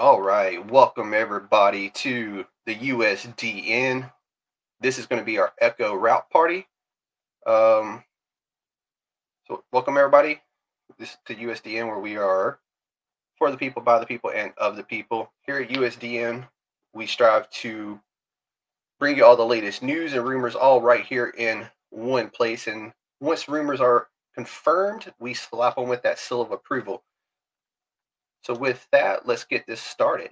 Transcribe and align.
All 0.00 0.22
right, 0.22 0.66
welcome 0.70 1.12
everybody 1.12 1.90
to 1.90 2.46
the 2.64 2.74
USDN. 2.74 4.10
This 4.80 4.98
is 4.98 5.04
going 5.04 5.20
to 5.20 5.26
be 5.26 5.36
our 5.36 5.52
Echo 5.60 5.94
Route 5.94 6.30
Party. 6.30 6.66
Um, 7.46 8.02
so 9.46 9.62
welcome 9.70 9.98
everybody. 9.98 10.40
This 10.98 11.10
is 11.10 11.18
to 11.26 11.34
USDN 11.34 11.86
where 11.86 11.98
we 11.98 12.16
are 12.16 12.60
for 13.36 13.50
the 13.50 13.58
people, 13.58 13.82
by 13.82 13.98
the 13.98 14.06
people, 14.06 14.30
and 14.34 14.54
of 14.56 14.76
the 14.76 14.84
people. 14.84 15.30
Here 15.42 15.58
at 15.58 15.68
USDN, 15.68 16.48
we 16.94 17.06
strive 17.06 17.50
to 17.50 18.00
bring 18.98 19.18
you 19.18 19.26
all 19.26 19.36
the 19.36 19.44
latest 19.44 19.82
news 19.82 20.14
and 20.14 20.24
rumors 20.24 20.54
all 20.54 20.80
right 20.80 21.04
here 21.04 21.34
in 21.36 21.68
one 21.90 22.30
place. 22.30 22.68
And 22.68 22.94
once 23.20 23.50
rumors 23.50 23.82
are 23.82 24.08
confirmed, 24.34 25.12
we 25.18 25.34
slap 25.34 25.76
them 25.76 25.90
with 25.90 26.00
that 26.04 26.18
seal 26.18 26.40
of 26.40 26.52
approval. 26.52 27.02
So 28.42 28.54
with 28.54 28.86
that, 28.92 29.26
let's 29.26 29.44
get 29.44 29.66
this 29.66 29.80
started. 29.82 30.30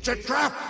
It's 0.00 0.08
a 0.08 0.16
trap! 0.16 0.69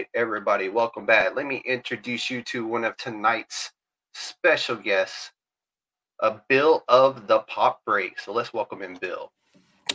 Right, 0.00 0.08
everybody, 0.14 0.70
welcome 0.70 1.04
back. 1.04 1.36
Let 1.36 1.44
me 1.44 1.62
introduce 1.66 2.30
you 2.30 2.40
to 2.44 2.66
one 2.66 2.84
of 2.84 2.96
tonight's 2.96 3.70
special 4.14 4.74
guests, 4.76 5.30
a 6.20 6.40
Bill 6.48 6.84
of 6.88 7.26
the 7.26 7.40
Pop 7.40 7.84
Break. 7.84 8.18
So 8.18 8.32
let's 8.32 8.54
welcome 8.54 8.80
in 8.80 8.96
Bill. 8.96 9.30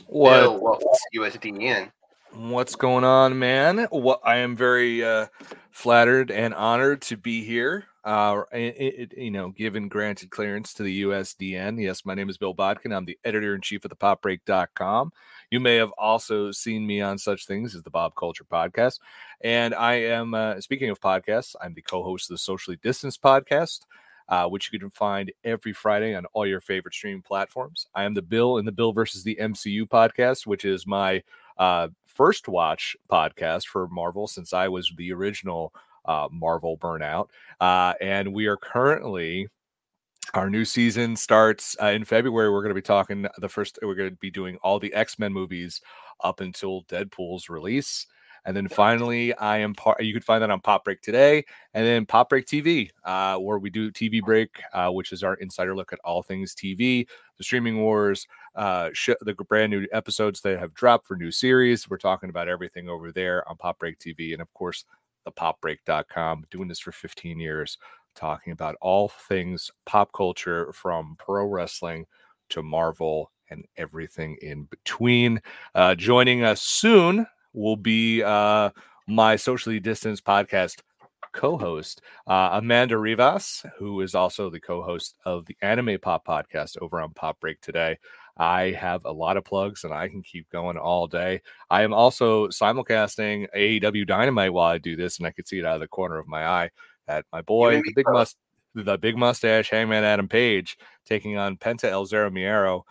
What 0.05 0.41
Bill, 0.41 0.59
welcome 0.61 0.89
to 1.13 1.19
USDN. 1.19 1.91
what's 2.33 2.75
going 2.75 3.03
on, 3.03 3.39
man? 3.39 3.87
What 3.89 4.19
I 4.23 4.35
am 4.37 4.55
very 4.55 5.03
uh, 5.03 5.25
flattered 5.71 6.29
and 6.29 6.53
honored 6.53 7.01
to 7.03 7.17
be 7.17 7.43
here. 7.43 7.85
Uh, 8.03 8.43
it, 8.51 9.11
it- 9.11 9.17
you 9.17 9.31
know, 9.31 9.49
given 9.49 9.87
granted 9.87 10.29
clearance 10.29 10.75
to 10.75 10.83
the 10.83 11.01
USDN. 11.01 11.81
Yes, 11.81 12.05
my 12.05 12.13
name 12.13 12.29
is 12.29 12.37
Bill 12.37 12.53
Bodkin. 12.53 12.93
I'm 12.93 13.05
the 13.05 13.17
editor 13.23 13.55
in 13.55 13.61
chief 13.61 13.83
of 13.85 13.89
the 13.89 13.95
popbreak.com. 13.95 15.11
You 15.51 15.59
may 15.59 15.75
have 15.75 15.91
also 15.97 16.51
seen 16.51 16.85
me 16.85 17.01
on 17.01 17.17
such 17.17 17.45
things 17.45 17.75
as 17.75 17.83
the 17.83 17.89
Bob 17.89 18.15
Culture 18.15 18.43
podcast. 18.43 18.99
And 19.41 19.73
I 19.73 19.95
am, 19.95 20.33
uh, 20.33 20.59
speaking 20.61 20.89
of 20.89 20.99
podcasts, 20.99 21.55
I'm 21.61 21.73
the 21.73 21.81
co 21.81 22.03
host 22.03 22.29
of 22.29 22.35
the 22.35 22.39
Socially 22.39 22.77
Distanced 22.81 23.21
podcast, 23.21 23.81
uh, 24.29 24.47
which 24.47 24.71
you 24.73 24.79
can 24.79 24.89
find 24.89 25.31
every 25.43 25.73
Friday 25.73 26.15
on 26.15 26.25
all 26.33 26.45
your 26.47 26.61
favorite 26.61 26.93
streaming 26.93 27.21
platforms. 27.21 27.87
I 27.93 28.03
am 28.03 28.13
the 28.13 28.21
Bill 28.21 28.57
in 28.57 28.65
the 28.65 28.71
Bill 28.71 28.93
versus 28.93 29.23
the 29.23 29.37
MCU 29.39 29.87
podcast, 29.87 30.47
which 30.47 30.65
is 30.65 30.87
my 30.87 31.21
uh, 31.57 31.89
first 32.07 32.47
watch 32.47 32.95
podcast 33.09 33.67
for 33.67 33.87
Marvel 33.87 34.27
since 34.27 34.53
I 34.53 34.67
was 34.67 34.91
the 34.97 35.13
original 35.13 35.73
uh, 36.05 36.27
Marvel 36.31 36.77
burnout. 36.77 37.29
Uh, 37.59 37.93
and 38.01 38.33
we 38.33 38.47
are 38.47 38.57
currently. 38.57 39.47
Our 40.33 40.49
new 40.49 40.65
season 40.65 41.15
starts 41.15 41.75
uh, 41.81 41.87
in 41.87 42.03
February. 42.03 42.49
We're 42.49 42.61
going 42.61 42.71
to 42.71 42.75
be 42.75 42.81
talking 42.81 43.25
the 43.37 43.49
first. 43.49 43.79
We're 43.81 43.95
going 43.95 44.09
to 44.09 44.15
be 44.15 44.31
doing 44.31 44.57
all 44.61 44.79
the 44.79 44.93
X 44.93 45.19
Men 45.19 45.31
movies 45.31 45.81
up 46.23 46.39
until 46.41 46.83
Deadpool's 46.83 47.49
release, 47.49 48.07
and 48.45 48.55
then 48.55 48.67
finally, 48.67 49.33
I 49.35 49.57
am 49.57 49.73
part. 49.73 50.03
You 50.03 50.13
can 50.13 50.21
find 50.21 50.41
that 50.41 50.49
on 50.49 50.59
Pop 50.61 50.83
Break 50.83 51.01
today, 51.01 51.45
and 51.73 51.85
then 51.85 52.05
Pop 52.05 52.29
Break 52.29 52.45
TV, 52.45 52.89
uh, 53.03 53.37
where 53.37 53.59
we 53.59 53.69
do 53.69 53.91
TV 53.91 54.21
Break, 54.21 54.49
uh, 54.73 54.89
which 54.89 55.11
is 55.11 55.23
our 55.23 55.35
insider 55.35 55.75
look 55.75 55.93
at 55.93 55.99
all 56.03 56.21
things 56.21 56.53
TV, 56.53 57.07
the 57.37 57.43
streaming 57.43 57.79
wars, 57.79 58.27
uh, 58.55 58.89
sh- 58.93 59.09
the 59.21 59.33
brand 59.33 59.71
new 59.71 59.87
episodes 59.93 60.41
that 60.41 60.59
have 60.59 60.73
dropped 60.73 61.05
for 61.07 61.15
new 61.15 61.31
series. 61.31 61.89
We're 61.89 61.97
talking 61.97 62.29
about 62.29 62.47
everything 62.49 62.89
over 62.89 63.11
there 63.11 63.47
on 63.49 63.57
Pop 63.57 63.79
Break 63.79 63.99
TV, 63.99 64.33
and 64.33 64.41
of 64.41 64.53
course, 64.53 64.85
the 65.25 65.31
popbreak.com. 65.31 66.45
Doing 66.51 66.67
this 66.67 66.79
for 66.79 66.91
15 66.91 67.39
years, 67.39 67.77
talking 68.15 68.53
about 68.53 68.75
all 68.81 69.09
things 69.09 69.71
pop 69.85 70.11
culture 70.13 70.71
from 70.73 71.15
pro 71.19 71.45
wrestling 71.45 72.05
to 72.49 72.63
Marvel 72.63 73.31
and 73.49 73.65
everything 73.77 74.37
in 74.41 74.63
between. 74.63 75.41
Uh, 75.73 75.95
joining 75.95 76.43
us 76.43 76.61
soon 76.61 77.25
will 77.53 77.77
be 77.77 78.23
uh, 78.23 78.69
my 79.07 79.35
socially 79.35 79.79
distanced 79.79 80.23
podcast 80.25 80.81
co-host 81.33 82.01
uh, 82.27 82.49
Amanda 82.53 82.97
Rivas, 82.97 83.65
who 83.77 84.01
is 84.01 84.15
also 84.15 84.49
the 84.49 84.59
co-host 84.59 85.17
of 85.25 85.45
the 85.45 85.57
Anime 85.61 85.99
Pop 86.01 86.25
podcast 86.25 86.77
over 86.81 87.01
on 87.01 87.13
Pop 87.13 87.39
Break 87.39 87.59
today. 87.61 87.97
I 88.37 88.71
have 88.71 89.05
a 89.05 89.11
lot 89.11 89.37
of 89.37 89.45
plugs 89.45 89.83
and 89.83 89.93
I 89.93 90.07
can 90.07 90.21
keep 90.21 90.49
going 90.49 90.77
all 90.77 91.07
day. 91.07 91.41
I 91.69 91.83
am 91.83 91.93
also 91.93 92.47
simulcasting 92.47 93.47
AEW 93.55 94.07
Dynamite 94.07 94.53
while 94.53 94.71
I 94.71 94.77
do 94.77 94.95
this, 94.95 95.17
and 95.17 95.27
I 95.27 95.31
can 95.31 95.45
see 95.45 95.59
it 95.59 95.65
out 95.65 95.75
of 95.75 95.81
the 95.81 95.87
corner 95.87 96.17
of 96.17 96.27
my 96.27 96.45
eye 96.45 96.69
that 97.07 97.25
my 97.31 97.41
boy, 97.41 97.81
the 97.81 97.93
big 97.95 98.05
must, 98.09 98.37
the 98.73 98.97
big 98.97 99.17
mustache 99.17 99.69
Hangman 99.69 100.03
Adam 100.03 100.27
Page, 100.27 100.77
taking 101.05 101.37
on 101.37 101.57
Penta 101.57 101.85
El 101.85 102.05
Zero 102.05 102.29
Miedo 102.29 102.83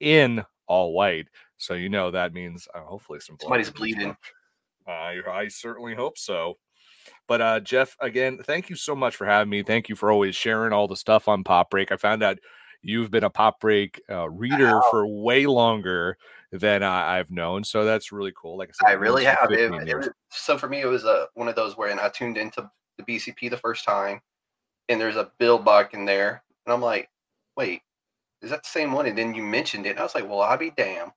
in 0.00 0.44
all 0.66 0.92
white. 0.92 1.28
So 1.58 1.74
you 1.74 1.88
know 1.88 2.10
that 2.10 2.32
means 2.32 2.66
uh, 2.74 2.80
hopefully 2.80 3.20
some 3.20 3.36
blood 3.36 3.46
Somebody's 3.46 3.70
bleeding. 3.70 4.08
match. 4.08 5.22
I 5.28 5.48
certainly 5.48 5.94
hope 5.94 6.18
so. 6.18 6.58
But 7.28 7.40
uh, 7.40 7.60
Jeff, 7.60 7.96
again, 8.00 8.38
thank 8.44 8.68
you 8.68 8.76
so 8.76 8.94
much 8.94 9.16
for 9.16 9.26
having 9.26 9.48
me. 9.50 9.62
Thank 9.62 9.88
you 9.88 9.96
for 9.96 10.10
always 10.10 10.34
sharing 10.36 10.72
all 10.72 10.88
the 10.88 10.96
stuff 10.96 11.28
on 11.28 11.44
Pop 11.44 11.70
Break. 11.70 11.92
I 11.92 11.96
found 11.96 12.22
out 12.22 12.38
you've 12.82 13.10
been 13.10 13.24
a 13.24 13.30
Pop 13.30 13.60
Break 13.60 14.00
uh, 14.10 14.28
reader 14.28 14.74
Wow. 14.74 14.82
for 14.90 15.06
way 15.06 15.46
longer 15.46 16.16
than 16.50 16.82
I, 16.82 17.18
I've 17.18 17.30
known, 17.30 17.64
so 17.64 17.84
that's 17.84 18.12
really 18.12 18.32
cool. 18.36 18.58
Like 18.58 18.70
I 18.70 18.72
said, 18.86 18.90
I 18.90 18.94
really 18.94 19.24
have. 19.24 19.50
It, 19.50 19.72
it 19.88 19.96
was, 19.96 20.10
so 20.30 20.58
for 20.58 20.68
me, 20.68 20.80
it 20.80 20.86
was 20.86 21.04
uh, 21.04 21.26
one 21.34 21.48
of 21.48 21.54
those 21.54 21.76
where 21.76 21.98
I 21.98 22.08
tuned 22.10 22.36
into 22.36 22.68
the 23.04 23.14
BCP 23.14 23.50
the 23.50 23.56
first 23.56 23.84
time, 23.84 24.20
and 24.88 25.00
there's 25.00 25.16
a 25.16 25.30
Bill 25.38 25.58
Buck 25.58 25.94
in 25.94 26.04
there, 26.04 26.42
and 26.66 26.72
I'm 26.72 26.82
like, 26.82 27.08
wait, 27.56 27.82
is 28.42 28.50
that 28.50 28.62
the 28.62 28.68
same 28.68 28.92
one? 28.92 29.06
And 29.06 29.16
then 29.16 29.34
you 29.34 29.42
mentioned 29.42 29.86
it, 29.86 29.90
and 29.90 29.98
I 29.98 30.02
was 30.02 30.14
like, 30.14 30.28
well, 30.28 30.40
I'll 30.40 30.58
be 30.58 30.72
damn. 30.76 31.12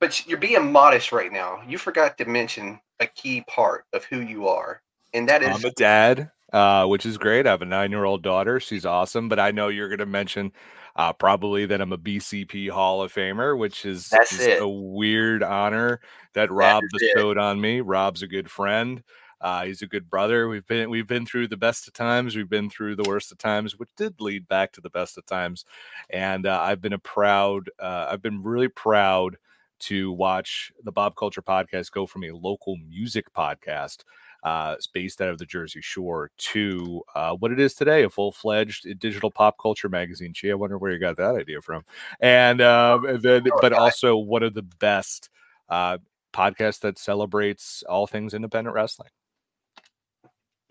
But 0.00 0.26
you're 0.26 0.38
being 0.38 0.72
modest 0.72 1.12
right 1.12 1.32
now. 1.32 1.60
You 1.66 1.78
forgot 1.78 2.18
to 2.18 2.24
mention 2.24 2.80
a 3.00 3.06
key 3.06 3.44
part 3.48 3.84
of 3.92 4.04
who 4.04 4.20
you 4.20 4.48
are, 4.48 4.82
and 5.14 5.28
that 5.28 5.42
is 5.42 5.48
I'm 5.48 5.64
a 5.64 5.72
dad, 5.72 6.30
uh, 6.52 6.86
which 6.86 7.06
is 7.06 7.18
great. 7.18 7.46
I 7.46 7.50
have 7.50 7.62
a 7.62 7.66
nine-year-old 7.66 8.22
daughter. 8.22 8.58
She's 8.58 8.84
awesome. 8.84 9.28
But 9.28 9.38
I 9.38 9.52
know 9.52 9.68
you're 9.68 9.88
going 9.88 9.98
to 9.98 10.06
mention 10.06 10.52
uh, 10.96 11.12
probably 11.12 11.66
that 11.66 11.80
I'm 11.80 11.92
a 11.92 11.98
BCP 11.98 12.70
Hall 12.70 13.02
of 13.02 13.12
Famer, 13.12 13.56
which 13.56 13.84
is, 13.84 14.08
That's 14.08 14.32
is 14.32 14.40
it. 14.40 14.62
a 14.62 14.68
weird 14.68 15.42
honor 15.42 16.00
that 16.34 16.50
Rob 16.50 16.82
is 16.84 16.90
it. 16.94 17.14
bestowed 17.14 17.38
on 17.38 17.60
me. 17.60 17.80
Rob's 17.80 18.22
a 18.22 18.26
good 18.26 18.50
friend. 18.50 19.02
Uh, 19.42 19.64
he's 19.64 19.82
a 19.82 19.86
good 19.86 20.08
brother. 20.08 20.48
We've 20.48 20.66
been 20.66 20.88
we've 20.88 21.06
been 21.06 21.26
through 21.26 21.48
the 21.48 21.56
best 21.56 21.86
of 21.88 21.94
times. 21.94 22.36
We've 22.36 22.48
been 22.48 22.70
through 22.70 22.96
the 22.96 23.08
worst 23.08 23.32
of 23.32 23.38
times, 23.38 23.78
which 23.78 23.90
did 23.96 24.20
lead 24.20 24.48
back 24.48 24.72
to 24.72 24.80
the 24.80 24.90
best 24.90 25.18
of 25.18 25.26
times. 25.26 25.64
And 26.10 26.46
uh, 26.46 26.60
I've 26.62 26.80
been 26.80 26.92
a 26.92 26.98
proud. 26.98 27.68
Uh, 27.78 28.08
I've 28.10 28.22
been 28.22 28.42
really 28.42 28.68
proud 28.68 29.36
to 29.80 30.12
watch 30.12 30.72
the 30.84 30.92
Bob 30.92 31.16
Culture 31.16 31.42
podcast 31.42 31.90
go 31.90 32.06
from 32.06 32.24
a 32.24 32.30
local 32.30 32.76
music 32.88 33.26
podcast 33.34 34.04
uh, 34.42 34.74
it's 34.76 34.88
based 34.88 35.20
out 35.20 35.28
of 35.28 35.38
the 35.38 35.46
Jersey 35.46 35.80
Shore 35.80 36.30
to 36.36 37.02
uh, 37.14 37.34
what 37.34 37.52
it 37.52 37.60
is 37.60 37.74
today, 37.74 38.02
a 38.02 38.10
full 38.10 38.32
fledged 38.32 38.86
digital 38.98 39.30
pop 39.30 39.56
culture 39.60 39.88
magazine. 39.88 40.32
Gee, 40.32 40.50
I 40.50 40.54
wonder 40.54 40.78
where 40.78 40.90
you 40.90 40.98
got 40.98 41.16
that 41.16 41.36
idea 41.36 41.60
from. 41.60 41.84
And, 42.20 42.60
um, 42.60 43.04
and 43.06 43.22
then, 43.22 43.46
Oh, 43.52 43.58
but 43.60 43.72
also 43.72 44.16
one 44.16 44.42
of 44.42 44.54
the 44.54 44.62
best 44.62 45.30
uh, 45.68 45.98
podcasts 46.32 46.80
that 46.80 46.98
celebrates 46.98 47.84
all 47.88 48.06
things 48.06 48.34
independent 48.34 48.74
wrestling. 48.74 49.10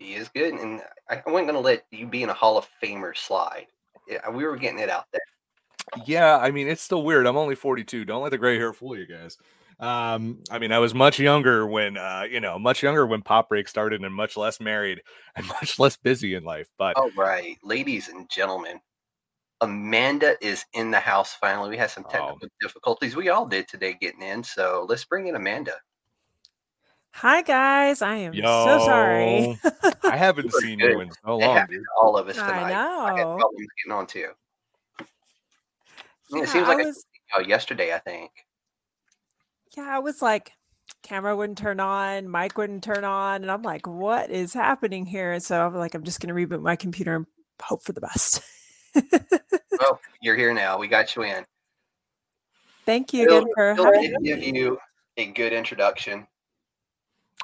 He 0.02 0.14
is 0.14 0.28
good, 0.28 0.54
and 0.54 0.82
I 1.08 1.22
wasn't 1.26 1.46
going 1.46 1.54
to 1.54 1.60
let 1.60 1.84
you 1.92 2.06
be 2.06 2.24
in 2.24 2.28
a 2.28 2.34
Hall 2.34 2.58
of 2.58 2.66
Famer 2.82 3.16
slide. 3.16 3.66
Yeah, 4.08 4.28
we 4.30 4.44
were 4.44 4.56
getting 4.56 4.80
it 4.80 4.90
out 4.90 5.06
there. 5.12 5.20
Yeah, 6.04 6.38
I 6.38 6.50
mean, 6.50 6.68
it's 6.68 6.82
still 6.82 7.04
weird. 7.04 7.26
I'm 7.26 7.36
only 7.36 7.54
42. 7.54 8.04
Don't 8.04 8.22
let 8.22 8.30
the 8.30 8.38
gray 8.38 8.56
hair 8.56 8.72
fool 8.72 8.96
you 8.96 9.06
guys. 9.06 9.36
Um, 9.78 10.42
I 10.50 10.58
mean, 10.58 10.72
I 10.72 10.80
was 10.80 10.92
much 10.92 11.18
younger 11.18 11.66
when, 11.66 11.96
uh, 11.96 12.24
you 12.28 12.40
know, 12.40 12.58
much 12.58 12.82
younger 12.82 13.06
when 13.06 13.22
Pop 13.22 13.48
Break 13.48 13.68
started, 13.68 14.02
and 14.02 14.14
much 14.14 14.36
less 14.36 14.60
married 14.60 15.02
and 15.36 15.46
much 15.46 15.78
less 15.78 15.96
busy 15.96 16.34
in 16.34 16.42
life. 16.42 16.68
But 16.78 16.96
All 16.96 17.10
right, 17.16 17.56
ladies 17.62 18.08
and 18.08 18.28
gentlemen, 18.28 18.80
Amanda 19.60 20.34
is 20.40 20.64
in 20.72 20.90
the 20.90 21.00
house 21.00 21.34
finally. 21.34 21.70
We 21.70 21.76
had 21.76 21.90
some 21.90 22.04
Oh. 22.08 22.10
technical 22.10 22.48
difficulties. 22.60 23.14
We 23.14 23.28
all 23.28 23.46
did 23.46 23.68
today 23.68 23.96
getting 24.00 24.22
in, 24.22 24.42
so 24.42 24.84
let's 24.88 25.04
bring 25.04 25.28
in 25.28 25.36
Amanda. 25.36 25.74
Hi 27.14 27.42
guys, 27.42 28.00
I 28.02 28.16
am 28.16 28.34
so 28.34 28.78
sorry. 28.84 29.58
I 30.02 30.16
haven't 30.16 30.52
seen 30.54 30.78
good. 30.78 30.92
you 30.92 31.00
in 31.00 31.10
so 31.24 31.38
It 31.38 31.46
long, 31.46 31.66
dude. 31.68 31.82
all 32.00 32.16
of 32.16 32.28
us 32.28 32.38
I 32.38 32.46
tonight. 32.46 32.72
I 32.74 33.08
had 33.18 33.24
know. 33.24 33.36
problems 33.36 33.68
getting 33.84 33.92
on 33.98 34.06
too. 34.06 34.28
Yeah, 34.98 35.06
Yeah, 36.30 36.42
it 36.42 36.48
seems 36.48 36.66
I 36.68 36.74
like 36.74 36.84
I 36.84 36.88
was 36.88 37.04
oh, 37.36 37.40
yesterday, 37.40 37.94
I 37.94 37.98
think. 37.98 38.30
yeah, 39.76 39.86
I 39.88 39.98
was 39.98 40.22
like 40.22 40.52
camera 41.02 41.36
wouldn't 41.36 41.58
turn 41.58 41.80
on, 41.80 42.30
mic 42.30 42.56
wouldn't 42.56 42.82
turn 42.82 43.04
on, 43.04 43.42
and 43.42 43.50
I'm 43.50 43.62
like, 43.62 43.86
what 43.86 44.30
is 44.30 44.54
happening 44.54 45.04
here? 45.04 45.32
And 45.32 45.42
so 45.42 45.64
I'm 45.66 45.74
like, 45.74 45.94
I'm 45.94 46.04
just 46.04 46.20
gonna 46.20 46.34
reboot 46.34 46.62
my 46.62 46.76
computer 46.76 47.14
and 47.14 47.26
hope 47.62 47.82
for 47.82 47.92
the 47.92 48.00
best. 48.00 48.40
Well, 49.80 49.98
you're 50.20 50.36
here 50.36 50.52
now. 50.54 50.78
We 50.78 50.86
got 50.86 51.16
you 51.16 51.22
in. 51.22 51.44
Thank 52.86 53.12
you 53.12 53.26
Bill- 53.26 53.38
again 53.38 53.48
for 53.56 53.74
Bill 53.74 53.84
having 53.86 54.12
me. 54.12 54.28
give 54.28 54.42
you 54.44 54.78
a 55.16 55.26
good 55.32 55.52
introduction. 55.52 56.26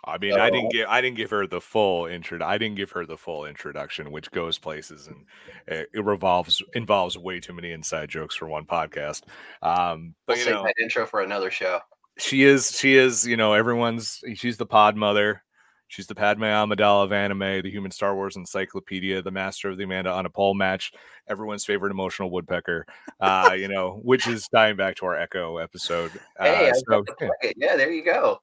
I 0.05 0.19
mean, 0.19 0.35
I 0.35 0.51
didn't 0.51 0.71
give 0.71 0.87
I 0.89 1.01
didn't 1.01 1.17
give 1.17 1.31
her 1.31 1.47
the 1.47 1.61
full 1.61 2.07
intro. 2.07 2.39
I 2.45 2.59
didn't 2.59 2.77
give 2.77 2.91
her 2.93 3.05
the 3.05 3.17
full 3.17 3.45
introduction, 3.45 4.11
which 4.11 4.31
goes 4.31 4.59
places 4.59 5.07
and 5.09 5.25
it, 5.67 5.91
it 5.93 6.05
revolves 6.05 6.63
involves 6.75 7.19
way 7.19 7.41
too 7.41 7.53
many 7.53 7.73
inside 7.73 8.09
jokes 8.09 8.37
for 8.37 8.47
one 8.47 8.65
podcast. 8.65 9.23
Um, 9.63 10.15
but 10.27 10.37
We'll 10.37 10.47
you 10.47 10.53
know, 10.53 10.63
that 10.63 10.75
intro 10.81 11.07
for 11.07 11.21
another 11.21 11.51
show. 11.51 11.81
she 12.19 12.43
is 12.43 12.77
she 12.79 12.97
is 12.97 13.27
you 13.27 13.37
know 13.37 13.55
everyone's 13.55 14.21
she's 14.35 14.57
the 14.57 14.67
pod 14.67 14.97
mother 14.97 15.43
she's 15.87 16.07
the 16.07 16.15
padme 16.15 16.43
amidala 16.43 17.05
of 17.05 17.13
anime 17.13 17.63
the 17.63 17.71
human 17.71 17.91
star 17.91 18.15
wars 18.15 18.37
encyclopedia 18.37 19.23
the 19.23 19.31
master 19.31 19.71
of 19.71 19.79
the 19.79 19.85
amanda 19.85 20.11
on 20.11 20.27
a 20.27 20.31
pole 20.31 20.53
match 20.55 20.93
everyone's 21.29 21.65
favorite 21.65 21.91
emotional 21.91 22.31
woodpecker 22.31 22.85
uh 23.21 23.55
you 23.57 23.69
know 23.69 24.01
which 24.03 24.27
is 24.27 24.49
tying 24.55 24.77
back 24.77 24.97
to 24.97 25.07
our 25.07 25.17
echo 25.17 25.59
episode 25.59 26.11
uh, 26.39 26.45
Hey, 26.45 26.73
so 26.89 27.05
yeah, 27.21 27.53
yeah, 27.57 27.77
there 27.77 27.93
you 27.93 28.05
go. 28.05 28.41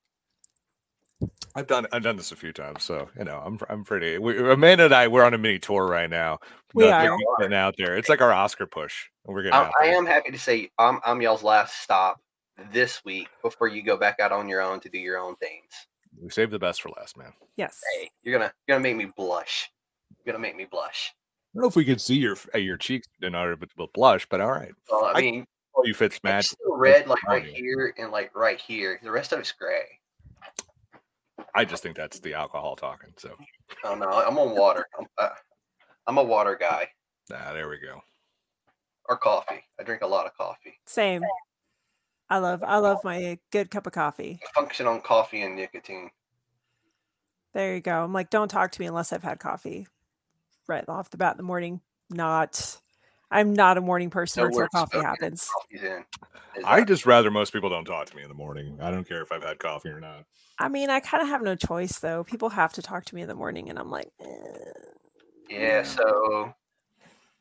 I've 1.56 1.68
done 1.68 1.86
i've 1.92 2.04
done 2.04 2.16
this 2.18 2.31
a 2.31 2.36
few 2.36 2.51
times 2.54 2.83
so 2.83 3.07
you 3.18 3.24
know 3.24 3.42
i'm 3.45 3.60
i'm 3.69 3.83
pretty 3.83 4.18
we, 4.18 4.38
amanda 4.51 4.86
and 4.86 4.94
i 4.94 5.07
we're 5.07 5.24
on 5.24 5.33
a 5.33 5.38
mini 5.38 5.60
tour 5.60 5.86
right 5.88 6.10
now 6.10 6.38
We 6.74 6.88
Nothing 6.89 7.10
are. 7.10 7.18
getting 7.39 7.56
out 7.56 7.75
there 7.77 7.98
it's 7.98 8.10
like 8.10 8.22
our 8.22 8.33
oscar 8.33 8.66
push 8.66 9.06
we're 9.25 9.44
getting 9.44 9.54
I, 9.57 9.63
out 9.66 9.72
I 9.81 9.86
am 9.88 10.06
happy 10.06 10.31
to 10.31 10.39
say 10.39 10.69
I'm, 10.77 11.00
I'm 11.06 11.22
y'all's 11.22 11.44
last 11.44 11.81
stop 11.81 12.19
this 12.72 13.04
week 13.06 13.27
before 13.42 13.68
you 13.68 13.83
go 13.83 13.98
back 13.98 14.19
out 14.19 14.31
on 14.31 14.48
your 14.48 14.62
own 14.62 14.80
to 14.81 14.89
do 14.89 14.98
your 14.98 15.18
own 15.18 15.36
things. 15.38 15.66
we 16.22 16.30
saved 16.30 16.51
the 16.51 16.60
best 16.60 16.81
for 16.81 16.89
last 16.98 17.18
man 17.18 17.33
Yes. 17.57 17.80
Hey, 17.98 18.10
you're 18.24 18.38
gonna 18.38 18.51
you're 18.68 18.78
gonna 18.78 18.83
make 18.83 18.98
me 18.98 19.12
blush. 19.16 19.69
You're 20.25 20.33
gonna 20.33 20.42
make 20.42 20.57
me 20.57 20.66
blush. 20.66 21.13
I 21.16 21.57
don't 21.57 21.62
know 21.63 21.68
if 21.69 21.75
we 21.78 21.86
could 21.86 22.01
see 22.01 22.16
your 22.16 22.36
uh, 22.54 22.57
your 22.57 22.75
cheeks 22.75 23.07
in 23.21 23.33
order 23.33 23.56
to 23.56 23.88
blush, 23.94 24.28
but 24.30 24.42
all 24.42 24.51
right. 24.51 24.74
Well, 24.92 25.06
I 25.06 25.12
I- 25.13 25.21
mean, 25.21 25.45
Oh, 25.78 25.83
you 25.86 25.94
Fitz 25.94 26.19
it's 26.24 26.51
still 26.51 26.78
red 26.78 27.07
like 27.07 27.21
right 27.28 27.45
here 27.45 27.94
and 27.98 28.10
like 28.12 28.33
right 28.36 28.60
here. 28.60 29.00
The 29.04 29.12
rest 29.12 29.33
of 29.33 29.39
it's 29.39 29.51
gray. 29.51 29.83
I 31.56 31.66
just 31.66 31.81
think 31.81 31.96
that's 31.96 32.19
the 32.19 32.34
alcohol 32.34 32.75
talking. 32.75 33.13
So 33.18 33.36
Oh 33.84 33.96
no, 33.96 34.07
I'm 34.10 34.38
on 34.38 34.56
water. 34.56 34.86
I'm, 35.00 35.06
uh, 35.18 35.30
I'm 36.07 36.18
a 36.18 36.24
water 36.24 36.57
guy. 36.60 36.88
ah, 37.34 37.54
there 37.54 37.69
we 37.69 37.78
go. 37.80 38.02
Or 39.07 39.18
coffee. 39.18 39.63
I 39.80 39.84
drink 39.84 40.02
a 40.02 40.07
lot 40.07 40.25
of 40.25 40.36
coffee. 40.36 40.80
Same. 40.86 41.24
I 42.30 42.40
love 42.40 42.63
I 42.63 42.78
love 42.78 43.00
my 43.04 43.38
good 43.52 43.69
cup 43.69 43.86
of 43.88 43.94
coffee. 43.94 44.40
I 44.44 44.60
function 44.60 44.88
on 44.88 45.02
coffee 45.02 45.42
and 45.42 45.56
nicotine. 45.56 46.10
There 47.54 47.75
you 47.75 47.81
go. 47.81 48.04
I'm 48.04 48.12
like, 48.13 48.30
don't 48.30 48.50
talk 48.50 48.72
to 48.72 48.81
me 48.81 48.88
unless 48.88 49.13
I've 49.13 49.24
had 49.24 49.40
coffee. 49.40 49.88
Right 50.68 50.84
off 50.90 51.12
the 51.12 51.18
bat 51.18 51.34
in 51.34 51.38
the 51.38 51.44
morning. 51.44 51.81
Not 52.10 52.81
I'm 53.36 53.54
not 53.54 53.78
a 53.78 53.82
morning 53.82 54.10
person 54.10 54.42
No 54.42 54.48
until 54.48 54.62
words 54.62 54.72
coffee 54.74 54.90
spoken. 54.98 55.06
happens. 55.06 55.50
Coffee's 55.50 55.84
in. 55.84 56.06
Is 56.58 56.64
I 56.66 56.84
just 56.84 57.06
rather 57.06 57.30
most 57.30 57.52
people 57.52 57.70
don't 57.70 57.84
talk 57.86 58.08
to 58.08 58.16
me 58.16 58.24
in 58.24 58.30
the 58.30 58.36
morning. 58.36 58.78
I 58.82 58.90
don't 58.92 59.08
care 59.08 59.22
if 59.22 59.32
I've 59.32 59.44
had 59.44 59.60
coffee 59.60 59.90
or 59.90 60.00
not. 60.00 60.24
I 60.58 60.70
mean, 60.70 60.90
I 60.90 61.02
kind 61.02 61.22
of 61.22 61.28
have 61.28 61.42
no 61.42 61.56
choice 61.56 62.00
though. 62.00 62.24
People 62.24 62.50
have 62.50 62.72
to 62.74 62.82
talk 62.82 63.04
to 63.06 63.16
me 63.16 63.22
in 63.24 63.28
the 63.28 63.36
morning, 63.36 63.70
and 63.70 63.78
I'm 63.78 63.92
like, 63.92 64.10
eh, 64.22 64.26
Yeah, 65.50 65.84
so 65.84 66.54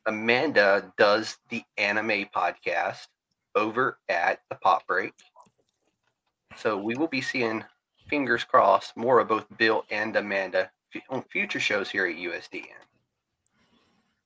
Amanda 0.05 0.91
does 0.97 1.37
the 1.49 1.63
anime 1.77 2.25
podcast 2.35 3.07
over 3.55 3.97
at 4.09 4.41
the 4.49 4.55
Pop 4.55 4.85
Break. 4.85 5.13
So 6.57 6.77
we 6.77 6.95
will 6.95 7.07
be 7.07 7.21
seeing, 7.21 7.63
fingers 8.09 8.43
crossed, 8.43 8.97
more 8.97 9.19
of 9.19 9.29
both 9.29 9.45
Bill 9.57 9.85
and 9.91 10.15
Amanda 10.15 10.69
on 11.09 11.23
future 11.23 11.59
shows 11.59 11.89
here 11.89 12.05
at 12.05 12.15
USDN. 12.15 12.65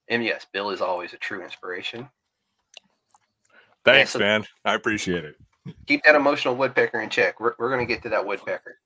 And 0.09 0.23
yes, 0.23 0.45
Bill 0.51 0.71
is 0.71 0.81
always 0.81 1.13
a 1.13 1.17
true 1.17 1.43
inspiration. 1.43 2.09
Thanks, 3.85 4.11
so- 4.11 4.19
man. 4.19 4.45
I 4.65 4.73
appreciate 4.75 5.25
it. 5.25 5.35
Keep 5.85 6.03
that 6.05 6.15
emotional 6.15 6.55
woodpecker 6.55 7.01
in 7.01 7.09
check. 7.09 7.39
We're, 7.39 7.53
we're 7.59 7.69
going 7.69 7.85
to 7.85 7.93
get 7.93 8.01
to 8.03 8.09
that 8.09 8.25
woodpecker. 8.25 8.77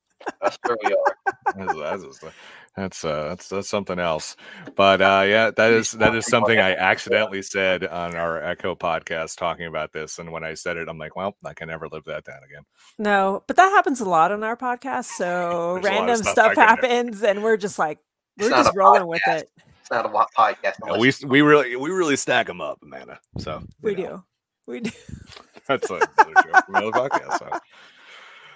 That's 0.41 0.57
where 0.65 0.77
we 0.83 0.93
are. 0.93 1.17
That's, 1.55 1.73
that's, 1.75 2.33
that's 2.75 3.05
uh 3.05 3.27
that's 3.29 3.49
that's 3.49 3.69
something 3.69 3.99
else. 3.99 4.35
But 4.75 5.01
uh 5.01 5.23
yeah, 5.27 5.51
that 5.51 5.71
is 5.71 5.91
that 5.91 6.15
is 6.15 6.25
something 6.25 6.57
I 6.57 6.73
accidentally 6.73 7.41
said 7.43 7.85
on 7.85 8.15
our 8.15 8.41
Echo 8.41 8.73
podcast 8.73 9.37
talking 9.37 9.67
about 9.67 9.91
this. 9.91 10.17
And 10.17 10.31
when 10.31 10.43
I 10.43 10.53
said 10.55 10.77
it, 10.77 10.87
I'm 10.87 10.97
like, 10.97 11.15
well, 11.15 11.35
I 11.45 11.53
can 11.53 11.67
never 11.67 11.87
live 11.89 12.05
that 12.05 12.23
down 12.23 12.39
again. 12.43 12.63
no. 12.97 13.43
But 13.47 13.57
that 13.57 13.69
happens 13.69 13.99
a 14.01 14.05
lot 14.05 14.31
on 14.31 14.43
our 14.43 14.57
podcast. 14.57 15.05
So 15.05 15.23
There's 15.25 15.37
a 15.37 15.75
lot 15.75 15.77
of 15.77 15.83
random 15.83 16.17
stuff 16.17 16.31
stuff 16.31 16.55
happens, 16.55 17.21
and 17.21 17.43
we're 17.43 17.57
just 17.57 17.77
like, 17.77 17.99
we're 18.39 18.49
not 18.49 18.63
just 18.63 18.75
a 18.75 18.79
rolling 18.79 19.07
with 19.07 19.21
it. 19.27 19.51
It's 19.83 19.91
not 19.91 20.06
a 20.06 20.07
wa- 20.07 20.27
podcast. 20.33 20.75
No, 20.85 20.97
we 20.97 21.12
we 21.27 21.41
really 21.41 21.75
we 21.75 21.89
really 21.89 22.15
stack 22.15 22.47
them 22.47 22.62
up, 22.62 22.80
Amanda. 22.81 23.19
So 23.38 23.62
We 23.81 23.95
know, 23.95 24.24
do. 24.65 24.71
We 24.71 24.80
do. 24.80 24.91
That's 25.68 25.89
a, 25.89 25.95
another 25.95 26.33
joke 26.35 26.65
from 26.65 26.75
another 26.75 26.91
podcast. 26.91 27.39
So. 27.39 27.59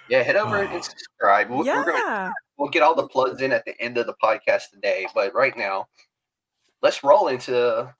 Yeah, 0.08 0.22
head 0.22 0.36
over 0.36 0.56
oh. 0.56 0.66
and 0.66 0.82
subscribe. 0.82 1.50
We're, 1.50 1.58
we're 1.58 1.84
gonna 1.84 1.98
yeah. 1.98 2.32
we'll 2.56 2.70
get 2.70 2.82
all 2.82 2.94
the 2.94 3.06
plugs 3.08 3.42
in 3.42 3.52
at 3.52 3.66
the 3.66 3.78
end 3.78 3.98
of 3.98 4.06
the 4.06 4.14
podcast 4.24 4.70
today. 4.72 5.06
But 5.14 5.34
right 5.34 5.54
now, 5.54 5.88
let's 6.80 7.04
roll 7.04 7.28
into 7.28 7.94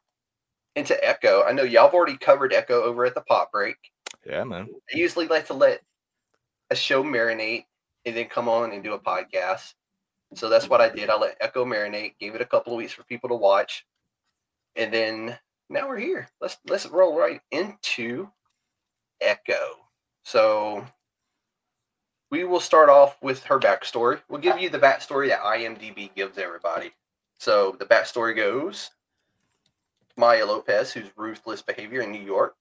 into 0.75 1.07
Echo. 1.07 1.43
I 1.43 1.52
know 1.52 1.64
y'all 1.64 1.85
have 1.85 1.93
already 1.93 2.17
covered 2.17 2.55
Echo 2.55 2.83
over 2.83 3.05
at 3.05 3.14
the 3.14 3.21
Pop 3.21 3.52
Break. 3.52 3.76
Yeah, 4.25 4.45
man. 4.45 4.69
I 4.91 4.97
usually 4.97 5.26
like 5.26 5.49
to 5.49 5.55
let 5.55 5.83
a 6.71 6.75
show 6.75 7.05
marinate 7.05 7.67
and 8.07 8.17
then 8.17 8.25
come 8.25 8.49
on 8.49 8.73
and 8.73 8.83
do 8.83 8.95
a 8.95 8.99
podcast. 8.99 9.75
So 10.35 10.49
that's 10.49 10.68
what 10.68 10.80
I 10.80 10.88
did. 10.88 11.11
I 11.11 11.16
let 11.16 11.37
Echo 11.40 11.64
marinate, 11.64 12.18
gave 12.18 12.35
it 12.35 12.40
a 12.40 12.47
couple 12.47 12.73
of 12.73 12.78
weeks 12.78 12.92
for 12.92 13.02
people 13.04 13.28
to 13.30 13.35
watch, 13.35 13.87
and 14.76 14.92
then 14.92 15.38
now 15.70 15.88
we're 15.88 15.99
here. 15.99 16.28
Let's 16.40 16.58
let's 16.68 16.87
roll 16.87 17.18
right 17.18 17.40
into 17.50 18.28
Echo. 19.20 19.76
So 20.25 20.85
we 22.30 22.44
will 22.44 22.61
start 22.61 22.90
off 22.90 23.16
with 23.23 23.42
her 23.44 23.58
backstory. 23.58 24.20
We'll 24.28 24.40
give 24.40 24.58
you 24.58 24.68
the 24.68 24.78
backstory 24.78 25.28
that 25.28 25.40
IMDb 25.40 26.14
gives 26.14 26.37
everybody. 26.37 26.92
So 27.38 27.76
the 27.78 27.87
backstory 27.87 28.37
goes 28.37 28.90
Maya 30.18 30.44
Lopez, 30.44 30.92
whose 30.92 31.11
ruthless 31.16 31.62
behavior 31.62 32.02
in 32.02 32.11
New 32.11 32.20
York, 32.23 32.56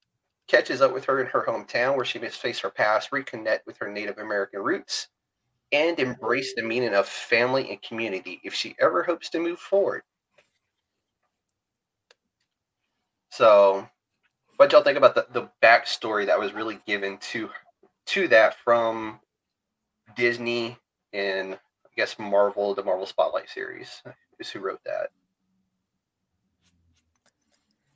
catches 0.47 0.81
up 0.81 0.93
with 0.93 1.03
her 1.05 1.19
in 1.19 1.27
her 1.27 1.43
hometown 1.45 1.95
where 1.95 2.05
she 2.05 2.19
must 2.19 2.39
face 2.39 2.59
her 2.59 2.69
past, 2.69 3.12
reconnect 3.12 3.62
with 3.65 3.77
her 3.77 3.91
Native 3.91 4.19
American 4.19 4.62
roots, 4.62 5.07
and 5.71 6.00
embrace 6.00 6.53
the 6.55 6.63
meaning 6.63 6.93
of 6.93 7.07
family 7.07 7.69
and 7.69 7.81
community 7.81 8.39
if 8.43 8.53
she 8.53 8.75
ever 8.79 9.03
hopes 9.03 9.29
to 9.29 9.39
move 9.39 9.59
forward. 9.59 10.01
So, 13.31 13.88
what 14.57 14.71
y'all 14.71 14.83
think 14.83 14.97
about 14.97 15.15
the, 15.15 15.27
the 15.31 15.50
backstory 15.62 16.25
that 16.25 16.39
was 16.39 16.53
really 16.53 16.79
given 16.86 17.17
to 17.31 17.50
to 18.07 18.27
that 18.29 18.55
from 18.63 19.19
Disney 20.15 20.77
and 21.13 21.53
I 21.55 21.89
guess 21.95 22.17
Marvel, 22.17 22.74
the 22.74 22.83
Marvel 22.83 23.05
Spotlight 23.05 23.50
series 23.50 24.01
is 24.39 24.50
who 24.50 24.59
wrote 24.59 24.81
that. 24.86 25.09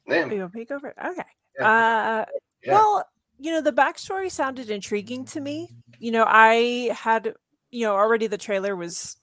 Then, 0.08 0.32
You 0.32 0.40
want 0.42 0.54
to 0.54 0.60
peek 0.60 0.72
over? 0.72 0.94
Okay. 1.04 1.24
Yeah. 1.60 1.68
Uh, 1.70 2.26
Yeah. 2.64 2.74
Well, 2.74 3.06
you 3.40 3.52
know, 3.52 3.62
the 3.62 3.72
backstory 3.72 4.30
sounded 4.30 4.70
intriguing 4.70 5.26
to 5.26 5.40
me. 5.40 5.70
You 6.00 6.12
know, 6.12 6.26
I 6.28 6.92
had, 6.96 7.34
you 7.72 7.86
know, 7.86 7.96
already 7.96 8.28
the 8.28 8.38
trailer 8.38 8.76
was 8.76 9.18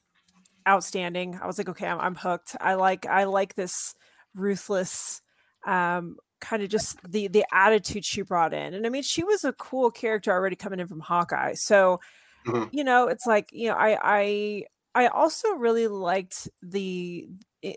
outstanding. 0.69 1.39
I 1.41 1.47
was 1.47 1.59
like, 1.59 1.69
okay, 1.69 1.87
I'm, 1.87 2.01
I'm 2.01 2.15
hooked. 2.15 2.57
I 2.61 2.75
like, 2.75 3.07
I 3.07 3.25
like 3.25 3.55
this 3.55 3.95
ruthless, 4.35 5.23
um, 5.67 6.17
kind 6.41 6.63
of 6.63 6.69
just 6.71 6.99
the 7.09 7.29
the 7.29 7.45
attitude 7.53 8.05
she 8.05 8.23
brought 8.23 8.55
in. 8.55 8.75
And 8.75 8.87
I 8.87 8.91
mean, 8.91 9.03
she 9.03 9.25
was 9.25 9.45
a 9.45 9.53
cool 9.55 9.91
character 9.91 10.31
already 10.33 10.57
coming 10.57 10.81
in 10.81 10.89
from 10.89 11.01
Hawkeye. 11.01 11.55
So, 11.55 11.99
Mhm. 12.47 12.71
you 12.71 12.85
know, 12.85 13.09
it's 13.09 13.27
like, 13.27 13.49
you 13.53 13.69
know, 13.69 13.75
I 13.77 13.99
I 14.03 14.65
I 14.95 15.07
also 15.09 15.53
really 15.55 15.89
liked 15.89 16.49
the 16.63 17.29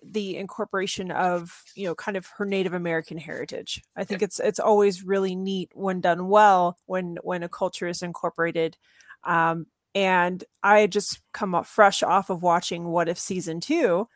the 0.04 0.38
incorporation 0.38 1.12
of 1.12 1.64
you 1.76 1.86
know 1.86 1.96
kind 1.96 2.16
of 2.18 2.28
her 2.38 2.46
Native 2.46 2.74
American 2.74 3.18
heritage. 3.18 3.82
I 3.96 4.04
think 4.04 4.22
it's 4.22 4.40
it's 4.40 4.60
always 4.60 5.04
really 5.04 5.36
neat 5.36 5.72
when 5.74 6.02
done 6.02 6.28
well 6.28 6.78
when 6.86 7.18
when 7.24 7.44
a 7.44 7.50
culture 7.50 7.88
is 7.88 8.02
incorporated. 8.04 8.78
Um, 9.24 9.68
and 9.94 10.44
I 10.64 10.80
had 10.80 10.92
just 10.92 11.22
come 11.34 11.56
up 11.56 11.66
fresh 11.66 12.04
off 12.04 12.30
of 12.30 12.44
watching 12.44 12.86
What 12.86 13.10
If 13.10 13.20
season 13.20 13.60
two, 13.60 14.08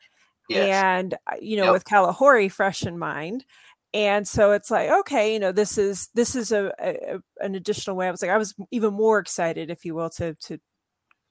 yes. 0.50 0.70
and 0.70 1.14
uh, 1.28 1.36
you 1.42 1.58
know 1.58 1.66
yep. 1.66 1.74
with 1.74 1.86
Kahhori 1.86 2.52
fresh 2.52 2.84
in 2.84 2.98
mind. 2.98 3.46
And 3.94 4.28
so 4.28 4.52
it's 4.52 4.70
like, 4.70 4.90
okay, 4.90 5.34
you 5.34 5.40
know, 5.40 5.54
this 5.54 5.78
is 5.78 6.10
this 6.14 6.36
is 6.36 6.52
a, 6.52 6.74
a 6.80 7.20
an 7.40 7.56
additional 7.56 7.96
way. 7.96 8.08
I 8.08 8.12
was 8.12 8.22
like, 8.22 8.32
I 8.32 8.38
was 8.38 8.54
even 8.72 8.94
more 8.94 9.20
excited, 9.20 9.70
if 9.70 9.86
you 9.86 9.96
will, 9.96 10.10
to 10.12 10.36
to 10.36 10.60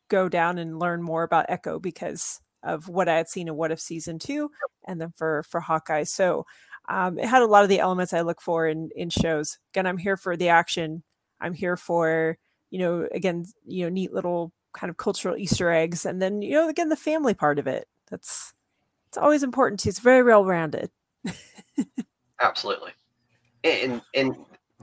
go 0.09 0.29
down 0.29 0.59
and 0.59 0.79
learn 0.79 1.03
more 1.03 1.25
about 1.25 1.47
Echo 1.49 1.79
because 1.79 2.41
of 2.63 2.89
what 2.89 3.09
I 3.09 3.17
had 3.17 3.29
seen 3.29 3.49
in 3.49 3.57
What 3.57 3.71
If 3.71 3.81
season 3.81 4.19
two, 4.19 4.51
and 4.87 5.01
then 5.01 5.13
for 5.17 5.43
for 5.43 5.61
Hawkeye. 5.61 6.05
So 6.05 6.47
um, 6.89 7.19
it 7.19 7.27
had 7.27 7.43
a 7.43 7.47
lot 7.47 7.65
of 7.65 7.69
the 7.69 7.81
elements 7.81 8.13
I 8.13 8.23
look 8.23 8.41
for 8.41 8.67
in 8.67 8.91
in 8.97 9.11
shows. 9.11 9.59
Again, 9.73 9.87
I'm 9.87 9.99
here 9.99 10.17
for 10.17 10.37
the 10.37 10.49
action. 10.49 11.03
I'm 11.41 11.53
here 11.53 11.77
for 11.77 12.39
you 12.75 12.81
know 12.81 13.07
again 13.13 13.45
you 13.65 13.85
know 13.85 13.89
neat 13.89 14.13
little 14.13 14.53
kind 14.73 14.91
of 14.91 14.97
cultural 14.97 15.37
Easter 15.37 15.71
eggs, 15.71 16.05
and 16.05 16.21
then 16.21 16.43
you 16.43 16.55
know 16.55 16.69
again 16.69 16.89
the 16.89 16.97
family 16.97 17.33
part 17.33 17.61
of 17.61 17.69
it. 17.69 17.87
That's 18.11 18.53
it's 19.07 19.17
always 19.17 19.45
important 19.45 19.79
too. 19.79 19.91
It's 19.91 20.01
very 20.01 20.25
well 20.25 20.45
rounded. 20.45 20.91
Absolutely, 22.41 22.91
and 23.63 24.03
and 24.13 24.37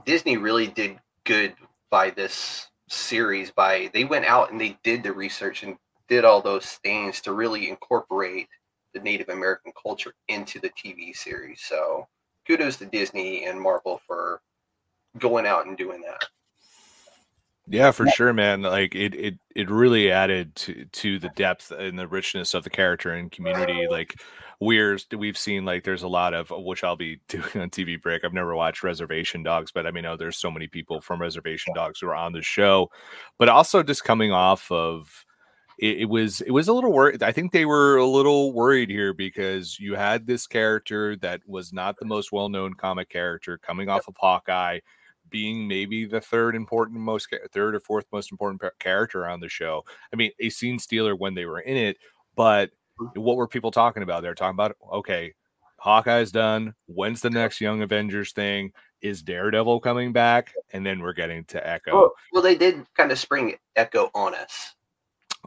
Disney 0.06 0.38
really 0.38 0.68
did 0.68 0.98
good 1.24 1.54
by 1.90 2.08
this 2.08 2.66
series 2.88 3.50
by 3.50 3.90
they 3.92 4.04
went 4.04 4.24
out 4.24 4.50
and 4.50 4.58
they 4.58 4.78
did 4.82 5.02
the 5.02 5.12
research 5.12 5.62
and 5.62 5.76
did 6.08 6.24
all 6.24 6.40
those 6.40 6.80
things 6.82 7.20
to 7.20 7.34
really 7.34 7.68
incorporate 7.68 8.48
the 8.94 9.00
Native 9.00 9.28
American 9.28 9.70
culture 9.82 10.14
into 10.28 10.58
the 10.60 10.70
TV 10.70 11.14
series. 11.14 11.60
So 11.60 12.06
kudos 12.46 12.78
to 12.78 12.86
Disney 12.86 13.44
and 13.44 13.60
Marvel 13.60 14.00
for 14.06 14.40
going 15.18 15.44
out 15.44 15.66
and 15.66 15.76
doing 15.76 16.00
that. 16.00 16.24
Yeah, 17.68 17.92
for 17.92 18.08
sure, 18.08 18.32
man. 18.32 18.62
Like 18.62 18.94
it, 18.94 19.14
it, 19.14 19.34
it 19.54 19.70
really 19.70 20.10
added 20.10 20.54
to 20.56 20.84
to 20.84 21.18
the 21.18 21.28
depth 21.30 21.70
and 21.70 21.98
the 21.98 22.08
richness 22.08 22.54
of 22.54 22.64
the 22.64 22.70
character 22.70 23.12
and 23.12 23.30
community. 23.30 23.86
Like 23.88 24.20
we're 24.58 24.98
we've 25.16 25.38
seen 25.38 25.64
like 25.64 25.84
there's 25.84 26.02
a 26.02 26.08
lot 26.08 26.34
of 26.34 26.50
uh, 26.50 26.58
which 26.58 26.82
I'll 26.82 26.96
be 26.96 27.20
doing 27.28 27.44
on 27.56 27.70
TV 27.70 28.00
break. 28.00 28.24
I've 28.24 28.32
never 28.32 28.54
watched 28.56 28.82
Reservation 28.82 29.42
Dogs, 29.44 29.70
but 29.72 29.86
I 29.86 29.92
mean, 29.92 30.02
know 30.02 30.16
there's 30.16 30.38
so 30.38 30.50
many 30.50 30.66
people 30.66 31.00
from 31.00 31.20
Reservation 31.20 31.72
Dogs 31.74 32.00
who 32.00 32.08
are 32.08 32.16
on 32.16 32.32
the 32.32 32.42
show, 32.42 32.90
but 33.38 33.48
also 33.48 33.82
just 33.82 34.04
coming 34.04 34.32
off 34.32 34.70
of 34.70 35.24
it, 35.78 36.02
it, 36.02 36.04
was 36.08 36.40
it 36.40 36.50
was 36.50 36.66
a 36.68 36.72
little 36.72 36.92
worried. 36.92 37.22
I 37.22 37.32
think 37.32 37.52
they 37.52 37.64
were 37.64 37.96
a 37.96 38.06
little 38.06 38.52
worried 38.52 38.90
here 38.90 39.14
because 39.14 39.78
you 39.78 39.94
had 39.94 40.26
this 40.26 40.46
character 40.48 41.16
that 41.16 41.40
was 41.46 41.72
not 41.72 41.96
the 41.98 42.06
most 42.06 42.32
well 42.32 42.48
known 42.48 42.74
comic 42.74 43.08
character 43.08 43.56
coming 43.56 43.88
off 43.88 44.08
of 44.08 44.16
Hawkeye, 44.18 44.80
being 45.32 45.66
maybe 45.66 46.04
the 46.04 46.20
third 46.20 46.54
important 46.54 47.00
most 47.00 47.28
third 47.52 47.74
or 47.74 47.80
fourth 47.80 48.04
most 48.12 48.30
important 48.30 48.62
character 48.78 49.26
on 49.26 49.40
the 49.40 49.48
show. 49.48 49.84
I 50.12 50.16
mean, 50.16 50.30
a 50.38 50.50
scene 50.50 50.78
stealer 50.78 51.16
when 51.16 51.34
they 51.34 51.46
were 51.46 51.60
in 51.60 51.76
it, 51.76 51.96
but 52.36 52.70
mm. 53.00 53.18
what 53.18 53.36
were 53.36 53.48
people 53.48 53.70
talking 53.70 54.02
about? 54.02 54.22
They're 54.22 54.34
talking 54.34 54.54
about 54.54 54.76
okay, 54.92 55.34
Hawkeye's 55.78 56.30
done. 56.30 56.74
When's 56.86 57.20
the 57.20 57.30
next 57.30 57.60
Young 57.60 57.82
Avengers 57.82 58.32
thing? 58.32 58.72
Is 59.00 59.22
Daredevil 59.22 59.80
coming 59.80 60.12
back? 60.12 60.52
And 60.72 60.86
then 60.86 61.00
we're 61.00 61.12
getting 61.12 61.44
to 61.46 61.66
Echo. 61.66 61.92
Well, 61.92 62.12
well 62.32 62.42
they 62.42 62.54
did 62.54 62.86
kind 62.94 63.10
of 63.10 63.18
spring 63.18 63.56
Echo 63.74 64.10
on 64.14 64.34
us 64.34 64.74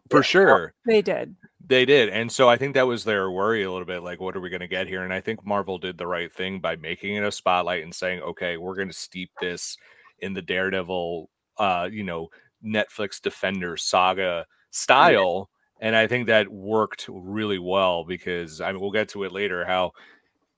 for 0.10 0.24
sure. 0.24 0.74
They 0.86 1.02
did. 1.02 1.36
They 1.68 1.86
did. 1.86 2.10
And 2.10 2.32
so 2.32 2.48
I 2.48 2.58
think 2.58 2.76
that 2.76 2.86
was 2.86 3.04
their 3.04 3.32
worry 3.32 3.64
a 3.64 3.72
little 3.72 3.88
bit 3.88 4.04
like, 4.04 4.20
what 4.20 4.36
are 4.36 4.40
we 4.40 4.50
going 4.50 4.60
to 4.60 4.68
get 4.68 4.88
here? 4.88 5.04
And 5.04 5.14
I 5.14 5.20
think 5.20 5.46
Marvel 5.46 5.80
did 5.80 5.98
the 5.98 6.06
right 6.06 6.32
thing 6.32 6.60
by 6.60 6.76
making 6.76 7.16
it 7.16 7.24
a 7.24 7.32
spotlight 7.32 7.84
and 7.84 7.94
saying, 7.94 8.22
okay, 8.22 8.58
we're 8.58 8.76
going 8.76 8.90
to 8.90 8.94
steep 8.94 9.32
this 9.42 9.76
in 10.20 10.34
the 10.34 10.42
Daredevil, 10.42 11.30
uh, 11.58 11.90
you 11.92 12.04
know, 12.04 12.30
Netflix 12.64 13.20
Defender 13.20 13.78
saga 13.78 14.46
style. 14.70 15.50
Yeah. 15.82 15.88
And 15.88 15.96
I 15.96 16.08
think 16.08 16.28
that 16.28 16.48
worked 16.50 17.08
really 17.10 17.60
well 17.60 18.06
because 18.06 18.62
I 18.62 18.72
mean, 18.72 18.80
we'll 18.80 18.92
get 18.92 19.10
to 19.10 19.24
it 19.24 19.32
later 19.32 19.66
how 19.66 19.92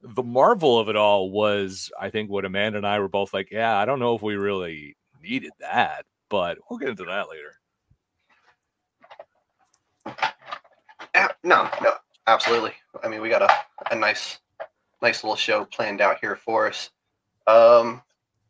the 0.02 0.24
marvel 0.24 0.78
of 0.78 0.90
it 0.90 0.96
all 0.96 1.32
was, 1.32 1.92
I 2.00 2.10
think, 2.10 2.30
what 2.30 2.46
Amanda 2.46 2.78
and 2.78 2.88
I 2.88 3.00
were 3.00 3.08
both 3.08 3.34
like, 3.34 3.50
yeah, 3.52 3.78
I 3.78 3.86
don't 3.86 4.00
know 4.00 4.16
if 4.16 4.22
we 4.22 4.36
really 4.36 4.96
needed 5.24 5.52
that, 5.60 6.06
but 6.30 6.58
we'll 6.70 6.80
get 6.80 6.90
into 6.90 7.06
that 7.06 7.28
later. 7.30 7.54
No, 11.44 11.70
no, 11.82 11.94
absolutely. 12.28 12.74
I 13.04 13.08
mean, 13.08 13.22
we 13.22 13.30
got 13.30 13.42
a, 13.42 13.50
a 13.92 13.96
nice, 13.96 14.40
nice 15.02 15.24
little 15.24 15.36
show 15.36 15.66
planned 15.66 16.02
out 16.02 16.20
here 16.20 16.36
for 16.36 16.68
us. 16.68 16.90
Um, 17.48 18.02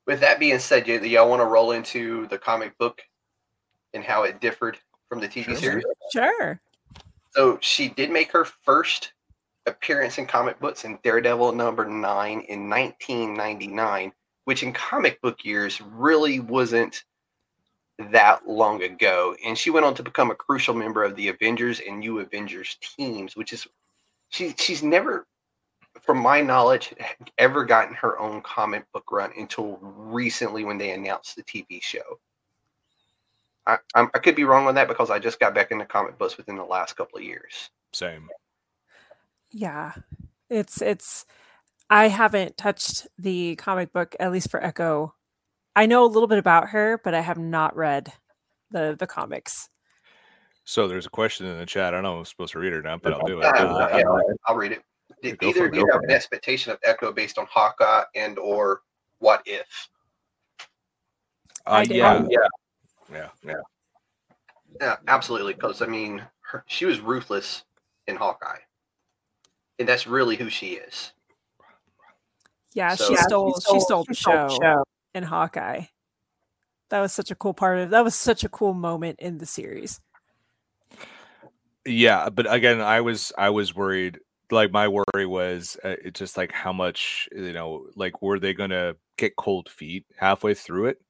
with 0.06 0.20
that 0.22 0.40
being 0.40 0.60
said, 0.60 0.86
do 0.86 0.94
y'all 1.08 1.30
want 1.30 1.42
to 1.42 1.46
roll 1.46 1.72
into 1.72 2.28
the 2.28 2.38
comic 2.38 2.78
book 2.78 3.02
and 3.94 4.04
how 4.04 4.24
it 4.24 4.42
differed 4.42 4.78
from 5.10 5.20
the 5.20 5.28
TV 5.28 5.46
sure. 5.46 5.56
series? 5.56 5.86
Sure. 6.12 6.60
So 7.32 7.60
she 7.62 7.90
did 7.90 8.10
make 8.10 8.32
her 8.32 8.46
first 8.46 9.14
appearance 9.68 10.18
in 10.18 10.26
comic 10.26 10.60
books 10.60 10.86
in 10.86 10.98
Daredevil 11.04 11.52
number 11.52 11.86
nine 11.86 12.42
in 12.48 12.70
1999, 12.70 14.12
which 14.46 14.64
in 14.64 14.74
comic 14.74 15.22
book 15.22 15.44
years 15.44 15.82
really 15.82 16.40
wasn't 16.40 17.04
that 17.98 18.48
long 18.48 18.84
ago. 18.84 19.36
And 19.46 19.58
she 19.58 19.70
went 19.70 19.86
on 19.86 19.96
to 19.96 20.04
become 20.04 20.32
a 20.32 20.36
crucial 20.36 20.74
member 20.74 21.04
of 21.04 21.16
the 21.16 21.30
Avengers 21.30 21.82
and 21.88 22.00
New 22.00 22.20
Avengers 22.20 22.77
teams, 22.82 23.36
which 23.36 23.54
is 23.54 23.68
she 24.30 24.54
she's 24.58 24.84
never, 24.84 25.25
from 26.01 26.18
my 26.18 26.42
knowledge, 26.42 26.94
ever 27.38 27.66
gotten 27.66 27.96
her 27.96 28.20
own 28.20 28.42
comic 28.42 28.86
book 28.92 29.12
run 29.12 29.32
until 29.38 29.77
recently 29.82 30.63
when 30.63 30.77
they 30.77 30.92
announced 30.92 31.36
the 31.36 31.44
TV 31.44 31.82
show. 31.82 32.20
I, 33.66 33.77
I'm, 33.96 34.10
I 34.13 34.20
could 34.20 34.36
be 34.36 34.46
wrong 34.46 34.68
on 34.68 34.75
that 34.75 34.88
because 34.88 35.10
I 35.10 35.20
just 35.20 35.39
got 35.39 35.54
back 35.54 35.72
into 35.72 35.86
comic 35.86 36.18
books 36.18 36.38
within 36.38 36.56
the 36.56 36.63
last 36.63 36.96
couple 36.96 37.18
of 37.18 37.25
years. 37.25 37.70
Same. 37.92 38.30
Yeah, 39.51 39.94
it's 40.50 40.82
it's. 40.82 41.25
I 41.89 42.10
haven't 42.10 42.58
touched 42.58 43.08
the 43.18 43.56
comic 43.56 43.94
book 43.94 44.16
at 44.20 44.32
least 44.32 44.51
for 44.51 44.62
Echo 44.62 45.13
I 45.78 45.86
know 45.86 46.04
a 46.04 46.08
little 46.08 46.28
bit 46.28 46.40
about 46.40 46.70
her, 46.70 47.00
but 47.04 47.14
I 47.14 47.22
have 47.22 47.38
not 47.38 47.76
read 47.76 48.12
the 48.72 48.96
the 48.98 49.06
comics. 49.06 49.70
So 50.64 50.88
there's 50.88 51.06
a 51.06 51.10
question 51.12 51.46
in 51.46 51.60
the 51.60 51.68
chat. 51.68 51.94
I 51.94 51.98
don't 51.98 52.04
know 52.04 52.16
if 52.16 52.20
I'm 52.20 52.26
supposed 52.26 52.54
to 52.54 52.60
read 52.60 52.74
it 52.74 52.78
or 52.78 52.82
not, 52.82 53.04
but 53.04 53.14
I'll 53.14 53.28
do 53.28 53.40
it. 53.40 53.46
Uh, 53.46 53.88
yeah, 53.96 54.04
I'll 54.48 54.56
read 54.56 54.72
it. 54.72 54.82
Did 55.22 55.38
either 55.44 55.68
of 55.68 55.76
you 55.76 55.88
have 55.92 56.02
an 56.02 56.10
expectation 56.10 56.72
of 56.72 56.80
Echo 56.84 57.12
based 57.12 57.38
on 57.38 57.46
Hawkeye 57.46 58.04
and 58.16 58.40
or 58.40 58.82
What 59.20 59.44
If? 59.46 59.88
Uh, 61.68 61.86
yeah, 61.88 62.26
yeah, 62.28 62.38
yeah, 63.12 63.28
yeah, 63.46 63.54
yeah, 64.82 64.96
absolutely. 65.08 65.54
Because 65.54 65.84
I 65.84 65.86
mean, 65.86 66.24
her, 66.42 66.64
she 66.66 66.86
was 66.86 67.02
ruthless 67.02 67.66
in 68.08 68.16
Hawkeye, 68.16 68.60
and 69.78 69.88
that's 69.88 70.08
really 70.08 70.38
who 70.38 70.50
she 70.50 70.70
is. 70.70 71.12
Yeah, 72.74 72.96
so, 72.96 73.10
she, 73.10 73.16
stole, 73.18 73.54
she 73.60 73.80
stole. 73.80 74.06
She 74.06 74.14
stole 74.16 74.48
the 74.48 74.54
show. 74.56 74.60
show 74.60 74.84
in 75.14 75.24
Hawkeye. 75.24 75.86
That 76.90 77.00
was 77.00 77.14
such 77.14 77.32
a 77.32 77.36
cool 77.36 77.54
part 77.54 77.80
of 77.80 77.90
that 77.90 78.04
was 78.04 78.16
such 78.16 78.44
a 78.44 78.50
cool 78.50 78.74
moment 78.74 79.20
in 79.20 79.40
the 79.40 79.46
series. 79.46 80.00
Yeah, 81.86 82.30
but 82.30 82.52
again, 82.52 82.82
I 82.82 83.02
was 83.02 83.32
I 83.38 83.50
was 83.50 83.76
worried. 83.76 84.20
Like 84.50 84.72
my 84.72 84.88
worry 84.88 85.26
was 85.26 85.78
uh, 85.84 85.96
it's 86.04 86.20
just 86.20 86.38
like 86.38 86.52
how 86.52 86.72
much 86.72 87.28
you 87.36 87.54
know, 87.54 87.88
like 87.96 88.22
were 88.22 88.40
they 88.40 88.54
gonna 88.54 88.96
get 89.18 89.36
cold 89.36 89.70
feet 89.70 90.06
halfway 90.18 90.54
through 90.54 90.88
it? 90.88 91.02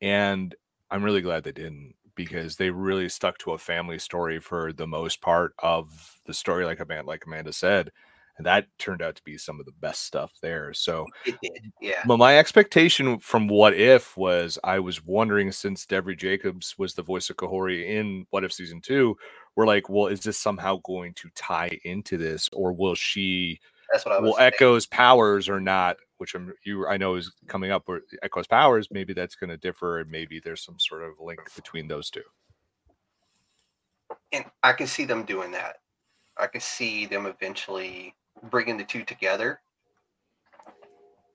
And 0.00 0.54
I'm 0.90 1.02
really 1.02 1.20
glad 1.20 1.44
they 1.44 1.52
didn't 1.52 1.94
because 2.14 2.56
they 2.56 2.70
really 2.70 3.08
stuck 3.08 3.38
to 3.38 3.52
a 3.52 3.58
family 3.58 3.98
story 3.98 4.40
for 4.40 4.72
the 4.72 4.86
most 4.86 5.20
part 5.20 5.54
of 5.58 6.20
the 6.26 6.34
story, 6.34 6.64
like 6.64 6.80
Amanda, 6.80 7.06
like 7.06 7.26
Amanda 7.26 7.52
said 7.52 7.90
and 8.40 8.46
that 8.46 8.64
turned 8.78 9.02
out 9.02 9.14
to 9.14 9.22
be 9.22 9.36
some 9.36 9.60
of 9.60 9.66
the 9.66 9.72
best 9.80 10.04
stuff 10.04 10.32
there. 10.40 10.72
So 10.72 11.06
yeah. 11.82 12.02
But 12.06 12.16
my 12.16 12.38
expectation 12.38 13.18
from 13.18 13.48
What 13.48 13.74
If 13.74 14.16
was 14.16 14.58
I 14.64 14.78
was 14.78 15.04
wondering 15.04 15.52
since 15.52 15.84
Devery 15.84 16.16
Jacobs 16.16 16.74
was 16.78 16.94
the 16.94 17.02
voice 17.02 17.28
of 17.28 17.36
Kahhori 17.36 17.86
in 17.86 18.24
What 18.30 18.42
If 18.42 18.54
season 18.54 18.80
two, 18.80 19.14
we're 19.56 19.66
like, 19.66 19.90
well, 19.90 20.06
is 20.06 20.20
this 20.20 20.38
somehow 20.38 20.80
going 20.84 21.12
to 21.16 21.28
tie 21.34 21.78
into 21.84 22.16
this, 22.16 22.48
or 22.54 22.72
will 22.72 22.94
she? 22.94 23.60
That's 23.92 24.06
what 24.06 24.14
I 24.14 24.20
was. 24.20 24.30
Will 24.30 24.38
Echo's 24.38 24.86
powers 24.86 25.46
or 25.46 25.60
not? 25.60 25.98
Which 26.16 26.34
I'm 26.34 26.54
you 26.64 26.86
I 26.86 26.96
know 26.96 27.16
is 27.16 27.30
coming 27.46 27.70
up. 27.70 27.82
Where 27.84 28.00
Echo's 28.22 28.46
powers, 28.46 28.88
maybe 28.90 29.12
that's 29.12 29.34
going 29.34 29.50
to 29.50 29.58
differ, 29.58 29.98
and 29.98 30.10
maybe 30.10 30.40
there's 30.42 30.64
some 30.64 30.78
sort 30.78 31.02
of 31.02 31.10
link 31.20 31.40
between 31.54 31.88
those 31.88 32.08
two. 32.08 32.22
And 34.32 34.46
I 34.62 34.72
can 34.72 34.86
see 34.86 35.04
them 35.04 35.24
doing 35.24 35.50
that. 35.52 35.76
I 36.38 36.46
can 36.46 36.62
see 36.62 37.04
them 37.04 37.26
eventually 37.26 38.14
bringing 38.44 38.76
the 38.76 38.84
two 38.84 39.04
together. 39.04 39.60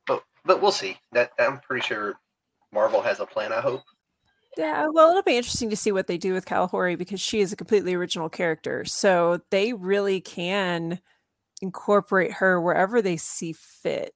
But 0.07 0.23
but 0.43 0.61
we'll 0.61 0.71
see. 0.71 0.97
That 1.11 1.31
I'm 1.39 1.59
pretty 1.59 1.85
sure 1.85 2.15
Marvel 2.71 3.01
has 3.01 3.19
a 3.19 3.25
plan. 3.25 3.53
I 3.53 3.61
hope. 3.61 3.83
Yeah, 4.57 4.87
well, 4.87 5.09
it'll 5.09 5.21
be 5.21 5.35
interesting 5.35 5.69
to 5.69 5.75
see 5.75 5.91
what 5.91 6.07
they 6.07 6.17
do 6.17 6.33
with 6.33 6.45
Kahhori 6.45 6.97
because 6.97 7.19
she 7.19 7.41
is 7.41 7.51
a 7.51 7.57
completely 7.57 7.93
original 7.93 8.29
character. 8.29 8.85
So 8.85 9.41
they 9.51 9.73
really 9.73 10.21
can 10.21 11.01
incorporate 11.61 12.33
her 12.33 12.61
wherever 12.61 13.01
they 13.01 13.17
see 13.17 13.51
fit, 13.51 14.13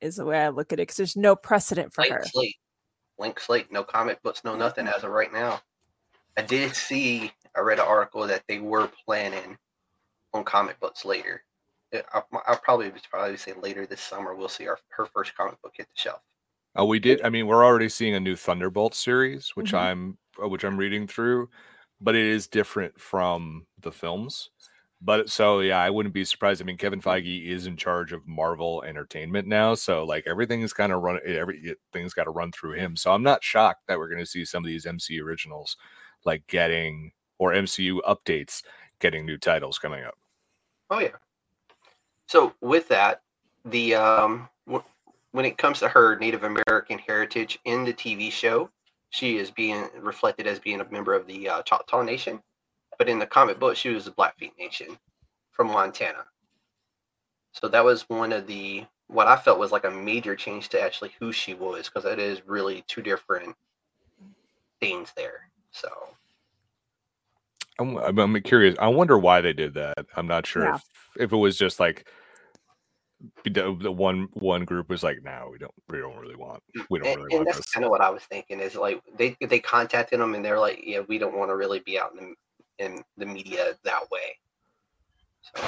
is 0.00 0.16
the 0.16 0.24
way 0.24 0.40
I 0.40 0.48
look 0.48 0.72
at 0.72 0.80
it. 0.80 0.82
Because 0.82 0.96
there's 0.96 1.16
no 1.16 1.36
precedent 1.36 1.92
for 1.94 2.02
Blank 2.02 2.14
her. 2.14 2.24
slate. 2.24 2.56
Blank 3.16 3.38
slate. 3.40 3.70
No 3.70 3.84
comic 3.84 4.22
books. 4.22 4.42
No 4.44 4.56
nothing 4.56 4.88
as 4.88 5.04
of 5.04 5.10
right 5.10 5.32
now. 5.32 5.60
I 6.36 6.42
did 6.42 6.74
see. 6.74 7.30
I 7.56 7.60
read 7.60 7.78
an 7.78 7.86
article 7.86 8.26
that 8.26 8.42
they 8.48 8.58
were 8.58 8.90
planning 9.06 9.56
on 10.34 10.44
comic 10.44 10.80
books 10.80 11.04
later. 11.04 11.42
Yeah, 11.92 12.02
I'll, 12.12 12.26
I'll 12.46 12.58
probably 12.58 12.92
probably 13.10 13.36
say 13.36 13.52
later 13.54 13.86
this 13.86 14.00
summer 14.00 14.34
we'll 14.34 14.48
see 14.48 14.66
our 14.66 14.78
her 14.90 15.06
first 15.06 15.34
comic 15.36 15.60
book 15.62 15.72
hit 15.76 15.86
the 15.88 15.94
shelf. 16.00 16.20
Oh, 16.74 16.84
we 16.84 16.98
did. 16.98 17.22
I 17.22 17.30
mean, 17.30 17.46
we're 17.46 17.64
already 17.64 17.88
seeing 17.88 18.14
a 18.14 18.20
new 18.20 18.36
Thunderbolt 18.36 18.94
series, 18.94 19.50
which 19.56 19.72
Mhm. 19.72 19.78
I'm 19.78 20.18
uh, 20.42 20.48
which 20.48 20.64
I'm 20.64 20.76
reading 20.76 21.06
through, 21.06 21.48
but 22.00 22.14
it 22.14 22.26
is 22.26 22.46
different 22.48 23.00
from 23.00 23.66
the 23.80 23.92
films. 23.92 24.50
But 25.00 25.30
so 25.30 25.60
yeah, 25.60 25.78
I 25.80 25.90
wouldn't 25.90 26.14
be 26.14 26.24
surprised. 26.24 26.60
I 26.62 26.64
mean, 26.64 26.76
Kevin 26.78 27.00
Feige 27.00 27.46
is 27.46 27.66
in 27.66 27.76
charge 27.76 28.12
of 28.12 28.26
Marvel 28.26 28.82
Entertainment 28.82 29.46
now, 29.48 29.74
so 29.74 30.04
like 30.04 30.26
everything's 30.26 30.72
kind 30.72 30.92
of 30.92 31.02
run. 31.02 31.20
Everything's 31.26 32.14
got 32.14 32.24
to 32.24 32.30
run 32.30 32.52
through 32.52 32.72
him. 32.74 32.96
So 32.96 33.12
I'm 33.12 33.22
not 33.22 33.44
shocked 33.44 33.86
that 33.88 33.98
we're 33.98 34.08
going 34.08 34.20
to 34.20 34.26
see 34.26 34.44
some 34.44 34.64
of 34.64 34.68
these 34.68 34.86
MCU 34.86 35.22
originals 35.22 35.76
like 36.24 36.46
getting 36.48 37.12
or 37.38 37.52
MCU 37.54 38.00
updates 38.02 38.62
getting 39.00 39.24
new 39.26 39.38
titles 39.38 39.78
coming 39.78 40.04
up. 40.04 40.14
Oh 40.90 40.98
yeah. 41.00 41.16
So 42.28 42.52
with 42.60 42.88
that, 42.88 43.22
the 43.64 43.94
um, 43.94 44.48
w- 44.66 44.84
when 45.32 45.44
it 45.44 45.58
comes 45.58 45.78
to 45.80 45.88
her 45.88 46.16
Native 46.16 46.44
American 46.44 46.98
heritage 46.98 47.58
in 47.64 47.84
the 47.84 47.92
TV 47.92 48.30
show, 48.30 48.70
she 49.10 49.38
is 49.38 49.50
being 49.50 49.88
reflected 50.00 50.46
as 50.46 50.58
being 50.58 50.80
a 50.80 50.90
member 50.90 51.14
of 51.14 51.26
the 51.26 51.48
uh, 51.48 51.62
Choctaw 51.62 52.02
Nation, 52.02 52.40
but 52.98 53.08
in 53.08 53.18
the 53.18 53.26
comic 53.26 53.58
book, 53.58 53.76
she 53.76 53.90
was 53.90 54.04
the 54.04 54.10
Blackfeet 54.10 54.52
Nation 54.58 54.98
from 55.52 55.68
Montana. 55.68 56.24
So 57.52 57.68
that 57.68 57.84
was 57.84 58.08
one 58.08 58.32
of 58.32 58.46
the 58.46 58.84
what 59.08 59.28
I 59.28 59.36
felt 59.36 59.60
was 59.60 59.70
like 59.70 59.84
a 59.84 59.90
major 59.90 60.34
change 60.34 60.68
to 60.70 60.82
actually 60.82 61.12
who 61.20 61.30
she 61.32 61.54
was, 61.54 61.86
because 61.88 62.02
that 62.02 62.18
is 62.18 62.42
really 62.46 62.84
two 62.88 63.02
different 63.02 63.54
things 64.80 65.12
there. 65.16 65.48
So 65.70 65.88
I'm, 67.78 67.96
I'm, 67.98 68.18
I'm 68.18 68.42
curious. 68.42 68.76
I 68.78 68.88
wonder 68.88 69.16
why 69.18 69.40
they 69.40 69.52
did 69.52 69.74
that. 69.74 70.06
I'm 70.16 70.26
not 70.26 70.46
sure 70.46 70.64
Yeah. 70.64 70.74
if, 70.74 70.84
if 71.18 71.32
it 71.32 71.36
was 71.36 71.56
just 71.56 71.78
like 71.78 72.08
the, 73.44 73.76
the 73.80 73.92
one 73.92 74.28
one 74.34 74.64
group 74.64 74.88
was 74.88 75.02
like, 75.02 75.18
no, 75.22 75.48
we 75.50 75.58
don't 75.58 75.74
we 75.88 75.98
don't 75.98 76.16
really 76.16 76.36
want 76.36 76.62
mm, 76.76 76.84
we 76.90 76.98
don't 76.98 77.08
and, 77.08 77.16
really 77.16 77.28
and 77.30 77.38
want 77.38 77.46
that's 77.46 77.58
this. 77.58 77.72
kind 77.72 77.84
of 77.84 77.90
what 77.90 78.00
I 78.00 78.10
was 78.10 78.22
thinking 78.24 78.60
is 78.60 78.74
like 78.74 79.00
they 79.16 79.36
they 79.40 79.58
contacted 79.58 80.20
them 80.20 80.34
and 80.34 80.44
they're 80.44 80.60
like, 80.60 80.80
yeah, 80.84 81.00
we 81.08 81.18
don't 81.18 81.36
want 81.36 81.50
to 81.50 81.56
really 81.56 81.80
be 81.80 81.98
out 81.98 82.12
in 82.18 82.34
the, 82.78 82.84
in 82.84 83.04
the 83.16 83.26
media 83.26 83.72
that 83.84 84.10
way. 84.10 84.36
So 85.54 85.64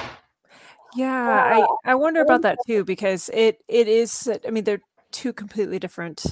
Yeah, 0.94 1.44
I, 1.52 1.62
uh, 1.62 1.66
I 1.84 1.94
wonder 1.94 2.20
about 2.20 2.42
that 2.42 2.58
too 2.66 2.84
because 2.84 3.30
it 3.32 3.58
it 3.68 3.88
is. 3.88 4.28
I 4.46 4.50
mean, 4.50 4.64
they're 4.64 4.82
two 5.10 5.32
completely 5.32 5.78
different, 5.78 6.24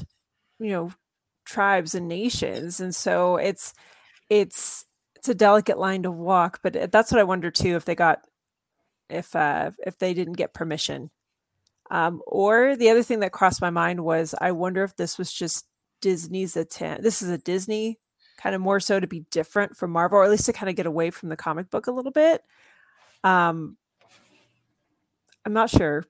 you 0.58 0.70
know, 0.70 0.92
tribes 1.44 1.94
and 1.94 2.08
nations, 2.08 2.80
and 2.80 2.94
so 2.94 3.36
it's 3.36 3.72
it's 4.28 4.84
it's 5.14 5.28
a 5.28 5.34
delicate 5.34 5.78
line 5.78 6.02
to 6.02 6.10
walk. 6.10 6.60
But 6.62 6.76
uh, 6.76 6.86
that's 6.90 7.10
what 7.10 7.20
I 7.20 7.24
wonder 7.24 7.50
too 7.50 7.76
if 7.76 7.84
they 7.84 7.94
got 7.94 8.20
if 9.08 9.34
uh 9.34 9.70
if 9.84 9.98
they 9.98 10.14
didn't 10.14 10.34
get 10.34 10.54
permission. 10.54 11.10
Um, 11.88 12.20
or 12.26 12.74
the 12.74 12.90
other 12.90 13.02
thing 13.02 13.20
that 13.20 13.32
crossed 13.32 13.60
my 13.60 13.70
mind 13.70 14.04
was 14.04 14.34
I 14.40 14.52
wonder 14.52 14.82
if 14.82 14.96
this 14.96 15.18
was 15.18 15.32
just 15.32 15.66
Disney's 16.00 16.56
attempt. 16.56 17.02
This 17.02 17.22
is 17.22 17.28
a 17.28 17.38
Disney 17.38 17.98
kind 18.38 18.54
of 18.54 18.60
more 18.60 18.80
so 18.80 19.00
to 19.00 19.06
be 19.06 19.20
different 19.30 19.76
from 19.76 19.90
Marvel, 19.90 20.18
or 20.18 20.24
at 20.24 20.30
least 20.30 20.46
to 20.46 20.52
kind 20.52 20.68
of 20.68 20.76
get 20.76 20.86
away 20.86 21.10
from 21.10 21.28
the 21.28 21.36
comic 21.36 21.70
book 21.70 21.86
a 21.86 21.92
little 21.92 22.12
bit. 22.12 22.42
Um, 23.24 23.76
I'm 25.44 25.52
not 25.52 25.70
sure, 25.70 26.04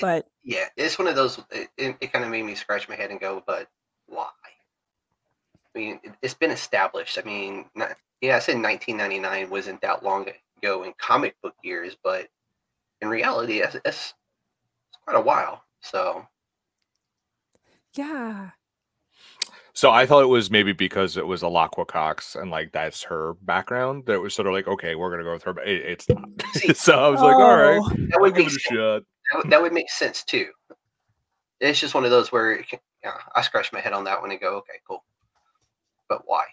but 0.00 0.26
yeah, 0.42 0.66
it's 0.76 0.98
one 0.98 1.08
of 1.08 1.16
those. 1.16 1.38
It, 1.50 1.68
it, 1.76 1.96
it 2.00 2.12
kind 2.12 2.24
of 2.24 2.30
made 2.30 2.44
me 2.44 2.54
scratch 2.54 2.88
my 2.88 2.94
head 2.94 3.10
and 3.10 3.20
go, 3.20 3.42
but 3.46 3.68
why? 4.06 4.28
I 5.74 5.78
mean, 5.78 6.00
it, 6.02 6.12
it's 6.22 6.34
been 6.34 6.50
established. 6.50 7.18
I 7.18 7.22
mean, 7.22 7.66
not, 7.74 7.96
yeah, 8.20 8.36
I 8.36 8.38
said 8.38 8.60
1999 8.60 9.50
wasn't 9.50 9.80
that 9.82 10.02
long 10.02 10.28
ago 10.62 10.82
in 10.84 10.92
comic 10.98 11.34
book 11.42 11.54
years, 11.62 11.96
but 12.02 12.28
in 13.00 13.08
reality, 13.08 13.60
it's, 13.62 13.76
it's 13.84 14.14
quite 15.04 15.16
a 15.16 15.20
while. 15.20 15.64
So 15.80 16.26
yeah, 17.94 18.50
So 19.72 19.90
I 19.90 20.06
thought 20.06 20.22
it 20.22 20.26
was 20.26 20.50
maybe 20.50 20.72
because 20.72 21.16
it 21.16 21.26
was 21.26 21.42
Alaqua 21.42 21.86
Cox 21.86 22.36
and 22.36 22.50
like 22.50 22.70
that's 22.72 23.02
her 23.04 23.34
background 23.42 24.04
that 24.06 24.14
it 24.14 24.20
was 24.20 24.34
sort 24.34 24.46
of 24.46 24.52
like 24.54 24.68
okay, 24.68 24.94
we're 24.94 25.10
gonna 25.10 25.24
go 25.24 25.32
with 25.32 25.42
her, 25.44 25.52
but 25.54 25.66
it, 25.66 25.82
it's 25.86 26.08
not. 26.08 26.28
See, 26.52 26.74
so 26.74 26.98
I 26.98 27.08
was 27.08 27.20
like, 27.20 27.36
all 27.36 27.56
right, 27.56 27.80
Oh, 27.82 27.88
that 28.10 28.20
would 28.20 28.34
give 28.34 28.44
make 28.44 28.52
it 28.52 28.56
a 28.56 28.60
sense. 28.60 28.62
shot. 28.76 29.02
that, 29.32 29.38
would- 29.38 29.50
that 29.50 29.62
would 29.62 29.72
make 29.72 29.90
sense 29.90 30.22
too. 30.24 30.46
It's 31.60 31.78
just 31.80 31.94
one 31.94 32.04
of 32.06 32.10
those 32.10 32.32
where 32.32 32.56
can, 32.62 32.78
yeah, 33.04 33.18
I 33.34 33.42
scratch 33.42 33.70
my 33.72 33.80
head 33.80 33.92
on 33.92 34.04
that 34.04 34.20
one 34.20 34.30
and 34.30 34.40
go, 34.40 34.56
okay, 34.58 34.78
cool. 34.88 35.04
But 36.08 36.22
why? 36.24 36.44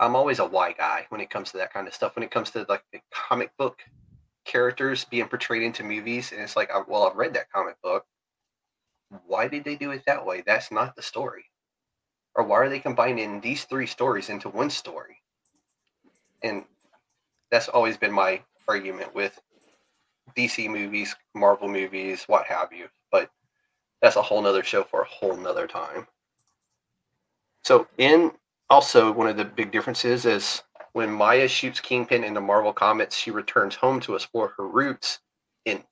I'm 0.00 0.14
always 0.14 0.38
a 0.38 0.44
why 0.44 0.72
guy 0.72 1.06
when 1.08 1.20
it 1.20 1.30
comes 1.30 1.50
to 1.50 1.58
that 1.58 1.72
kind 1.72 1.88
of 1.88 1.94
stuff. 1.94 2.14
When 2.14 2.22
it 2.22 2.30
comes 2.30 2.50
to 2.50 2.64
like 2.68 2.84
the 2.92 3.00
comic 3.12 3.56
book 3.56 3.80
characters 4.44 5.04
being 5.04 5.28
portrayed 5.28 5.62
into 5.62 5.82
movies, 5.82 6.32
and 6.32 6.40
it's 6.40 6.56
like, 6.56 6.70
uh, 6.72 6.82
well, 6.86 7.04
I've 7.04 7.16
read 7.16 7.34
that 7.34 7.50
comic 7.52 7.76
book. 7.82 8.04
Why 9.26 9.48
did 9.48 9.64
they 9.64 9.76
do 9.76 9.90
it 9.90 10.02
that 10.06 10.24
way? 10.24 10.42
That's 10.46 10.70
not 10.70 10.94
the 10.94 11.02
story. 11.02 11.46
Or 12.34 12.44
why 12.44 12.56
are 12.58 12.68
they 12.68 12.78
combining 12.78 13.40
these 13.40 13.64
three 13.64 13.86
stories 13.86 14.28
into 14.28 14.48
one 14.48 14.70
story? 14.70 15.16
And 16.42 16.64
that's 17.50 17.68
always 17.68 17.96
been 17.96 18.12
my 18.12 18.42
argument 18.68 19.14
with 19.14 19.38
DC 20.36 20.68
movies, 20.68 21.16
Marvel 21.34 21.68
movies, 21.68 22.24
what 22.26 22.46
have 22.46 22.72
you. 22.72 22.86
But 23.10 23.30
that's 24.00 24.16
a 24.16 24.22
whole 24.22 24.42
nother 24.42 24.62
show 24.62 24.84
for 24.84 25.02
a 25.02 25.08
whole 25.08 25.36
nother 25.36 25.66
time. 25.66 26.06
So 27.64 27.88
in 27.96 28.32
also 28.70 29.12
one 29.12 29.28
of 29.28 29.36
the 29.36 29.44
big 29.44 29.72
differences 29.72 30.26
is 30.26 30.62
when 30.92 31.10
Maya 31.10 31.48
shoots 31.48 31.80
Kingpin 31.80 32.24
in 32.24 32.34
the 32.34 32.40
Marvel 32.40 32.72
comics, 32.72 33.16
she 33.16 33.30
returns 33.30 33.74
home 33.74 34.00
to 34.00 34.14
explore 34.14 34.52
her 34.56 34.66
roots 34.66 35.20
in 35.64 35.82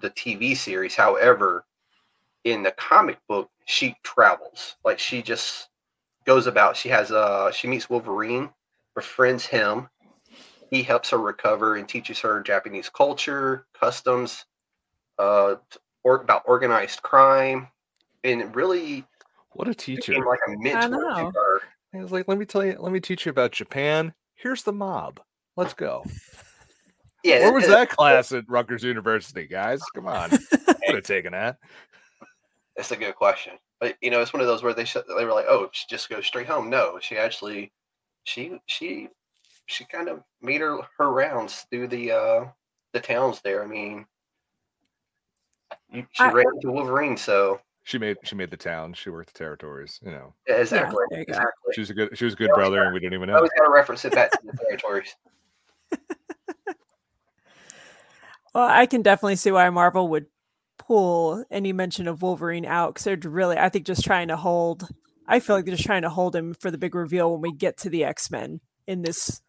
the 0.00 0.10
TV 0.10 0.56
series. 0.56 0.94
However, 0.94 1.64
in 2.44 2.62
the 2.62 2.72
comic 2.72 3.18
book, 3.28 3.50
she 3.64 3.96
travels. 4.02 4.76
Like 4.84 4.98
she 4.98 5.22
just 5.22 5.68
goes 6.24 6.46
about. 6.46 6.76
She 6.76 6.88
has 6.90 7.10
uh 7.10 7.50
she 7.50 7.68
meets 7.68 7.88
Wolverine, 7.88 8.50
befriends 8.94 9.46
him. 9.46 9.88
He 10.70 10.82
helps 10.82 11.10
her 11.10 11.18
recover 11.18 11.76
and 11.76 11.88
teaches 11.88 12.20
her 12.20 12.42
Japanese 12.42 12.88
culture, 12.88 13.66
customs, 13.78 14.44
uh, 15.18 15.56
or 16.02 16.16
about 16.16 16.42
organized 16.46 17.02
crime, 17.02 17.68
and 18.24 18.54
really 18.56 19.04
What 19.52 19.68
a 19.68 19.74
teacher! 19.74 20.14
like 20.14 20.40
a 20.48 20.56
mentor 20.58 21.32
know. 21.94 21.98
to. 21.98 22.02
I 22.02 22.04
was 22.04 22.12
like, 22.12 22.28
let 22.28 22.38
me 22.38 22.44
tell 22.44 22.64
you, 22.64 22.76
let 22.78 22.92
me 22.92 23.00
teach 23.00 23.26
you 23.26 23.30
about 23.30 23.52
Japan. 23.52 24.12
Here's 24.34 24.62
the 24.62 24.72
mob. 24.72 25.20
Let's 25.56 25.74
go. 25.74 26.04
Yeah, 27.26 27.38
Where 27.38 27.54
was 27.54 27.66
that 27.68 27.88
class 27.88 28.32
at 28.32 28.44
Rutgers 28.48 28.82
University, 28.82 29.46
guys? 29.46 29.80
Come 29.94 30.06
on, 30.06 30.28
could 30.50 30.94
have 30.94 31.04
taken 31.04 31.32
that. 31.32 31.56
That's 32.76 32.90
a 32.90 32.96
good 32.96 33.14
question. 33.14 33.54
But 33.80 33.96
you 34.02 34.10
know, 34.10 34.20
it's 34.20 34.34
one 34.34 34.42
of 34.42 34.46
those 34.46 34.62
where 34.62 34.74
they 34.74 34.84
sh- 34.84 34.98
they 35.16 35.24
were 35.24 35.32
like, 35.32 35.46
"Oh, 35.48 35.70
she 35.72 35.86
just 35.88 36.10
goes 36.10 36.26
straight 36.26 36.46
home." 36.46 36.68
No, 36.68 36.98
she 37.00 37.16
actually, 37.16 37.72
she 38.24 38.60
she 38.66 39.08
she 39.64 39.86
kind 39.86 40.10
of 40.10 40.22
made 40.42 40.60
her 40.60 40.80
her 40.98 41.10
rounds 41.10 41.64
through 41.70 41.88
the 41.88 42.12
uh 42.12 42.44
the 42.92 43.00
towns 43.00 43.40
there. 43.42 43.62
I 43.64 43.66
mean, 43.68 44.04
she 45.94 46.04
I- 46.18 46.30
ran 46.30 46.44
into 46.56 46.72
Wolverine, 46.72 47.16
so 47.16 47.58
She 47.84 47.98
made 47.98 48.16
she 48.24 48.34
made 48.34 48.50
the 48.50 48.56
town. 48.56 48.94
She 48.94 49.10
worked 49.10 49.32
the 49.34 49.38
territories. 49.38 50.00
You 50.02 50.10
know, 50.10 50.34
yeah, 50.48 50.56
exactly, 50.56 51.04
there 51.10 51.20
you 51.20 51.26
go. 51.26 51.32
exactly. 51.32 51.72
she 51.74 51.80
was 51.82 51.90
a 51.90 51.94
good 51.94 52.16
she 52.18 52.24
was 52.24 52.32
a 52.34 52.36
good 52.36 52.48
Yeah, 52.48 52.54
brother, 52.54 52.82
and 52.82 52.94
we 52.94 53.00
didn't 53.00 53.12
even 53.14 53.28
know. 53.28 53.34
I 53.34 53.36
know. 53.36 53.38
always 53.40 53.50
got 53.58 53.64
to 53.66 53.70
reference 53.70 54.04
it 54.06 54.12
back 54.14 54.30
to 54.32 54.38
the 54.42 54.52
territories. 54.56 55.14
well, 58.54 58.68
I 58.68 58.86
can 58.86 59.02
definitely 59.02 59.36
see 59.36 59.50
why 59.50 59.68
Marvel 59.70 60.08
would 60.08 60.26
pull 60.78 61.44
any 61.50 61.72
mention 61.74 62.08
of 62.08 62.22
Wolverine 62.22 62.64
out 62.64 62.94
because 62.94 63.04
they're 63.04 63.30
really, 63.30 63.58
I 63.58 63.68
think, 63.68 63.86
just 63.86 64.02
trying 64.04 64.28
to 64.28 64.36
hold. 64.36 64.88
I 65.28 65.40
feel 65.40 65.56
like 65.56 65.66
they're 65.66 65.74
just 65.74 65.86
trying 65.86 66.02
to 66.02 66.10
hold 66.10 66.34
him 66.34 66.54
for 66.54 66.70
the 66.70 66.78
big 66.78 66.94
reveal 66.94 67.32
when 67.32 67.40
we 67.42 67.52
get 67.52 67.76
to 67.78 67.90
the 67.90 68.04
X 68.04 68.30
Men 68.30 68.60
in 68.86 69.02
this. 69.02 69.40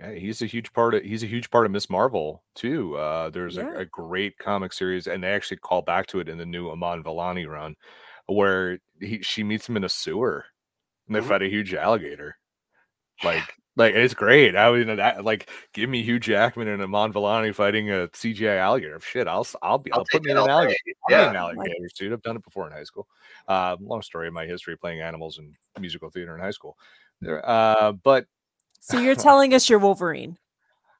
Yeah, 0.00 0.12
he's 0.12 0.40
a 0.40 0.46
huge 0.46 0.72
part 0.72 0.94
of 0.94 1.02
he's 1.02 1.22
a 1.22 1.26
huge 1.26 1.50
part 1.50 1.66
of 1.66 1.72
Miss 1.72 1.90
Marvel 1.90 2.42
too. 2.54 2.96
Uh, 2.96 3.28
there's 3.30 3.56
Yeah. 3.56 3.70
a, 3.74 3.80
a 3.80 3.84
great 3.84 4.38
comic 4.38 4.72
series, 4.72 5.06
and 5.06 5.22
they 5.22 5.28
actually 5.28 5.58
call 5.58 5.82
back 5.82 6.06
to 6.08 6.20
it 6.20 6.28
in 6.28 6.38
the 6.38 6.46
new 6.46 6.70
Iman 6.70 7.04
Vellani 7.04 7.46
run, 7.46 7.76
where 8.26 8.78
he 9.00 9.20
she 9.22 9.44
meets 9.44 9.68
him 9.68 9.76
in 9.76 9.84
a 9.84 9.88
sewer, 9.90 10.46
and 11.06 11.16
they 11.16 11.20
Mhm. 11.20 11.28
fight 11.28 11.42
a 11.42 11.48
huge 11.50 11.74
alligator. 11.74 12.36
Like 13.22 13.42
Like 13.76 13.94
it's 13.94 14.14
great. 14.14 14.56
I 14.56 14.72
mean, 14.72 14.96
that, 14.96 15.24
like 15.24 15.50
give 15.74 15.88
me 15.90 16.02
Hugh 16.02 16.18
Jackman 16.18 16.68
and 16.68 16.82
Iman 16.82 17.12
Vellani 17.12 17.54
fighting 17.54 17.90
a 17.90 18.08
CGI 18.14 18.56
alligator. 18.56 18.98
Shit, 19.00 19.28
I'll 19.28 19.46
I'll 19.62 19.78
be 19.78 19.92
I'll, 19.92 20.00
I'll 20.00 20.06
put 20.06 20.24
me 20.24 20.30
in 20.32 20.38
an 20.38 20.48
alligator. 20.48 20.76
day. 20.86 20.94
I'll 21.04 21.10
be 21.10 21.14
Yeah. 21.14 21.30
an 21.30 21.36
alligator 21.36 21.88
suit. 21.94 22.12
I've 22.12 22.22
done 22.22 22.36
it 22.36 22.44
before 22.44 22.66
in 22.66 22.72
high 22.72 22.84
school. 22.84 23.06
Uh, 23.48 23.76
long 23.80 24.02
story 24.02 24.28
of 24.28 24.34
my 24.34 24.46
history 24.46 24.76
playing 24.76 25.00
animals 25.02 25.38
in 25.38 25.54
musical 25.78 26.10
theater 26.10 26.34
in 26.34 26.40
high 26.40 26.50
school. 26.52 26.76
There, 27.20 27.46
uh, 27.48 27.92
but 27.92 28.26
So 28.80 28.98
you're 28.98 29.14
telling 29.14 29.54
us 29.54 29.68
you're 29.68 29.78
Wolverine? 29.78 30.36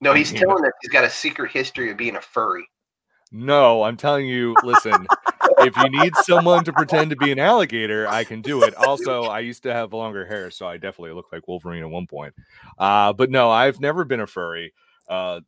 No, 0.03 0.15
he's 0.15 0.33
mean- 0.33 0.41
telling 0.41 0.65
us 0.65 0.73
he's 0.81 0.91
got 0.91 1.05
a 1.05 1.11
secret 1.11 1.51
history 1.53 1.91
of 1.91 1.99
being 1.99 2.17
a 2.17 2.23
furry. 2.23 2.67
no, 3.33 3.83
I'm 3.83 3.99
telling 3.99 4.27
you. 4.27 4.57
Listen, 4.65 5.07
if 5.59 5.77
you 5.77 5.91
need 5.91 6.17
someone 6.23 6.65
to 6.65 6.73
pretend 6.73 7.11
to 7.11 7.17
be 7.17 7.31
an 7.33 7.39
alligator, 7.39 8.09
I 8.09 8.25
can 8.25 8.41
do 8.41 8.63
it. 8.63 8.75
Also, 8.77 9.25
I 9.25 9.41
used 9.41 9.63
to 9.65 9.75
have 9.75 9.93
longer 9.93 10.25
hair, 10.25 10.51
so 10.51 10.67
I 10.67 10.79
definitely 10.79 11.13
look 11.13 11.27
like 11.33 11.47
Wolverine 11.47 11.83
at 11.83 11.91
one 11.91 12.07
point. 12.07 12.33
Uh, 12.79 13.13
but 13.13 13.31
no, 13.31 13.51
I've 13.51 13.79
never 13.79 14.07
been 14.07 14.21
a 14.21 14.27
furry. 14.27 14.73
Uh, 15.07 15.41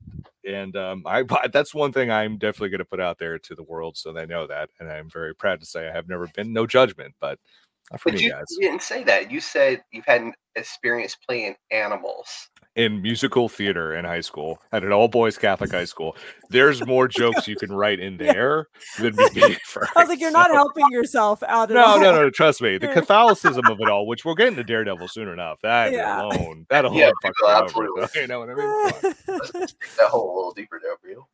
and 0.47 0.77
um, 0.77 1.03
I 1.07 1.23
that's 1.53 1.75
one 1.75 1.93
thing 1.93 2.11
I'm 2.11 2.37
definitely 2.37 2.69
going 2.69 2.81
to 2.81 2.85
put 2.85 3.01
out 3.01 3.19
there 3.19 3.39
to 3.39 3.55
the 3.55 3.63
world 3.63 3.97
so 3.97 4.13
they 4.13 4.27
know 4.27 4.47
that. 4.49 4.69
And 4.81 4.91
I'm 4.93 5.09
very 5.09 5.35
proud 5.35 5.61
to 5.61 5.67
say 5.67 5.89
I 5.89 5.93
have 5.93 6.11
never 6.11 6.27
been. 6.29 6.53
No 6.53 6.67
judgment, 6.67 7.15
but 7.21 7.39
not 7.39 7.39
for 7.39 7.62
But 7.91 8.15
me, 8.15 8.23
you, 8.23 8.31
guys. 8.31 8.45
you 8.51 8.61
didn't 8.69 8.83
say 8.83 9.05
that. 9.05 9.31
You 9.31 9.41
said 9.41 9.83
you've 9.93 10.07
had 10.07 10.23
an 10.23 10.33
experience 10.57 11.17
playing 11.29 11.57
animals. 11.71 12.49
In 12.75 13.03
musical 13.03 13.51
theater 13.51 13.95
in 13.95 14.07
high 14.07 14.23
school, 14.23 14.59
at 14.73 14.83
an 14.83 14.93
all 14.93 15.07
boys 15.09 15.37
Catholic 15.37 15.73
high 15.73 15.85
school, 15.85 16.17
there's 16.49 16.87
more 16.87 17.07
jokes 17.07 17.47
you 17.47 17.55
can 17.55 17.71
write 17.71 18.01
in 18.01 18.15
Yeah. 18.21 18.33
there 18.33 18.69
than 18.99 19.15
me 19.15 19.25
being 19.35 19.53
a. 19.53 19.81
I 19.95 20.01
was 20.01 20.09
like, 20.09 20.21
you're 20.21 20.31
not 20.31 20.51
helping 20.51 20.87
yourself 20.91 21.43
out 21.43 21.71
at 21.71 21.75
No, 21.75 21.85
all. 21.85 22.01
no, 22.01 22.13
no, 22.13 22.31
trust 22.31 22.63
me. 22.63 22.79
The 22.79 22.89
Catholicism 22.95 23.69
of 23.69 23.79
it 23.79 23.91
all, 23.91 24.07
which 24.07 24.25
we'll 24.25 24.35
get 24.37 24.49
into 24.49 24.65
Daredevil 24.65 25.09
soon 25.09 25.29
enough. 25.29 25.59
That 25.63 25.93
Yeah. 25.93 26.23
alone, 26.23 26.65
that 26.71 26.87
alone 26.87 26.99
Yeah, 26.99 27.11
fucked 27.23 27.37
people, 27.75 27.83
me 27.83 27.89
over. 27.97 28.09
you 28.15 28.27
know 28.27 28.39
what 28.41 28.49
I 28.49 28.55
mean? 28.55 28.93
Come 28.93 29.35
on. 29.37 29.39
Let's 29.61 29.75
that 29.99 30.09
hole 30.09 30.33
a 30.33 30.37
little 30.37 30.53
deeper 30.55 30.81
there, 30.83 30.97
real. 31.03 31.29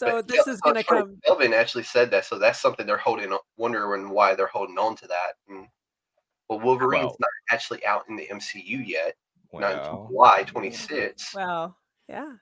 So 0.00 0.10
But 0.16 0.28
this 0.28 0.44
yeah, 0.46 0.52
is 0.54 0.60
gonna 0.60 0.82
come. 0.84 1.18
Elvin 1.26 1.52
actually 1.52 1.84
said 1.84 2.10
that, 2.12 2.24
so 2.24 2.38
that's 2.38 2.58
something 2.58 2.86
they're 2.86 2.96
holding. 2.96 3.32
on- 3.32 3.38
Wondering 3.56 4.08
why 4.10 4.34
they're 4.34 4.46
holding 4.46 4.78
on 4.78 4.96
to 4.96 5.06
that. 5.08 5.34
And, 5.48 5.68
well, 6.48 6.58
Wolverine's 6.60 7.04
Well- 7.04 7.16
not 7.20 7.30
actually 7.54 7.84
out 7.84 8.04
in 8.08 8.16
the 8.16 8.26
MCU 8.30 8.78
yet. 8.78 9.14
Not 9.52 9.72
until 9.74 10.08
Wow, 10.10 10.36
July 10.36 10.44
26th. 10.44 11.34
Well, 11.34 11.76
yeah. 12.08 12.34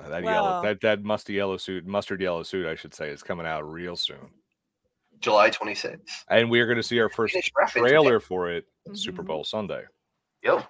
that 0.00 0.24
yellow, 0.24 0.62
that 0.62 0.80
that 0.80 1.02
musty 1.02 1.34
yellow 1.34 1.56
suit, 1.58 1.86
mustard 1.86 2.20
yellow 2.20 2.42
suit, 2.42 2.66
I 2.66 2.74
should 2.74 2.94
say, 2.94 3.10
is 3.10 3.22
coming 3.22 3.46
out 3.46 3.62
real 3.70 3.94
soon, 3.94 4.30
July 5.20 5.50
26th. 5.50 6.24
and 6.28 6.50
we 6.50 6.60
are 6.60 6.66
going 6.66 6.76
to 6.78 6.82
see 6.82 6.98
our 6.98 7.08
first 7.10 7.32
Finished 7.34 7.52
today. 7.72 7.80
trailer 7.88 8.20
for 8.20 8.50
it 8.50 8.64
Super 8.94 9.22
Mhm. 9.22 9.26
Bowl 9.26 9.44
Sunday. 9.44 9.84
Yep. 10.42 10.66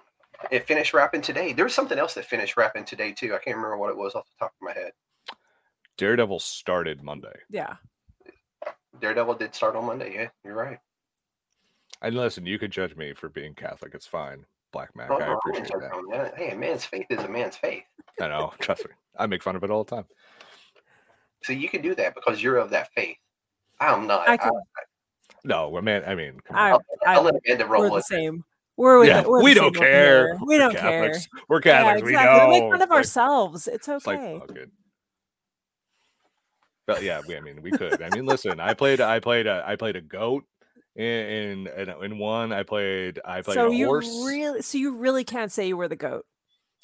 It 0.51 0.67
finished 0.67 0.93
wrapping 0.93 1.21
today. 1.21 1.53
There 1.53 1.65
was 1.65 1.73
something 1.73 1.97
else 1.97 2.13
that 2.15 2.25
finished 2.25 2.57
wrapping 2.57 2.85
today 2.85 3.11
too. 3.13 3.33
I 3.33 3.39
can't 3.39 3.55
remember 3.55 3.77
what 3.77 3.89
it 3.89 3.97
was 3.97 4.13
off 4.13 4.27
the 4.27 4.35
top 4.45 4.51
of 4.51 4.61
my 4.61 4.73
head. 4.73 4.91
Daredevil 5.97 6.39
started 6.39 7.01
Monday, 7.03 7.35
Yeah. 7.49 7.75
Daredevil 8.99 9.35
did 9.35 9.53
start 9.53 9.75
on 9.75 9.85
Monday. 9.85 10.13
Yeah, 10.15 10.29
you're 10.43 10.55
right. 10.55 10.79
and 12.01 12.15
listen, 12.15 12.45
you 12.45 12.57
could 12.57 12.71
judge 12.71 12.95
me 12.95 13.13
for 13.13 13.29
being 13.29 13.53
Catholic. 13.53 13.93
It's 13.93 14.07
fine, 14.07 14.45
Black 14.71 14.95
Mac. 14.95 15.09
Oh, 15.11 15.15
I 15.15 15.19
no, 15.19 15.25
I 15.25 15.33
appreciate 15.33 15.71
wouldn't 15.73 16.11
that. 16.11 16.35
that. 16.35 16.37
Hey, 16.37 16.51
a 16.51 16.55
man's 16.55 16.85
faith 16.85 17.05
is 17.09 17.19
a 17.23 17.27
man's 17.27 17.57
faith. 17.57 17.83
I 18.21 18.27
know, 18.27 18.53
trust 18.59 18.85
me. 18.85 18.91
I 19.17 19.25
make 19.27 19.43
fun 19.43 19.55
of 19.55 19.63
it 19.63 19.69
all 19.71 19.83
the 19.83 19.95
time. 19.95 20.05
So 21.43 21.53
you 21.53 21.69
can 21.69 21.81
do 21.81 21.93
that 21.95 22.15
because 22.15 22.41
you're 22.41 22.57
of 22.57 22.69
that 22.71 22.91
faith. 22.93 23.17
I'm 23.79 24.07
not. 24.07 24.27
I 24.27 24.33
I 24.33 24.37
can. 24.37 24.51
No, 25.43 25.77
I 25.77 25.81
mean, 25.81 26.01
I 26.05 26.15
mean, 26.15 26.39
come 26.45 26.55
on. 26.57 26.61
I, 26.61 26.71
will 26.73 26.81
I, 27.05 27.13
I'll 27.15 27.21
let 27.23 27.35
Amanda 27.45 27.65
roll 27.67 27.81
we're 27.83 27.87
the 27.89 27.93
with 27.95 28.05
same. 28.05 28.43
We're 28.75 29.05
yeah, 29.05 29.21
it. 29.21 29.27
We're 29.29 29.43
we 29.43 29.53
don't 29.53 29.75
care. 29.75 30.37
We 30.45 30.57
don't 30.57 30.75
care. 30.75 31.13
We're 31.47 31.61
Yeah, 31.63 31.83
Catholics. 31.83 32.05
We 32.07 32.13
know. 32.13 32.47
We 32.49 32.59
make 32.61 32.71
fun 32.71 32.81
of 32.81 32.89
like- 32.89 32.97
ourselves. 32.97 33.67
It's 33.67 33.87
It's 33.87 34.07
okay. 34.07 34.33
like 34.33 34.47
fuck 34.47 34.57
it. 34.57 34.71
But 36.87 37.03
yeah, 37.03 37.21
we, 37.27 37.35
I 37.35 37.41
mean, 37.41 37.61
we 37.61 37.71
could. 37.71 38.01
I 38.01 38.09
mean, 38.09 38.25
listen, 38.25 38.59
I 38.61 38.73
played, 38.73 39.01
I 39.01 39.19
played, 39.19 39.45
a, 39.45 39.61
I 39.67 39.75
played 39.75 39.97
a 39.97 40.01
goat 40.01 40.45
in 40.95 41.67
in, 41.67 41.89
in 42.01 42.17
one. 42.17 42.53
I 42.53 42.63
played, 42.63 43.19
I 43.25 43.41
played 43.41 43.55
so 43.55 43.67
a 43.67 43.75
you 43.75 43.87
horse. 43.87 44.07
really, 44.25 44.61
so 44.61 44.77
you 44.77 44.95
really 44.95 45.25
can't 45.25 45.51
say 45.51 45.67
you 45.67 45.75
were 45.75 45.89
the 45.89 45.97
goat. 45.97 46.25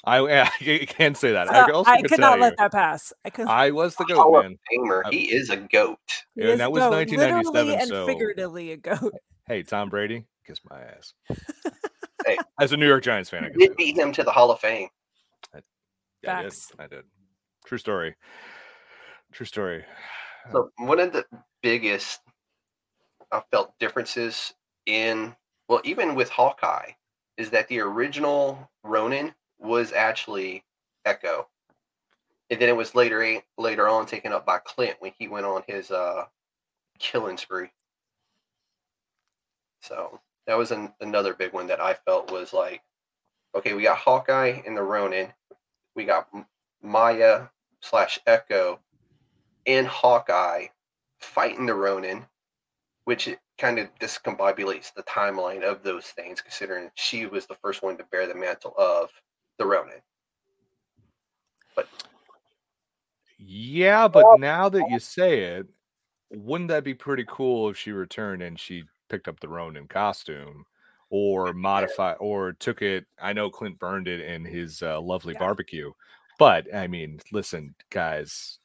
I, 0.04 0.18
I 0.42 0.46
can't 0.88 1.16
say 1.16 1.32
that. 1.32 1.48
So 1.48 1.54
I 1.54 1.70
also 1.70 1.90
I 1.90 2.02
could 2.02 2.10
could 2.10 2.20
not 2.20 2.38
let 2.38 2.52
you, 2.52 2.56
that 2.58 2.72
pass. 2.72 3.14
I 3.24 3.30
could. 3.30 3.46
I 3.48 3.70
was 3.70 3.96
the 3.96 4.04
Hall 4.10 4.30
goat 4.30 4.36
of 4.36 4.44
man. 4.44 4.58
Famer. 4.70 5.02
He 5.10 5.32
is 5.32 5.48
a 5.48 5.56
goat. 5.56 5.98
he 6.34 6.50
and 6.50 6.60
that 6.60 6.70
was 6.70 6.82
goat, 6.82 6.90
1997, 6.90 7.52
literally 7.54 7.80
and 7.80 7.88
so- 7.88 8.06
figuratively 8.06 8.72
a 8.72 8.76
goat. 8.76 9.14
Hey, 9.46 9.62
Tom 9.62 9.88
Brady, 9.88 10.24
kiss 10.46 10.60
my 10.70 10.80
ass. 10.80 11.12
Hey. 12.26 12.38
As 12.58 12.72
a 12.72 12.76
New 12.78 12.86
York 12.86 13.02
Giants 13.02 13.28
fan, 13.28 13.44
I 13.44 13.50
can 13.50 13.58
Did 13.58 13.70
say 13.70 13.74
beat 13.76 13.98
him 13.98 14.12
to 14.12 14.22
the 14.22 14.30
Hall 14.30 14.50
of 14.50 14.58
Fame. 14.60 14.88
Yeah, 16.22 16.38
I 16.38 16.42
did. 16.44 16.54
I 16.78 16.86
did. 16.86 17.04
True 17.66 17.76
story. 17.78 18.14
True 19.34 19.46
story. 19.46 19.84
So 20.52 20.70
one 20.76 21.00
of 21.00 21.12
the 21.12 21.26
biggest 21.60 22.20
I 23.32 23.42
felt 23.50 23.76
differences 23.80 24.54
in 24.86 25.34
well, 25.68 25.80
even 25.82 26.14
with 26.14 26.28
Hawkeye, 26.28 26.92
is 27.36 27.50
that 27.50 27.66
the 27.66 27.80
original 27.80 28.70
Ronin 28.84 29.34
was 29.58 29.92
actually 29.92 30.62
Echo, 31.04 31.48
and 32.48 32.60
then 32.60 32.68
it 32.68 32.76
was 32.76 32.94
later 32.94 33.42
later 33.58 33.88
on 33.88 34.06
taken 34.06 34.32
up 34.32 34.46
by 34.46 34.58
Clint 34.58 34.96
when 35.00 35.12
he 35.18 35.26
went 35.26 35.46
on 35.46 35.64
his 35.66 35.90
uh, 35.90 36.26
killing 37.00 37.36
spree. 37.36 37.72
So 39.80 40.20
that 40.46 40.56
was 40.56 40.70
an, 40.70 40.92
another 41.00 41.34
big 41.34 41.52
one 41.52 41.66
that 41.66 41.80
I 41.80 41.94
felt 41.94 42.30
was 42.30 42.52
like, 42.52 42.82
okay, 43.56 43.74
we 43.74 43.82
got 43.82 43.98
Hawkeye 43.98 44.62
and 44.64 44.76
the 44.76 44.82
Ronin, 44.82 45.32
we 45.96 46.04
got 46.04 46.28
Maya 46.80 47.48
slash 47.80 48.20
Echo 48.28 48.78
in 49.66 49.84
Hawkeye 49.84 50.66
fighting 51.20 51.66
the 51.66 51.74
Ronin, 51.74 52.26
which 53.04 53.28
kind 53.58 53.78
of 53.78 53.88
discombobulates 54.00 54.92
the 54.94 55.02
timeline 55.04 55.62
of 55.62 55.82
those 55.82 56.06
things, 56.06 56.40
considering 56.40 56.90
she 56.94 57.26
was 57.26 57.46
the 57.46 57.56
first 57.56 57.82
one 57.82 57.96
to 57.96 58.04
bear 58.10 58.26
the 58.26 58.34
mantle 58.34 58.74
of 58.76 59.10
the 59.58 59.66
Ronin. 59.66 60.00
But 61.76 61.88
yeah, 63.38 64.08
but 64.08 64.38
now 64.38 64.68
that 64.68 64.90
you 64.90 64.98
say 64.98 65.40
it, 65.40 65.66
wouldn't 66.30 66.68
that 66.68 66.84
be 66.84 66.94
pretty 66.94 67.24
cool 67.28 67.68
if 67.68 67.76
she 67.76 67.92
returned 67.92 68.42
and 68.42 68.58
she 68.58 68.84
picked 69.08 69.28
up 69.28 69.38
the 69.40 69.48
Ronin 69.48 69.86
costume 69.86 70.64
or 71.10 71.52
modify 71.52 72.14
or 72.14 72.52
took 72.54 72.82
it? 72.82 73.06
I 73.20 73.32
know 73.32 73.50
Clint 73.50 73.78
burned 73.78 74.08
it 74.08 74.20
in 74.20 74.44
his 74.44 74.82
uh, 74.82 75.00
lovely 75.00 75.34
Yeah. 75.34 75.40
barbecue, 75.40 75.92
but 76.38 76.72
I 76.74 76.86
mean, 76.88 77.20
listen, 77.30 77.74
guys, 77.90 78.58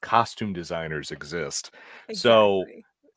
costume 0.00 0.52
designers 0.52 1.10
exist. 1.10 1.70
So- 2.14 2.64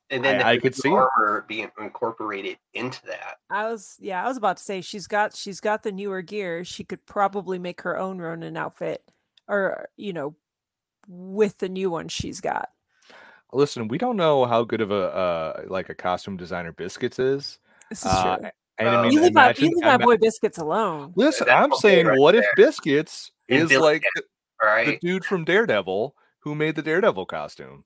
And 0.09 0.23
then 0.23 0.35
I- 0.35 0.37
the 0.39 0.45
I 0.47 0.57
could 0.59 0.75
see 0.75 0.89
it. 0.89 0.93
armor 0.93 1.45
being 1.47 1.71
incorporated 1.79 2.57
into 2.73 3.03
that. 3.07 3.37
I 3.49 3.67
was 3.71 3.97
yeah, 3.99 4.23
I 4.23 4.27
was 4.27 4.37
about 4.37 4.57
to 4.57 4.63
say 4.63 4.81
she's 4.81 5.07
got 5.07 5.35
she's 5.35 5.59
got 5.59 5.81
the 5.81 5.91
newer 5.91 6.21
gear. 6.21 6.63
She 6.63 6.83
could 6.83 7.03
probably 7.07 7.57
make 7.57 7.81
her 7.81 7.97
own 7.97 8.19
Ronin 8.19 8.55
outfit, 8.55 9.01
or 9.47 9.89
you 9.95 10.13
know, 10.13 10.35
with 11.07 11.57
the 11.57 11.69
new 11.69 11.89
one 11.89 12.09
she's 12.09 12.41
got. 12.41 12.69
Listen, 13.53 13.87
we 13.87 13.97
don't 13.97 14.17
know 14.17 14.45
how 14.45 14.63
good 14.63 14.81
of 14.81 14.91
a 14.91 14.95
uh, 15.15 15.61
like 15.67 15.89
a 15.89 15.95
costume 15.95 16.37
designer 16.37 16.73
Biscuits 16.73 17.17
is. 17.17 17.57
This 17.89 18.01
is 18.01 18.05
Uh, 18.11 18.37
true. 18.37 18.49
and 18.77 18.89
I 18.89 18.95
Uh, 18.95 19.03
mean, 19.03 19.11
You 19.13 19.21
leave, 19.21 19.33
my, 19.33 19.53
you 19.57 19.67
leave 19.69 19.83
my 19.83 19.97
boy 19.97 20.17
biscuits 20.17 20.57
alone. 20.59 21.13
listen, 21.15 21.47
That's 21.47 21.63
I'm 21.63 21.73
okay 21.73 21.79
saying, 21.81 22.05
right 22.07 22.19
what 22.19 22.35
if. 22.35 22.45
Biscuits 22.55 23.31
And 23.49 23.63
is 23.63 23.69
Billy 23.69 23.81
like 23.81 24.03
the 24.15 24.23
right. 24.61 24.99
dude 25.01 25.25
from 25.25 25.43
Daredevil 25.45 26.15
who 26.43 26.55
made 26.55 26.75
the 26.75 26.81
Daredevil 26.81 27.25
costume. 27.25 27.85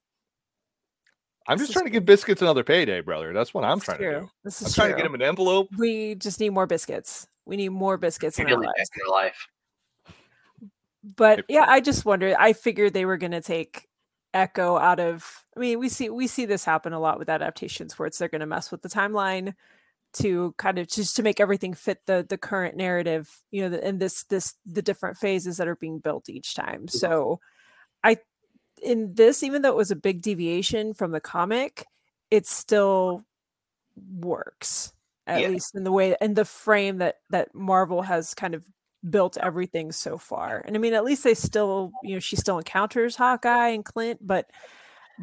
I'm 1.47 1.57
This 1.57 1.67
just 1.67 1.73
trying 1.73 1.85
to 1.85 1.91
true. 1.91 1.99
give 1.99 2.05
biscuits 2.05 2.41
another 2.41 2.63
payday, 2.63 3.01
brother. 3.01 3.31
That's 3.33 3.53
what 3.53 3.63
I'm 3.63 3.79
This 3.79 3.83
is 3.83 3.85
trying 3.85 3.97
to 3.99 4.19
do. 4.19 4.29
This 4.43 4.61
I'm 4.61 4.67
is 4.67 4.75
trying 4.75 4.87
true. 4.89 4.95
to 4.95 4.97
get 4.97 5.05
him 5.05 5.15
an 5.15 5.21
envelope. 5.21 5.69
We 5.77 6.15
just 6.15 6.39
need 6.39 6.49
more 6.49 6.67
biscuits. 6.67 7.27
We 7.45 7.55
need 7.55 7.69
more 7.69 7.97
biscuits 7.97 8.37
in 8.39 8.47
our 8.47 8.61
lives. 8.61 8.89
in 8.95 8.99
your 9.05 9.11
life. 9.11 9.47
But 11.15 11.45
yeah, 11.47 11.65
I 11.67 11.79
just 11.79 12.03
wondered. 12.03 12.35
I 12.37 12.51
figured 12.51 12.93
they 12.93 13.05
were 13.05 13.15
going 13.17 13.31
to 13.31 13.41
take 13.41 13.87
Echo 14.33 14.77
out 14.77 14.99
of. 14.99 15.43
I 15.55 15.59
mean, 15.61 15.79
we 15.79 15.87
see 15.87 16.09
we 16.09 16.27
see 16.27 16.45
this 16.45 16.65
happen 16.65 16.91
a 16.91 16.99
lot 16.99 17.17
with 17.17 17.29
adaptations, 17.29 17.97
where 17.97 18.07
it's 18.07 18.17
they're 18.17 18.27
going 18.27 18.41
to 18.41 18.45
mess 18.45 18.71
with 18.71 18.81
the 18.81 18.89
timeline 18.89 19.53
to 20.13 20.53
kind 20.57 20.79
of 20.79 20.87
just 20.89 21.15
to 21.15 21.23
make 21.23 21.39
everything 21.39 21.73
fit 21.73 22.01
the 22.07 22.25
the 22.27 22.37
current 22.37 22.75
narrative. 22.75 23.29
You 23.51 23.61
know, 23.61 23.69
the, 23.69 23.83
and 23.85 24.01
this 24.01 24.23
this 24.25 24.55
the 24.65 24.81
different 24.81 25.15
phases 25.15 25.57
that 25.57 25.67
are 25.69 25.77
being 25.77 25.99
built 25.99 26.27
each 26.27 26.55
time. 26.55 26.87
Mm-hmm. 26.87 26.97
So, 26.97 27.39
I 28.03 28.17
in 28.81 29.13
this, 29.15 29.43
even 29.43 29.61
though 29.61 29.71
it 29.71 29.77
was 29.77 29.91
a 29.91 29.95
big 29.95 30.21
deviation 30.21 30.93
from 30.93 31.11
the 31.11 31.19
comic, 31.21 31.85
it 32.31 32.45
still 32.47 33.25
works 34.19 34.93
at 35.25 35.41
Yeah. 35.41 35.49
least 35.49 35.75
in 35.75 35.83
the 35.83 35.91
way 35.91 36.15
and 36.21 36.35
the 36.35 36.45
frame 36.45 36.97
that 36.99 37.15
that 37.29 37.53
Marvel 37.53 38.01
has 38.03 38.33
kind 38.33 38.53
of 38.55 38.65
built 39.09 39.37
everything 39.37 39.91
so 39.91 40.17
far. 40.17 40.61
And 40.65 40.75
I 40.75 40.79
mean, 40.79 40.93
at 40.93 41.03
least 41.05 41.23
they 41.23 41.33
still, 41.33 41.91
you 42.03 42.15
know, 42.15 42.19
she 42.19 42.35
still 42.35 42.57
encounters 42.57 43.15
Hawkeye 43.15 43.69
and 43.69 43.85
Clint, 43.85 44.19
but 44.25 44.49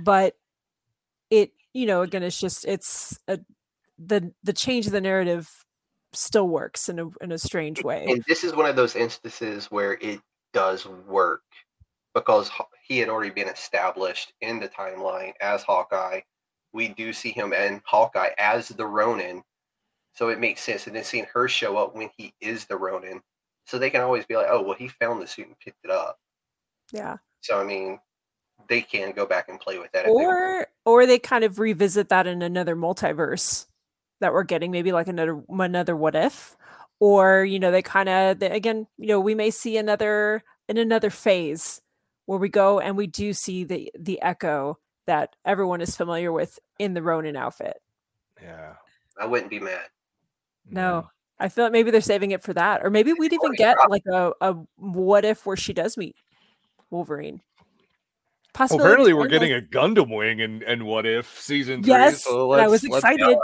but 0.04 0.36
it, 1.30 1.52
you 1.72 1.86
know, 1.86 2.02
again, 2.02 2.22
it's 2.22 2.40
just 2.40 2.64
it's 2.66 3.18
a 3.28 3.40
the 3.98 4.32
the 4.42 4.52
change 4.52 4.86
of 4.86 4.92
the 4.92 5.00
narrative 5.00 5.64
still 6.12 6.48
works 6.48 6.88
in 6.88 6.98
a 6.98 7.08
in 7.20 7.32
a 7.32 7.38
strange 7.38 7.82
way. 7.82 8.06
And 8.08 8.22
this 8.28 8.44
is 8.44 8.54
one 8.54 8.66
of 8.66 8.76
those 8.76 8.96
instances 8.96 9.70
where 9.70 9.94
it 9.94 10.20
does 10.52 10.86
work 10.86 11.42
because 12.14 12.50
he 12.82 12.98
had 12.98 13.08
already 13.08 13.30
been 13.30 13.48
established 13.48 14.32
in 14.40 14.60
the 14.60 14.68
timeline 14.68 15.32
as 15.40 15.62
Hawkeye. 15.62 16.20
We 16.72 16.88
do 16.88 17.12
see 17.12 17.30
him 17.30 17.52
and 17.52 17.80
Hawkeye 17.84 18.30
as 18.38 18.68
the 18.68 18.86
Ronin, 18.86 19.42
so 20.14 20.28
it 20.28 20.40
makes 20.40 20.62
sense. 20.62 20.86
And 20.86 20.96
then 20.96 21.04
seeing 21.04 21.26
her 21.32 21.48
show 21.48 21.76
up 21.76 21.94
when 21.94 22.10
he 22.16 22.34
is 22.40 22.64
the 22.66 22.76
Ronin, 22.76 23.20
so 23.66 23.78
they 23.78 23.90
can 23.90 24.00
always 24.00 24.24
be 24.24 24.36
like, 24.36 24.46
"Oh, 24.48 24.62
well, 24.62 24.76
he 24.76 24.88
found 24.88 25.20
the 25.20 25.26
suit 25.26 25.46
and 25.46 25.58
picked 25.58 25.84
it 25.84 25.90
up." 25.90 26.18
Yeah. 26.92 27.16
So 27.40 27.60
I 27.60 27.64
mean, 27.64 27.98
they 28.68 28.80
can 28.80 29.12
go 29.12 29.26
back 29.26 29.48
and 29.48 29.60
play 29.60 29.78
with 29.78 29.92
that. 29.92 30.00
if 30.00 30.06
they 30.06 30.12
want. 30.12 30.26
Or 30.26 30.66
or 30.84 31.06
they 31.06 31.18
kind 31.18 31.44
of 31.44 31.58
revisit 31.58 32.08
that 32.08 32.26
in 32.26 32.42
another 32.42 32.76
multiverse 32.76 33.66
that 34.20 34.32
we're 34.32 34.42
getting, 34.44 34.70
maybe 34.70 34.92
like 34.92 35.08
another 35.08 35.42
another 35.48 35.96
what 35.96 36.14
if. 36.14 36.56
Or, 37.00 37.44
you 37.44 37.58
know, 37.58 37.70
they 37.70 37.82
kind 37.82 38.08
of 38.08 38.42
again, 38.42 38.86
you 38.98 39.08
know, 39.08 39.20
we 39.20 39.34
may 39.34 39.50
see 39.50 39.76
another 39.76 40.44
in 40.68 40.78
another 40.78 41.10
phase 41.10 41.80
where 42.26 42.38
we 42.38 42.48
go 42.48 42.80
and 42.80 42.96
we 42.96 43.06
do 43.06 43.32
see 43.32 43.64
the 43.64 43.90
the 43.98 44.20
echo 44.22 44.78
that 45.06 45.34
everyone 45.44 45.80
is 45.80 45.96
familiar 45.96 46.32
with 46.32 46.58
in 46.78 46.94
the 46.94 47.02
Ronin 47.02 47.36
outfit. 47.36 47.76
Yeah. 48.42 48.74
I 49.20 49.26
wouldn't 49.26 49.50
be 49.50 49.60
mad. 49.60 49.86
No. 50.68 51.08
I 51.38 51.48
feel 51.48 51.64
like 51.64 51.72
maybe 51.72 51.90
they're 51.90 52.00
saving 52.00 52.30
it 52.30 52.42
for 52.42 52.52
that. 52.54 52.82
Or 52.84 52.90
maybe 52.90 53.12
we'd 53.12 53.32
even 53.32 53.52
get 53.52 53.76
like 53.88 54.06
a, 54.10 54.32
a 54.40 54.54
what 54.76 55.24
if 55.24 55.44
where 55.44 55.56
she 55.56 55.72
does 55.72 55.96
meet 55.96 56.16
Wolverine. 56.90 57.40
Possibly. 58.52 58.78
Well, 58.78 58.86
apparently, 58.86 59.12
we're 59.14 59.26
getting 59.28 59.52
a 59.52 59.60
Gundam 59.60 60.14
wing 60.16 60.40
and 60.40 60.62
and 60.62 60.84
what 60.84 61.06
if 61.06 61.40
season 61.40 61.82
three. 61.82 61.90
Yes, 61.92 62.22
so 62.22 62.52
I 62.52 62.66
let's, 62.66 62.70
was 62.70 62.84
let's- 62.84 63.04
excited. 63.04 63.36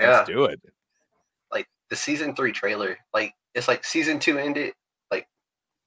Yeah, 0.00 0.10
Let's 0.10 0.28
do 0.28 0.44
it. 0.44 0.58
like 1.52 1.68
the 1.90 1.96
season 1.96 2.34
three 2.34 2.50
trailer, 2.50 2.96
like 3.12 3.34
it's 3.54 3.68
like 3.68 3.84
season 3.84 4.18
two 4.18 4.38
ended. 4.38 4.72
Like, 5.10 5.28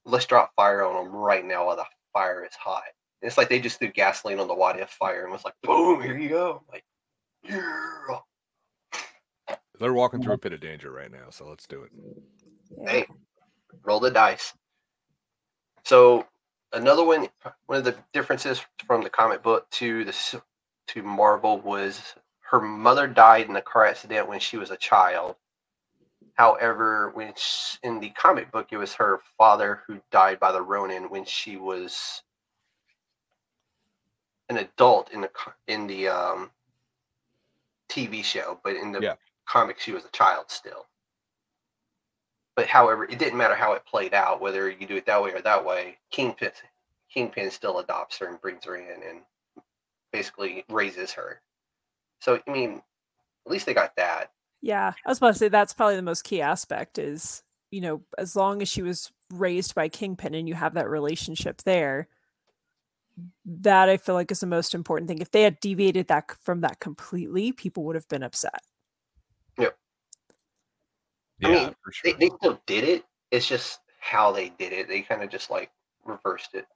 let's 0.04 0.26
drop 0.26 0.52
fire 0.54 0.84
on 0.84 1.04
them 1.04 1.12
right 1.12 1.44
now 1.44 1.66
while 1.66 1.76
the 1.76 1.84
fire 2.18 2.44
is 2.44 2.54
hot. 2.56 2.82
It's 3.22 3.38
like 3.38 3.48
they 3.48 3.60
just 3.60 3.78
threw 3.78 3.92
gasoline 3.92 4.40
on 4.40 4.48
the 4.48 4.54
what 4.54 4.78
if 4.78 4.90
fire 4.90 5.22
and 5.22 5.32
was 5.32 5.44
like, 5.44 5.54
boom, 5.62 6.02
here 6.02 6.18
you 6.18 6.28
go. 6.28 6.62
Like, 6.70 6.84
yeah. 7.44 8.18
They're 9.78 9.92
walking 9.92 10.20
through 10.20 10.34
a 10.34 10.38
pit 10.38 10.52
of 10.52 10.60
danger 10.60 10.90
right 10.90 11.10
now, 11.10 11.30
so 11.30 11.46
let's 11.46 11.66
do 11.68 11.82
it. 11.82 11.90
Hey, 12.84 13.06
roll 13.84 14.00
the 14.00 14.10
dice. 14.10 14.52
So 15.84 16.26
another 16.72 17.04
one, 17.04 17.28
one 17.66 17.78
of 17.78 17.84
the 17.84 17.94
differences 18.12 18.60
from 18.84 19.02
the 19.02 19.10
comic 19.10 19.42
book 19.44 19.70
to 19.72 20.04
the 20.04 20.42
to 20.88 21.02
Marvel 21.02 21.60
was 21.60 22.14
her 22.50 22.60
mother 22.60 23.06
died 23.06 23.48
in 23.48 23.54
a 23.54 23.62
car 23.62 23.86
accident 23.86 24.28
when 24.28 24.40
she 24.40 24.56
was 24.56 24.72
a 24.72 24.76
child. 24.76 25.36
However, 26.38 27.10
when 27.14 27.34
sh 27.36 27.78
in 27.82 28.00
the 28.00 28.10
comic 28.10 28.52
book, 28.52 28.68
it 28.72 28.78
was 28.78 28.94
her 28.94 29.20
father 29.36 29.82
who 29.86 30.00
died 30.12 30.40
by 30.40 30.52
the 30.52 30.62
Ronin 30.62 31.10
when 31.10 31.26
she 31.26 31.56
was 31.56 32.22
an 34.48 34.58
adult 34.58 35.10
in 35.12 35.22
the 35.22 35.30
in 35.66 35.88
the 35.88 36.08
um, 36.08 36.52
TV 37.90 38.24
show, 38.24 38.60
but 38.64 38.76
in 38.76 38.92
the 38.92 39.02
Yeah. 39.02 39.16
comic, 39.46 39.80
she 39.80 39.92
was 39.92 40.04
a 40.04 40.10
child 40.10 40.50
still. 40.50 40.86
But 42.56 42.68
however, 42.68 43.04
it 43.04 43.18
didn't 43.18 43.38
matter 43.38 43.56
how 43.56 43.74
it 43.74 43.86
played 43.86 44.14
out, 44.14 44.40
whether 44.40 44.70
you 44.70 44.86
do 44.86 44.96
it 44.96 45.06
that 45.06 45.22
way 45.22 45.32
or 45.32 45.42
that 45.42 45.64
way. 45.64 45.98
Kingpin, 46.10 46.52
Kingpin 47.10 47.50
still 47.50 47.80
adopts 47.80 48.18
her 48.18 48.28
and 48.28 48.40
brings 48.40 48.64
her 48.64 48.76
in 48.76 49.02
and 49.02 49.22
basically 50.12 50.64
raises 50.68 51.12
her. 51.12 51.42
So 52.20 52.40
I 52.46 52.50
mean, 52.50 52.82
at 53.46 53.52
least 53.52 53.66
they 53.66 53.74
got 53.74 53.96
that. 53.96 54.32
Yeah, 54.60 54.92
I 55.06 55.08
was 55.08 55.18
about 55.18 55.32
to 55.32 55.38
say 55.38 55.48
that's 55.48 55.72
probably 55.72 55.96
the 55.96 56.02
most 56.02 56.24
key 56.24 56.40
aspect 56.40 56.98
is, 56.98 57.42
you 57.70 57.80
know, 57.80 58.02
as 58.16 58.34
long 58.34 58.60
as 58.62 58.68
she 58.68 58.82
was 58.82 59.12
raised 59.30 59.74
by 59.74 59.88
Kingpin 59.88 60.34
and 60.34 60.48
you 60.48 60.54
have 60.54 60.74
that 60.74 60.88
relationship 60.88 61.62
there, 61.62 62.08
that 63.44 63.88
I 63.88 63.96
feel 63.96 64.14
like 64.14 64.30
is 64.30 64.40
the 64.40 64.46
most 64.46 64.74
important 64.74 65.08
thing. 65.08 65.18
If 65.18 65.30
they 65.30 65.42
had 65.42 65.60
deviated 65.60 66.08
that 66.08 66.32
from 66.42 66.60
that 66.62 66.80
completely, 66.80 67.52
people 67.52 67.84
would 67.84 67.94
have 67.96 68.08
been 68.08 68.22
upset. 68.22 68.60
Yeah, 69.56 69.68
I 71.42 71.48
mean, 71.48 71.74
for 71.82 71.92
They, 72.04 72.12
they 72.14 72.30
still 72.36 72.60
did 72.66 72.84
it. 72.84 73.04
It's 73.30 73.46
just 73.46 73.80
how 74.00 74.32
they 74.32 74.50
did 74.50 74.72
it. 74.72 74.88
They 74.88 75.02
kind 75.02 75.22
of 75.22 75.30
just 75.30 75.50
like 75.50 75.70
reversed 76.04 76.54
it. 76.54 76.66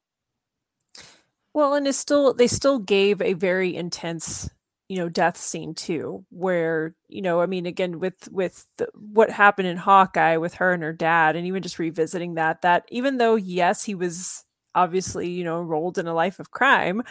Well, 1.54 1.74
and 1.74 1.86
it's 1.86 1.98
still 1.98 2.32
they 2.32 2.46
still 2.46 2.78
gave 2.78 3.20
a 3.20 3.34
very 3.34 3.74
intense, 3.74 4.50
you 4.92 4.98
know, 4.98 5.08
death 5.08 5.38
scene 5.38 5.74
too, 5.74 6.24
where 6.30 6.94
you 7.08 7.22
know, 7.22 7.40
I 7.40 7.46
mean, 7.46 7.66
again 7.66 7.98
with 8.00 8.28
with 8.32 8.66
the, 8.78 8.88
what 8.94 9.30
happened 9.30 9.68
in 9.68 9.78
Hawkeye 9.78 10.36
with 10.36 10.54
her 10.56 10.72
and 10.74 10.82
her 10.82 10.92
dad, 10.92 11.36
and 11.36 11.46
even 11.46 11.62
just 11.62 11.78
revisiting 11.78 12.34
that, 12.34 12.62
that 12.62 12.84
even 12.90 13.18
though 13.18 13.36
yes, 13.36 13.84
he 13.84 13.94
was 13.94 14.44
obviously 14.74 15.28
you 15.30 15.44
know 15.44 15.60
enrolled 15.62 15.98
in 15.98 16.06
a 16.08 16.14
life 16.14 16.40
of 16.40 16.50
crime, 16.50 17.02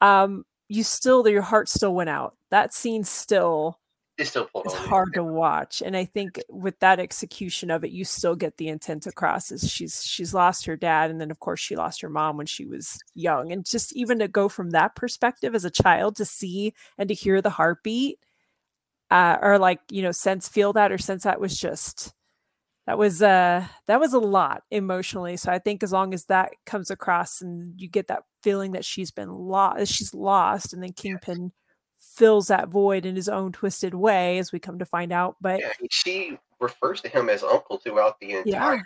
um, 0.00 0.44
you 0.68 0.82
still 0.84 1.26
your 1.28 1.42
heart 1.42 1.68
still 1.68 1.94
went 1.94 2.10
out. 2.10 2.36
That 2.50 2.74
scene 2.74 3.04
still 3.04 3.77
They 4.18 4.24
still 4.24 4.46
pulled 4.46 4.66
it's 4.66 4.74
hard 4.74 5.14
to 5.14 5.22
watch 5.22 5.80
and 5.80 5.96
i 5.96 6.04
think 6.04 6.42
with 6.48 6.76
that 6.80 6.98
execution 6.98 7.70
of 7.70 7.84
it 7.84 7.92
you 7.92 8.04
still 8.04 8.34
get 8.34 8.56
the 8.56 8.66
intent 8.66 9.06
across 9.06 9.52
is 9.52 9.70
she's 9.70 10.02
she's 10.02 10.34
lost 10.34 10.66
her 10.66 10.76
dad 10.76 11.12
and 11.12 11.20
then 11.20 11.30
of 11.30 11.38
course 11.38 11.60
she 11.60 11.76
lost 11.76 12.00
her 12.00 12.08
mom 12.08 12.36
when 12.36 12.44
she 12.46 12.66
was 12.66 12.98
young 13.14 13.52
and 13.52 13.64
just 13.64 13.94
even 13.94 14.18
to 14.18 14.26
go 14.26 14.48
from 14.48 14.70
that 14.70 14.96
perspective 14.96 15.54
as 15.54 15.64
a 15.64 15.70
child 15.70 16.16
to 16.16 16.24
see 16.24 16.74
and 16.98 17.08
to 17.08 17.14
hear 17.14 17.40
the 17.40 17.50
heartbeat 17.50 18.18
uh, 19.12 19.38
or 19.40 19.56
like 19.56 19.78
you 19.88 20.02
know 20.02 20.10
sense 20.10 20.48
feel 20.48 20.72
that 20.72 20.90
or 20.90 20.98
sense 20.98 21.22
that 21.22 21.40
was 21.40 21.56
just 21.56 22.12
that 22.86 22.98
was 22.98 23.22
uh 23.22 23.64
that 23.86 24.00
was 24.00 24.14
a 24.14 24.18
lot 24.18 24.64
emotionally 24.72 25.36
so 25.36 25.52
i 25.52 25.60
think 25.60 25.84
as 25.84 25.92
long 25.92 26.12
as 26.12 26.24
that 26.24 26.50
comes 26.66 26.90
across 26.90 27.40
and 27.40 27.80
you 27.80 27.86
get 27.86 28.08
that 28.08 28.24
feeling 28.42 28.72
that 28.72 28.84
she's 28.84 29.12
been 29.12 29.30
lost 29.30 29.92
she's 29.92 30.12
lost 30.12 30.72
and 30.72 30.82
then 30.82 30.92
kingpin 30.92 31.52
fills 32.18 32.48
that 32.48 32.68
void 32.68 33.06
in 33.06 33.14
his 33.14 33.28
own 33.28 33.52
twisted 33.52 33.94
way 33.94 34.38
as 34.38 34.50
we 34.52 34.58
come 34.58 34.78
to 34.78 34.84
find 34.84 35.12
out 35.12 35.36
but 35.40 35.60
Yeah, 35.60 35.72
she 35.90 36.36
refers 36.60 37.00
to 37.02 37.08
him 37.08 37.28
as 37.28 37.44
uncle 37.44 37.78
throughout 37.78 38.18
the 38.20 38.32
entire 38.32 38.82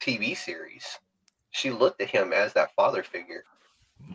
TV 0.00 0.36
series. 0.36 0.98
She 1.50 1.70
looked 1.70 2.00
at 2.02 2.10
him 2.10 2.32
as 2.32 2.52
that 2.52 2.74
father 2.76 3.02
figure. 3.02 3.44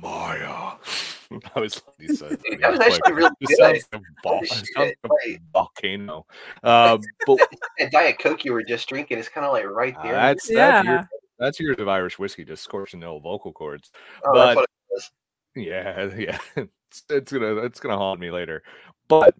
Maya. 0.01 0.73
I 1.55 1.59
was 1.59 1.81
like, 1.87 1.95
he 1.99 2.07
said, 2.15 2.37
Dude, 2.43 2.63
I 2.63 2.71
that 2.71 2.71
was 2.71 2.79
like, 2.79 2.91
actually 2.93 3.13
really 3.13 3.29
"This 3.39 3.49
good. 3.49 3.57
sounds 3.57 3.87
like 3.91 4.01
a, 4.01 4.21
vol- 4.23 4.45
sounds 4.45 4.69
like 4.75 4.97
a 5.27 5.39
volcano. 5.53 6.25
Um, 6.63 7.01
but 7.25 7.39
And 7.79 7.89
Diet 7.91 8.19
Coke 8.19 8.45
you 8.45 8.53
were 8.53 8.63
just 8.63 8.87
drinking 8.89 9.17
is 9.19 9.29
kind 9.29 9.45
of 9.45 9.51
like 9.53 9.65
right 9.65 9.95
uh, 9.97 10.03
there. 10.03 10.13
that's 10.13 10.47
that's 10.47 10.85
Yeah. 10.85 10.91
years, 10.93 11.05
that's 11.39 11.59
years 11.59 11.77
of 11.79 11.87
Irish 11.87 12.19
whiskey 12.19 12.43
just 12.45 12.63
scorching 12.63 12.99
the 12.99 13.07
old 13.07 13.23
vocal 13.23 13.51
cords. 13.53 13.91
oh, 14.25 14.33
but- 14.33 14.45
that's 14.45 14.55
what 14.57 14.63
it 14.65 14.69
was. 14.91 15.11
Yeah, 15.55 16.09
yeah. 16.57 16.65
It's, 16.89 17.03
it's 17.09 17.31
gonna 17.31 17.55
it's 17.57 17.79
gonna 17.79 17.97
haunt 17.97 18.19
me 18.19 18.31
later. 18.31 18.63
But 19.07 19.35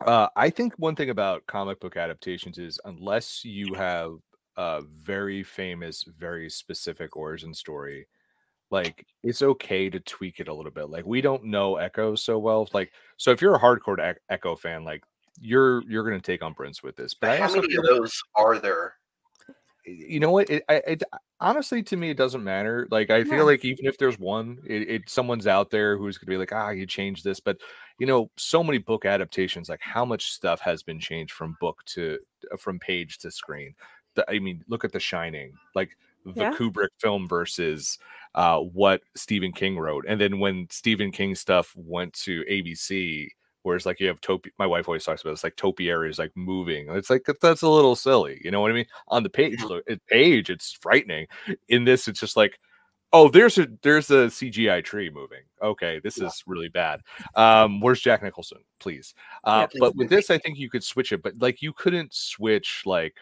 uh, 0.00 0.28
I 0.36 0.50
think 0.50 0.74
one 0.76 0.96
thing 0.96 1.10
about 1.10 1.46
comic 1.46 1.80
book 1.80 1.96
adaptations 1.96 2.58
is 2.58 2.80
unless 2.84 3.44
you 3.44 3.74
have 3.74 4.16
a 4.56 4.82
very 4.82 5.42
famous, 5.42 6.04
very 6.18 6.48
specific 6.48 7.16
origin 7.16 7.52
story, 7.52 8.06
like 8.70 9.06
it's 9.22 9.42
okay 9.42 9.90
to 9.90 10.00
tweak 10.00 10.40
it 10.40 10.48
a 10.48 10.54
little 10.54 10.72
bit. 10.72 10.90
Like 10.90 11.04
we 11.04 11.20
don't 11.20 11.44
know 11.44 11.76
Echo 11.76 12.14
so 12.14 12.38
well. 12.38 12.68
Like 12.72 12.92
so, 13.16 13.30
if 13.30 13.42
you're 13.42 13.54
a 13.54 13.60
hardcore 13.60 14.14
Echo 14.28 14.56
fan, 14.56 14.84
like 14.84 15.02
you're 15.40 15.82
you're 15.88 16.04
gonna 16.04 16.20
take 16.20 16.42
umbrance 16.42 16.82
with 16.82 16.96
this. 16.96 17.14
But 17.14 17.38
How 17.38 17.52
many 17.52 17.74
of 17.74 17.84
those 17.84 18.12
are 18.36 18.58
there? 18.58 18.94
You 19.88 20.20
know 20.20 20.30
what 20.30 20.50
it, 20.50 20.62
I, 20.68 20.74
it 20.86 21.02
honestly 21.40 21.82
to 21.84 21.96
me 21.96 22.10
it 22.10 22.16
doesn't 22.16 22.42
matter 22.44 22.86
like 22.90 23.10
i 23.10 23.18
Yeah. 23.18 23.24
feel 23.24 23.46
like 23.46 23.64
even 23.64 23.86
if 23.86 23.96
there's 23.98 24.18
one 24.18 24.58
it, 24.66 24.88
it 24.88 25.10
someone's 25.10 25.46
out 25.46 25.70
there 25.70 25.96
who's 25.96 26.18
gonna 26.18 26.30
be 26.30 26.36
like 26.36 26.52
ah 26.52 26.70
you 26.70 26.86
changed 26.86 27.24
this 27.24 27.40
but 27.40 27.58
you 27.98 28.06
know 28.06 28.30
so 28.36 28.62
many 28.62 28.78
book 28.78 29.04
adaptations 29.04 29.68
like 29.68 29.80
how 29.80 30.04
much 30.04 30.32
stuff 30.32 30.60
has 30.60 30.82
been 30.82 30.98
changed 31.00 31.32
from 31.32 31.56
book 31.60 31.82
to 31.86 32.18
uh, 32.52 32.56
from 32.56 32.78
page 32.78 33.18
to 33.18 33.30
screen 33.30 33.74
the, 34.14 34.28
i 34.30 34.38
mean 34.38 34.62
look 34.68 34.84
at 34.84 34.92
the 34.92 35.00
shining 35.00 35.52
like 35.74 35.96
the 36.24 36.32
Yeah. 36.34 36.52
kubrick 36.52 36.88
film 36.98 37.26
versus 37.28 37.98
uh 38.34 38.58
what 38.58 39.00
stephen 39.16 39.52
king 39.52 39.78
wrote 39.78 40.04
and 40.08 40.20
then 40.20 40.38
when 40.38 40.66
stephen 40.70 41.10
king 41.10 41.34
stuff 41.34 41.72
went 41.76 42.12
to 42.12 42.44
abc 42.50 43.28
Whereas 43.68 43.84
like 43.84 44.00
you 44.00 44.06
have 44.08 44.20
topi 44.22 44.50
my 44.58 44.66
wife 44.66 44.88
always 44.88 45.04
talks 45.04 45.20
about 45.20 45.32
this, 45.32 45.44
like 45.44 45.56
topiary 45.56 46.08
is 46.08 46.18
like 46.18 46.32
moving. 46.34 46.88
It's 46.88 47.10
like 47.10 47.26
that's 47.42 47.60
a 47.60 47.68
little 47.68 47.94
silly, 47.94 48.40
you 48.42 48.50
know 48.50 48.62
what 48.62 48.70
I 48.70 48.74
mean? 48.74 48.86
On 49.08 49.22
the 49.22 49.28
page, 49.28 49.60
page, 50.08 50.48
it's 50.48 50.72
frightening. 50.80 51.26
In 51.68 51.84
this, 51.84 52.08
it's 52.08 52.18
just 52.20 52.34
like, 52.34 52.58
oh, 53.12 53.28
there's 53.28 53.58
a 53.58 53.68
there's 53.82 54.10
a 54.10 54.28
CGI 54.30 54.82
tree 54.82 55.10
moving. 55.10 55.42
Okay, 55.62 56.00
this 56.02 56.18
Yeah. 56.18 56.28
is 56.28 56.42
really 56.46 56.68
bad. 56.70 57.02
Um, 57.34 57.80
where's 57.82 58.00
Jack 58.00 58.22
Nicholson, 58.22 58.58
please? 58.80 59.12
Uh, 59.44 59.66
please. 59.66 59.80
but 59.80 59.94
with 59.96 60.08
this, 60.08 60.30
I 60.30 60.38
think 60.38 60.56
you 60.58 60.70
could 60.70 60.82
switch 60.82 61.12
it, 61.12 61.22
but 61.22 61.34
like 61.38 61.60
you 61.60 61.74
couldn't 61.74 62.14
switch 62.14 62.84
like 62.86 63.16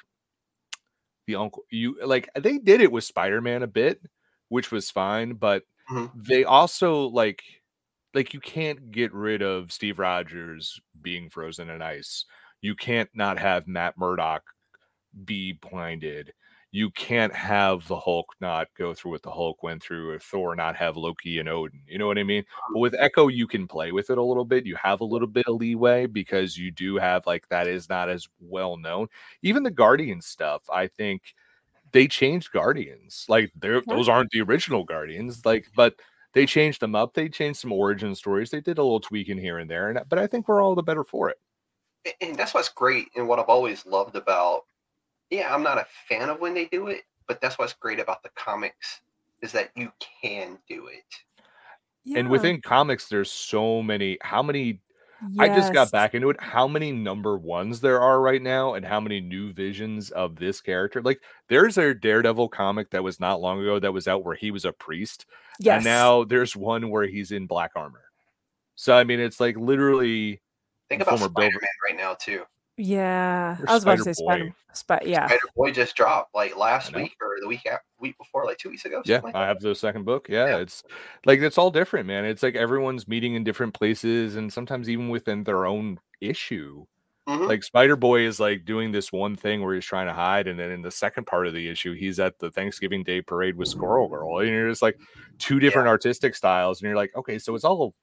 the 1.27 1.35
uncle. 1.35 1.65
You 1.71 1.99
like 2.07 2.29
they 2.39 2.59
did 2.59 2.81
it 2.81 2.93
with 2.93 3.03
Spider 3.03 3.41
Man 3.41 3.65
a 3.65 3.67
bit, 3.67 4.01
which 4.49 4.71
was 4.71 4.93
fine, 4.93 5.35
but 5.35 5.65
Mhm. 5.91 6.13
they 6.15 6.45
also 6.45 7.07
like 7.09 7.43
like 8.17 8.33
you 8.33 8.41
can't 8.41 8.91
get 8.91 9.13
rid 9.13 9.43
of 9.43 9.71
Steve 9.71 9.99
Rogers 9.99 10.81
being 11.03 11.29
frozen 11.29 11.69
in 11.69 11.83
ice. 11.83 12.25
You 12.63 12.75
can't 12.75 13.11
not 13.15 13.39
have 13.39 13.69
Matt 13.69 13.99
Murdock 13.99 14.43
be 15.27 15.53
blinded. 15.53 16.33
You 16.73 16.91
can't 16.91 17.35
have 17.35 17.87
the 17.87 17.99
Hulk 17.99 18.27
not 18.41 18.69
go 18.77 18.95
through 18.95 19.13
what 19.13 19.23
the 19.23 19.31
Hulk 19.31 19.63
went 19.63 19.83
through, 19.83 20.11
or 20.11 20.19
Thor 20.19 20.57
not 20.57 20.77
have 20.77 20.97
Loki 20.97 21.39
and 21.39 21.49
Odin. 21.49 21.83
You 21.87 21.99
know 21.99 22.07
what 22.07 22.19
I 22.19 22.23
mean? 22.23 22.45
But 22.73 22.81
with 22.81 22.95
uh-huh. 22.95 23.05
Echo, 23.05 23.29
you 23.29 23.47
can 23.47 23.69
play 23.69 23.93
with 23.93 24.09
it 24.09 24.19
a 24.19 24.23
little 24.23 24.45
bit. 24.47 24.67
You 24.67 24.77
have 24.77 25.01
a 25.03 25.05
little 25.05 25.29
bit 25.29 25.47
of 25.47 25.57
leeway 25.57 26.07
because 26.07 26.57
you 26.57 26.71
do 26.71 26.97
have 26.97 27.27
like 27.27 27.47
that 27.51 27.67
is 27.67 27.89
not 27.89 28.09
as 28.09 28.27
well 28.41 28.79
known. 28.79 29.09
Even 29.43 29.63
the 29.63 29.71
Guardian 29.71 30.23
stuff, 30.23 30.63
I 30.71 30.87
think 30.87 31.35
they 31.93 32.09
changed 32.09 32.51
Guardians. 32.51 33.27
Like 33.29 33.53
those 33.55 34.09
aren't 34.09 34.31
the 34.31 34.41
original 34.41 34.85
Guardians. 34.85 35.45
Like, 35.45 35.67
but 35.77 35.95
they 36.37 36.45
changed 36.45 36.81
them 36.81 36.95
up. 36.95 37.15
They 37.15 37.31
changed 37.31 37.61
some 37.61 37.73
origin 37.73 38.15
stories. 38.15 38.51
They 38.51 38.61
did 38.61 38.77
a 38.77 38.83
little 38.83 39.01
tweaking 39.01 39.39
here 39.39 39.59
and 39.59 39.71
there. 39.71 39.89
And 39.89 39.97
uh, 39.97 40.05
but 40.07 40.19
I 40.19 40.27
think 40.27 40.47
we're 40.47 40.63
all 40.63 40.75
the 40.75 40.83
better 40.83 41.03
for 41.03 41.31
it. 41.31 41.39
and 42.21 42.37
that's 42.37 42.53
what's 42.53 42.69
great 42.69 43.09
and 43.17 43.27
what 43.27 43.39
I've 43.39 43.49
always 43.49 43.87
loved 43.87 44.17
about. 44.17 44.67
Yeah, 45.31 45.53
I'm 45.53 45.63
not 45.63 45.79
a 45.79 45.87
fan 46.11 46.29
of 46.29 46.39
when 46.39 46.53
they 46.53 46.67
do 46.67 46.89
it, 46.89 47.05
but 47.27 47.41
that's 47.41 47.59
what's 47.59 47.73
great 47.73 47.99
about 47.99 48.23
the 48.23 48.29
comics 48.37 49.01
is 49.41 49.51
that 49.53 49.71
you 49.77 49.91
can 50.23 50.59
do 50.69 50.89
it. 50.89 52.17
And 52.17 52.29
within 52.29 52.61
comics, 52.61 53.09
there's 53.09 53.31
so 53.31 53.83
many. 53.83 54.19
How 54.21 54.43
many? 54.43 54.81
I 55.39 55.49
just 55.49 55.73
got 55.73 55.91
back 55.91 56.15
into 56.15 56.31
it. 56.31 56.41
How 56.41 56.69
many 56.69 56.93
number 56.93 57.37
ones 57.39 57.81
there 57.81 58.01
are 58.01 58.21
right 58.21 58.43
now, 58.43 58.75
and 58.75 58.85
how 58.85 59.01
many 59.01 59.21
new 59.21 59.53
visions 59.53 60.11
of 60.11 60.37
this 60.37 60.61
character? 60.61 61.01
Like, 61.03 61.21
there's 61.49 61.79
a 61.79 61.95
Daredevil 61.95 62.49
comic 62.51 62.91
that 62.91 63.03
was 63.03 63.19
not 63.19 63.41
long 63.41 63.61
ago 63.61 63.79
that 63.79 63.93
was 63.93 64.07
out 64.09 64.25
where 64.25 64.35
he 64.37 64.51
was 64.51 64.65
a 64.65 64.73
priest, 64.73 65.27
Yes. 65.59 65.77
and 65.77 65.85
now 65.85 66.25
there's 66.25 66.55
one 66.55 66.91
where 66.91 67.07
he's 67.07 67.33
in 67.33 67.47
black 67.47 67.73
armor. 67.77 68.05
So 68.75 68.95
I 68.95 69.05
mean, 69.05 69.21
it's 69.21 69.41
like 69.41 69.57
literally 69.57 70.43
Think 70.89 71.03
about 71.03 71.19
Former 71.19 71.33
Bill- 71.33 71.45
Spider 71.51 71.61
Man 71.63 71.71
right 71.91 71.97
now 71.97 72.15
too. 72.15 72.45
Yeah. 72.77 73.57
I 73.67 73.75
was 73.75 73.83
about 73.83 73.99
to 73.99 74.05
say 74.05 74.13
Spider-Boy. 74.13 74.55
Spider. 74.73 75.09
Yeah. 75.09 75.27
Spider 75.27 75.41
Boy 75.57 75.71
just 75.73 75.97
dropped 75.97 76.35
like 76.35 76.57
last 76.57 76.95
week 76.95 77.17
or 77.21 77.37
the 77.41 77.49
week 77.49 77.67
week 77.99 78.17
before, 78.19 78.45
like 78.45 78.59
two 78.59 78.69
weeks 78.71 78.85
ago. 78.85 79.03
Yeah, 79.07 79.21
like 79.25 79.35
I 79.35 79.47
have 79.47 79.61
the 79.61 79.75
second 79.75 80.05
book. 80.05 80.29
Yeah, 80.29 80.47
Yeah. 80.49 80.57
it's 80.59 80.83
like 81.25 81.41
it's 81.41 81.57
all 81.59 81.71
different, 81.71 82.07
man. 82.07 82.25
It's 82.25 82.43
like 82.43 82.55
everyone's 82.57 83.09
meeting 83.09 83.35
in 83.35 83.45
different 83.45 83.75
places, 83.75 84.37
and 84.37 84.53
sometimes 84.53 84.89
even 84.91 85.09
within 85.09 85.45
their 85.45 85.65
own 85.67 85.99
issue. 86.21 86.85
Mhm. 87.27 87.49
Like 87.49 87.65
Spider 87.65 87.97
Boy 87.97 88.21
is 88.21 88.39
like 88.39 88.65
doing 88.65 88.93
this 88.93 89.11
one 89.11 89.35
thing 89.35 89.63
where 89.63 89.75
he's 89.75 89.85
trying 89.85 90.07
to 90.07 90.13
hide, 90.13 90.47
and 90.47 90.59
then 90.61 90.71
in 90.71 90.83
the 90.83 90.91
second 90.93 91.27
part 91.27 91.47
of 91.47 91.55
the 91.55 91.69
issue, 91.69 91.95
he's 91.95 92.21
at 92.21 92.39
the 92.39 92.51
Thanksgiving 92.51 93.03
Day 93.03 93.21
parade 93.23 93.57
with 93.57 93.69
Squirrel 93.69 94.09
Girl, 94.09 94.39
and 94.39 94.49
you're 94.49 94.69
just 94.69 94.83
like 94.83 94.99
two 95.39 95.59
different 95.59 95.89
artistic 95.89 96.35
styles, 96.37 96.81
and 96.81 96.87
you're 96.89 96.97
like, 96.97 97.17
okay, 97.17 97.39
so 97.39 97.55
it's 97.55 97.65
all 97.65 97.95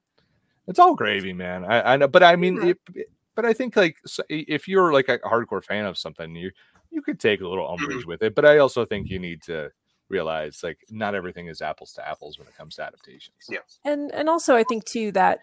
it's 0.68 0.80
all 0.80 0.96
gravy, 0.96 1.34
man. 1.34 1.64
I, 1.66 1.94
I 1.94 1.98
know, 1.98 2.08
but 2.08 2.24
I 2.24 2.36
mean, 2.36 2.56
Yeah. 2.58 2.66
it, 2.72 2.80
it- 2.96 3.10
but 3.36 3.46
I 3.46 3.54
think 3.54 3.76
like 3.76 3.98
so 4.06 4.24
if 4.30 4.68
you're 4.68 4.94
like 4.94 5.10
a 5.10 5.20
hardcore 5.20 5.64
fan 5.64 5.86
of 5.86 5.98
something, 5.98 6.36
you 6.36 6.52
you 6.92 7.02
could 7.02 7.20
take 7.20 7.42
a 7.42 7.48
little 7.48 7.66
mm-hmm. 7.66 7.84
umbrage 7.84 8.06
with 8.06 8.22
it, 8.22 8.36
but 8.36 8.46
I 8.46 8.60
also 8.60 8.86
think 8.86 9.10
you 9.10 9.20
need 9.20 9.42
to 9.44 9.72
realize 10.10 10.62
like 10.64 10.80
not 10.90 11.16
everything 11.16 11.48
is 11.48 11.62
apples 11.62 11.94
to 11.94 12.08
apples 12.08 12.38
when 12.38 12.48
it 12.48 12.56
comes 12.56 12.76
to 12.76 12.84
adaptations. 12.84 13.36
Yeah. 13.50 13.60
and 13.84 14.12
and 14.12 14.30
also 14.30 14.56
i 14.56 14.64
think 14.64 14.86
too 14.86 15.12
that 15.14 15.40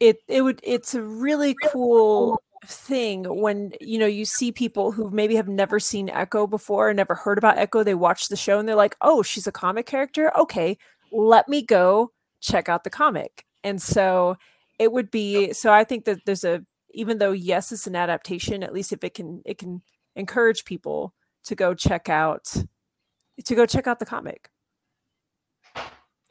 it 0.00 0.18
it 0.28 0.42
would 0.42 0.60
it's 0.62 0.94
a 0.94 1.02
really 1.02 1.54
cool 1.64 2.40
thing 2.64 3.24
when 3.24 3.72
you 3.80 3.98
know 3.98 4.06
you 4.06 4.24
see 4.24 4.52
people 4.52 4.92
who 4.92 5.10
maybe 5.10 5.34
have 5.34 5.48
never 5.48 5.80
seen 5.80 6.08
echo 6.08 6.46
before 6.46 6.88
and 6.88 6.96
never 6.96 7.14
heard 7.14 7.38
about 7.38 7.58
echo 7.58 7.82
they 7.82 7.94
watch 7.94 8.28
the 8.28 8.36
show 8.36 8.58
and 8.58 8.68
they're 8.68 8.76
like 8.76 8.96
oh 9.00 9.22
she's 9.22 9.46
a 9.46 9.52
comic 9.52 9.86
character 9.86 10.36
okay 10.38 10.78
let 11.10 11.48
me 11.48 11.62
go 11.62 12.12
check 12.40 12.68
out 12.68 12.84
the 12.84 12.90
comic 12.90 13.46
and 13.64 13.82
so 13.82 14.36
it 14.78 14.92
would 14.92 15.10
be 15.10 15.52
so 15.52 15.72
i 15.72 15.82
think 15.82 16.04
that 16.04 16.18
there's 16.24 16.44
a 16.44 16.64
even 16.92 17.18
though 17.18 17.32
yes 17.32 17.72
it's 17.72 17.86
an 17.86 17.96
adaptation 17.96 18.62
at 18.62 18.72
least 18.72 18.92
if 18.92 19.04
it 19.04 19.14
can 19.14 19.42
it 19.44 19.58
can 19.58 19.82
encourage 20.16 20.64
people 20.64 21.14
to 21.44 21.54
go 21.54 21.74
check 21.74 22.08
out 22.08 22.54
to 23.44 23.54
go 23.54 23.66
check 23.66 23.86
out 23.86 23.98
the 23.98 24.06
comic. 24.06 24.48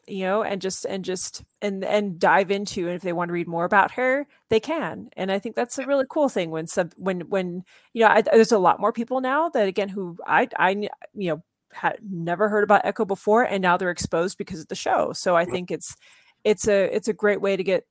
You 0.07 0.25
know 0.25 0.43
and 0.43 0.61
just 0.61 0.83
and 0.85 1.05
just 1.05 1.43
and 1.61 1.85
and 1.85 2.19
dive 2.19 2.51
into 2.51 2.87
and 2.87 2.95
if 2.95 3.01
they 3.01 3.13
want 3.13 3.29
to 3.29 3.33
read 3.33 3.47
more 3.47 3.65
about 3.65 3.91
her 3.91 4.27
they 4.49 4.59
can. 4.59 5.09
And 5.15 5.31
i 5.31 5.39
think 5.39 5.55
that's 5.55 5.77
a 5.77 5.85
really 5.85 6.05
cool 6.09 6.27
thing 6.27 6.49
when 6.51 6.67
some 6.67 6.89
when 6.97 7.21
when 7.29 7.63
you 7.93 8.01
know 8.01 8.09
I, 8.09 8.21
there's 8.21 8.51
a 8.51 8.57
lot 8.57 8.79
more 8.79 8.91
people 8.91 9.21
now 9.21 9.49
that 9.49 9.67
again 9.67 9.89
who 9.89 10.17
i 10.25 10.47
i 10.57 10.71
you 11.13 11.29
know 11.29 11.43
had 11.71 11.99
never 12.01 12.49
heard 12.49 12.63
about 12.63 12.81
echo 12.83 13.05
before 13.05 13.43
and 13.43 13.61
now 13.61 13.77
they're 13.77 13.91
exposed 13.91 14.37
because 14.37 14.59
of 14.59 14.67
the 14.67 14.75
show. 14.75 15.13
So 15.13 15.35
i 15.35 15.45
think 15.45 15.71
it's 15.71 15.95
it's 16.43 16.67
a 16.67 16.93
it's 16.93 17.07
a 17.07 17.13
great 17.13 17.39
way 17.39 17.55
to 17.55 17.63
get 17.63 17.85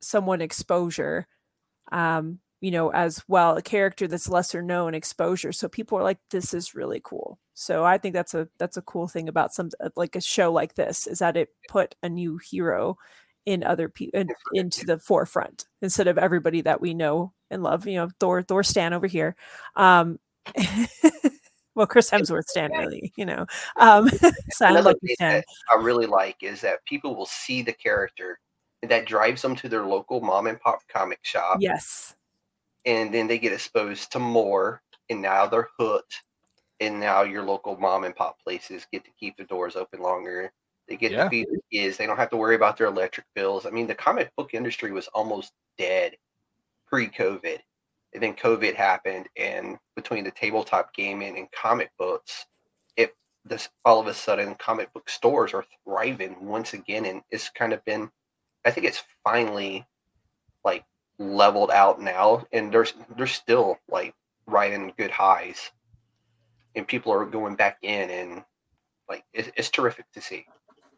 someone 0.00 0.40
exposure 0.42 1.26
um 1.92 2.40
you 2.60 2.70
know 2.70 2.90
as 2.90 3.22
well 3.28 3.56
a 3.56 3.62
character 3.62 4.08
that's 4.08 4.28
lesser 4.28 4.62
known 4.62 4.94
exposure. 4.94 5.52
So 5.52 5.68
people 5.68 5.98
are 5.98 6.02
like 6.02 6.18
this 6.30 6.54
is 6.54 6.74
really 6.74 7.00
cool. 7.02 7.38
So 7.54 7.84
i 7.84 7.98
think 7.98 8.14
that's 8.14 8.34
a 8.34 8.48
that's 8.58 8.76
a 8.76 8.82
cool 8.82 9.08
thing 9.08 9.28
about 9.28 9.54
some 9.54 9.70
uh, 9.80 9.90
like 9.96 10.16
a 10.16 10.20
show 10.20 10.52
like 10.52 10.74
this 10.74 11.06
is 11.06 11.20
that 11.20 11.36
it 11.36 11.50
put 11.68 11.94
a 12.02 12.08
new 12.08 12.38
hero 12.38 12.98
in 13.46 13.62
other 13.62 13.88
people 13.88 14.20
in, 14.20 14.28
into 14.52 14.84
the 14.84 14.98
forefront 14.98 15.66
instead 15.80 16.08
of 16.08 16.18
everybody 16.18 16.60
that 16.62 16.80
we 16.80 16.92
know 16.92 17.32
and 17.50 17.62
love. 17.62 17.86
You 17.86 17.96
know 17.96 18.08
thor 18.20 18.42
thor 18.42 18.62
stan 18.62 18.92
over 18.92 19.06
here. 19.06 19.36
Um 19.76 20.18
well 21.74 21.86
chris 21.86 22.10
hemsworth 22.10 22.46
stan 22.48 22.72
really 22.72 23.12
you 23.16 23.24
know. 23.24 23.46
Um 23.76 24.08
so 24.50 24.66
I 24.66 24.70
I 25.72 25.80
really 25.80 26.06
like 26.06 26.42
is 26.42 26.60
that 26.62 26.84
people 26.84 27.14
will 27.14 27.26
see 27.26 27.62
the 27.62 27.72
character 27.72 28.38
that 28.90 29.06
drives 29.06 29.42
them 29.42 29.56
to 29.56 29.68
their 29.68 29.84
local 29.86 30.20
mom 30.20 30.46
and 30.46 30.60
pop 30.60 30.80
comic 30.88 31.20
shop. 31.22 31.58
yes 31.60 32.14
And 32.84 33.12
then 33.12 33.26
they 33.26 33.38
get 33.38 33.52
exposed 33.52 34.12
to 34.12 34.18
more. 34.18 34.82
And 35.10 35.22
now 35.22 35.46
they're 35.46 35.68
hooked. 35.78 36.22
And 36.80 37.00
now 37.00 37.22
your 37.22 37.42
local 37.44 37.76
mom 37.76 38.04
and 38.04 38.14
pop 38.14 38.38
places 38.42 38.86
get 38.92 39.04
to 39.04 39.10
keep 39.18 39.36
their 39.36 39.46
doors 39.46 39.76
open 39.76 40.00
longer. 40.00 40.52
They 40.88 40.96
get 40.96 41.12
Yeah. 41.12 41.24
to 41.24 41.30
feed 41.30 41.48
their 41.50 41.60
kids. 41.72 41.96
They 41.96 42.06
don't 42.06 42.16
have 42.18 42.30
to 42.30 42.36
worry 42.36 42.54
about 42.54 42.76
their 42.76 42.86
electric 42.88 43.26
bills. 43.34 43.66
I 43.66 43.70
mean, 43.70 43.86
the 43.86 43.94
comic 43.94 44.30
book 44.36 44.54
industry 44.54 44.92
was 44.92 45.08
almost 45.08 45.52
dead 45.78 46.16
pre 46.86 47.08
COVID. 47.08 47.60
And 48.14 48.22
then 48.22 48.34
COVID 48.36 48.74
happened. 48.74 49.28
And 49.36 49.78
between 49.96 50.24
the 50.24 50.30
tabletop 50.30 50.94
gaming 50.94 51.38
and 51.38 51.50
comic 51.52 51.90
books, 51.98 52.46
it 52.96 53.14
this 53.44 53.68
all 53.84 54.00
of 54.00 54.06
a 54.06 54.14
sudden 54.14 54.54
comic 54.56 54.92
book 54.92 55.08
stores 55.08 55.54
are 55.54 55.64
thriving 55.84 56.44
once 56.44 56.72
again. 56.74 57.04
And 57.06 57.22
it's 57.30 57.48
kind 57.50 57.72
of 57.72 57.84
been, 57.84 58.10
I 58.66 58.70
think 58.70 58.86
it's 58.86 59.02
finally 59.24 59.86
like 60.64 60.84
leveled 61.18 61.70
out 61.70 62.00
now. 62.00 62.44
And 62.52 62.70
there's, 62.70 62.92
there's 63.16 63.32
still 63.32 63.78
like 63.88 64.14
riding 64.46 64.92
good 64.98 65.10
highs. 65.10 65.70
And 66.74 66.86
people 66.86 67.12
are 67.12 67.24
going 67.24 67.56
back 67.56 67.78
in 67.80 68.10
and 68.10 68.44
like 69.08 69.24
it's, 69.32 69.50
it's 69.56 69.70
terrific 69.70 70.04
to 70.12 70.20
see. 70.20 70.44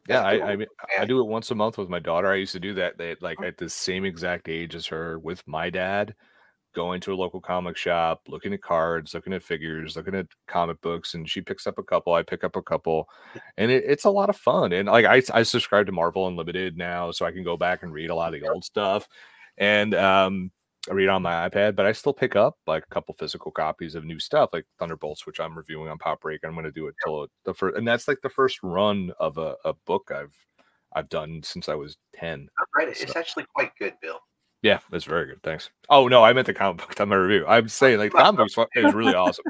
Yeah, 0.08 0.22
I. 0.22 0.52
I 0.52 0.56
mean, 0.56 0.68
I 0.98 1.04
do 1.04 1.20
it 1.20 1.26
once 1.26 1.50
a 1.50 1.54
month 1.54 1.76
with 1.76 1.90
my 1.90 1.98
daughter. 1.98 2.28
I 2.28 2.36
used 2.36 2.54
to 2.54 2.60
do 2.60 2.72
that. 2.74 2.96
They 2.96 3.14
like 3.20 3.40
at 3.42 3.58
the 3.58 3.68
same 3.68 4.06
exact 4.06 4.48
age 4.48 4.74
as 4.74 4.86
her 4.86 5.18
with 5.18 5.46
my 5.46 5.68
dad, 5.68 6.14
going 6.78 7.00
to 7.00 7.12
a 7.12 7.16
local 7.16 7.40
comic 7.40 7.76
shop, 7.76 8.20
looking 8.28 8.52
at 8.54 8.62
cards, 8.62 9.12
looking 9.12 9.32
at 9.32 9.42
figures, 9.42 9.96
looking 9.96 10.14
at 10.14 10.28
comic 10.46 10.80
books, 10.80 11.14
and 11.14 11.28
she 11.28 11.40
picks 11.40 11.66
up 11.66 11.76
a 11.76 11.82
couple. 11.82 12.14
I 12.14 12.22
pick 12.22 12.44
up 12.44 12.54
a 12.54 12.62
couple, 12.62 13.08
and 13.56 13.72
it, 13.72 13.82
it's 13.84 14.04
a 14.04 14.10
lot 14.10 14.30
of 14.30 14.36
fun. 14.36 14.72
And 14.72 14.86
like 14.86 15.04
I, 15.04 15.20
I 15.36 15.42
subscribe 15.42 15.86
to 15.86 15.92
Marvel 15.92 16.28
Unlimited 16.28 16.76
now, 16.76 17.10
so 17.10 17.26
I 17.26 17.32
can 17.32 17.42
go 17.42 17.56
back 17.56 17.82
and 17.82 17.92
read 17.92 18.10
a 18.10 18.14
lot 18.14 18.32
of 18.32 18.40
the 18.40 18.48
old 18.48 18.64
stuff, 18.64 19.08
and 19.56 19.92
um, 19.92 20.52
I 20.88 20.92
read 20.92 21.08
on 21.08 21.20
my 21.20 21.48
iPad. 21.48 21.74
But 21.74 21.86
I 21.86 21.90
still 21.90 22.14
pick 22.14 22.36
up 22.36 22.56
like 22.68 22.84
a 22.88 22.94
couple 22.94 23.12
physical 23.18 23.50
copies 23.50 23.96
of 23.96 24.04
new 24.04 24.20
stuff, 24.20 24.50
like 24.52 24.64
Thunderbolts, 24.78 25.26
which 25.26 25.40
I'm 25.40 25.58
reviewing 25.58 25.88
on 25.88 25.98
Pop 25.98 26.20
Break. 26.20 26.42
I'm 26.44 26.52
going 26.52 26.64
to 26.64 26.70
do 26.70 26.86
it 26.86 26.94
till 27.04 27.26
the 27.44 27.54
first, 27.54 27.76
and 27.76 27.88
that's 27.88 28.06
like 28.06 28.20
the 28.22 28.30
first 28.30 28.60
run 28.62 29.10
of 29.18 29.36
a, 29.36 29.56
a 29.64 29.74
book 29.84 30.12
I've 30.14 30.36
I've 30.92 31.08
done 31.08 31.40
since 31.42 31.68
I 31.68 31.74
was 31.74 31.96
10. 32.14 32.48
I've 32.56 32.66
read 32.76 32.88
it. 32.88 33.02
It's 33.02 33.16
actually 33.16 33.46
quite 33.52 33.72
good, 33.80 33.94
Bill. 34.00 34.20
Yeah, 34.62 34.80
that's 34.90 35.04
very 35.04 35.26
good. 35.26 35.42
Thanks. 35.42 35.70
Oh 35.88 36.08
no, 36.08 36.24
I 36.24 36.32
meant 36.32 36.46
the 36.46 36.54
comic 36.54 36.78
book 36.78 36.94
time 36.94 37.12
I 37.12 37.16
review. 37.16 37.46
I'm 37.46 37.68
saying 37.68 37.98
like 37.98 38.12
the 38.12 38.18
comic 38.18 38.38
book's 38.38 38.54
fun- 38.54 38.66
is 38.74 38.92
really 38.92 39.14
awesome. 39.14 39.44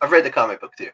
I've 0.00 0.12
read 0.12 0.24
the 0.24 0.30
comic 0.30 0.60
book 0.60 0.72
too. 0.76 0.90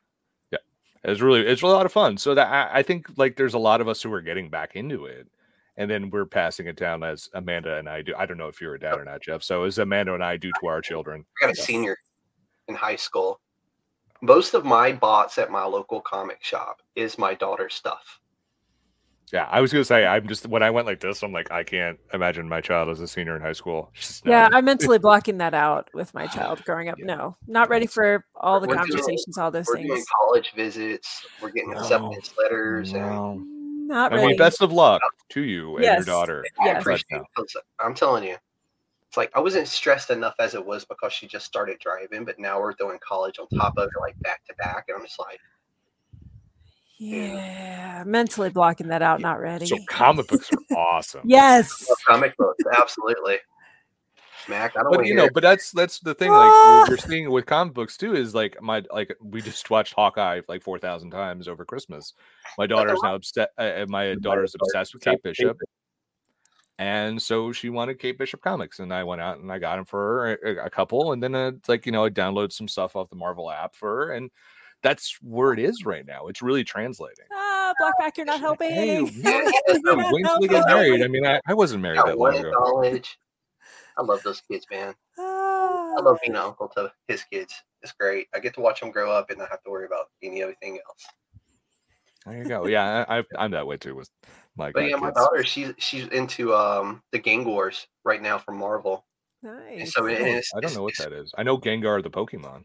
Yeah, 0.50 0.58
it's 1.04 1.20
really 1.20 1.40
it's 1.40 1.62
really 1.62 1.74
a 1.74 1.76
lot 1.76 1.86
of 1.86 1.92
fun. 1.92 2.16
So 2.16 2.34
that 2.34 2.48
I, 2.48 2.78
I 2.78 2.82
think 2.82 3.06
like 3.16 3.36
there's 3.36 3.54
a 3.54 3.58
lot 3.58 3.80
of 3.80 3.88
us 3.88 4.02
who 4.02 4.12
are 4.12 4.22
getting 4.22 4.48
back 4.48 4.76
into 4.76 5.04
it. 5.06 5.28
And 5.76 5.90
then 5.90 6.08
we're 6.10 6.24
passing 6.24 6.68
it 6.68 6.76
down 6.76 7.02
as 7.02 7.28
Amanda 7.34 7.78
and 7.78 7.88
I 7.88 8.00
do. 8.00 8.14
I 8.16 8.26
don't 8.26 8.38
know 8.38 8.46
if 8.46 8.60
you're 8.60 8.76
a 8.76 8.78
dad 8.78 8.94
or 8.94 9.04
not, 9.04 9.22
Jeff. 9.22 9.42
So 9.42 9.64
as 9.64 9.78
Amanda 9.78 10.14
and 10.14 10.22
I 10.22 10.36
do 10.36 10.52
to 10.60 10.68
our 10.68 10.80
children. 10.80 11.24
I 11.42 11.46
got 11.46 11.58
a 11.58 11.60
senior 11.60 11.96
in 12.68 12.76
high 12.76 12.94
school. 12.94 13.40
Most 14.20 14.54
of 14.54 14.64
my 14.64 14.92
bots 14.92 15.36
at 15.36 15.50
my 15.50 15.64
local 15.64 16.00
comic 16.00 16.44
shop 16.44 16.80
is 16.94 17.18
my 17.18 17.34
daughter's 17.34 17.74
stuff. 17.74 18.20
Yeah, 19.32 19.48
I 19.50 19.60
was 19.60 19.72
gonna 19.72 19.84
say 19.84 20.06
I'm 20.06 20.28
just 20.28 20.46
when 20.46 20.62
I 20.62 20.70
went 20.70 20.86
like 20.86 21.00
this, 21.00 21.22
I'm 21.22 21.32
like 21.32 21.50
I 21.50 21.64
can't 21.64 21.98
imagine 22.12 22.48
my 22.48 22.60
child 22.60 22.88
as 22.90 23.00
a 23.00 23.08
senior 23.08 23.34
in 23.34 23.42
high 23.42 23.52
school. 23.54 23.90
It's 23.94 24.06
just 24.08 24.26
yeah 24.26 24.42
not- 24.44 24.54
i'm 24.54 24.64
mentally 24.64 24.98
blocking 25.06 25.38
that 25.38 25.54
out 25.54 25.88
with 25.94 26.12
my 26.14 26.26
child 26.26 26.62
growing 26.64 26.88
up 26.88 26.98
Yeah. 26.98 27.06
no 27.06 27.36
not 27.46 27.68
ready 27.68 27.86
for 27.86 28.24
all 28.36 28.60
the 28.60 28.68
We're 28.68 28.74
doing- 28.76 28.88
conversations 28.90 29.38
all 29.38 29.50
those 29.50 29.66
We're 29.66 29.76
doing 29.78 29.88
things 29.94 30.06
college 30.20 30.52
visits. 30.54 31.26
We're 31.40 31.50
getting 31.50 31.70
No. 31.70 31.78
acceptance 31.80 32.32
letters, 32.38 32.92
and 32.92 33.02
No. 33.02 33.38
Mm, 33.40 33.86
not 33.88 34.12
I 34.12 34.16
ready 34.16 34.28
mean, 34.28 34.36
best 34.36 34.62
of 34.62 34.72
luck 34.72 35.00
to 35.30 35.42
you 35.42 35.76
and 35.76 35.84
Yes. 35.84 36.06
your 36.06 36.14
daughter. 36.14 36.44
I 36.60 36.66
Yes. 36.66 36.82
appreciate 36.82 37.20
it. 37.20 37.62
I'm 37.80 37.94
telling 37.94 38.24
you, 38.24 38.36
it's 39.08 39.16
like 39.16 39.30
I 39.34 39.40
wasn't 39.40 39.68
stressed 39.68 40.10
enough 40.10 40.34
as 40.38 40.54
it 40.54 40.64
was 40.64 40.84
because 40.84 41.12
she 41.12 41.26
just 41.26 41.44
started 41.46 41.78
driving, 41.80 42.24
but 42.24 42.38
now 42.38 42.60
we're 42.60 42.72
doing 42.74 42.98
college 43.06 43.38
on 43.38 43.46
top 43.58 43.74
of 43.78 43.84
it, 43.88 44.00
like 44.00 44.18
back 44.20 44.44
to 44.46 44.54
back, 44.54 44.84
and 44.88 44.96
I'm 44.98 45.04
just 45.04 45.18
like, 45.18 45.38
Yeah, 46.98 48.04
mentally 48.06 48.50
blocking 48.50 48.88
that 48.88 49.02
out, 49.02 49.20
not 49.20 49.40
ready. 49.40 49.66
So 49.66 49.76
comic 49.88 50.28
books 50.28 50.48
are 50.52 50.76
awesome. 50.76 51.22
yes. 51.24 51.86
comic 52.06 52.36
books, 52.36 52.62
absolutely. 52.78 53.38
Mac, 54.48 54.76
I 54.76 54.82
don't 54.82 54.96
but 54.96 55.06
you 55.06 55.14
know, 55.14 55.22
hear. 55.22 55.30
but 55.32 55.42
that's 55.42 55.70
that's 55.70 56.00
the 56.00 56.14
thing. 56.14 56.30
Like 56.30 56.50
what 56.50 56.88
you're 56.88 56.98
seeing 56.98 57.30
with 57.30 57.46
comic 57.46 57.74
books 57.74 57.96
too 57.96 58.14
is 58.14 58.34
like 58.34 58.60
my 58.60 58.82
like 58.92 59.16
we 59.22 59.40
just 59.40 59.68
watched 59.70 59.94
Hawkeye 59.94 60.42
like 60.48 60.62
four 60.62 60.78
thousand 60.78 61.10
times 61.10 61.48
over 61.48 61.64
Christmas. 61.64 62.12
My 62.58 62.66
daughter's 62.66 63.00
now 63.02 63.14
obsessed. 63.14 63.48
Uh, 63.56 63.86
my 63.88 64.14
daughter's 64.20 64.54
obsessed 64.54 64.94
with 64.94 65.02
Kate 65.02 65.22
Bishop, 65.22 65.58
and 66.78 67.20
so 67.20 67.52
she 67.52 67.70
wanted 67.70 67.98
Kate 67.98 68.18
Bishop 68.18 68.42
comics, 68.42 68.80
and 68.80 68.92
I 68.92 69.04
went 69.04 69.22
out 69.22 69.38
and 69.38 69.50
I 69.50 69.58
got 69.58 69.76
them 69.76 69.84
for 69.86 69.98
her 69.98 70.38
a, 70.44 70.66
a 70.66 70.70
couple, 70.70 71.12
and 71.12 71.22
then 71.22 71.34
uh, 71.34 71.52
it's 71.56 71.68
like 71.68 71.86
you 71.86 71.92
know 71.92 72.04
I 72.04 72.10
download 72.10 72.52
some 72.52 72.68
stuff 72.68 72.96
off 72.96 73.10
the 73.10 73.16
Marvel 73.16 73.50
app 73.50 73.74
for 73.74 74.06
her, 74.06 74.12
and 74.12 74.30
that's 74.84 75.18
where 75.22 75.52
it 75.52 75.58
is 75.58 75.84
right 75.84 76.06
now. 76.06 76.28
It's 76.28 76.42
really 76.42 76.62
translating. 76.62 77.24
Ah, 77.32 77.74
Blackback, 77.80 78.16
you're 78.16 78.26
not 78.26 78.38
helping. 78.38 78.70
Hey, 78.70 78.96
You're 78.98 79.04
Wait 79.04 79.82
not 79.82 80.14
until 80.14 80.40
they 80.40 80.46
get 80.48 80.66
married. 80.68 81.02
I 81.02 81.08
mean, 81.08 81.26
I, 81.26 81.40
I 81.48 81.54
wasn't 81.54 81.82
married 81.82 81.96
got 81.96 82.06
that 82.06 82.18
long 82.18 82.34
in 82.34 82.40
ago. 82.40 82.52
college. 82.56 83.18
I 83.98 84.02
love 84.02 84.22
those 84.22 84.40
kids, 84.42 84.66
man. 84.70 84.94
I 85.18 85.96
love 86.00 86.18
being 86.22 86.36
an 86.36 86.42
uncle 86.42 86.68
to 86.76 86.92
his 87.08 87.24
kids. 87.24 87.54
It's 87.82 87.92
great. 87.92 88.28
I 88.34 88.38
get 88.40 88.54
to 88.54 88.60
watch 88.60 88.80
them 88.80 88.90
grow 88.90 89.10
up 89.10 89.30
and 89.30 89.38
not 89.38 89.48
have 89.50 89.62
to 89.64 89.70
worry 89.70 89.86
about 89.86 90.06
any 90.22 90.42
anything 90.42 90.78
else. 90.86 91.06
There 92.26 92.38
you 92.38 92.44
go. 92.44 92.66
Yeah, 92.66 93.04
I, 93.08 93.18
I, 93.18 93.22
I'm 93.38 93.50
that 93.52 93.66
way 93.66 93.76
too 93.76 93.94
with 93.94 94.10
my 94.56 94.70
But 94.72 94.88
yeah, 94.88 94.96
my 94.96 95.08
kids. 95.08 95.16
daughter, 95.20 95.44
she's 95.44 95.72
she's 95.78 96.06
into 96.08 96.54
um 96.54 97.02
the 97.12 97.18
Gang 97.18 97.44
Wars 97.44 97.86
right 98.04 98.20
now 98.22 98.38
from 98.38 98.58
Marvel. 98.58 99.04
And 99.42 99.78
Nice. 99.78 99.92
so 99.92 100.06
I 100.06 100.14
don't- 100.14 100.26
it's, 100.28 100.50
I 100.54 100.60
don't 100.60 100.74
know 100.74 100.82
what 100.82 100.96
that 100.98 101.12
is. 101.12 101.32
I 101.36 101.42
know 101.42 101.58
Gengar 101.58 102.02
the 102.02 102.10
Pokemon. 102.10 102.64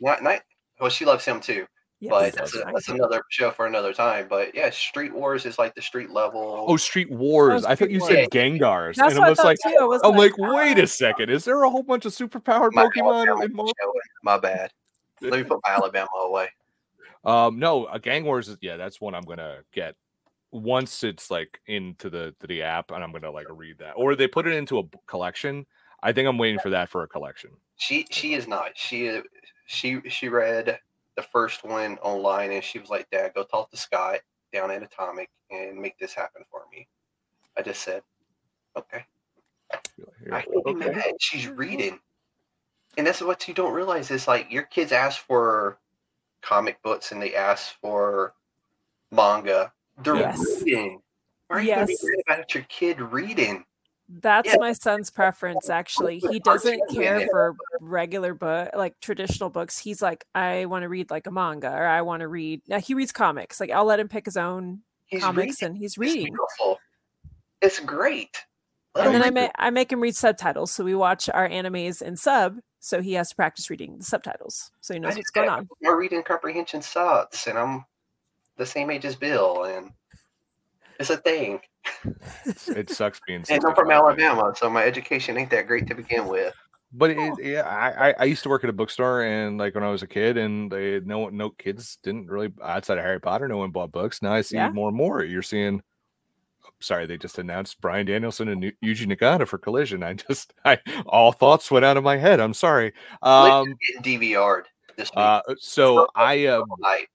Not, 0.00 0.22
not 0.22 0.40
well, 0.82 0.90
she 0.90 1.04
loves 1.04 1.24
him 1.24 1.40
too. 1.40 1.64
Yes, 2.00 2.10
but 2.10 2.20
that's 2.34 2.36
that's, 2.36 2.56
a, 2.56 2.66
I 2.66 2.72
that's 2.72 2.88
another 2.88 3.22
show 3.30 3.52
for 3.52 3.66
another 3.66 3.92
time. 3.92 4.26
But 4.28 4.52
yeah, 4.56 4.70
Street 4.70 5.14
Wars 5.14 5.46
is 5.46 5.56
like 5.56 5.72
the 5.76 5.80
street 5.80 6.10
level. 6.10 6.64
Oh, 6.66 6.76
Street 6.76 7.08
Wars. 7.08 7.64
I 7.64 7.76
thought 7.76 7.92
you 7.92 8.00
Wars. 8.00 8.10
said 8.12 8.30
Gengars, 8.30 8.96
That's 8.96 9.14
and 9.14 9.20
what 9.20 9.24
I 9.24 9.26
I 9.26 9.30
was 9.30 9.38
thought 9.38 9.46
like, 9.46 9.58
too. 9.62 9.76
I 9.80 9.84
was 9.84 10.00
I'm 10.02 10.16
like, 10.16 10.32
ah. 10.40 10.52
wait 10.56 10.80
a 10.80 10.86
second. 10.88 11.30
Is 11.30 11.44
there 11.44 11.62
a 11.62 11.70
whole 11.70 11.84
bunch 11.84 12.04
of 12.04 12.12
superpowered 12.12 12.72
My 12.72 12.86
Pokemon 12.86 13.44
in 13.44 13.54
Marvel? 13.54 13.72
My 14.24 14.36
bad. 14.36 14.72
Let 15.20 15.32
me 15.32 15.44
put 15.44 15.60
my 15.64 15.70
Alabama 15.76 16.08
away. 16.24 16.48
Um, 17.24 17.60
no, 17.60 17.86
a 17.86 18.00
Gang 18.00 18.24
Wars 18.24 18.48
is 18.48 18.58
yeah, 18.60 18.76
that's 18.76 19.00
one 19.00 19.14
I'm 19.14 19.22
gonna 19.22 19.58
get 19.72 19.94
once 20.50 21.04
it's 21.04 21.30
like 21.30 21.60
into 21.68 22.10
the 22.10 22.34
the 22.48 22.62
app, 22.62 22.90
and 22.90 23.04
I'm 23.04 23.12
gonna 23.12 23.30
like 23.30 23.46
read 23.48 23.78
that, 23.78 23.92
or 23.92 24.16
they 24.16 24.26
put 24.26 24.48
it 24.48 24.54
into 24.54 24.78
a 24.78 24.82
b- 24.82 24.98
collection. 25.06 25.64
I 26.02 26.12
think 26.12 26.28
I'm 26.28 26.38
waiting 26.38 26.58
for 26.58 26.70
that 26.70 26.88
for 26.88 27.02
a 27.02 27.08
collection. 27.08 27.50
She 27.76 28.06
she 28.10 28.34
is 28.34 28.46
not. 28.48 28.72
She 28.76 29.08
uh, 29.08 29.22
she 29.66 30.00
she 30.08 30.28
read 30.28 30.78
the 31.16 31.22
first 31.22 31.64
one 31.64 31.98
online 31.98 32.52
and 32.52 32.64
she 32.64 32.78
was 32.78 32.88
like, 32.90 33.08
Dad, 33.10 33.32
go 33.34 33.44
talk 33.44 33.70
to 33.70 33.76
Scott 33.76 34.20
down 34.52 34.70
at 34.70 34.82
Atomic 34.82 35.30
and 35.50 35.78
make 35.78 35.98
this 35.98 36.14
happen 36.14 36.42
for 36.50 36.62
me. 36.72 36.88
I 37.56 37.62
just 37.62 37.82
said, 37.82 38.02
Okay. 38.76 39.04
I 39.72 39.76
like, 40.36 40.44
can't 40.46 40.64
be 40.64 40.70
okay. 40.72 40.90
mad. 40.90 41.12
She's 41.20 41.48
reading. 41.48 41.98
And 42.96 43.06
that's 43.06 43.20
what 43.20 43.46
you 43.48 43.54
don't 43.54 43.72
realize 43.72 44.10
is 44.10 44.26
like 44.28 44.50
your 44.50 44.62
kids 44.64 44.92
ask 44.92 45.20
for 45.20 45.78
comic 46.42 46.82
books 46.82 47.12
and 47.12 47.20
they 47.20 47.34
ask 47.34 47.74
for 47.80 48.34
manga. 49.10 49.72
They're 50.02 50.16
Yes. 50.16 50.62
reading. 50.64 51.00
Why 51.48 51.56
are 51.56 51.60
you 51.60 51.74
gonna 51.74 51.86
Yes. 51.88 52.02
worried 52.02 52.22
about 52.26 52.54
your 52.54 52.64
kid 52.64 53.00
reading? 53.00 53.64
That's 54.20 54.48
Yeah. 54.48 54.56
my 54.60 54.72
son's 54.74 55.10
preference. 55.10 55.70
Actually, 55.70 56.18
he 56.18 56.38
doesn't 56.40 56.80
care 56.90 57.26
for 57.30 57.54
regular 57.80 58.34
book, 58.34 58.70
like 58.74 59.00
traditional 59.00 59.48
books. 59.48 59.78
He's 59.78 60.02
like, 60.02 60.26
I 60.34 60.66
want 60.66 60.82
to 60.82 60.88
read 60.88 61.10
like 61.10 61.26
a 61.26 61.30
manga, 61.30 61.70
or 61.72 61.86
I 61.86 62.02
want 62.02 62.20
to 62.20 62.28
read. 62.28 62.62
Now 62.68 62.78
he 62.78 62.94
reads 62.94 63.12
comics. 63.12 63.58
Like 63.60 63.70
I'll 63.70 63.84
let 63.86 64.00
him 64.00 64.08
pick 64.08 64.26
his 64.26 64.36
own 64.36 64.82
He's 65.06 65.22
comics, 65.22 65.62
reading. 65.62 65.66
and 65.66 65.76
he's 65.78 65.92
It's 65.92 65.98
reading. 65.98 66.24
beautiful. 66.26 66.78
It's 67.62 67.80
great. 67.80 68.44
Let 68.94 69.06
And 69.06 69.14
then 69.14 69.22
I 69.22 69.30
make 69.30 69.50
I 69.54 69.70
make 69.70 69.90
him 69.90 70.00
read 70.00 70.14
subtitles. 70.16 70.72
So 70.72 70.84
we 70.84 70.94
watch 70.94 71.30
our 71.30 71.48
animes 71.48 72.02
in 72.02 72.16
sub, 72.16 72.58
so 72.80 73.00
he 73.00 73.14
has 73.14 73.30
to 73.30 73.36
practice 73.36 73.70
reading 73.70 73.96
the 73.98 74.04
subtitles, 74.04 74.70
so 74.82 74.92
he 74.92 75.00
knows 75.00 75.16
what's 75.16 75.30
going 75.30 75.48
on. 75.48 75.68
My 75.80 75.92
reading 75.92 76.22
comprehension 76.22 76.82
sucks, 76.82 77.46
and 77.46 77.58
I'm 77.58 77.86
the 78.58 78.66
same 78.66 78.90
age 78.90 79.06
as 79.06 79.16
Bill, 79.16 79.64
and 79.64 79.92
it's 81.02 81.10
a 81.10 81.16
thing. 81.18 81.60
It 82.76 82.90
sucks 82.90 83.20
being. 83.26 83.44
And 83.50 83.64
I'm 83.64 83.74
from. 83.74 83.90
Alabama, 83.90 84.52
so 84.56 84.70
my 84.70 84.84
education 84.84 85.36
ain't 85.36 85.50
that 85.50 85.66
great 85.66 85.86
to 85.88 85.94
begin 85.94 86.26
with. 86.28 86.54
But 86.94 87.10
it, 87.10 87.32
yeah, 87.42 87.62
I, 87.62 88.10
I- 88.10 88.14
I 88.20 88.24
used 88.24 88.42
to 88.42 88.48
work 88.48 88.64
at 88.64 88.70
a 88.70 88.72
bookstore, 88.72 89.22
and 89.22 89.58
like 89.58 89.74
when 89.74 89.82
I 89.84 89.88
was 89.90 90.02
a 90.02 90.06
kid, 90.06 90.36
and 90.36 90.70
they 90.70 91.00
no 91.00 91.28
no 91.28 91.50
kids 91.50 91.98
didn't 92.02 92.26
really 92.28 92.52
outside 92.62 92.98
of 92.98 93.04
Harry 93.04 93.20
Potter, 93.20 93.48
no 93.48 93.56
one 93.58 93.70
bought 93.70 93.90
books. 93.92 94.22
Now 94.22 94.32
I 94.34 94.42
see 94.42 94.56
Yeah. 94.56 94.70
more 94.70 94.88
and 94.88 94.96
more. 94.96 95.24
You're 95.24 95.42
seeing. 95.42 95.82
Sorry, 96.80 97.06
they 97.06 97.16
just 97.16 97.38
announced 97.38 97.80
Bryan 97.80 98.06
Danielson 98.06 98.48
and 98.48 98.62
Yu- 98.62 98.72
Yuji 98.84 99.06
Nagata 99.06 99.46
for 99.48 99.56
Collision. 99.58 100.02
I 100.02 100.14
just, 100.14 100.52
I 100.64 100.78
all 101.06 101.32
thoughts 101.32 101.70
went 101.70 101.84
out 101.84 101.96
of 101.96 102.04
my 102.04 102.16
head. 102.16 102.40
I'm 102.40 102.54
sorry. 102.54 102.92
Um, 103.22 103.74
getting 103.96 104.20
DVR'd 104.20 104.66
this 104.96 105.08
week. 105.10 105.16
uh, 105.18 105.42
so 105.58 106.06
I, 106.14 106.46
um, 106.46 106.64
Like, 106.78 107.08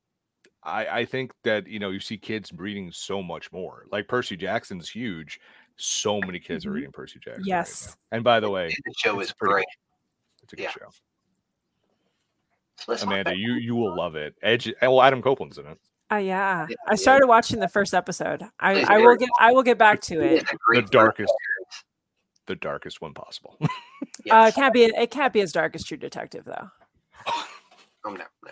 I, 0.68 1.00
I 1.00 1.06
think 1.06 1.32
that 1.44 1.68
you 1.68 1.80
know 1.80 1.90
you 1.90 2.00
see 2.00 2.18
kids 2.18 2.52
reading 2.56 2.92
so 2.92 3.24
much 3.24 3.52
more. 3.52 3.86
Like 3.92 4.08
Percy 4.08 4.36
Jackson's 4.38 4.90
huge. 4.90 5.40
So 5.78 6.20
many 6.22 6.40
kids 6.40 6.66
are 6.66 6.72
reading 6.72 6.92
Percy 6.92 7.20
Jackson. 7.20 7.44
Yes. 7.46 7.96
now. 8.12 8.18
and 8.18 8.24
by 8.24 8.40
the 8.40 8.50
way, 8.50 8.68
the 8.86 8.94
show 8.98 9.20
is 9.20 9.32
pretty 9.34 9.54
great. 9.54 9.66
it's 10.44 10.54
a 10.54 10.56
good 10.56 10.64
Yeah. 10.64 10.72
show. 10.72 10.90
So 12.96 13.06
Amanda, 13.08 13.36
you 13.36 13.54
you 13.54 13.76
will 13.76 13.96
love 13.96 14.16
it. 14.16 14.36
Edge. 14.44 14.72
Well, 14.82 15.02
Adam 15.02 15.22
Copeland's 15.22 15.58
in 15.58 15.66
it. 15.68 15.78
Uh, 16.12 16.16
yeah, 16.18 16.68
Yeah, 16.70 16.76
I 16.88 16.92
yeah. 16.92 16.96
started 16.96 17.28
watching 17.28 17.60
the 17.60 17.68
first 17.68 17.94
episode. 17.94 18.44
I, 18.60 18.82
I 18.84 18.98
will 19.00 19.16
get 19.18 19.30
I 19.40 19.52
will 19.52 19.64
get 19.64 19.78
back 19.78 20.02
to 20.04 20.22
it. 20.22 20.42
It's 20.44 20.52
a 20.54 20.58
great 20.58 20.90
darkest- 20.90 21.34
The 22.46 22.56
darkest 22.56 23.02
one 23.02 23.14
possible. 23.14 23.58
Uh, 24.32 24.48
it 24.50 24.56
can't 24.56 24.74
be 24.74 24.84
it 24.84 25.10
can't 25.12 25.32
be 25.32 25.40
as 25.40 25.54
dark 25.54 25.74
as 25.76 25.84
True 25.86 25.96
Detective 25.96 26.44
though. 26.44 26.70
Oh, 27.28 27.48
no, 28.06 28.12
no. 28.16 28.52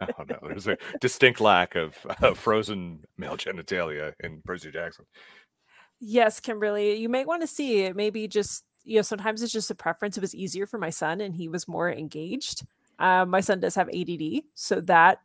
Oh 0.00 0.24
no, 0.28 0.38
there's 0.42 0.66
a 0.68 0.76
distinct 1.00 1.40
lack 1.40 1.74
of 1.74 1.96
uh, 2.20 2.34
frozen 2.34 3.04
male 3.16 3.36
genitalia 3.36 4.12
in 4.20 4.42
Percy 4.44 4.70
Jackson. 4.70 5.04
Yes, 6.00 6.40
Kimberly, 6.40 6.96
you 6.96 7.08
might 7.08 7.26
want 7.26 7.42
to 7.42 7.46
see 7.46 7.84
it. 7.84 7.94
Maybe 7.96 8.26
just 8.28 8.64
you 8.84 8.96
know, 8.96 9.02
sometimes 9.02 9.42
it's 9.42 9.52
just 9.52 9.70
a 9.70 9.74
preference. 9.74 10.16
It 10.16 10.22
was 10.22 10.34
easier 10.34 10.66
for 10.66 10.78
my 10.78 10.90
son, 10.90 11.20
and 11.20 11.34
he 11.34 11.48
was 11.48 11.68
more 11.68 11.90
engaged. 11.90 12.66
Um, 12.98 13.30
my 13.30 13.40
son 13.40 13.60
does 13.60 13.74
have 13.76 13.88
ADD, 13.88 14.42
so 14.54 14.80
that 14.82 15.20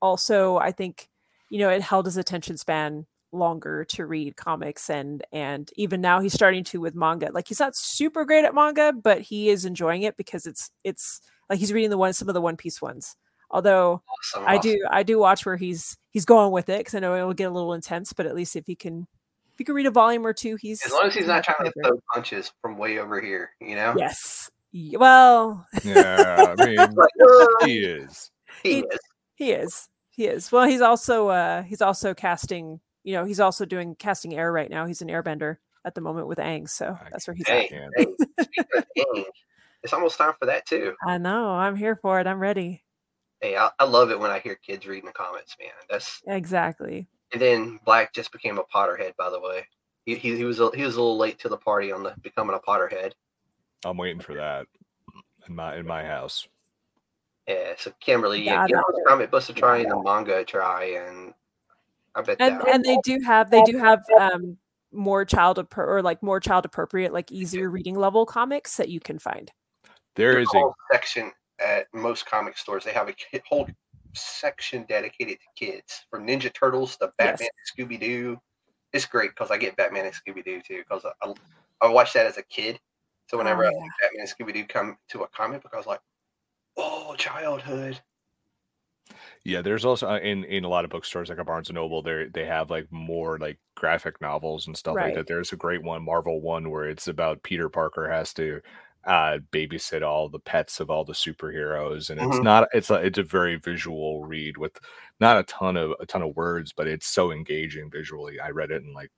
also 0.00 0.58
I 0.58 0.72
think 0.72 1.08
you 1.50 1.58
know 1.58 1.70
it 1.70 1.82
held 1.82 2.06
his 2.06 2.16
attention 2.16 2.56
span 2.56 3.06
longer 3.32 3.84
to 3.84 4.06
read 4.06 4.36
comics 4.36 4.88
and 4.88 5.22
and 5.32 5.70
even 5.76 6.00
now 6.00 6.18
he's 6.20 6.32
starting 6.32 6.64
to 6.64 6.80
with 6.80 6.94
manga 6.94 7.30
like 7.32 7.46
he's 7.46 7.60
not 7.60 7.76
super 7.76 8.24
great 8.24 8.44
at 8.44 8.54
manga 8.54 8.90
but 8.90 9.20
he 9.20 9.50
is 9.50 9.66
enjoying 9.66 10.02
it 10.02 10.16
because 10.16 10.46
it's 10.46 10.70
it's 10.82 11.20
like 11.50 11.58
he's 11.58 11.72
reading 11.72 11.90
the 11.90 11.98
one 11.98 12.14
some 12.14 12.28
of 12.28 12.34
the 12.34 12.40
one 12.40 12.56
piece 12.56 12.80
ones 12.80 13.16
although 13.50 14.02
Awesome, 14.34 14.44
I 14.48 14.56
awesome. 14.56 14.70
do 14.72 14.86
I 14.90 15.02
do 15.02 15.18
watch 15.18 15.44
where 15.46 15.56
he's 15.56 15.96
he's 16.10 16.24
going 16.24 16.52
with 16.52 16.68
it 16.68 16.78
because 16.78 16.94
I 16.94 16.98
know 17.00 17.14
it 17.14 17.22
will 17.24 17.34
get 17.34 17.44
a 17.50 17.54
little 17.54 17.74
intense, 17.74 18.12
but 18.12 18.26
at 18.26 18.34
least 18.34 18.56
if 18.56 18.66
he 18.66 18.74
can 18.74 19.06
if 19.52 19.58
he 19.58 19.64
can 19.64 19.74
read 19.74 19.86
a 19.86 19.90
volume 19.90 20.26
or 20.26 20.32
two, 20.32 20.56
he's 20.60 20.84
As 20.84 20.92
long 20.92 21.04
as 21.06 21.14
he's 21.14 21.26
not 21.26 21.36
my 21.48 21.54
trying 21.54 21.66
to 21.66 21.72
favorite. 21.72 21.88
throw 21.88 22.00
punches 22.14 22.52
from 22.62 22.78
way 22.78 22.98
over 22.98 23.20
here, 23.20 23.50
you 23.60 23.74
know? 23.74 23.94
Yes. 23.96 24.50
Well, 24.92 25.66
Yeah, 25.84 26.54
I 26.58 26.64
mean 26.66 26.78
"Uh, 26.78 27.46
he 27.66 27.78
is. 27.78 28.30
he 28.62 28.70
He- 28.70 28.78
is. 28.80 28.98
he 29.36 29.50
is. 29.52 29.88
He 30.10 30.26
is. 30.26 30.50
Well, 30.52 30.68
he's 30.68 30.80
also 30.80 31.28
uh 31.28 31.62
he's 31.62 31.80
also 31.82 32.12
casting, 32.14 32.80
you 33.04 33.14
know, 33.14 33.24
he's 33.24 33.40
also 33.40 33.64
doing 33.64 33.94
casting 33.96 34.34
air 34.34 34.52
right 34.52 34.68
now. 34.70 34.84
He's 34.86 35.00
an 35.02 35.08
airbender 35.08 35.56
at 35.84 35.94
the 35.94 36.00
moment 36.00 36.26
with 36.26 36.38
Aang, 36.38 36.68
so 36.68 36.98
I 37.00 37.08
that's 37.10 37.26
where 37.26 37.34
he's 37.34 37.46
Hey, 37.48 37.68
at. 37.72 37.90
hey, 37.96 38.06
Aang, 38.98 39.24
it's 39.82 39.92
almost 39.92 40.18
time 40.18 40.32
for 40.38 40.46
that 40.46 40.66
too. 40.66 40.94
I 41.06 41.18
know. 41.18 41.50
I'm 41.50 41.76
here 41.76 41.94
for 41.96 42.18
it. 42.20 42.26
I'm 42.26 42.40
ready. 42.40 42.82
Hey, 43.40 43.56
I, 43.56 43.70
I 43.78 43.84
love 43.84 44.10
it 44.10 44.18
when 44.18 44.30
I 44.30 44.40
hear 44.40 44.56
kids 44.56 44.86
reading 44.86 45.06
the 45.06 45.12
comments, 45.12 45.56
man. 45.60 45.70
That's 45.88 46.20
Exactly. 46.26 47.06
and 47.32 47.40
then 47.40 47.78
Black 47.84 48.12
just 48.12 48.32
became 48.32 48.58
a 48.58 48.64
Potterhead, 48.64 49.14
by 49.16 49.30
the 49.30 49.40
way. 49.40 49.66
He, 50.06 50.14
he, 50.16 50.36
he 50.36 50.44
was 50.44 50.58
a, 50.60 50.70
he 50.74 50.82
was 50.82 50.96
a 50.96 51.00
little 51.00 51.18
late 51.18 51.38
to 51.40 51.48
the 51.48 51.56
party 51.56 51.92
on 51.92 52.02
the 52.02 52.14
becoming 52.22 52.56
a 52.56 52.58
Potterhead. 52.58 53.12
I'm 53.84 53.96
waiting 53.96 54.20
for 54.20 54.34
that 54.34 54.66
in 55.46 55.54
my 55.54 55.76
in 55.76 55.86
my 55.86 56.04
house. 56.04 56.48
Yeah, 57.46 57.74
so 57.78 57.92
Kimberly, 58.00 58.42
yeah, 58.42 58.54
Yeah, 58.54 58.66
give 58.66 58.76
that- 58.76 58.84
those 58.92 59.02
comic 59.06 59.30
books 59.30 59.48
a 59.48 59.52
try 59.54 59.78
and 59.78 59.90
the 59.90 60.02
manga 60.02 60.38
a 60.38 60.44
try, 60.44 60.84
and 60.84 61.32
I 62.14 62.22
bet 62.22 62.38
And 62.40 62.60
that 62.60 62.68
and 62.68 62.84
they 62.84 62.98
do 63.04 63.20
have 63.24 63.50
they 63.50 63.62
do 63.62 63.78
have 63.78 64.00
um 64.20 64.58
more 64.90 65.24
child 65.24 65.58
appro- 65.58 65.86
or 65.86 66.02
like 66.02 66.22
more 66.22 66.40
child 66.40 66.64
appropriate, 66.64 67.12
like 67.12 67.30
easier 67.30 67.70
reading 67.70 67.94
level 67.94 68.26
comics 68.26 68.76
that 68.78 68.88
you 68.88 69.00
can 69.00 69.18
find. 69.18 69.52
There 70.16 70.32
There's 70.32 70.48
is 70.48 70.54
a 70.54 70.58
a 70.58 70.72
section 70.90 71.30
at 71.64 71.86
most 71.94 72.26
comic 72.26 72.56
stores. 72.58 72.84
They 72.84 72.92
have 72.92 73.08
a 73.08 73.12
ki- 73.12 73.40
whole 73.48 73.68
section 74.14 74.84
dedicated 74.88 75.38
to 75.40 75.46
kids, 75.66 76.06
from 76.10 76.26
Ninja 76.26 76.52
Turtles 76.52 76.96
to 76.98 77.12
Yes. 77.18 77.38
Batman, 77.40 77.48
Scooby 77.76 78.00
Doo. 78.00 78.38
It's 78.92 79.06
great 79.06 79.30
because 79.30 79.50
I 79.50 79.58
get 79.58 79.76
Batman 79.76 80.06
and 80.06 80.14
Scooby 80.14 80.44
Doo 80.44 80.60
too 80.62 80.78
because 80.78 81.04
I, 81.22 81.34
I 81.82 81.88
watched 81.88 82.14
that 82.14 82.26
as 82.26 82.38
a 82.38 82.42
kid, 82.42 82.80
So 83.26 83.38
whenever 83.38 83.64
Oh, 83.64 83.68
I 83.68 83.70
think 83.70 83.92
Batman 84.02 84.26
and 84.26 84.28
Scooby 84.28 84.54
Doo 84.54 84.66
come 84.66 84.96
to 85.10 85.22
a 85.22 85.28
comic 85.28 85.62
book, 85.62 85.72
I 85.74 85.76
was 85.76 85.86
like, 85.86 86.00
oh, 86.76 87.14
childhood. 87.16 88.00
Yeah, 89.44 89.62
there's 89.62 89.84
also 89.84 90.08
uh, 90.08 90.18
in 90.18 90.44
in 90.44 90.64
a 90.64 90.68
lot 90.68 90.84
of 90.84 90.90
bookstores 90.90 91.28
like 91.28 91.38
a 91.38 91.44
Barnes 91.44 91.68
and 91.68 91.76
Noble, 91.76 92.02
they 92.02 92.26
they 92.26 92.44
have 92.44 92.70
like 92.70 92.90
more 92.90 93.38
like 93.38 93.58
graphic 93.76 94.20
novels 94.20 94.66
and 94.66 94.76
stuff 94.76 94.96
Right. 94.96 95.06
like 95.06 95.14
that. 95.14 95.26
There's 95.28 95.52
a 95.52 95.56
great 95.56 95.82
one, 95.82 96.04
Marvel 96.04 96.40
one, 96.40 96.70
where 96.70 96.84
it's 96.88 97.08
about 97.08 97.42
Peter 97.42 97.68
Parker 97.68 98.08
has 98.10 98.32
to 98.34 98.60
uh 99.08 99.38
babysit 99.52 100.02
all 100.02 100.28
the 100.28 100.38
pets 100.40 100.80
of 100.80 100.90
all 100.90 101.04
the 101.04 101.14
superheroes, 101.14 102.10
and 102.10 102.20
it's 102.20 102.38
Mhm. 102.38 102.44
not 102.44 102.68
it's 102.74 102.90
a 102.90 102.94
it's 102.96 103.18
a 103.18 103.22
very 103.24 103.56
visual 103.56 104.24
read 104.24 104.58
with 104.58 104.78
not 105.20 105.38
a 105.38 105.44
ton 105.44 105.76
of 105.76 105.94
a 106.00 106.06
ton 106.06 106.22
of 106.22 106.36
words, 106.36 106.72
but 106.72 106.86
it's 106.88 107.06
so 107.08 107.32
engaging 107.32 107.90
visually. 107.90 108.38
I 108.40 108.50
read 108.50 108.70
it 108.70 108.82
in 108.84 108.92
like 108.94 109.10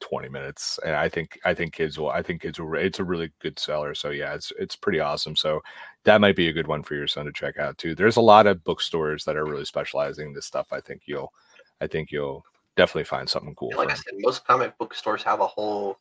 20 0.00 0.28
minutes 0.28 0.78
and 0.84 0.94
i 0.96 1.08
think 1.08 1.38
i 1.46 1.54
think 1.54 1.72
kids 1.72 1.98
will 1.98 2.10
i 2.10 2.20
think 2.22 2.42
kids 2.42 2.58
will 2.60 2.74
it's 2.74 2.98
a 2.98 3.04
really 3.04 3.32
good 3.40 3.58
seller 3.58 3.94
so 3.94 4.10
yeah 4.10 4.34
it's 4.34 4.52
it's 4.58 4.76
pretty 4.76 5.00
awesome 5.00 5.34
so 5.36 5.62
that 6.04 6.20
might 6.20 6.36
be 6.36 6.48
a 6.48 6.52
good 6.52 6.66
one 6.66 6.82
for 6.82 6.94
your 6.94 7.06
son 7.06 7.24
to 7.24 7.32
check 7.32 7.58
out 7.58 7.78
too 7.78 7.94
there's 7.94 8.16
a 8.16 8.20
lot 8.20 8.46
of 8.46 8.62
bookstores 8.64 9.24
that 9.24 9.36
are 9.36 9.46
really 9.46 9.64
specializing 9.64 10.28
in 10.28 10.34
this 10.34 10.44
stuff 10.46 10.66
i 10.72 10.80
think 10.80 11.02
you'll 11.06 11.32
i 11.80 11.86
think 11.86 12.10
you'll 12.10 12.44
definitely 12.76 13.04
find 13.04 13.28
something 13.28 13.54
cool 13.54 13.70
like 13.76 13.90
I 13.90 13.94
said, 13.94 14.14
most 14.18 14.44
comic 14.46 14.76
book 14.78 14.94
stores 14.94 15.22
have 15.22 15.40
a 15.40 15.46
whole 15.46 15.98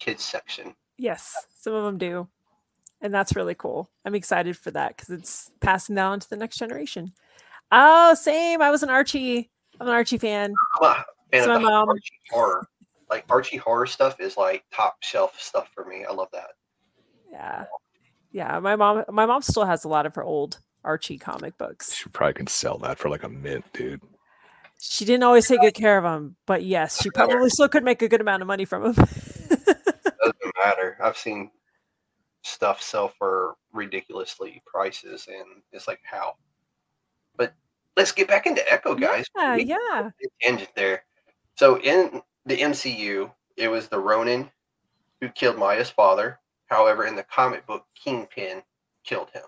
kids 0.00 0.22
section. 0.24 0.74
Yes, 0.98 1.46
some 1.54 1.72
of 1.74 1.84
them 1.84 1.98
do. 1.98 2.28
And 3.00 3.12
that's 3.12 3.36
really 3.36 3.54
cool. 3.54 3.90
I'm 4.04 4.14
excited 4.14 4.56
for 4.56 4.70
that 4.72 4.96
because 4.96 5.10
it's 5.10 5.50
passing 5.60 5.94
down 5.94 6.20
to 6.20 6.30
the 6.30 6.36
next 6.36 6.56
generation. 6.56 7.12
Oh, 7.70 8.14
same. 8.14 8.62
I 8.62 8.70
was 8.70 8.82
an 8.82 8.90
Archie. 8.90 9.50
I'm 9.80 9.86
an 9.88 9.92
Archie 9.94 10.18
fan. 10.18 10.54
I'm 10.80 10.90
a 10.90 11.04
fan 11.32 11.44
So 11.44 11.54
of 11.56 11.62
my 11.62 11.68
mom- 11.70 11.88
Archie 11.88 12.20
horror. 12.30 12.66
Like 13.10 13.24
Archie 13.28 13.58
horror 13.58 13.86
stuff 13.86 14.18
is 14.20 14.36
like 14.36 14.64
top 14.72 14.96
shelf 15.02 15.38
stuff 15.40 15.68
for 15.74 15.84
me. 15.84 16.04
I 16.04 16.12
love 16.12 16.28
that. 16.32 16.50
Yeah. 17.30 17.66
Yeah. 18.32 18.58
My 18.60 18.74
mom 18.76 19.04
my 19.10 19.26
mom 19.26 19.42
still 19.42 19.64
has 19.64 19.84
a 19.84 19.88
lot 19.88 20.06
of 20.06 20.14
her 20.16 20.24
old 20.24 20.58
Archie 20.84 21.18
comic 21.18 21.56
books. 21.58 21.94
She 21.94 22.08
probably 22.08 22.34
can 22.34 22.46
sell 22.46 22.78
that 22.78 22.98
for 22.98 23.08
like 23.08 23.22
a 23.22 23.28
mint 23.28 23.64
dude 23.72 24.00
She 24.80 25.04
didn't 25.04 25.22
always 25.24 25.46
take 25.46 25.60
good 25.60 25.74
care 25.74 25.98
of 25.98 26.04
them, 26.04 26.36
but 26.46 26.64
yes, 26.64 27.00
she 27.02 27.10
probably 27.10 27.48
still 27.50 27.68
could 27.68 27.84
make 27.84 28.02
a 28.02 28.08
good 28.08 28.20
amount 28.20 28.42
of 28.42 28.48
money 28.48 28.64
from 28.64 28.82
them. 28.94 28.94
doesn't 29.48 30.54
matter. 30.64 30.96
I've 31.02 31.16
seen 31.16 31.50
stuff 32.46 32.80
sell 32.80 33.08
for 33.18 33.56
ridiculously 33.72 34.62
prices, 34.66 35.26
and 35.28 35.62
it's 35.72 35.88
like 35.88 36.00
how. 36.04 36.34
But 37.36 37.54
let's 37.96 38.12
get 38.12 38.28
back 38.28 38.46
into 38.46 38.62
Echo, 38.72 38.94
guys. 38.94 39.26
yeah, 39.36 39.56
We- 39.56 39.64
yeah. 39.64 40.10
Tangent 40.40 40.70
there. 40.76 41.04
So 41.56 41.78
in 41.80 42.22
the 42.44 42.56
MCU, 42.56 43.32
it 43.56 43.68
was 43.68 43.88
the 43.88 43.98
Ronin 43.98 44.50
who 45.20 45.28
killed 45.30 45.58
Maya's 45.58 45.90
father. 45.90 46.38
However, 46.66 47.06
in 47.06 47.16
the 47.16 47.22
comic 47.24 47.66
book, 47.66 47.84
Kingpin 47.94 48.62
killed 49.04 49.30
him. 49.30 49.44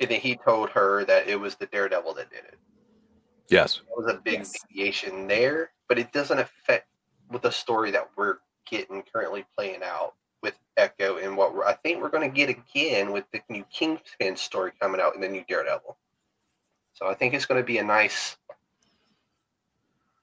And 0.00 0.10
then 0.10 0.20
he 0.20 0.36
told 0.36 0.70
her 0.70 1.04
that 1.04 1.28
it 1.28 1.36
was 1.36 1.54
the 1.56 1.66
Daredevil 1.66 2.14
that 2.14 2.30
did 2.30 2.44
it. 2.44 2.58
yes 3.48 3.76
That 3.76 3.96
was 3.96 4.12
a 4.14 4.18
big 4.18 4.40
Yes. 4.40 4.52
deviation 4.68 5.26
there, 5.26 5.72
but 5.88 5.98
it 5.98 6.12
doesn't 6.12 6.38
affect 6.38 6.88
with 7.30 7.42
the 7.42 7.50
story 7.52 7.90
that 7.92 8.10
we're 8.16 8.38
getting 8.66 9.02
currently 9.02 9.44
playing 9.56 9.82
out 9.82 10.14
with 10.44 10.54
Echo 10.76 11.16
and 11.16 11.36
what 11.36 11.54
I 11.66 11.72
think 11.72 12.00
we're 12.00 12.10
going 12.10 12.30
to 12.30 12.36
get 12.36 12.50
again 12.50 13.10
with 13.10 13.24
the 13.32 13.40
new 13.48 13.64
Kingpin 13.72 14.36
story 14.36 14.72
coming 14.78 15.00
out 15.00 15.14
in 15.14 15.20
the 15.20 15.28
new 15.28 15.42
Daredevil. 15.48 15.96
So 16.92 17.06
I 17.06 17.14
think 17.14 17.34
it's 17.34 17.46
going 17.46 17.60
to 17.60 17.66
be 17.66 17.78
a 17.78 17.84
nice 17.84 18.36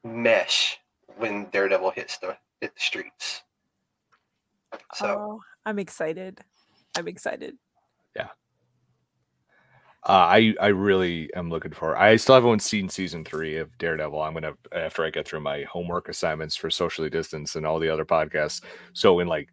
mesh 0.04 0.80
when 1.18 1.46
Daredevil 1.52 1.92
hits 1.92 2.20
the 2.20 2.38
hit 2.62 2.74
the 2.76 2.80
streets. 2.80 3.42
So 4.94 5.08
oh, 5.08 5.40
I'm 5.66 5.80
excited. 5.80 6.40
I'm 6.96 7.08
excited. 7.08 7.58
Yeah. 8.16 8.28
Uh, 10.04 10.12
I 10.12 10.56
I 10.62 10.68
really 10.68 11.34
am 11.36 11.50
looking 11.50 11.72
for. 11.72 11.98
I 11.98 12.16
still 12.16 12.36
haven't 12.36 12.62
seen 12.62 12.90
season 12.90 13.26
three 13.26 13.58
of 13.58 13.76
Daredevil. 13.80 14.22
I'm 14.22 14.34
gonna 14.34 14.54
after 14.72 15.04
I 15.04 15.10
get 15.10 15.28
through 15.28 15.42
my 15.42 15.64
homework 15.64 16.10
assignments 16.10 16.56
for 16.56 16.70
socially 16.70 17.10
distance 17.10 17.56
and 17.56 17.66
all 17.66 17.80
the 17.80 17.90
other 17.90 18.06
podcasts. 18.06 18.62
So 18.94 19.20
in 19.20 19.28
like 19.28 19.50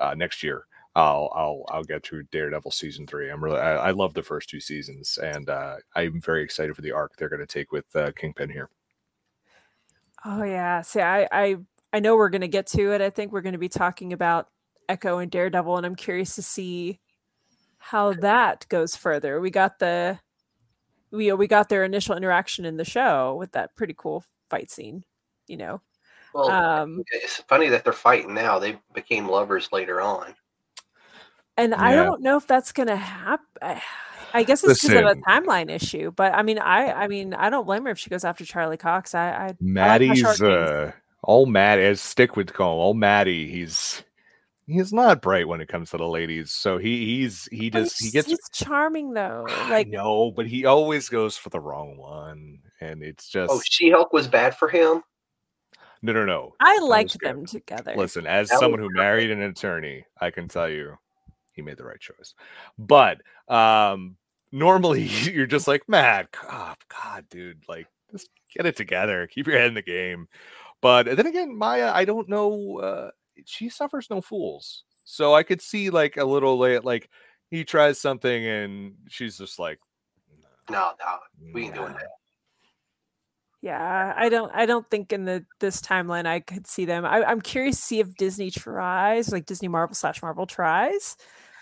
uh, 0.00 0.14
next 0.14 0.42
year, 0.42 0.66
I'll 0.94 1.30
I'll 1.34 1.64
I'll 1.68 1.84
get 1.84 2.04
through 2.04 2.24
Daredevil 2.24 2.70
season 2.70 3.06
three. 3.06 3.30
I'm 3.30 3.42
really 3.42 3.58
I, 3.58 3.88
I 3.88 3.90
love 3.90 4.14
the 4.14 4.22
first 4.22 4.48
two 4.48 4.60
seasons, 4.60 5.18
and 5.18 5.48
uh, 5.48 5.76
I'm 5.96 6.20
very 6.20 6.42
excited 6.42 6.74
for 6.76 6.82
the 6.82 6.92
arc 6.92 7.16
they're 7.16 7.28
gonna 7.28 7.46
take 7.46 7.72
with 7.72 7.94
uh, 7.96 8.12
Kingpin 8.12 8.50
here. 8.50 8.70
Oh 10.24 10.42
yeah. 10.44 10.82
See, 10.82 11.00
I 11.00 11.28
I 11.32 11.56
I 11.92 12.00
know 12.00 12.16
we're 12.16 12.30
gonna 12.30 12.48
get 12.48 12.66
to 12.68 12.92
it. 12.92 13.00
I 13.00 13.10
think 13.10 13.32
we're 13.32 13.40
gonna 13.42 13.58
be 13.58 13.68
talking 13.68 14.12
about 14.12 14.48
Echo 14.88 15.18
and 15.18 15.30
Daredevil, 15.30 15.76
and 15.76 15.86
I'm 15.86 15.96
curious 15.96 16.34
to 16.36 16.42
see 16.42 17.00
how 17.78 18.12
that 18.14 18.66
goes 18.68 18.96
further. 18.96 19.40
We 19.40 19.50
got 19.50 19.78
the 19.80 20.20
we 21.10 21.32
we 21.32 21.46
got 21.48 21.68
their 21.68 21.84
initial 21.84 22.16
interaction 22.16 22.64
in 22.64 22.76
the 22.76 22.84
show 22.84 23.34
with 23.34 23.52
that 23.52 23.74
pretty 23.74 23.94
cool 23.96 24.24
fight 24.48 24.70
scene. 24.70 25.04
You 25.48 25.56
know. 25.56 25.80
Well, 26.34 26.50
Um 26.50 27.02
it's 27.12 27.36
funny 27.48 27.68
that 27.68 27.84
they're 27.84 27.92
fighting 27.92 28.34
now. 28.34 28.58
They 28.58 28.78
became 28.94 29.28
lovers 29.28 29.70
later 29.72 30.00
on. 30.00 30.34
and 31.56 31.74
I 31.74 31.94
don't 31.94 32.22
know 32.22 32.36
if 32.36 32.46
that's 32.46 32.72
gonna 32.72 32.96
happen. 32.96 33.80
I 34.36 34.42
guess 34.42 34.64
it's 34.64 34.82
because 34.82 34.96
of 34.96 35.04
a 35.04 35.14
timeline 35.22 35.70
issue, 35.70 36.10
but 36.10 36.34
I 36.34 36.42
mean, 36.42 36.58
I 36.58 36.92
I 36.92 37.08
mean, 37.08 37.34
I 37.34 37.50
don't 37.50 37.66
blame 37.66 37.84
her 37.84 37.92
if 37.92 37.98
she 37.98 38.10
goes 38.10 38.24
after 38.24 38.44
Charlie 38.44 38.76
Cox. 38.76 39.14
I, 39.14 39.28
I 39.30 39.32
I 39.34 39.46
like 39.46 39.56
Maddie's 39.60 40.18
short 40.18 40.38
kings. 40.38 40.50
uh, 40.50 40.92
all 41.22 41.46
Matt 41.46 41.78
as 41.78 42.00
stick 42.00 42.34
with 42.36 42.52
call 42.52 42.80
all 42.80 42.94
Maddie. 42.94 43.48
He's 43.48 44.02
he's 44.66 44.92
not 44.92 45.22
bright 45.22 45.46
when 45.46 45.60
it 45.60 45.68
comes 45.68 45.90
to 45.90 45.98
the 45.98 46.08
ladies. 46.08 46.50
So 46.50 46.78
he 46.78 47.18
he's 47.20 47.48
he 47.52 47.70
But 47.70 47.84
just 47.84 48.02
he 48.02 48.10
gets 48.10 48.26
he's 48.26 48.48
charming 48.52 49.12
though. 49.12 49.46
Like 49.70 49.88
know, 49.88 50.32
but 50.34 50.46
he 50.48 50.64
always 50.64 51.08
goes 51.08 51.36
for 51.36 51.50
the 51.50 51.60
wrong 51.60 51.96
one, 51.96 52.58
and 52.80 53.02
it's 53.04 53.28
just 53.28 53.52
Oh, 53.52 53.60
She 53.64 53.90
Hulk 53.90 54.12
was 54.12 54.26
bad 54.26 54.56
for 54.56 54.68
him. 54.68 55.02
No, 56.04 56.12
no, 56.12 56.26
no. 56.26 56.54
I 56.60 56.78
liked 56.80 57.18
good. 57.18 57.30
them 57.30 57.46
together. 57.46 57.94
Listen, 57.96 58.26
as 58.26 58.50
That 58.50 58.58
someone 58.58 58.78
who 58.78 58.90
married 58.90 59.30
an 59.30 59.40
attorney, 59.40 60.04
I 60.20 60.30
can 60.30 60.48
tell 60.48 60.68
you 60.68 60.98
he 61.54 61.62
made 61.62 61.78
the 61.78 61.84
right 61.84 61.98
choice. 61.98 62.34
But 62.78 63.22
um 63.48 64.16
normally 64.52 65.02
you're 65.32 65.46
just 65.46 65.66
like, 65.66 65.88
Matt, 65.88 66.28
oh, 66.44 66.74
God, 66.88 67.24
dude, 67.30 67.64
like 67.68 67.86
just 68.12 68.28
get 68.54 68.66
it 68.66 68.76
together, 68.76 69.26
keep 69.26 69.46
your 69.46 69.56
head 69.56 69.68
in 69.68 69.74
the 69.74 69.82
game. 69.82 70.28
But 70.82 71.04
then 71.16 71.26
again, 71.26 71.56
Maya, 71.56 71.90
I 71.94 72.04
don't 72.04 72.28
know. 72.28 72.78
Uh, 72.78 73.10
she 73.46 73.70
suffers 73.70 74.10
no 74.10 74.20
fools, 74.20 74.84
so 75.04 75.34
I 75.34 75.42
could 75.42 75.62
see 75.62 75.88
like 75.88 76.18
a 76.18 76.24
little 76.24 76.58
late, 76.58 76.84
like 76.84 77.08
he 77.50 77.64
tries 77.64 77.98
something 77.98 78.46
and 78.46 78.94
she's 79.08 79.38
just 79.38 79.58
like, 79.58 79.78
No, 80.68 80.90
no, 81.00 81.18
we 81.54 81.64
ain't 81.64 81.74
doing 81.74 81.92
"Nah." 81.92 81.98
that. 81.98 82.08
Yeah, 83.64 84.12
I 84.14 84.28
don't 84.28 84.52
I 84.54 84.66
don't 84.66 84.86
think 84.90 85.10
in 85.10 85.24
the 85.24 85.46
this 85.58 85.80
timeline 85.80 86.26
I 86.26 86.40
could 86.40 86.66
see 86.66 86.84
them. 86.84 87.06
I, 87.06 87.24
I'm 87.24 87.40
curious 87.40 87.76
to 87.76 87.82
see 87.82 87.98
if 88.00 88.14
Disney 88.14 88.50
tries, 88.50 89.32
like 89.32 89.46
Disney 89.46 89.68
Marvel 89.68 89.94
slash 89.94 90.20
Marvel 90.20 90.44
tries, 90.44 91.16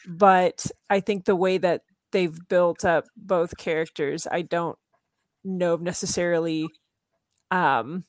but 0.09 0.66
I 0.90 0.98
think 0.98 1.26
the 1.26 1.36
way 1.36 1.59
that 1.59 1.82
they've 2.11 2.36
built 2.48 2.84
up 2.84 3.05
both 3.16 3.57
characters, 3.57 4.26
I 4.28 4.42
don't 4.42 4.76
know 5.44 5.76
necessarily 5.76 6.66
um 7.53 8.03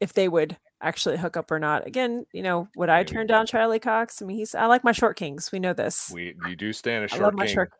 if 0.00 0.14
they 0.14 0.26
would 0.26 0.56
actually 0.80 1.18
hook 1.18 1.36
up 1.36 1.50
or 1.50 1.58
not. 1.58 1.86
Again, 1.86 2.24
you 2.32 2.42
know, 2.42 2.66
would 2.76 2.88
I 2.88 3.00
Maybe. 3.00 3.12
turn 3.12 3.26
down 3.26 3.44
Charlie 3.44 3.78
Cox? 3.78 4.22
I 4.22 4.24
mean, 4.24 4.38
he's 4.38 4.54
I 4.54 4.64
like 4.64 4.84
my 4.84 4.92
short 4.92 5.18
kings. 5.18 5.52
We 5.52 5.58
know 5.58 5.74
this. 5.74 6.10
We 6.14 6.34
you 6.48 6.56
do 6.56 6.72
stand 6.72 7.04
a 7.04 7.14
I 7.14 7.18
love 7.18 7.34
short 7.34 7.34
my 7.34 7.44
king. 7.44 7.54
short 7.56 7.72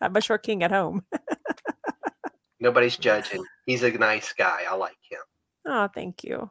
I 0.00 0.06
have 0.06 0.12
my 0.14 0.20
short 0.20 0.42
king 0.42 0.62
at 0.62 0.70
home. 0.70 1.04
Nobody's 2.58 2.96
judging. 2.96 3.44
He's 3.66 3.82
a 3.82 3.90
nice 3.92 4.32
guy. 4.32 4.62
I 4.68 4.74
like 4.76 4.96
him. 5.10 5.20
Oh, 5.66 5.88
thank 5.94 6.24
you. 6.24 6.50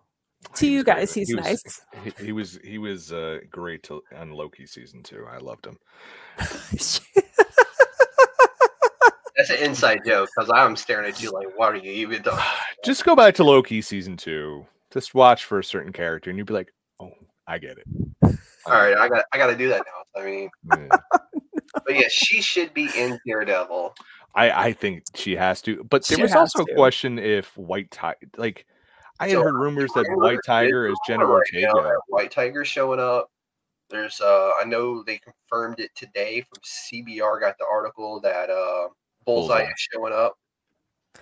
He 0.50 0.56
To 0.56 0.68
you 0.68 0.78
was 0.78 0.84
great. 0.86 0.96
guys, 0.98 1.14
he's 1.14 1.30
He 1.30 1.36
was- 1.36 1.46
nice. 1.46 1.82
He, 2.04 2.26
he 2.26 2.32
was 2.32 2.60
he 2.64 2.78
was 2.78 3.12
uh, 3.14 3.40
great 3.50 3.84
to, 3.84 4.02
on 4.16 4.32
Loki 4.32 4.66
season 4.66 5.04
two. 5.04 5.26
I 5.30 5.38
loved 5.38 5.66
him. 5.66 5.78
That's 9.36 9.50
an 9.50 9.58
inside 9.64 10.02
joke 10.06 10.30
because 10.36 10.52
I'm 10.54 10.76
staring 10.76 11.10
at 11.10 11.22
you 11.22 11.32
like, 11.32 11.48
what 11.58 11.74
are 11.74 11.78
you 11.78 11.92
even 11.92 12.22
doing? 12.22 12.38
Just 12.86 13.04
go 13.04 13.16
back 13.16 13.34
to 13.36 13.44
Loki 13.44 13.82
season 13.82 14.16
two. 14.16 14.66
Just 14.92 15.16
watch 15.16 15.46
for 15.46 15.58
a 15.60 15.64
certain 15.64 15.92
character, 15.92 16.30
and 16.30 16.38
you'd 16.38 16.46
be 16.46 16.54
like, 16.54 16.72
"Oh, 17.00 17.10
I 17.48 17.58
get 17.58 17.78
it." 17.80 17.88
All 18.68 18.74
right, 18.74 18.96
I 18.96 19.10
got 19.10 19.26
I 19.34 19.38
got 19.40 19.48
to 19.48 19.56
do 19.56 19.70
that 19.70 19.82
now. 19.88 20.22
I 20.22 20.26
mean, 20.26 20.50
Yeah. 20.70 20.88
but 21.74 21.96
yeah, 21.96 22.08
she 22.12 22.42
should 22.42 22.72
be 22.76 22.90
in 22.96 23.20
Daredevil. 23.26 23.96
I 24.36 24.52
I 24.68 24.74
think 24.74 25.04
she 25.16 25.36
has 25.36 25.62
to. 25.64 25.84
But 25.84 26.06
there 26.08 26.18
She 26.18 26.22
was 26.24 26.34
also 26.34 26.64
to. 26.66 26.72
a 26.72 26.76
question 26.76 27.20
if 27.20 27.56
White 27.58 27.92
Tiger, 27.92 28.18
like, 28.38 28.66
I 29.20 29.28
had 29.30 29.38
heard 29.38 29.54
rumors 29.56 29.92
that 29.94 30.06
White 30.10 30.40
Tiger 30.46 30.88
is 30.88 30.96
Jenna 31.08 31.26
Right 31.26 31.44
Ortega. 31.54 31.96
White 32.08 32.32
Tiger 32.32 32.66
showing 32.66 33.00
up. 33.00 33.30
There's 33.90 34.20
uh, 34.22 34.52
I 34.60 34.66
know 34.66 35.04
they 35.04 35.20
confirmed 35.20 35.80
it 35.80 35.92
today 35.96 36.42
from 36.42 36.62
CBR. 36.64 37.40
Got 37.42 37.58
the 37.60 37.66
article 37.72 38.20
that 38.22 38.50
uh, 38.50 38.88
Bullseye, 39.26 39.58
Bullseye. 39.58 39.64
is 39.66 39.88
showing 39.94 40.14
up. 40.14 40.34
So- 41.16 41.22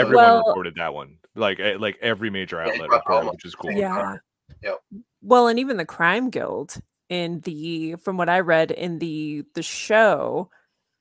Everyone 0.00 0.24
Well- 0.24 0.44
reported 0.48 0.74
that 0.76 0.94
one. 0.94 1.18
Like 1.34 1.60
eh, 1.60 1.76
like 1.78 1.98
every 2.02 2.28
major 2.28 2.60
outlet 2.60 2.80
it's 2.82 2.92
reported, 2.92 3.30
which 3.30 3.44
is 3.46 3.54
cool. 3.54 3.70
same. 3.70 3.78
Yeah. 3.78 4.16
Yep. 4.62 4.78
Well, 5.22 5.46
and 5.48 5.58
even 5.58 5.78
the 5.78 5.86
Crime 5.86 6.28
Guild 6.28 6.74
in 7.08 7.40
the 7.40 7.94
from 7.96 8.18
what 8.18 8.28
I 8.28 8.40
read 8.40 8.70
in 8.70 8.98
the 8.98 9.44
the 9.54 9.62
show. 9.62 10.50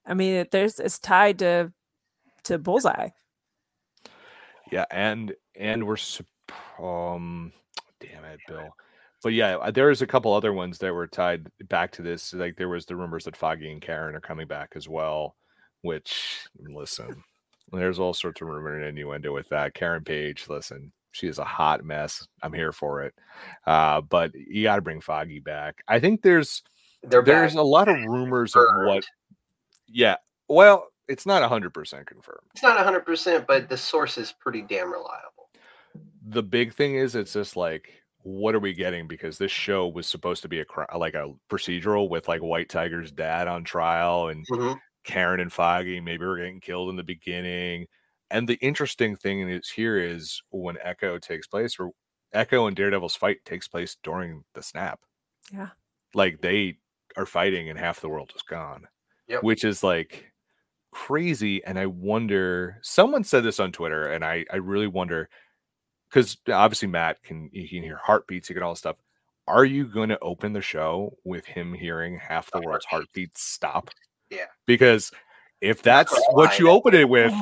I 0.06 0.14
mean, 0.14 0.36
it- 0.36 0.52
there's 0.52 0.80
it's 0.80 1.00
tied 1.00 1.40
to 1.40 1.72
to 2.44 2.58
Bullseye. 2.58 3.10
Yeah, 4.72 4.86
and 4.90 5.34
and 5.56 5.86
we're 5.86 5.98
sup- 5.98 6.26
um, 6.80 7.52
damn 8.00 8.24
it, 8.26 8.40
Bill. 8.48 8.70
But 9.24 9.34
yeah, 9.34 9.58
uh, 9.58 9.70
there's 9.72 10.02
a 10.02 10.08
couple 10.08 10.34
other 10.34 10.54
ones 10.54 10.80
that 10.80 10.94
were 10.94 11.08
tied 11.08 11.48
back 11.70 11.92
to 11.94 12.02
this. 12.02 12.34
Like 12.34 12.56
there 12.58 12.70
was 12.70 12.86
the 12.86 12.96
rumors 12.96 13.26
that 13.26 13.36
Foggy 13.36 13.72
and 13.72 13.82
Karen 13.82 14.16
are 14.16 14.20
coming 14.22 14.48
back 14.48 14.74
as 14.76 14.88
well. 14.90 15.36
Which 15.82 16.48
listen, 16.60 17.24
there's 17.72 18.00
all 18.00 18.14
sorts 18.14 18.42
of 18.42 18.48
rumor 18.48 18.76
and 18.78 18.86
innuendo 18.86 19.34
with 19.34 19.50
that. 19.50 19.74
Karen 19.74 20.04
Page, 20.04 20.46
listen, 20.50 20.92
she 21.12 21.28
is 21.28 21.38
a 21.40 21.44
hot 21.44 21.84
mess. 21.84 22.26
I'm 22.42 22.54
here 22.54 22.72
for 22.72 23.04
it. 23.04 23.14
Uh, 23.68 24.02
but 24.02 24.32
you 24.34 24.64
got 24.64 24.78
to 24.78 24.82
bring 24.82 25.02
Foggy 25.02 25.40
back. 25.40 25.84
I 25.88 26.00
think 26.00 26.22
there's 26.22 26.64
They're 27.04 27.22
there's 27.24 27.54
back. 27.54 27.60
a 27.60 27.64
lot 27.66 27.88
of 27.90 27.98
rumors 27.98 28.56
of 28.56 28.64
what. 28.86 29.06
Confirmed. 29.92 29.98
Yeah, 29.98 30.16
well, 30.50 30.88
it's 31.08 31.26
not 31.26 31.44
hundred 31.48 31.74
percent 31.74 32.08
confirmed. 32.08 32.48
It's 32.54 32.64
not 32.64 32.78
100%, 32.78 33.46
but 33.48 33.68
the 33.70 33.78
source 33.78 34.18
is 34.18 34.32
pretty 34.40 34.62
damn 34.62 34.92
reliable. 34.92 35.50
the 36.30 36.44
big 36.44 36.74
thing 36.74 36.96
is 36.96 37.16
it's 37.16 37.34
just 37.34 37.56
like 37.58 37.90
what 38.24 38.54
are 38.54 38.60
we 38.60 38.74
getting 38.74 39.08
because 39.08 39.38
this 39.40 39.52
show 39.52 39.88
was 39.88 40.06
supposed 40.08 40.44
to 40.44 40.48
be 40.48 40.62
a 40.62 40.98
like 40.98 41.16
a 41.16 41.34
procedural 41.50 42.08
with 42.10 42.28
like 42.28 42.42
white 42.42 42.70
tiger's 42.70 43.12
dad 43.12 43.48
on 43.48 43.64
trial 43.64 44.28
and 44.30 44.46
Mhm. 44.52 44.80
karen 45.04 45.40
and 45.40 45.52
foggy 45.52 46.00
maybe 46.00 46.24
we're 46.24 46.38
getting 46.38 46.62
killed 46.62 46.90
in 46.92 46.96
the 46.96 47.04
beginning 47.04 47.88
and 48.30 48.48
the 48.48 48.60
interesting 48.62 49.16
thing 49.16 49.50
is 49.50 49.68
here 49.70 49.98
is 49.98 50.42
when 50.52 50.78
echo 50.84 51.18
takes 51.18 51.48
place 51.48 51.78
or 51.80 51.90
echo 52.32 52.68
and 52.68 52.76
daredevil's 52.78 53.16
fight 53.16 53.44
takes 53.44 53.68
place 53.68 53.98
during 54.04 54.44
the 54.54 54.62
snap 54.62 55.00
Yeah. 55.52 55.70
like 56.14 56.40
they 56.42 56.78
are 57.18 57.26
fighting 57.26 57.70
and 57.70 57.80
half 57.80 58.00
the 58.00 58.10
world 58.10 58.32
is 58.36 58.44
gone 58.44 58.88
Yep. 59.32 59.44
which 59.44 59.64
is 59.64 59.84
like 59.84 60.32
crazy 60.94 61.64
and 61.64 61.80
i 61.80 61.86
wonder 61.86 62.78
someone 62.82 63.24
said 63.24 63.44
this 63.44 63.60
on 63.60 63.72
twitter 63.72 64.04
and 64.12 64.26
i 64.26 64.46
i 64.52 64.58
really 64.58 64.88
wonder 64.88 65.30
because 66.10 66.38
obviously 66.52 66.88
matt 66.90 67.24
can 67.24 67.50
he 67.54 67.68
can 67.68 67.82
hear 67.82 67.98
heartbeats 68.04 68.48
he 68.50 68.54
can 68.54 68.62
all 68.64 68.72
this 68.74 68.80
stuff 68.80 68.98
are 69.48 69.64
you 69.66 69.86
going 69.86 70.10
to 70.10 70.20
open 70.20 70.54
the 70.54 70.62
show 70.62 71.18
with 71.24 71.46
him 71.46 71.74
hearing 71.74 72.18
half 72.20 72.52
the 72.52 72.60
A 72.60 72.62
world's 72.62 72.86
heartbeats 72.86 73.42
stop 73.42 73.90
Yeah. 74.30 74.46
because 74.66 75.12
if 75.62 75.82
that's 75.82 76.12
gonna 76.12 76.24
what 76.32 76.60
you 76.60 76.70
open 76.70 76.94
it 76.94 77.08
with 77.08 77.34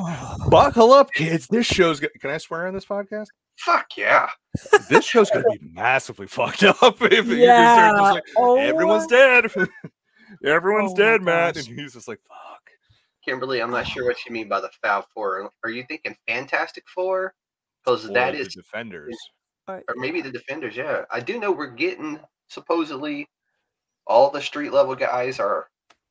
buckle 0.50 0.92
up 0.94 1.12
kids 1.12 1.48
this 1.48 1.66
show's 1.66 2.00
go- 2.00 2.08
can 2.22 2.30
i 2.30 2.38
swear 2.38 2.68
on 2.68 2.74
this 2.74 2.86
podcast 2.86 3.28
Fuck 3.58 3.98
yeah. 3.98 4.30
this 4.90 5.04
show's 5.04 5.30
going 5.30 5.44
to 5.44 5.60
be 5.60 5.70
massively 5.74 6.28
fucked 6.28 6.64
up 6.64 7.02
if 7.02 7.26
yeah. 7.28 7.90
start 7.92 7.98
just 7.98 8.14
like, 8.14 8.24
oh, 8.38 8.56
everyone's 8.56 9.06
dead 9.08 9.48
everyone's 10.44 10.94
Oh 10.94 10.96
dead 10.96 11.22
matt 11.22 11.58
and 11.58 11.66
he's 11.68 11.94
just 11.94 12.08
like 12.08 12.20
fuck 12.28 12.70
Kimberly, 13.26 13.62
I'm 13.62 13.72
not 13.72 13.86
sure 13.86 14.06
what 14.06 14.18
you 14.26 14.32
mean 14.32 14.48
by 14.48 14.62
the 14.62 14.70
Fab 14.82 15.04
Four. 15.14 15.52
Are 15.64 15.70
you 15.70 15.84
thinking 15.88 16.16
Fantastic 16.28 16.86
Four? 16.94 17.34
Because 17.84 18.10
that 18.10 18.34
is 18.34 18.48
the 18.48 18.62
defenders 18.62 19.16
uh, 19.68 19.80
or 19.88 19.96
maybe 19.98 20.22
the 20.22 20.32
Defenders. 20.32 20.76
Yeah, 20.76 21.04
I 21.12 21.20
do 21.20 21.40
know 21.40 21.52
we're 21.52 21.68
getting 21.68 22.20
supposedly 22.48 23.28
all 24.08 24.30
the 24.32 24.42
street 24.42 24.72
level 24.74 24.96
guys 24.96 25.40
are 25.40 25.68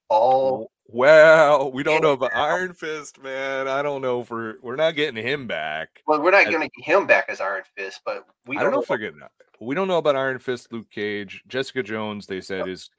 all. 0.09 0.71
Well, 0.91 1.71
we 1.73 1.83
don't 1.83 2.03
know 2.03 2.13
about 2.13 2.35
Iron 2.35 2.73
Fist, 2.73 3.21
man. 3.23 3.69
I 3.69 3.83
don't 3.83 4.01
know 4.01 4.21
if 4.23 4.31
we're 4.31 4.55
we're 4.63 4.77
not 4.77 4.95
getting 4.95 5.23
him 5.23 5.47
back. 5.47 5.89
Well, 6.07 6.23
we're 6.23 6.31
not 6.31 6.47
I- 6.47 6.51
going 6.51 6.63
to 6.69 6.71
get 6.77 6.87
him 6.87 7.07
back 7.07 7.27
as 7.29 7.41
Iron 7.41 7.63
Fist, 7.77 8.01
but 8.07 8.25
we 8.47 8.57
I 8.57 8.63
don't 8.63 8.73
know 8.73 8.81
if 8.83 8.89
they're 8.89 8.99
getting 8.99 9.21
that. 9.21 9.33
We 9.61 9.75
don't 9.75 9.89
know 9.89 9.99
about 9.99 10.15
Iron 10.15 10.39
Fist, 10.39 10.73
Luke 10.73 10.91
Cage, 10.91 11.43
Jessica 11.49 11.83
Jones. 11.83 12.27
They 12.27 12.41
said 12.41 12.69
is 12.69 12.89
g- 12.89 12.98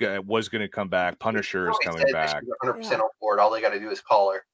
was 0.00 0.48
going 0.48 0.62
to 0.62 0.68
come 0.68 0.88
back. 0.88 1.18
Punisher 1.18 1.70
is 1.70 1.78
coming 1.84 2.04
back. 2.12 2.42
100 2.42 2.74
percent 2.74 3.00
on 3.02 3.08
board. 3.20 3.38
All 3.38 3.50
they 3.50 3.60
got 3.60 3.70
to 3.70 3.80
do 3.80 3.90
is 3.90 4.00
call 4.00 4.32
her. 4.32 4.44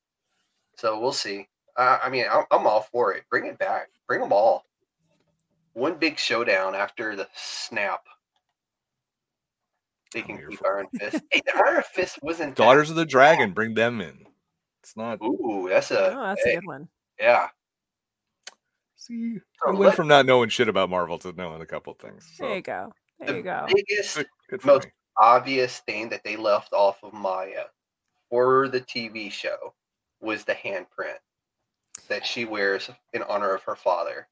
So 0.77 1.01
we'll 1.01 1.13
see. 1.13 1.49
Uh, 1.77 1.99
I 2.03 2.09
mean, 2.09 2.25
I'm, 2.31 2.45
I'm 2.51 2.67
all 2.67 2.83
for 2.83 3.13
it. 3.15 3.25
Bring 3.31 3.47
it 3.47 3.59
back. 3.59 3.89
Bring 4.07 4.21
them 4.21 4.33
all. 4.33 4.65
One 5.75 5.95
big 5.99 6.19
showdown 6.19 6.75
after 6.75 7.17
the 7.17 7.29
snap. 7.35 8.01
They 10.13 10.21
I'm 10.21 10.27
can 10.27 10.49
keep 10.49 10.59
for 10.59 10.77
Iron 10.77 10.87
Fist. 10.99 11.23
Hey, 11.31 11.43
the 11.45 11.63
Iron 11.67 11.83
Fist 11.93 12.19
wasn't 12.23 12.55
Daughters 12.55 12.89
of 12.91 12.97
the 12.97 13.05
Dragon, 13.05 13.53
bring 13.53 13.75
them 13.75 14.01
in. 14.01 14.27
It's 14.83 14.97
not. 14.97 15.21
Ooh, 15.23 15.67
that's 15.69 15.91
a 15.91 16.17
oh, 16.17 16.23
that's 16.29 16.45
hey, 16.45 16.53
a 16.55 16.61
good 16.61 16.67
one. 16.67 16.89
yeah. 17.21 17.49
See, 18.97 19.39
So 19.63 19.73
we 19.73 19.79
went 19.79 19.95
from 19.95 20.09
not 20.09 20.27
knowing 20.27 20.49
shit 20.49 20.69
about 20.69 20.89
Marvel 20.91 21.19
to 21.19 21.33
knowing 21.33 21.61
a 21.61 21.67
couple 21.67 21.93
things. 21.95 22.33
There 22.39 22.55
you 22.57 22.63
go. 22.63 22.93
There 23.19 23.29
The 23.33 23.37
you 23.37 23.43
go. 23.43 23.67
biggest, 23.69 24.17
good, 24.17 24.27
good 24.49 24.63
for 24.63 24.67
most 24.69 24.85
me. 24.87 24.91
Obvious 25.19 25.79
thing 25.81 26.09
that 26.11 26.25
they 26.25 26.37
left 26.37 26.73
off 26.73 27.03
of 27.03 27.13
Maya 27.13 27.65
for 28.31 28.69
the 28.69 28.81
TV 28.81 29.31
show 29.31 29.75
was 30.21 30.45
the 30.45 30.55
handprint 30.55 31.19
that 32.09 32.27
she 32.27 32.45
wears 32.45 32.91
in 33.13 33.23
honor 33.23 33.55
of 33.55 33.63
her 33.65 33.77
father. 33.77 34.29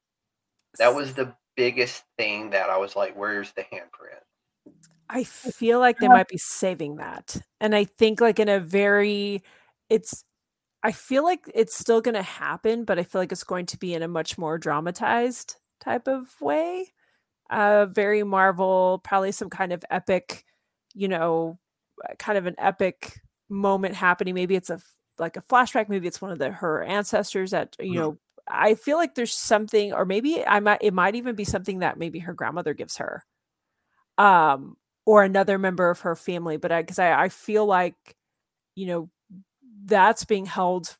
That 0.79 0.95
was 0.95 1.15
the 1.15 1.35
biggest 1.57 2.03
thing 2.19 2.51
that 2.51 2.71
I 2.71 2.77
was 2.77 2.97
like, 2.97 3.17
"Where's 3.17 3.53
the 3.53 3.63
handprint?" 3.63 4.75
I 5.09 5.25
feel 5.25 5.79
like 5.79 5.99
they 5.99 6.09
might 6.09 6.29
be 6.29 6.39
saving 6.39 6.97
that. 6.97 7.37
And 7.61 7.75
I 7.75 7.85
think 7.85 8.21
like 8.21 8.39
in 8.39 8.49
a 8.49 8.61
very 8.61 9.43
it's 9.91 10.25
I 10.83 10.93
feel 10.93 11.25
like 11.25 11.51
it's 11.55 11.79
still 11.79 12.01
going 12.01 12.15
to 12.15 12.23
happen, 12.23 12.85
but 12.85 12.99
I 12.99 13.05
feel 13.05 13.21
like 13.21 13.33
it's 13.33 13.45
going 13.45 13.67
to 13.67 13.79
be 13.79 13.95
in 13.95 14.03
a 14.03 14.09
much 14.09 14.37
more 14.37 14.59
dramatized 14.59 15.57
type 15.81 16.09
of 16.09 16.41
way. 16.41 16.93
Uh 17.51 17.87
very 17.87 18.23
Marvel, 18.23 19.01
probably 19.05 19.33
some 19.33 19.51
kind 19.51 19.73
of 19.73 19.85
epic, 19.91 20.45
you 20.95 21.09
know, 21.09 21.59
kind 22.19 22.39
of 22.39 22.47
an 22.47 22.55
epic 22.59 23.21
moment 23.49 23.95
happening. 23.95 24.35
Maybe 24.35 24.57
it's 24.57 24.71
a 24.71 24.81
like 25.19 25.37
a 25.37 25.43
flashback, 25.43 25.89
maybe 25.89 26.07
it's 26.09 26.21
one 26.21 26.31
of 26.33 26.39
the 26.39 26.51
her 26.51 26.83
ancestors 26.83 27.53
that, 27.53 27.77
you 27.79 27.95
know, 27.95 28.19
I 28.49 28.75
feel 28.75 28.97
like 28.97 29.15
there's 29.15 29.33
something 29.33 29.93
or 29.93 30.05
maybe 30.05 30.45
I 30.47 30.61
might 30.61 30.79
it 30.83 30.93
might 30.95 31.15
even 31.15 31.35
be 31.35 31.45
something 31.45 31.81
that 31.81 31.99
maybe 31.99 32.21
her 32.21 32.35
grandmother 32.35 32.75
gives 32.75 32.97
her. 32.99 33.25
Um 34.19 34.77
or 35.07 35.23
another 35.23 35.59
member 35.59 35.91
of 35.91 36.01
her 36.01 36.17
family 36.17 36.57
but 36.57 36.73
i 36.73 36.81
because 36.81 36.99
I, 36.99 37.25
I 37.25 37.29
feel 37.29 37.67
like 37.67 38.17
you 38.75 38.87
know 38.87 39.11
that's 39.85 40.25
being 40.25 40.47
held 40.47 40.97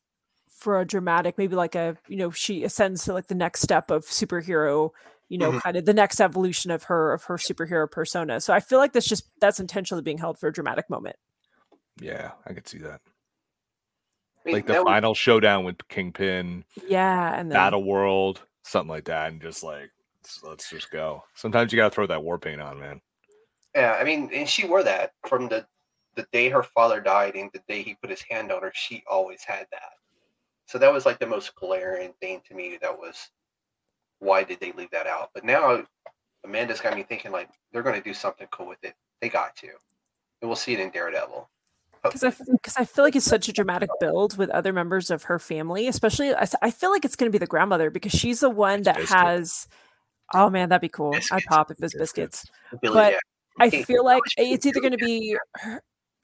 for 0.49 0.79
a 0.79 0.85
dramatic 0.85 1.37
maybe 1.37 1.55
like 1.55 1.75
a 1.75 1.97
you 2.07 2.17
know 2.17 2.31
she 2.31 2.63
ascends 2.63 3.03
to 3.05 3.13
like 3.13 3.27
the 3.27 3.35
next 3.35 3.61
step 3.61 3.91
of 3.91 4.05
superhero 4.05 4.91
you 5.29 5.37
know 5.37 5.51
Mhm. 5.53 5.61
kind 5.61 5.77
of 5.77 5.85
the 5.85 5.93
next 5.93 6.19
evolution 6.21 6.71
of 6.71 6.83
her 6.83 7.13
of 7.13 7.23
her 7.25 7.35
superhero 7.37 7.89
persona 7.89 8.39
so 8.39 8.53
i 8.53 8.59
feel 8.59 8.77
like 8.79 8.93
that's 8.93 9.07
just 9.07 9.29
that's 9.41 9.59
intentionally 9.59 10.01
being 10.03 10.17
held 10.19 10.37
for 10.37 10.47
a 10.47 10.53
dramatic 10.53 10.89
moment 10.89 11.15
Yeah, 12.01 12.31
I 12.45 12.53
could 12.53 12.67
see 12.67 12.79
that. 12.79 12.99
I 13.05 14.41
mean, 14.45 14.55
Like 14.55 14.67
the 14.67 14.73
that 14.73 14.83
was- 14.83 14.91
final 14.91 15.13
showdown 15.15 15.63
with 15.65 15.77
Kingpin, 15.87 16.65
yeah 16.87 17.33
and 17.39 17.49
then 17.49 17.55
Battle 17.55 17.83
World, 17.83 18.41
something 18.63 18.89
like 18.89 19.05
that, 19.05 19.31
and 19.31 19.41
just 19.41 19.63
like 19.63 19.89
let's, 20.21 20.43
let's 20.43 20.69
just 20.69 20.91
go. 20.91 21.23
Sometimes 21.35 21.71
you 21.71 21.77
gotta 21.77 21.93
throw 21.95 22.05
that 22.07 22.21
war 22.21 22.37
paint 22.37 22.61
on, 22.61 22.79
man. 22.79 23.01
yeah, 23.73 23.93
I 23.99 24.03
mean, 24.03 24.29
and 24.33 24.47
she 24.47 24.67
wore 24.67 24.83
that 24.83 25.13
from 25.27 25.47
the 25.47 25.65
the 26.15 26.27
day 26.31 26.47
her 26.49 26.63
father 26.63 27.01
died 27.01 27.35
and 27.35 27.49
the 27.53 27.61
day 27.67 27.81
he 27.81 27.95
put 27.95 28.09
his 28.09 28.21
hand 28.29 28.51
on 28.51 28.61
her. 28.61 28.71
She 28.75 29.03
always 29.09 29.43
had 29.43 29.65
that. 29.71 29.91
So 30.67 30.77
that 30.77 30.91
was 30.93 31.05
like 31.05 31.19
the 31.19 31.27
most 31.27 31.53
glaring 31.55 32.13
thing 32.21 32.41
to 32.47 32.53
me. 32.55 32.77
That 32.81 32.97
was 32.97 33.29
why 34.25 34.43
did 34.43 34.59
they 34.59 34.71
leave 34.73 34.91
that 34.91 35.07
out? 35.07 35.29
But 35.33 35.45
now 35.45 35.83
Amanda's 36.43 36.81
got 36.81 36.95
me 36.95 37.03
thinking 37.03 37.31
like 37.31 37.49
they're 37.71 37.83
going 37.83 37.95
to 37.95 38.07
do 38.07 38.13
something 38.13 38.47
cool 38.51 38.67
with 38.67 38.83
it. 38.83 38.95
They 39.21 39.29
got 39.29 39.55
to, 39.57 39.67
and 39.67 40.49
we'll 40.49 40.55
see 40.55 40.73
it 40.73 40.79
in 40.79 40.89
Daredevil. 40.89 41.49
because 42.03 42.23
I 42.23 42.31
because 42.51 42.75
I 42.77 42.85
feel 42.85 43.05
like 43.05 43.15
it's 43.15 43.25
such 43.25 43.47
a 43.47 43.53
dramatic 43.53 43.89
build 43.99 44.37
with 44.37 44.49
other 44.49 44.73
members 44.73 45.09
of 45.09 45.23
her 45.23 45.39
family, 45.39 45.87
especially 45.87 46.33
I, 46.33 46.47
I 46.61 46.71
feel 46.71 46.91
like 46.91 47.05
it's 47.05 47.15
going 47.15 47.31
to 47.31 47.35
be 47.35 47.39
the 47.39 47.47
grandmother 47.47 47.89
because 47.89 48.11
she's 48.11 48.41
the 48.41 48.49
one 48.49 48.83
that 48.83 48.97
has. 49.05 49.67
Oh 50.33 50.49
man, 50.49 50.69
that'd 50.69 50.81
be 50.81 50.89
cool. 50.89 51.15
I'd 51.31 51.43
pop 51.45 51.69
if 51.71 51.81
it's 51.81 51.95
biscuits. 51.95 52.45
Billy, 52.81 52.93
But 52.93 53.13
yeah. 53.13 53.19
I 53.59 53.69
feel 53.69 54.03
like 54.03 54.23
it's 54.37 54.65
either 54.65 54.81
going 54.81 54.97
to 54.97 54.97
be 54.97 55.37
her, 55.53 55.81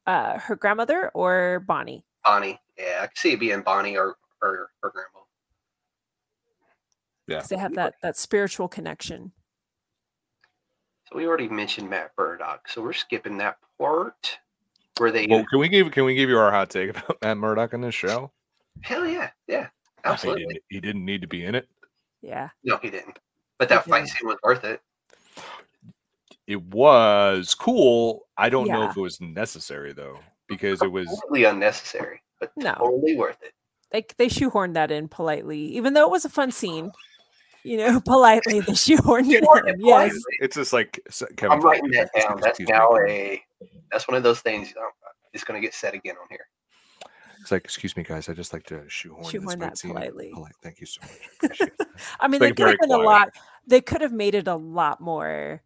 uh, 0.07 0.39
her 0.39 0.55
grandmother 0.55 1.11
or 1.13 1.63
Bonnie. 1.67 2.03
Bonnie. 2.25 2.59
Yeah, 2.77 2.99
I 3.03 3.07
can 3.07 3.15
see 3.15 3.33
it 3.33 3.39
being 3.39 3.61
Bonnie 3.61 3.95
or 3.95 4.17
or 4.41 4.69
her 4.81 4.89
grandma. 4.89 5.20
Yeah. 7.31 7.39
'cause 7.39 7.49
they 7.49 7.57
have 7.57 7.73
that 7.75 7.95
that 8.01 8.17
spiritual 8.17 8.67
connection. 8.67 9.31
So 11.09 11.17
we 11.17 11.25
already 11.25 11.47
mentioned 11.49 11.89
Matt 11.89 12.11
Murdock, 12.17 12.67
so 12.67 12.81
we're 12.81 12.93
skipping 12.93 13.37
that 13.37 13.57
part 13.77 14.39
where 14.97 15.11
they. 15.11 15.27
Well, 15.27 15.45
can 15.49 15.59
we 15.59 15.69
give 15.69 15.91
can 15.91 16.05
we 16.05 16.15
give 16.15 16.29
you 16.29 16.37
our 16.37 16.51
hot 16.51 16.69
take 16.69 16.89
about 16.91 17.17
Matt 17.21 17.37
Murdock 17.37 17.73
in 17.73 17.81
this 17.81 17.95
show? 17.95 18.31
hell 18.83 19.05
yeah, 19.05 19.29
yeah, 19.47 19.67
He 20.03 20.09
absolutely. 20.09 20.45
didn't, 20.45 20.63
he 20.69 20.79
didn't 20.79 21.05
need 21.05 21.21
to 21.21 21.27
be 21.27 21.45
in 21.45 21.55
it. 21.55 21.67
Yeah, 22.21 22.49
No, 22.63 22.77
he 22.77 22.89
didn't. 22.89 23.19
But 23.59 23.69
that 23.69 23.83
He 23.83 23.91
fight 23.91 24.07
scene 24.07 24.27
was 24.27 24.37
worth 24.43 24.63
it. 24.63 24.81
It 26.47 26.61
was 26.63 27.53
cool. 27.53 28.27
I 28.37 28.49
don't 28.49 28.67
know 28.67 28.83
if 28.89 28.95
it 28.97 28.99
was 29.01 29.19
necessary 29.21 29.93
though, 29.93 30.19
because 30.47 30.81
it 30.81 30.91
was 30.91 31.07
Completely 31.07 31.43
unnecessary, 31.45 32.21
but 32.39 32.51
No. 32.55 32.73
totally 32.75 33.15
worth 33.15 33.41
it. 33.43 33.53
they 33.91 34.05
they 34.17 34.27
shoehorned 34.29 34.73
that 34.75 34.89
in 34.91 35.07
politely, 35.09 35.59
even 35.59 35.93
though 35.93 36.05
it 36.05 36.11
was 36.11 36.25
a 36.25 36.29
fun 36.29 36.51
scene. 36.51 36.91
You 37.63 37.77
know, 37.77 37.99
politely 38.05 38.59
the 38.61 38.75
shoehorn 38.75 39.29
it 39.29 39.43
in. 39.43 39.79
Yes. 39.79 40.15
It's 40.39 40.55
just 40.55 40.73
like 40.73 40.99
s- 41.07 41.23
Kevin. 41.37 41.57
I'm 41.57 41.61
writing 41.61 41.91
that 41.91 42.09
down. 42.15 42.37
That's 42.41 42.59
excuse 42.59 42.69
me. 42.69 42.73
now 42.73 42.95
a. 42.97 43.43
That's 43.91 44.07
one 44.07 44.15
of 44.17 44.23
those 44.23 44.41
things. 44.41 44.73
Um, 44.77 44.89
it's 45.33 45.43
going 45.43 45.59
to 45.59 45.65
get 45.65 45.73
said 45.73 45.93
again 45.93 46.15
on 46.21 46.27
here. 46.29 46.47
It's 47.41 47.51
like, 47.51 47.63
excuse 47.63 47.97
me, 47.97 48.03
guys. 48.03 48.29
I 48.29 48.33
just 48.33 48.53
like 48.53 48.63
to 48.65 48.83
shoehorn, 48.87 49.23
Shoehorn 49.23 49.45
this 49.47 49.55
that 49.55 49.69
fight 49.69 49.77
scene. 49.77 49.91
politely. 49.93 50.31
Polite. 50.33 50.53
Thank 50.61 50.79
you 50.79 50.85
so 50.85 51.01
much. 51.41 51.61
I. 51.61 51.71
I 52.19 52.27
mean, 52.27 52.39
they 52.39 52.49
could 52.51 52.67
have 52.67 52.67
very 52.67 52.77
been 52.81 52.91
a 52.91 52.97
lot. 52.97 53.29
They 53.65 53.81
could 53.81 54.01
have 54.01 54.13
made 54.13 54.35
it 54.35 54.47
a 54.47 54.55
lot 54.55 55.01
more. 55.01 55.61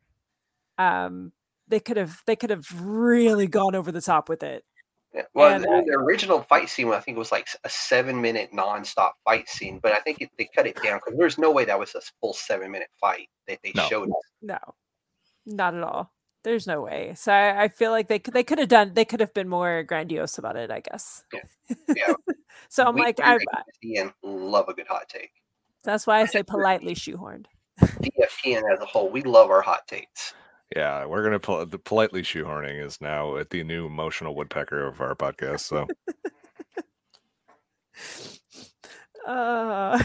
Um, 0.78 1.32
they 1.68 1.80
could 1.80 1.98
have. 1.98 2.22
They 2.26 2.36
could 2.36 2.50
have 2.50 2.66
really 2.82 3.48
gone 3.48 3.76
over 3.76 3.91
the 3.91 4.02
top 4.02 4.30
with 4.30 4.43
it. 4.43 4.64
Yeah. 5.16 5.22
Well, 5.34 5.55
And, 5.55 5.63
the, 5.63 5.70
uh, 5.70 5.82
the 5.86 5.93
original 5.93 6.41
fight 6.41 6.68
scene, 6.70 6.91
I 6.91 6.99
think, 6.99 7.16
it 7.16 7.20
was 7.20 7.32
like 7.32 7.47
a 7.63 7.70
seven-minute 7.70 8.51
nonstop 8.51 9.11
fight 9.24 9.47
scene. 9.47 9.80
But 9.82 9.93
I 9.93 9.99
think 9.99 10.20
it, 10.22 10.30
they 10.38 10.49
cut 10.53 10.68
it 10.68 10.82
down 10.84 10.99
because 11.03 11.18
there's 11.18 11.38
no 11.38 11.51
way 11.51 11.63
that 11.66 11.80
was 11.80 11.95
a 11.95 12.01
full 12.20 12.34
seven-minute 12.34 12.89
fight 12.99 13.30
that 13.47 13.59
they 13.63 13.72
No. 13.76 13.84
showed 13.88 14.09
us. 14.09 14.16
No, 14.41 14.57
not 15.45 15.74
at 15.74 15.84
all. 15.84 16.11
There's 16.43 16.68
no 16.68 16.82
way. 16.82 17.13
So 17.16 17.32
I, 17.32 17.63
I 17.63 17.68
feel 17.70 17.91
like 17.91 18.07
they 18.07 18.20
could. 18.20 18.34
They 18.36 18.43
could 18.43 18.59
have 18.59 18.68
done. 18.68 18.93
They 18.93 19.05
could 19.05 19.20
have 19.20 19.34
been 19.34 19.49
more 19.49 19.82
grandiose 19.84 20.38
about 20.38 20.57
it. 20.57 20.70
I 20.70 20.82
guess. 20.82 21.24
Yeah. 21.89 22.13
so 22.70 22.84
I'm 22.86 22.93
We 22.93 23.01
like, 23.01 23.18
here 23.18 23.26
I. 23.26 23.57
at 23.57 23.66
USDN 23.84 24.13
love 24.22 24.68
a 24.70 24.74
good 24.76 24.86
hot 24.88 25.09
take. 25.09 25.32
That's 25.84 26.05
why 26.05 26.20
I 26.20 26.26
say 26.28 26.43
politely 26.43 26.93
shoehorned. 26.93 27.45
TFPN 27.82 28.61
as 28.72 28.80
a 28.80 28.86
whole, 28.86 29.09
we 29.09 29.24
love 29.24 29.49
our 29.49 29.61
hot 29.61 29.88
takes. 29.88 30.34
Yeah, 30.76 31.05
we're 31.05 31.24
gonna 31.24 31.39
pol- 31.39 31.66
the 31.66 31.78
politely 31.78 32.22
shoehorning 32.22 32.82
is 32.84 33.01
now 33.01 33.38
at 33.38 33.49
the 33.49 33.63
new 33.63 33.86
emotional 33.86 34.36
woodpecker 34.36 34.88
of 34.88 35.01
our 35.01 35.16
podcast. 35.16 35.59
So 35.61 35.88
Uh, 39.26 40.01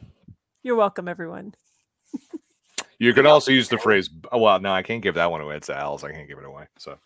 you're 0.62 0.76
welcome, 0.76 1.08
everyone. 1.08 1.52
you 2.98 3.12
can 3.14 3.26
also 3.26 3.50
use 3.50 3.68
the 3.68 3.78
phrase. 3.78 4.08
oh, 4.30 4.38
Well, 4.38 4.60
no, 4.60 4.72
I 4.72 4.82
can't 4.82 5.02
give 5.02 5.14
that 5.16 5.30
one 5.30 5.40
away. 5.40 5.56
It's 5.56 5.70
Al's. 5.70 6.04
I 6.04 6.12
can't 6.12 6.28
give 6.28 6.38
it 6.38 6.44
away. 6.44 6.66
So 6.78 6.98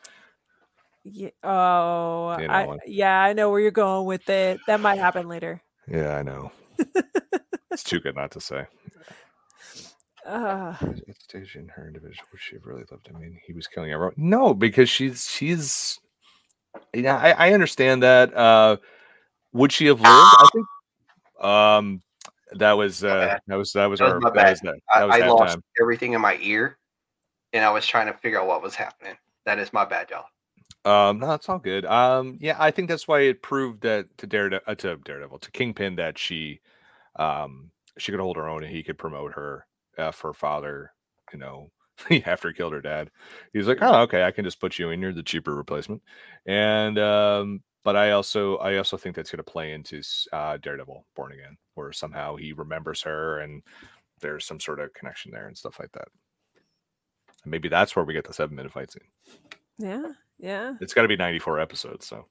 Yeah, 1.04 1.30
oh, 1.42 2.36
You 2.38 2.48
know 2.48 2.54
I, 2.54 2.78
yeah, 2.86 3.18
I 3.22 3.32
know 3.32 3.50
where 3.50 3.60
you're 3.60 3.70
going 3.70 4.06
with 4.06 4.28
it. 4.28 4.60
That 4.66 4.80
might 4.80 4.98
happen 4.98 5.28
later. 5.28 5.62
yeah, 5.88 6.16
I 6.16 6.22
know. 6.22 6.50
it's 7.70 7.82
too 7.84 8.00
good 8.00 8.16
not 8.16 8.32
to 8.32 8.40
say. 8.40 8.66
Uh, 10.26 10.74
It's 11.06 11.22
stage 11.24 11.54
in 11.54 11.68
her 11.68 11.86
individual. 11.86 12.26
Would 12.32 12.40
she 12.40 12.56
have 12.56 12.66
really 12.66 12.84
loved 12.90 13.06
him? 13.06 13.16
I 13.16 13.20
mean, 13.20 13.38
he 13.46 13.52
was 13.52 13.66
killing 13.66 13.92
everyone. 13.92 14.14
No, 14.16 14.54
because 14.54 14.88
she's 14.88 15.28
she's. 15.30 16.00
Yeah, 16.92 17.16
I, 17.16 17.48
I 17.48 17.52
understand 17.52 18.02
that. 18.02 18.36
Uh, 18.36 18.78
would 19.52 19.72
she 19.72 19.86
have 19.86 20.00
lived? 20.00 20.10
I 20.10 20.46
think. 20.52 20.66
Um, 21.44 22.02
that 22.52 22.72
was 22.72 23.04
uh, 23.04 23.38
that 23.46 23.56
was 23.56 23.72
that 23.72 23.86
was 23.86 24.00
That 24.00 24.10
our 24.10 24.20
my 24.20 24.30
that 24.30 24.34
bad. 24.34 24.50
was 24.50 24.60
that, 24.60 24.74
I, 24.92 25.00
that 25.00 25.06
was 25.06 25.14
I 25.14 25.26
lost 25.28 25.56
halftime. 25.58 25.62
everything 25.80 26.12
in 26.14 26.20
my 26.20 26.38
ear, 26.40 26.76
and 27.52 27.64
I 27.64 27.70
was 27.70 27.86
trying 27.86 28.06
to 28.06 28.14
figure 28.14 28.40
out 28.40 28.46
what 28.46 28.62
was 28.62 28.74
happening. 28.74 29.16
That 29.44 29.58
is 29.58 29.72
my 29.72 29.84
bad, 29.84 30.10
y'all. 30.10 30.26
Um, 30.84 31.18
no, 31.18 31.32
it's 31.32 31.48
all 31.48 31.58
good. 31.58 31.84
Um, 31.84 32.38
yeah, 32.40 32.56
I 32.58 32.70
think 32.70 32.88
that's 32.88 33.08
why 33.08 33.20
it 33.20 33.42
proved 33.42 33.82
that 33.82 34.06
to 34.18 34.26
Daredevil, 34.26 34.64
uh, 34.66 34.74
to 34.76 34.96
Daredevil, 34.96 35.38
to 35.40 35.50
Kingpin, 35.50 35.96
that 35.96 36.16
she, 36.16 36.60
um, 37.16 37.70
she 37.98 38.12
could 38.12 38.20
hold 38.20 38.36
her 38.36 38.48
own 38.48 38.62
and 38.62 38.72
he 38.72 38.84
could 38.84 38.96
promote 38.98 39.32
her. 39.32 39.66
Uh, 39.98 40.12
her 40.22 40.32
father, 40.32 40.92
you 41.32 41.38
know, 41.38 41.70
after 42.26 42.48
he 42.48 42.54
killed 42.54 42.72
her 42.72 42.82
dad, 42.82 43.10
he's 43.52 43.68
like, 43.68 43.78
oh, 43.80 44.02
okay, 44.02 44.24
I 44.24 44.30
can 44.30 44.44
just 44.44 44.60
put 44.60 44.78
you 44.78 44.90
in. 44.90 45.00
You're 45.00 45.12
the 45.12 45.22
cheaper 45.22 45.54
replacement. 45.54 46.02
And 46.46 46.98
um, 46.98 47.62
but 47.84 47.96
I 47.96 48.10
also, 48.10 48.56
I 48.56 48.78
also 48.78 48.96
think 48.96 49.14
that's 49.14 49.30
going 49.30 49.38
to 49.38 49.44
play 49.44 49.72
into 49.72 50.02
uh, 50.32 50.56
Daredevil, 50.56 51.06
Born 51.14 51.32
Again, 51.32 51.56
where 51.74 51.92
somehow 51.92 52.36
he 52.36 52.52
remembers 52.52 53.02
her 53.02 53.38
and 53.38 53.62
there's 54.20 54.44
some 54.44 54.58
sort 54.58 54.80
of 54.80 54.92
connection 54.94 55.30
there 55.30 55.46
and 55.46 55.56
stuff 55.56 55.78
like 55.78 55.92
that. 55.92 56.08
And 57.44 57.50
maybe 57.50 57.68
that's 57.68 57.94
where 57.94 58.04
we 58.04 58.12
get 58.12 58.24
the 58.24 58.32
seven 58.32 58.56
minute 58.56 58.72
fight 58.72 58.90
scene. 58.90 59.48
yeah, 59.78 60.08
yeah. 60.38 60.74
It's 60.80 60.94
got 60.94 61.02
to 61.02 61.08
be 61.08 61.16
94 61.16 61.60
episodes, 61.60 62.06
so. 62.06 62.26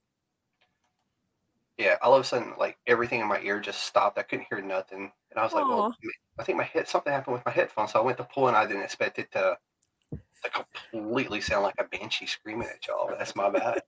Yeah, 1.78 1.96
all 2.02 2.16
of 2.16 2.22
a 2.22 2.24
sudden, 2.24 2.54
like 2.58 2.78
everything 2.88 3.20
in 3.20 3.28
my 3.28 3.40
ear 3.42 3.60
just 3.60 3.84
stopped. 3.84 4.18
I 4.18 4.24
couldn't 4.24 4.48
hear 4.50 4.62
nothing, 4.62 5.12
and 5.32 5.40
I 5.40 5.44
was 5.44 5.54
like, 5.54 5.66
Aw. 5.66 5.76
"Well, 5.76 5.96
I 6.40 6.44
think 6.44 6.58
my 6.58 6.64
head 6.64 6.88
something 6.88 7.12
happened 7.12 7.34
with 7.34 7.46
my 7.46 7.52
headphones." 7.52 7.92
So 7.92 8.00
I 8.00 8.04
went 8.04 8.18
to 8.18 8.24
pull, 8.24 8.48
and 8.48 8.56
I 8.56 8.66
didn't 8.66 8.84
expect 8.84 9.20
it 9.20 9.30
to, 9.34 9.58
to 10.12 10.50
completely 10.50 11.42
sound 11.42 11.64
like 11.64 11.76
a 11.78 11.84
banshee 11.84 12.28
screaming 12.28 12.70
at 12.70 12.88
y'all. 12.88 13.10
That's 13.18 13.36
my 13.36 13.50
bad. 13.50 13.84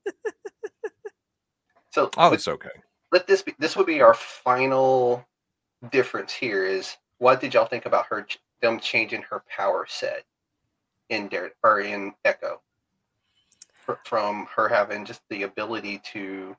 so 1.92 2.10
Oh, 2.18 2.34
it's 2.34 2.48
okay. 2.50 2.70
let 3.14 3.26
this 3.26 3.42
be. 3.42 3.56
This 3.58 3.78
would 3.78 3.88
be 3.88 4.02
our 4.02 4.14
final 4.14 5.26
difference 5.90 6.34
here. 6.34 6.66
Is 6.66 6.98
what 7.20 7.40
did 7.40 7.54
y'all 7.54 7.68
think 7.68 7.86
about 7.86 8.08
her 8.08 8.28
them 8.62 8.80
changing 8.82 9.22
her 9.30 9.44
power 9.48 9.86
set 9.88 10.26
in 11.10 11.30
Dare 11.30 11.52
or 11.64 11.80
in 11.80 12.14
Echo? 12.26 12.62
From 14.04 14.48
her 14.54 14.68
having 14.68 15.06
just 15.06 15.22
the 15.30 15.44
ability 15.44 16.02
to 16.12 16.58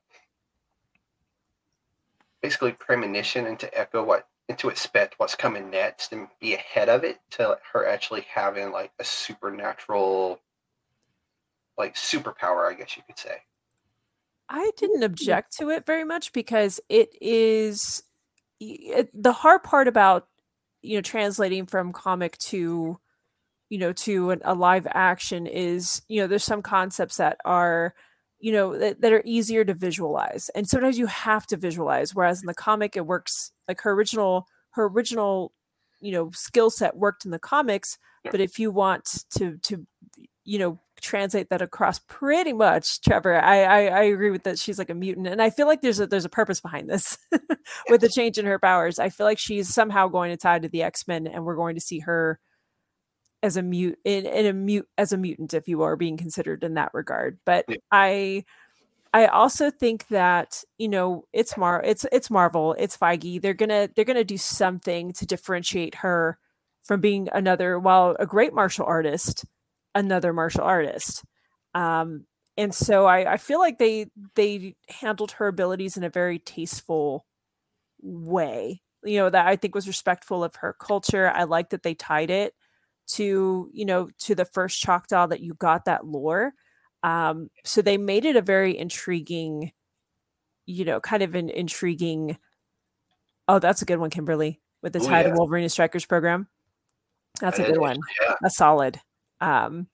basically 2.43 2.73
premonition 2.73 3.47
and 3.47 3.59
to 3.59 3.79
echo 3.79 4.03
what 4.03 4.27
and 4.49 4.59
to 4.59 4.69
expect 4.69 5.15
what's 5.19 5.35
coming 5.35 5.71
next 5.71 6.13
and 6.13 6.29
be 6.41 6.55
ahead 6.55 6.89
of 6.89 7.05
it 7.05 7.19
to 7.31 7.59
her 7.73 7.87
actually 7.87 8.25
having 8.33 8.73
like 8.73 8.91
a 8.99 9.05
supernatural 9.05 10.41
like 11.77 11.95
superpower 11.95 12.71
i 12.71 12.75
guess 12.75 12.97
you 12.97 13.03
could 13.07 13.19
say. 13.19 13.43
I 14.49 14.71
didn't 14.77 15.03
object 15.03 15.57
to 15.59 15.71
it 15.71 15.85
very 15.85 16.05
much 16.05 16.33
because 16.33 16.81
it 16.89 17.11
is 17.21 18.03
it, 18.61 19.11
the 19.15 19.33
hard 19.33 19.63
part 19.63 19.89
about 19.89 20.27
you 20.83 20.97
know 20.97 21.03
translating 21.03 21.67
from 21.67 21.93
comic 21.93 22.39
to 22.39 22.99
you 23.69 23.79
know 23.79 23.93
to 23.93 24.31
an, 24.31 24.41
a 24.45 24.55
live 24.55 24.87
action 24.91 25.47
is 25.47 26.03
you 26.09 26.21
know 26.21 26.27
there's 26.27 26.45
some 26.45 26.63
concepts 26.63 27.19
that 27.19 27.39
are 27.45 27.95
you 28.41 28.53
know 28.53 28.79
that, 28.79 29.01
that 29.01 29.13
are 29.13 29.23
easier 29.25 29.65
to 29.65 29.75
visualize. 29.75 30.51
And 30.55 30.69
sometimes 30.69 30.99
you 30.99 31.07
have 31.07 31.47
to 31.49 31.57
visualize 31.57 32.15
whereas 32.15 32.41
in 32.41 32.47
the 32.47 32.55
comic 32.55 32.97
it 32.97 33.07
works 33.07 33.53
like 33.67 33.81
her 33.83 33.93
original 33.93 34.47
her 34.71 34.87
original 34.87 35.53
you 36.01 36.13
know 36.13 36.31
skill 36.33 36.71
set 36.71 36.97
worked 36.97 37.25
in 37.25 37.31
the 37.31 37.39
comics 37.39 37.99
but 38.31 38.41
if 38.41 38.59
you 38.59 38.71
want 38.71 39.25
to 39.37 39.59
to 39.59 39.87
you 40.45 40.59
know 40.59 40.79
translate 41.01 41.49
that 41.51 41.63
across 41.63 42.01
pretty 42.01 42.53
much 42.53 43.01
trevor 43.01 43.35
I, 43.41 43.63
I 43.63 43.85
i 43.87 44.03
agree 44.03 44.31
with 44.31 44.43
that 44.45 44.59
she's 44.59 44.79
like 44.79 44.91
a 44.91 44.95
mutant. 44.95 45.29
And 45.29 45.41
i 45.41 45.51
feel 45.51 45.67
like 45.67 45.81
there's 45.81 46.01
a 46.01 46.07
there's 46.07 46.25
a 46.25 46.31
purpose 46.31 46.61
behind 46.61 46.89
this 46.89 47.19
with 47.89 48.01
the 48.01 48.09
change 48.09 48.39
in 48.39 48.47
her 48.47 48.59
powers. 48.59 48.99
I 48.99 49.09
feel 49.09 49.27
like 49.27 49.39
she's 49.39 49.73
somehow 49.73 50.09
going 50.09 50.31
to 50.31 50.37
tie 50.37 50.59
to 50.59 50.69
the 50.69 50.83
x-men 50.83 51.27
and 51.27 51.45
we're 51.45 51.57
going 51.57 51.75
to 51.77 51.81
see 51.81 52.01
her 52.01 52.41
as 53.43 53.57
a 53.57 53.63
mute 53.63 53.99
in, 54.05 54.27
in 54.27 54.47
a 54.47 54.53
mute 54.53 54.89
as 54.99 55.13
a 55.13 55.17
mutant 55.19 55.55
if 55.55 55.69
you 55.69 55.83
are 55.83 55.97
being 55.97 56.17
considered 56.17 56.65
in 56.65 56.75
that 56.75 56.91
regard. 56.95 57.39
But 57.47 57.65
Yeah. 57.69 57.77
i 57.93 58.45
i 59.15 59.27
also 59.27 59.71
think 59.71 60.07
that 60.09 60.63
you 60.79 60.89
know 60.89 61.25
it's 61.33 61.57
mar 61.57 61.83
it's 61.85 62.05
it's 62.13 62.31
marvel 62.31 62.75
it's 62.79 62.97
feige 62.97 63.41
they're 63.43 63.55
gonna 63.55 63.89
they're 63.97 64.05
gonna 64.05 64.25
do 64.25 64.37
something 64.39 65.13
to 65.13 65.27
differentiate 65.27 65.97
her 65.97 66.39
from 66.85 67.01
being 67.01 67.29
another 67.33 67.79
while 67.79 68.17
a 68.21 68.27
great 68.27 68.55
martial 68.55 68.87
artist 68.87 69.45
another 69.95 70.33
martial 70.33 70.63
artist. 70.65 71.25
Um 71.75 72.27
and 72.57 72.75
so 72.75 73.07
I, 73.07 73.35
I 73.35 73.37
feel 73.39 73.61
like 73.61 73.79
they 73.79 74.07
they 74.35 74.75
handled 74.89 75.33
her 75.33 75.49
abilities 75.49 75.97
in 75.97 76.05
a 76.05 76.11
very 76.11 76.39
tasteful 76.41 77.25
way 78.03 78.81
you 79.05 79.19
know 79.19 79.31
that 79.31 79.47
i 79.47 79.57
think 79.57 79.75
was 79.75 79.87
respectful 79.89 80.45
of 80.45 80.57
her 80.57 80.75
culture. 80.81 81.31
I 81.31 81.45
like 81.45 81.71
that 81.71 81.83
they 81.83 81.95
tied 81.95 82.31
it 82.31 82.55
to 83.09 83.71
you 83.73 83.85
know 83.85 84.09
to 84.19 84.35
the 84.35 84.45
first 84.45 84.81
choctaw 84.81 85.27
that 85.27 85.41
you 85.41 85.55
got 85.55 85.87
that 85.87 86.07
lore 86.07 86.53
um 87.03 87.49
so 87.65 87.81
they 87.81 87.97
made 87.97 88.25
it 88.25 88.37
a 88.37 88.43
very 88.43 88.77
intriguing 88.77 89.73
you 90.67 90.85
know 90.85 91.01
kind 91.01 91.23
of 91.23 91.35
an 91.35 91.49
intriguing 91.49 92.39
oh 93.49 93.59
that's 93.59 93.83
a 93.83 93.87
good 93.87 93.99
one 93.99 94.11
kimberly 94.11 94.61
with 94.83 94.93
the 94.93 95.01
Oh, 95.01 95.07
tie 95.07 95.23
to 95.23 95.31
yeah. 95.31 95.35
wolverine 95.35 95.65
and 95.65 95.73
Stryker's 95.73 96.05
program 96.05 96.49
that's 97.41 97.59
a 97.59 97.65
good 97.65 97.79
one 97.79 97.99
yeah 98.21 98.35
that's 98.41 98.57
solid 98.57 99.01
um 99.41 99.89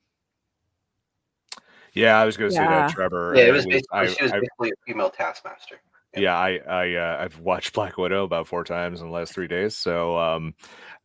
Yeah, 1.92 2.18
I 2.18 2.24
was 2.24 2.36
going 2.36 2.50
to 2.50 2.56
say 2.56 2.66
that, 2.66 2.90
Trevor. 2.90 3.34
yeah 3.36 3.44
it 3.44 3.52
was 3.52 3.66
basically 3.66 3.98
I, 3.98 4.06
she 4.06 4.22
was 4.24 4.32
I- 4.32 4.40
basically 4.40 4.70
a 4.70 4.74
female 4.86 5.10
taskmaster 5.10 5.76
yeah, 6.16 6.38
I, 6.38 6.60
I, 6.68 6.94
uh, 6.94 7.16
I've 7.24 7.40
watched 7.40 7.72
Black 7.72 7.98
Widow 7.98 8.22
about 8.22 8.46
four 8.46 8.62
times 8.62 9.00
in 9.00 9.08
the 9.08 9.12
last 9.12 9.32
three 9.32 9.48
days. 9.48 9.76
So, 9.76 10.16
um, 10.16 10.54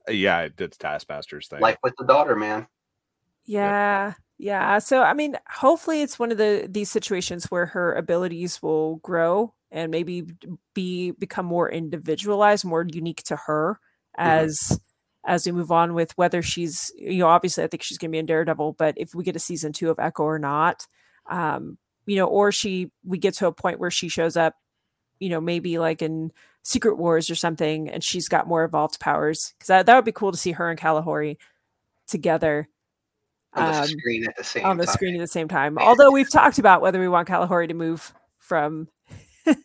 yeah, 0.09 0.41
it- 0.41 0.59
it's 0.59 0.77
Taskmaster's 0.77 1.47
thing. 1.47 1.61
like 1.61 1.77
with 1.83 1.93
the 1.97 2.05
daughter 2.05 2.35
man 2.35 2.67
Yeah, 3.45 4.13
yeah. 4.37 4.79
So 4.79 5.01
I 5.01 5.13
mean, 5.13 5.35
hopefully 5.49 6.01
it's 6.01 6.19
one 6.19 6.31
of 6.31 6.37
the 6.37 6.67
these 6.69 6.91
situations 6.91 7.45
where 7.45 7.65
her 7.67 7.93
abilities 7.95 8.61
will 8.61 8.97
grow 8.97 9.53
and 9.71 9.91
maybe 9.91 10.25
be 10.73 11.11
become 11.11 11.45
more 11.45 11.69
individualized, 11.71 12.65
more 12.65 12.85
unique 12.87 13.23
to 13.23 13.35
her 13.35 13.79
as 14.17 14.79
as 15.25 15.45
we 15.45 15.51
move 15.51 15.71
on 15.71 15.93
with 15.93 16.11
whether 16.17 16.41
she's 16.41 16.91
you 16.97 17.19
know 17.19 17.27
obviously 17.27 17.63
I 17.63 17.67
think 17.67 17.83
she's 17.83 17.97
going 17.97 18.09
to 18.11 18.15
be 18.15 18.19
in 18.19 18.25
Daredevil, 18.25 18.73
but 18.73 18.93
if 18.97 19.13
we 19.15 19.23
get 19.23 19.35
a 19.35 19.39
season 19.39 19.73
2 19.73 19.89
of 19.89 19.99
Echo 19.99 20.23
or 20.23 20.39
not, 20.39 20.85
um 21.29 21.77
you 22.05 22.15
know, 22.15 22.25
or 22.27 22.51
she 22.51 22.91
we 23.03 23.17
get 23.19 23.35
to 23.35 23.47
a 23.47 23.51
point 23.51 23.79
where 23.79 23.91
she 23.91 24.09
shows 24.09 24.35
up 24.37 24.55
you 25.19 25.29
know, 25.29 25.41
maybe 25.41 25.79
like 25.79 26.01
in 26.01 26.31
Secret 26.63 26.97
Wars 26.97 27.29
or 27.29 27.35
something, 27.35 27.89
and 27.89 28.03
she's 28.03 28.27
got 28.27 28.47
more 28.47 28.63
evolved 28.63 28.99
powers. 28.99 29.53
Because 29.57 29.67
that, 29.67 29.85
that 29.85 29.95
would 29.95 30.05
be 30.05 30.11
cool 30.11 30.31
to 30.31 30.37
see 30.37 30.51
her 30.53 30.69
and 30.69 30.79
Kalahori 30.79 31.37
together 32.07 32.67
on 33.53 33.71
the 33.71 33.79
um, 33.79 33.87
screen 33.87 34.25
at 34.27 34.35
the 34.37 34.43
same 34.43 34.65
on 34.65 34.77
the 34.77 34.85
time. 34.85 34.93
screen 34.93 35.15
at 35.15 35.19
the 35.19 35.27
same 35.27 35.47
time. 35.47 35.77
Although 35.77 36.11
we've 36.11 36.29
talked 36.29 36.59
about 36.59 36.81
whether 36.81 36.99
we 36.99 37.07
want 37.07 37.27
Kalahori 37.27 37.67
to 37.67 37.73
move 37.73 38.13
from 38.37 38.87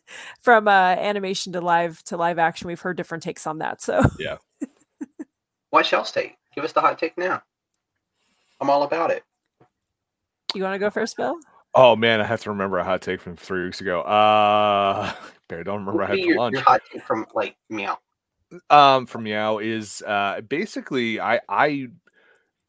from 0.41 0.69
uh, 0.69 0.71
animation 0.71 1.53
to 1.53 1.61
live 1.61 2.03
to 2.05 2.17
live 2.17 2.39
action. 2.39 2.69
We've 2.69 2.81
heard 2.81 2.97
different 2.97 3.23
takes 3.23 3.47
on 3.47 3.59
that. 3.59 3.83
So 3.83 4.03
What's 5.71 5.91
y'all's 5.91 6.13
take? 6.13 6.37
Give 6.55 6.65
us 6.65 6.73
the 6.73 6.81
hot 6.81 6.99
take 6.99 7.19
now. 7.19 7.43
I'm 8.61 8.71
all 8.71 8.85
about 8.85 9.11
it. 9.11 9.25
you 10.55 10.63
want 10.63 10.75
to 10.75 10.79
go 10.79 10.89
first, 10.89 11.17
Bill? 11.17 11.37
Oh 11.75 11.97
man, 11.97 12.21
I 12.21 12.25
have 12.25 12.41
to 12.43 12.51
remember 12.51 12.79
a 12.79 12.85
hot 12.85 13.03
take 13.03 13.21
from 13.21 13.37
three 13.37 13.65
weeks 13.65 13.81
ago. 13.81 14.03
Uh, 14.03 15.13
I 15.51 15.63
don't 15.63 15.81
remember 15.81 15.93
What 15.93 16.05
I 16.05 16.09
had 16.09 16.21
for 16.21 16.27
your, 16.27 16.39
lunch. 16.39 16.53
your 16.55 16.63
hot 16.63 16.83
take 16.93 17.03
from 17.03 17.27
like 17.35 17.57
meow? 17.69 17.99
um 18.71 19.07
from 19.07 19.25
Meow 19.25 19.59
is 19.59 20.03
uh 20.07 20.41
basically 20.49 21.21
I 21.21 21.41
I 21.49 21.89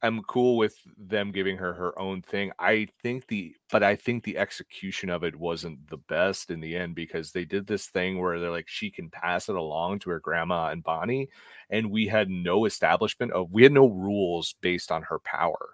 am 0.02 0.24
cool 0.24 0.58
with 0.58 0.76
them 0.98 1.32
giving 1.32 1.58
her 1.58 1.74
her 1.74 1.98
own 2.00 2.22
thing. 2.22 2.52
I 2.60 2.88
think 3.02 3.28
the 3.28 3.56
but 3.72 3.84
I 3.84 3.96
think 3.96 4.24
the 4.24 4.38
execution 4.38 5.10
of 5.10 5.24
it 5.24 5.36
wasn't 5.36 5.88
the 5.90 5.98
best 5.98 6.50
in 6.52 6.60
the 6.60 6.76
end 6.76 6.96
because 6.96 7.32
they 7.32 7.46
did 7.46 7.68
this 7.68 7.88
thing 7.88 8.20
where 8.20 8.40
they're 8.40 8.52
like 8.52 8.68
she 8.68 8.90
can 8.90 9.10
pass 9.10 9.48
it 9.48 9.56
along 9.56 10.00
to 10.00 10.10
her 10.10 10.20
grandma 10.20 10.70
and 10.70 10.84
Bonnie 10.84 11.30
and 11.70 11.92
we 11.92 12.08
had 12.08 12.30
no 12.30 12.66
establishment 12.66 13.32
of 13.32 13.52
we 13.52 13.64
had 13.64 13.72
no 13.72 13.88
rules 13.88 14.56
based 14.62 14.92
on 14.92 15.04
her 15.04 15.20
power. 15.20 15.72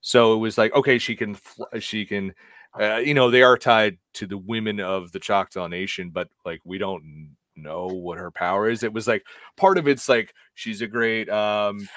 So 0.00 0.34
it 0.34 0.38
was 0.38 0.56
like 0.58 0.74
okay 0.74 0.98
she 0.98 1.16
can 1.16 1.36
she 1.80 2.06
can 2.06 2.34
uh, 2.78 2.96
you 2.96 3.14
know 3.14 3.30
they 3.30 3.42
are 3.42 3.58
tied 3.58 3.98
to 4.14 4.26
the 4.26 4.38
women 4.38 4.80
of 4.80 5.12
the 5.12 5.18
Choctaw 5.18 5.66
Nation 5.66 6.10
but 6.10 6.28
like 6.44 6.60
we 6.64 6.78
don't 6.78 7.34
know 7.56 7.86
what 7.86 8.18
her 8.18 8.30
power 8.30 8.68
is. 8.68 8.82
It 8.82 8.92
was 8.92 9.08
like 9.08 9.24
part 9.56 9.78
of 9.78 9.88
it's 9.88 10.08
like 10.08 10.34
she's 10.54 10.82
a 10.82 10.86
great 10.86 11.28
um 11.28 11.88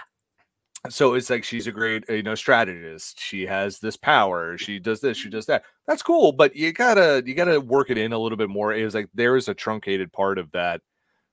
so 0.90 1.14
it's 1.14 1.30
like 1.30 1.46
she's 1.46 1.68
a 1.68 1.72
great 1.72 2.04
you 2.10 2.24
know 2.24 2.36
strategist. 2.36 3.20
She 3.20 3.46
has 3.46 3.80
this 3.80 3.96
power. 3.96 4.58
She 4.58 4.80
does 4.80 5.00
this. 5.00 5.18
She 5.18 5.30
does 5.30 5.46
that. 5.46 5.64
That's 5.88 6.04
cool 6.04 6.32
but 6.32 6.56
you 6.56 6.74
gotta 6.74 7.24
you 7.26 7.36
gotta 7.36 7.60
work 7.60 7.90
it 7.90 7.98
in 7.98 8.14
a 8.14 8.20
little 8.20 8.38
bit 8.38 8.50
more. 8.50 8.74
It 8.74 8.84
was 8.84 8.96
like 8.96 9.10
there 9.14 9.38
is 9.38 9.48
a 9.48 9.54
truncated 9.54 10.12
part 10.12 10.38
of 10.38 10.52
that 10.52 10.82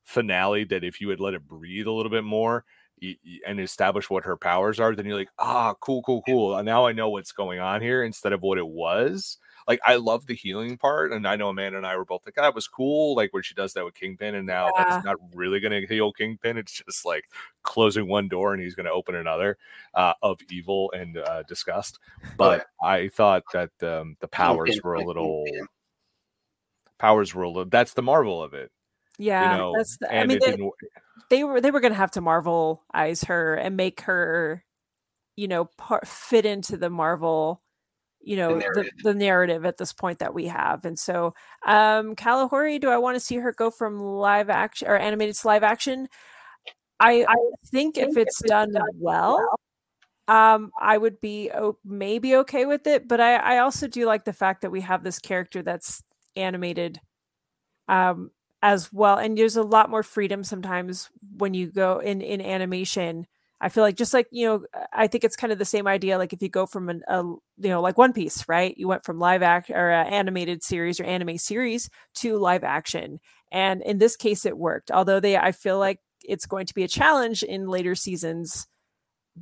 finale 0.05 0.64
that 0.64 0.84
if 0.84 1.01
you 1.01 1.09
had 1.09 1.20
let 1.20 1.34
it 1.34 1.47
breathe 1.47 1.86
a 1.86 1.93
little 1.93 2.11
bit 2.11 2.24
more 2.24 2.64
and 3.47 3.59
establish 3.61 4.11
what 4.11 4.25
her 4.25 4.37
powers 4.37 4.79
are 4.79 4.95
then 4.95 5.07
you're 5.07 5.17
like 5.17 5.31
ah 5.39 5.75
cool 5.81 6.03
cool 6.03 6.23
cool 6.27 6.57
and 6.57 6.67
now 6.67 6.87
i 6.87 6.93
know 6.93 7.09
what's 7.09 7.33
going 7.33 7.59
on 7.59 7.81
here 7.81 8.03
instead 8.03 8.33
of 8.33 8.43
what 8.43 8.59
it 8.59 8.67
was 8.67 9.39
like 9.69 9.81
I 9.85 9.97
love 9.97 10.27
the 10.27 10.35
healing 10.35 10.79
part, 10.79 11.13
and 11.13 11.29
I 11.29 11.37
know 11.37 11.51
Amanda 11.51 11.77
and 11.79 11.87
I 11.87 11.97
were 11.97 12.05
both 12.05 12.23
like, 12.27 12.35
"That 12.35 12.55
was 12.57 12.67
cool." 12.67 13.15
Like 13.15 13.33
when 13.33 13.43
she 13.45 13.55
does 13.55 13.73
that 13.75 13.85
with 13.85 13.95
Kingpin, 13.95 14.35
and 14.35 14.47
now 14.47 14.69
Yeah. 14.77 14.85
that's 14.85 15.05
not 15.05 15.17
really 15.35 15.61
going 15.61 15.81
to 15.81 15.87
heal 15.87 16.13
Kingpin. 16.13 16.57
It's 16.57 16.83
just 16.85 17.05
like 17.05 17.27
closing 17.63 18.09
one 18.09 18.27
door 18.27 18.53
and 18.53 18.61
he's 18.61 18.75
going 18.75 18.87
to 18.87 18.93
open 18.93 19.15
another 19.15 19.59
uh, 19.95 20.15
of 20.23 20.41
evil 20.51 20.91
and 20.93 21.19
uh, 21.19 21.45
disgust. 21.45 22.01
But 22.37 22.67
I 22.83 23.09
thought 23.09 23.45
that 23.53 23.71
um, 23.83 24.17
the 24.21 24.29
powers 24.29 24.71
Kingpin, 24.71 24.89
were 24.89 24.95
a 24.95 25.05
little 25.05 25.45
Kingpin. 25.45 25.67
powers 26.99 27.35
were 27.35 27.45
a 27.45 27.49
little. 27.49 27.67
That's 27.67 27.95
the 27.95 28.03
marvel 28.03 28.43
of 28.43 28.55
it, 28.55 28.73
Yeah, 29.21 29.53
you 29.53 29.59
know. 29.59 29.75
that's. 29.77 29.99
The, 29.99 30.16
I 30.16 30.25
mean, 30.25 30.39
they, 30.41 30.57
they 31.29 31.45
were 31.45 31.61
they 31.61 31.71
were 31.71 31.81
going 31.81 31.93
to 31.93 31.99
have 31.99 32.12
to 32.12 32.23
Marvelize 32.23 33.27
her 33.27 33.55
and 33.55 33.77
make 33.77 34.01
her, 34.03 34.64
you 35.37 35.47
know, 35.47 35.68
fit 36.05 36.47
into 36.47 36.79
the 36.79 36.89
Marvel, 36.89 37.62
you 38.23 38.37
know, 38.37 38.55
the, 38.55 38.61
narrative. 38.61 38.93
the 39.03 39.14
narrative 39.14 39.64
at 39.66 39.77
this 39.77 39.93
point 39.93 40.21
that 40.21 40.33
we 40.33 40.47
have. 40.47 40.87
And 40.87 40.99
so, 40.99 41.35
um, 41.66 42.16
Kalahori, 42.16 42.81
do 42.81 42.89
I 42.89 42.97
want 42.97 43.16
to 43.16 43.21
see 43.21 43.37
her 43.37 43.53
go 43.53 43.71
from 43.71 44.01
live 44.01 44.49
action 44.49 44.89
or 44.89 44.97
animated 44.97 45.37
to 45.37 45.47
live 45.47 45.62
action? 45.62 46.09
I, 46.99 47.27
I 47.29 47.37
think 47.66 47.99
if 47.99 48.16
it's 48.16 48.41
done 48.41 48.75
well, 48.97 49.39
um, 50.29 50.71
I 50.81 50.97
would 50.97 51.21
be 51.21 51.51
o- 51.51 51.79
maybe 51.85 52.37
okay 52.37 52.64
with 52.64 52.87
it. 52.87 53.07
But 53.07 53.21
I, 53.21 53.37
I 53.37 53.59
also 53.59 53.87
do 53.87 54.07
like 54.07 54.25
the 54.25 54.33
fact 54.33 54.62
that 54.62 54.71
we 54.71 54.81
have 54.81 55.03
this 55.03 55.18
character 55.18 55.62
that's 55.62 56.03
animated 56.37 57.01
um, 57.87 58.31
as 58.63 58.93
well. 58.93 59.17
And 59.19 59.37
there's 59.37 59.57
a 59.57 59.63
lot 59.63 59.91
more 59.91 60.03
freedom 60.03 60.45
sometimes 60.45 61.09
when 61.37 61.55
you 61.55 61.69
go 61.69 61.99
in 61.99 62.21
in 62.21 62.41
animation. 62.41 63.27
I 63.63 63.69
feel 63.69 63.85
like 63.85 63.97
just 63.97 64.15
like 64.15 64.27
you 64.31 64.47
know, 64.47 64.65
I 64.93 65.07
think 65.07 65.25
it's 65.25 65.37
kind 65.37 65.53
of 65.53 65.59
the 65.59 65.65
same 65.65 65.87
idea. 65.87 66.19
Like 66.19 66.33
if 66.33 66.43
you 66.43 66.49
go 66.49 66.67
from 66.67 66.89
an, 66.89 67.03
a 67.09 67.23
you 67.23 67.41
know 67.59 67.81
like 67.83 67.99
One 67.99 68.13
Piece, 68.13 68.49
right? 68.49 68.75
You 68.77 68.89
went 68.89 69.05
from 69.05 69.19
live 69.19 69.43
act 69.43 69.71
or 69.71 69.91
uh, 69.93 70.05
animated 70.05 70.63
series 70.63 70.99
or 71.01 71.05
anime 71.05 71.37
series 71.39 71.91
to 72.17 72.39
live 72.39 72.65
action, 72.65 73.21
and 73.53 73.83
in 73.83 73.99
this 73.99 74.17
case, 74.17 74.47
it 74.47 74.57
worked. 74.57 74.91
Although 74.91 75.21
they, 75.21 75.37
I 75.37 75.53
feel 75.53 75.79
like 75.79 75.99
it's 76.23 76.47
going 76.47 76.67
to 76.67 76.75
be 76.75 76.85
a 76.85 76.89
challenge 76.89 77.43
in 77.43 77.69
later 77.69 77.95
seasons 77.95 78.67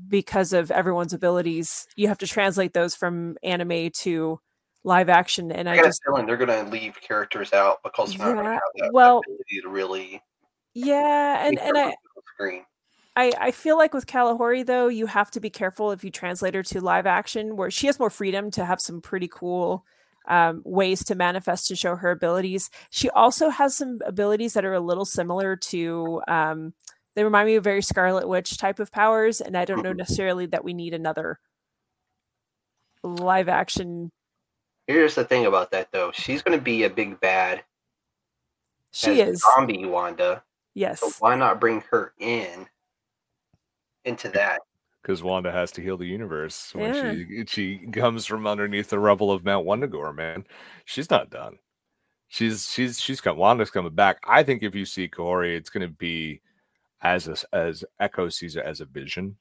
because 0.09 0.53
of 0.53 0.71
everyone's 0.71 1.12
abilities. 1.12 1.87
You 1.97 2.09
have 2.09 2.19
to 2.19 2.27
translate 2.27 2.73
those 2.73 2.95
from 2.95 3.37
anime 3.43 3.91
to 4.01 4.41
live 4.85 5.09
action, 5.09 5.51
and 5.53 5.68
I 5.68 5.72
I 5.72 5.76
got 5.76 5.85
just 5.87 6.01
a 6.07 6.11
feeling 6.11 6.26
they're 6.26 6.37
going 6.37 6.64
to 6.64 6.70
leave 6.70 7.01
characters 7.01 7.53
out 7.53 7.83
because 7.83 8.14
they're 8.16 8.35
not 8.35 8.43
going 8.43 8.45
to 8.47 8.53
have 8.53 8.61
that 8.76 8.93
well- 8.93 9.18
ability 9.26 9.61
to 9.62 9.68
really 9.68 10.22
yeah, 10.74 11.47
and 11.47 11.59
and 11.59 11.76
I. 11.76 11.85
look 11.87 11.95
on 11.95 11.95
the 12.16 12.22
screen. 12.35 12.64
I, 13.16 13.33
I 13.41 13.51
feel 13.51 13.76
like 13.76 13.93
with 13.95 14.07
Kalahori 14.07 14.64
though, 14.64 14.87
you 14.87 15.07
have 15.07 15.31
to 15.33 15.41
be 15.41 15.51
careful 15.51 15.91
if 15.91 16.05
you 16.05 16.11
translate 16.11 16.55
her 16.55 16.62
to 16.62 16.81
live 16.81 17.05
action, 17.07 17.57
where 17.57 17.70
she 17.70 17.89
has 17.89 17.99
more 17.99 18.11
freedom 18.11 18.51
to 18.53 18.64
have 18.64 18.81
some 18.81 19.01
pretty 19.01 19.26
cool 19.26 19.85
um, 20.29 20.62
ways 20.64 21.03
to 21.07 21.16
manifest 21.16 21.66
to 21.66 21.74
show 21.74 21.97
her 21.97 22.12
abilities. 22.12 22.70
She 22.91 23.11
also 23.11 23.49
has 23.49 23.76
some 23.76 23.99
abilities 24.07 24.53
that 24.53 24.64
are 24.64 24.74
a 24.74 24.79
little 24.81 25.05
similar 25.07 25.57
to. 25.57 26.22
Um, 26.29 26.74
they 27.16 27.24
remind 27.24 27.47
me 27.49 27.57
of 27.57 27.64
very 27.64 27.83
Scarlet 27.83 28.29
Witch 28.29 28.57
type 28.57 28.79
of 28.79 28.93
powers, 28.93 29.41
and 29.41 29.57
I 29.57 29.64
don't 29.64 29.83
know 29.83 29.93
Mhm. 29.93 29.97
necessarily 29.97 30.47
that 30.47 30.62
we 30.62 30.72
need 30.72 30.95
another 30.95 31.41
live 33.03 33.49
action. 33.49 34.12
Here's 34.89 35.14
the 35.14 35.24
thing 35.24 35.47
about 35.47 35.70
that 35.70 35.93
though. 35.93 36.11
She's 36.12 36.43
going 36.43 36.59
to 36.59 36.62
be 36.64 36.82
a 36.84 36.91
big 36.91 37.20
bad 37.20 37.62
She 38.91 39.20
as 39.22 39.34
is 39.34 39.45
zombie 39.55 39.84
Wanda. 39.86 40.36
So 40.36 40.43
yes, 40.74 41.16
why 41.20 41.36
not 41.36 41.61
bring 41.61 41.82
her 41.91 42.12
in 42.18 42.66
into 44.05 44.28
that? 44.30 44.61
because 45.03 45.22
Wanda 45.22 45.51
has 45.51 45.70
to 45.72 45.80
heal 45.80 45.97
the 45.97 46.05
universe 46.07 46.74
when 46.74 46.93
Yeah. 46.95 47.12
she 47.12 47.45
she 47.47 47.86
comes 47.93 48.26
from 48.26 48.47
underneath 48.47 48.91
the 48.91 48.99
rubble 48.99 49.30
of 49.30 49.45
Mount 49.45 49.66
Wundagore. 49.66 50.14
Man, 50.14 50.45
she's 50.84 51.09
not 51.11 51.30
done. 51.30 51.59
She's 52.28 52.66
she's 52.70 53.01
she's 53.01 53.20
come. 53.20 53.36
Wanda's 53.39 53.70
coming 53.70 53.95
back. 53.95 54.18
I 54.26 54.43
think 54.43 54.62
if 54.62 54.74
you 54.74 54.84
see 54.84 55.09
Corey, 55.09 55.57
it's 55.57 55.70
going 55.70 55.86
to 55.86 55.95
be 55.95 56.41
as 57.01 57.28
a, 57.28 57.36
as 57.55 57.84
Echo 58.01 58.28
sees 58.28 58.57
it 58.57 58.64
as 58.64 58.80
a 58.80 58.84
vision, 58.84 59.36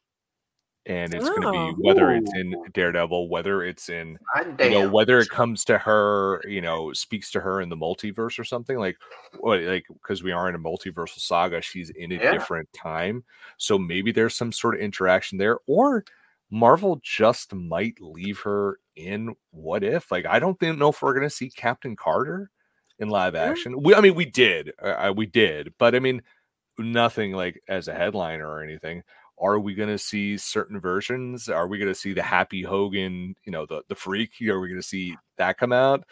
and 0.87 1.13
it's 1.13 1.29
going 1.29 1.41
to 1.41 1.47
Oh. 1.47 1.51
be 1.75 1.83
whether 1.83 2.11
it's 2.11 2.33
in 2.33 2.55
Daredevil, 2.73 3.29
whether 3.29 3.63
it's 3.63 3.89
in 3.89 4.17
you 4.63 4.71
know 4.71 4.89
whether 4.89 5.19
it 5.19 5.29
comes 5.29 5.63
to 5.65 5.77
her 5.77 6.41
you 6.47 6.61
know 6.61 6.91
speaks 6.93 7.29
to 7.31 7.39
her 7.41 7.61
in 7.61 7.69
the 7.69 7.75
multiverse 7.77 8.39
or 8.39 8.43
something 8.43 8.77
like 8.77 8.97
what 9.39 9.61
like 9.61 9.85
because 10.01 10.23
we 10.23 10.31
are 10.31 10.49
in 10.49 10.55
a 10.55 10.59
multiversal 10.59 11.19
saga 11.19 11.61
she's 11.61 11.89
in 11.91 12.11
a 12.13 12.15
Yeah. 12.15 12.31
different 12.31 12.67
time 12.73 13.23
so 13.57 13.77
maybe 13.77 14.11
there's 14.11 14.35
some 14.35 14.51
sort 14.51 14.75
of 14.75 14.81
interaction 14.81 15.37
there 15.37 15.59
or 15.67 16.03
marvel 16.49 16.99
just 17.03 17.53
might 17.53 17.99
leave 18.01 18.39
her 18.39 18.79
in 18.95 19.35
what 19.51 19.83
if 19.83 20.11
like 20.11 20.25
i 20.25 20.39
don't 20.39 20.59
think, 20.59 20.77
know 20.77 20.89
if 20.89 21.01
we're 21.01 21.13
going 21.13 21.21
to 21.27 21.29
see 21.29 21.49
captain 21.49 21.95
carter 21.95 22.49
in 22.99 23.09
live 23.09 23.35
Yeah. 23.35 23.43
action 23.49 23.81
we 23.81 23.93
i 23.93 24.01
mean 24.01 24.15
we 24.15 24.25
did 24.25 24.71
uh, 24.81 25.13
we 25.15 25.25
did 25.25 25.73
but 25.77 25.93
i 25.93 25.99
mean 25.99 26.21
nothing 26.79 27.33
like 27.33 27.61
as 27.67 27.87
a 27.89 27.93
headliner 27.93 28.47
or 28.47 28.63
anything 28.63 29.03
are 29.39 29.59
we 29.59 29.73
going 29.75 29.89
to 29.89 29.97
see 29.97 30.37
certain 30.37 30.79
versions 30.79 31.49
are 31.49 31.67
we 31.67 31.77
going 31.77 31.91
to 31.91 31.95
see 31.99 32.13
the 32.13 32.23
happy 32.23 32.61
hogan 32.63 33.35
you 33.45 33.51
know 33.51 33.65
the 33.65 33.81
the 33.87 33.95
freak 33.95 34.31
are 34.41 34.59
we 34.59 34.67
going 34.67 34.81
to 34.81 34.87
see 34.87 35.15
that 35.37 35.57
come 35.57 35.71
out 35.71 36.03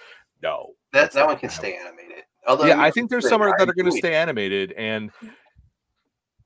no 0.41 0.71
that 0.91 1.01
that's 1.01 1.15
that 1.15 1.26
one 1.26 1.38
can 1.38 1.49
stay 1.49 1.76
animated. 1.78 2.23
Although 2.47 2.67
yeah 2.67 2.82
i 2.82 2.91
think 2.91 3.09
there's 3.09 3.28
some 3.28 3.41
that 3.41 3.53
are 3.59 3.73
going 3.73 3.91
to 3.91 3.97
stay 3.97 4.15
animated 4.15 4.71
and 4.73 5.11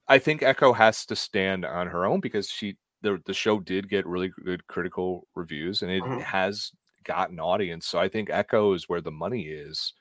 i 0.07 0.17
think 0.17 0.41
echo 0.43 0.73
has 0.73 1.05
to 1.05 1.15
stand 1.15 1.65
on 1.65 1.87
her 1.87 2.05
own 2.05 2.19
because 2.19 2.49
she 2.49 2.77
the, 3.01 3.21
the 3.25 3.33
show 3.33 3.59
did 3.59 3.89
get 3.89 4.05
really 4.05 4.29
good 4.43 4.65
critical 4.67 5.27
reviews 5.35 5.81
and 5.81 5.91
it 5.91 6.03
Mhm. 6.03 6.21
has 6.21 6.71
got 7.03 7.29
an 7.29 7.39
audience 7.39 7.87
so 7.87 7.99
i 7.99 8.07
think 8.07 8.29
echo 8.29 8.73
is 8.73 8.87
where 8.89 9.01
the 9.01 9.11
money 9.11 9.43
is 9.43 9.93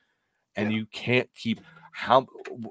and 0.55 0.71
Yeah. 0.71 0.79
you 0.79 0.85
can't 0.87 1.29
keep 1.33 1.61
how 1.91 2.27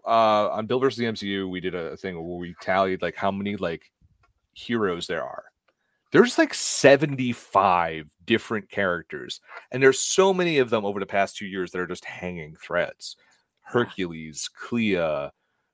uh 0.07 0.51
on 0.51 0.67
bill 0.67 0.81
versus 0.81 0.99
the 0.99 1.05
mcu 1.05 1.49
we 1.51 1.61
did 1.61 1.75
a 1.75 1.97
thing 1.97 2.15
where 2.15 2.39
we 2.39 2.55
tallied 2.61 3.03
like 3.03 3.17
how 3.17 3.31
many 3.31 3.57
like 3.57 3.91
heroes 4.59 5.07
there 5.07 5.23
are 5.23 5.45
there's 6.11 6.39
like 6.39 6.53
75 6.55 8.11
different 8.25 8.69
characters 8.71 9.41
and 9.71 9.83
there's 9.83 9.99
so 10.01 10.33
many 10.35 10.59
of 10.59 10.71
them 10.71 10.85
over 10.85 10.99
the 11.01 11.07
past 11.07 11.37
two 11.37 11.47
years 11.47 11.71
that 11.71 11.81
are 11.81 11.87
just 11.87 12.05
hanging 12.05 12.57
threads 12.57 13.17
hercules 13.63 14.49
clea 14.49 15.29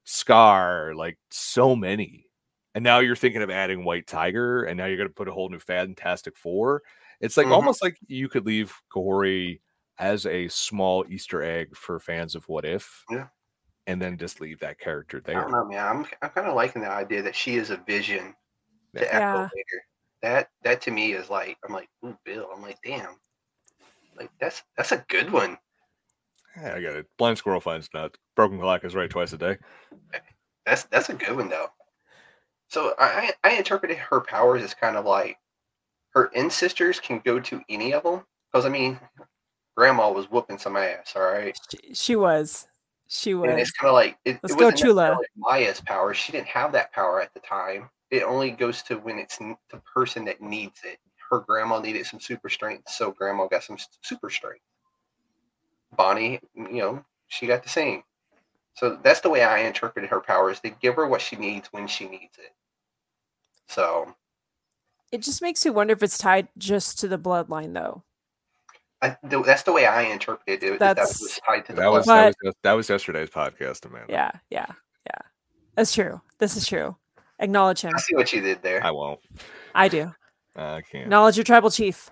Skaar 0.06 0.94
like 0.94 1.18
so 1.30 1.74
many 1.74 2.26
and 2.74 2.82
now 2.84 2.98
you're 2.98 3.16
thinking 3.16 3.42
of 3.42 3.50
adding 3.50 3.84
white 3.84 4.06
tiger 4.06 4.64
and 4.64 4.76
now 4.76 4.84
you're 4.86 4.96
going 4.98 5.08
to 5.08 5.14
put 5.14 5.28
a 5.28 5.32
whole 5.32 5.48
new 5.48 5.58
fantastic 5.58 6.36
four 6.36 6.82
it's 7.20 7.36
like 7.36 7.46
Mhm. 7.46 7.52
almost 7.52 7.82
like 7.82 7.96
you 8.06 8.28
could 8.28 8.44
leave 8.44 8.74
Kahhori 8.92 9.60
as 9.98 10.26
a 10.26 10.48
small 10.48 11.04
Easter 11.08 11.42
egg 11.42 11.74
for 11.76 12.00
fans 12.00 12.34
of 12.34 12.46
What 12.48 12.64
If. 12.64 13.04
Yeah. 13.08 13.28
And 13.86 14.02
then 14.02 14.18
just 14.18 14.40
leave 14.40 14.58
that 14.58 14.80
character 14.80 15.22
I 15.24 15.32
there. 15.32 15.40
don't 15.42 15.52
know, 15.52 15.64
man. 15.64 15.86
I'm 15.86 16.06
I'm 16.20 16.30
kind 16.30 16.48
of 16.48 16.56
liking 16.56 16.82
the 16.82 16.90
idea 16.90 17.22
that 17.22 17.36
she 17.36 17.54
is 17.54 17.70
a 17.70 17.76
vision 17.76 18.34
to 18.94 19.04
Yeah. 19.04 19.30
Echo 19.30 19.42
later. 19.42 19.84
That 20.22 20.48
that 20.62 20.80
to 20.82 20.90
me 20.90 21.12
is 21.12 21.28
like 21.28 21.56
I'm 21.66 21.72
like, 21.74 21.88
ooh, 22.04 22.16
Bill. 22.24 22.48
I'm 22.54 22.62
like, 22.62 22.78
damn. 22.84 23.16
Like 24.16 24.30
that's 24.40 24.62
that's 24.76 24.92
a 24.92 25.04
good 25.08 25.30
one. 25.30 25.58
Yeah, 26.56 26.74
I 26.76 26.80
got 26.80 26.94
it. 26.94 27.06
Blind 27.18 27.38
squirrel 27.38 27.60
finds 27.60 27.88
nut. 27.92 28.16
Broken 28.36 28.58
clock 28.60 28.84
is 28.84 28.94
right 28.94 29.10
twice 29.10 29.32
a 29.32 29.38
day. 29.38 29.58
Eh, 30.12 30.18
that's 30.64 30.84
that's 30.84 31.10
a 31.10 31.14
good 31.14 31.36
one 31.36 31.48
though. 31.48 31.68
So 32.68 32.94
I 32.98 33.32
I 33.44 33.50
I 33.50 33.56
interpreted 33.56 33.98
her 33.98 34.20
powers 34.20 34.62
as 34.62 34.74
kind 34.74 34.96
of 34.96 35.04
like 35.04 35.36
her 36.10 36.26
in 36.34 36.48
sisters 36.48 37.00
can 37.00 37.20
go 37.24 37.40
to 37.40 37.60
any 37.68 37.92
of 37.92 38.04
them 38.04 38.22
because 38.50 38.64
I 38.64 38.68
mean, 38.68 38.98
Grandma 39.76 40.10
was 40.12 40.30
whooping 40.30 40.58
some 40.58 40.76
ass. 40.76 41.14
All 41.16 41.22
right. 41.22 41.58
She, 41.70 41.94
she 41.94 42.16
was. 42.16 42.68
She 43.08 43.34
was. 43.34 43.50
And 43.50 43.60
it's 43.60 43.70
kind 43.70 43.88
of 43.88 43.94
like 43.94 44.18
it, 44.24 44.38
Let's 44.42 44.54
it 44.54 44.58
go, 44.58 44.64
wasn't 44.66 44.80
Chula. 44.80 45.18
Maya's 45.36 45.80
power. 45.80 46.14
She 46.14 46.32
didn't 46.32 46.48
have 46.48 46.72
that 46.72 46.92
power 46.92 47.20
at 47.20 47.32
the 47.34 47.40
time. 47.40 47.90
It 48.10 48.22
only 48.22 48.50
goes 48.50 48.82
to 48.84 48.96
when 48.96 49.18
it's 49.18 49.38
the 49.38 49.56
person 49.92 50.24
that 50.24 50.40
needs 50.40 50.80
it. 50.84 50.98
Her 51.30 51.40
grandma 51.40 51.80
needed 51.80 52.06
some 52.06 52.20
super 52.20 52.48
strength, 52.48 52.88
so 52.88 53.10
grandma 53.10 53.46
got 53.46 53.64
some 53.64 53.76
super 54.02 54.30
strength. 54.30 54.64
Bonnie, 55.96 56.40
you 56.54 56.78
know, 56.78 57.04
she 57.28 57.46
got 57.46 57.62
the 57.62 57.68
same. 57.68 58.02
So 58.74 58.98
that's 59.02 59.20
the 59.20 59.30
way 59.30 59.42
I 59.44 59.60
interpreted 59.60 60.10
her 60.10 60.20
powers. 60.20 60.60
They 60.60 60.74
give 60.80 60.96
her 60.96 61.06
what 61.06 61.20
she 61.20 61.36
needs 61.36 61.68
when 61.72 61.86
she 61.86 62.06
needs 62.08 62.38
it. 62.38 62.52
So 63.68 64.14
It 65.12 65.22
just 65.22 65.42
makes 65.42 65.64
me 65.64 65.70
wonder 65.70 65.92
if 65.92 66.02
it's 66.02 66.18
tied 66.18 66.48
just 66.58 66.98
to 67.00 67.08
the 67.08 67.18
bloodline, 67.18 67.72
though. 67.72 68.02
I, 69.04 69.16
that's 69.22 69.62
the 69.62 69.72
way 69.72 69.86
I 69.86 70.02
interpreted 70.02 70.62
it. 70.62 70.72
is 70.74 70.78
That 70.78 70.96
That's- 70.96 71.20
was 71.20 71.40
tied 71.46 71.66
to 71.66 71.72
the 71.74 71.80
That 71.82 71.88
was, 71.92 72.06
that 72.06 72.26
was 72.26 72.34
yes- 72.42 72.54
that 72.62 72.72
was 72.72 72.88
yesterday's 72.88 73.30
podcast, 73.30 73.84
Amanda. 73.84 74.06
Yeah, 74.12 74.30
yeah, 74.50 74.66
yeah. 75.06 75.18
That's 75.76 75.92
true. 75.94 76.20
This 76.38 76.56
is 76.56 76.66
true. 76.66 76.96
Acknowledge 77.38 77.80
him. 77.82 77.92
I 77.94 77.98
see 78.00 78.14
what 78.14 78.32
you 78.32 78.40
did 78.40 78.62
there. 78.62 78.84
I 78.84 78.90
won't. 78.92 79.20
I 79.74 79.88
do. 79.88 80.14
I 80.56 80.82
can't. 80.82 81.04
Acknowledge 81.04 81.36
your 81.36 81.44
tribal 81.44 81.70
chief. 81.70 82.10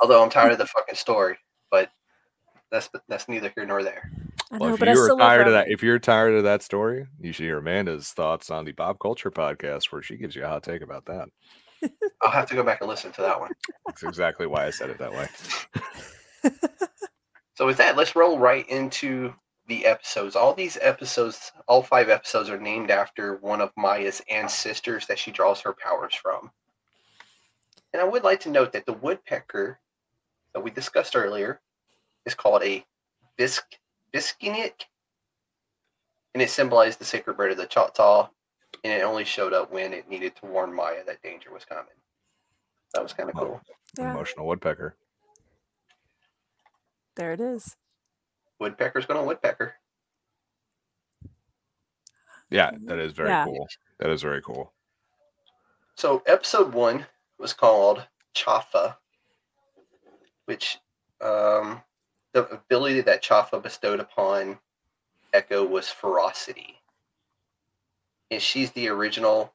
Although 0.00 0.22
I'm 0.22 0.30
tired 0.30 0.52
of 0.52 0.58
the 0.58 0.66
fucking 0.66 0.94
story, 0.94 1.36
but 1.70 1.90
that's 2.70 2.88
that's 3.08 3.28
neither 3.28 3.52
here 3.54 3.66
nor 3.66 3.82
there. 3.82 4.10
I 4.50 4.58
Well, 4.58 4.68
know, 4.70 4.74
if 4.74 4.80
but 4.80 4.88
I 4.88 4.92
you're 4.92 5.04
still 5.04 5.18
tired 5.18 5.46
of 5.46 5.52
that, 5.52 5.70
if 5.70 5.82
you're 5.82 5.98
tired 5.98 6.34
of 6.34 6.44
that 6.44 6.62
story, 6.62 7.06
you 7.20 7.32
should 7.32 7.44
hear 7.44 7.58
Amanda's 7.58 8.08
thoughts 8.10 8.50
on 8.50 8.64
the 8.64 8.72
Bob 8.72 8.98
Culture 8.98 9.30
podcast, 9.30 9.92
where 9.92 10.02
she 10.02 10.16
gives 10.16 10.34
you 10.34 10.44
a 10.44 10.48
hot 10.48 10.62
take 10.62 10.82
about 10.82 11.04
that. 11.06 11.28
I'll 12.22 12.30
have 12.30 12.48
to 12.48 12.54
go 12.54 12.62
back 12.62 12.80
and 12.80 12.88
listen 12.88 13.12
to 13.12 13.20
that 13.22 13.38
one. 13.38 13.50
That's 13.86 14.02
exactly 14.02 14.46
why 14.46 14.66
I 14.66 14.70
said 14.70 14.88
it 14.90 14.98
that 14.98 15.12
way. 15.12 15.28
So 17.54 17.64
with 17.64 17.78
that, 17.78 17.96
let's 17.96 18.14
roll 18.14 18.38
right 18.38 18.68
into 18.68 19.32
the 19.66 19.86
episodes. 19.86 20.36
All 20.36 20.52
these 20.52 20.78
episodes, 20.80 21.52
all 21.66 21.82
five 21.82 22.10
episodes, 22.10 22.50
are 22.50 22.60
named 22.60 22.90
after 22.90 23.36
one 23.36 23.62
of 23.62 23.72
Maya's 23.76 24.20
ancestors 24.30 25.06
that 25.06 25.18
she 25.18 25.30
draws 25.30 25.62
her 25.62 25.72
powers 25.72 26.14
from. 26.14 26.50
And 27.92 28.02
I 28.02 28.04
would 28.04 28.24
like 28.24 28.40
to 28.40 28.50
note 28.50 28.72
that 28.72 28.84
the 28.84 28.92
woodpecker 28.92 29.80
that 30.52 30.60
we 30.60 30.70
discussed 30.70 31.16
earlier 31.16 31.60
is 32.26 32.34
called 32.34 32.62
a 32.62 32.84
bisc 33.38 33.62
biskinik, 34.12 34.84
and 36.34 36.42
it 36.42 36.50
symbolized 36.50 36.98
the 36.98 37.04
sacred 37.04 37.38
bird 37.38 37.52
of 37.52 37.56
the 37.56 37.66
Choctaw, 37.66 38.28
and 38.84 38.92
it 38.92 39.02
only 39.02 39.24
showed 39.24 39.54
up 39.54 39.72
when 39.72 39.94
it 39.94 40.08
needed 40.10 40.36
to 40.36 40.46
warn 40.46 40.74
Maya 40.74 41.04
that 41.06 41.22
danger 41.22 41.52
was 41.52 41.64
coming. 41.64 41.84
That 42.92 43.02
was 43.02 43.14
kind 43.14 43.30
of 43.30 43.36
cool. 43.36 43.60
Yeah. 43.98 44.12
Emotional 44.12 44.46
woodpecker. 44.46 44.94
There 47.16 47.32
it 47.32 47.40
is. 47.40 47.76
Woodpecker's 48.60 49.06
going 49.06 49.20
to 49.20 49.26
woodpecker. 49.26 49.74
Yeah, 52.50 52.70
that 52.84 52.98
is 52.98 53.12
very 53.12 53.30
Yeah. 53.30 53.44
cool. 53.44 53.68
That 53.98 54.10
is 54.10 54.22
very 54.22 54.40
cool. 54.42 54.72
So 55.96 56.22
episode 56.26 56.72
one 56.74 57.06
was 57.38 57.52
called 57.52 58.06
Chafa, 58.34 58.98
which 60.44 60.78
um, 61.20 61.82
the 62.32 62.46
ability 62.50 63.00
that 63.00 63.22
Chafa 63.22 63.60
bestowed 63.60 63.98
upon 64.00 64.58
Echo 65.32 65.64
was 65.64 65.88
ferocity. 65.88 66.80
And 68.30 68.40
she's 68.42 68.70
the 68.72 68.88
original 68.88 69.54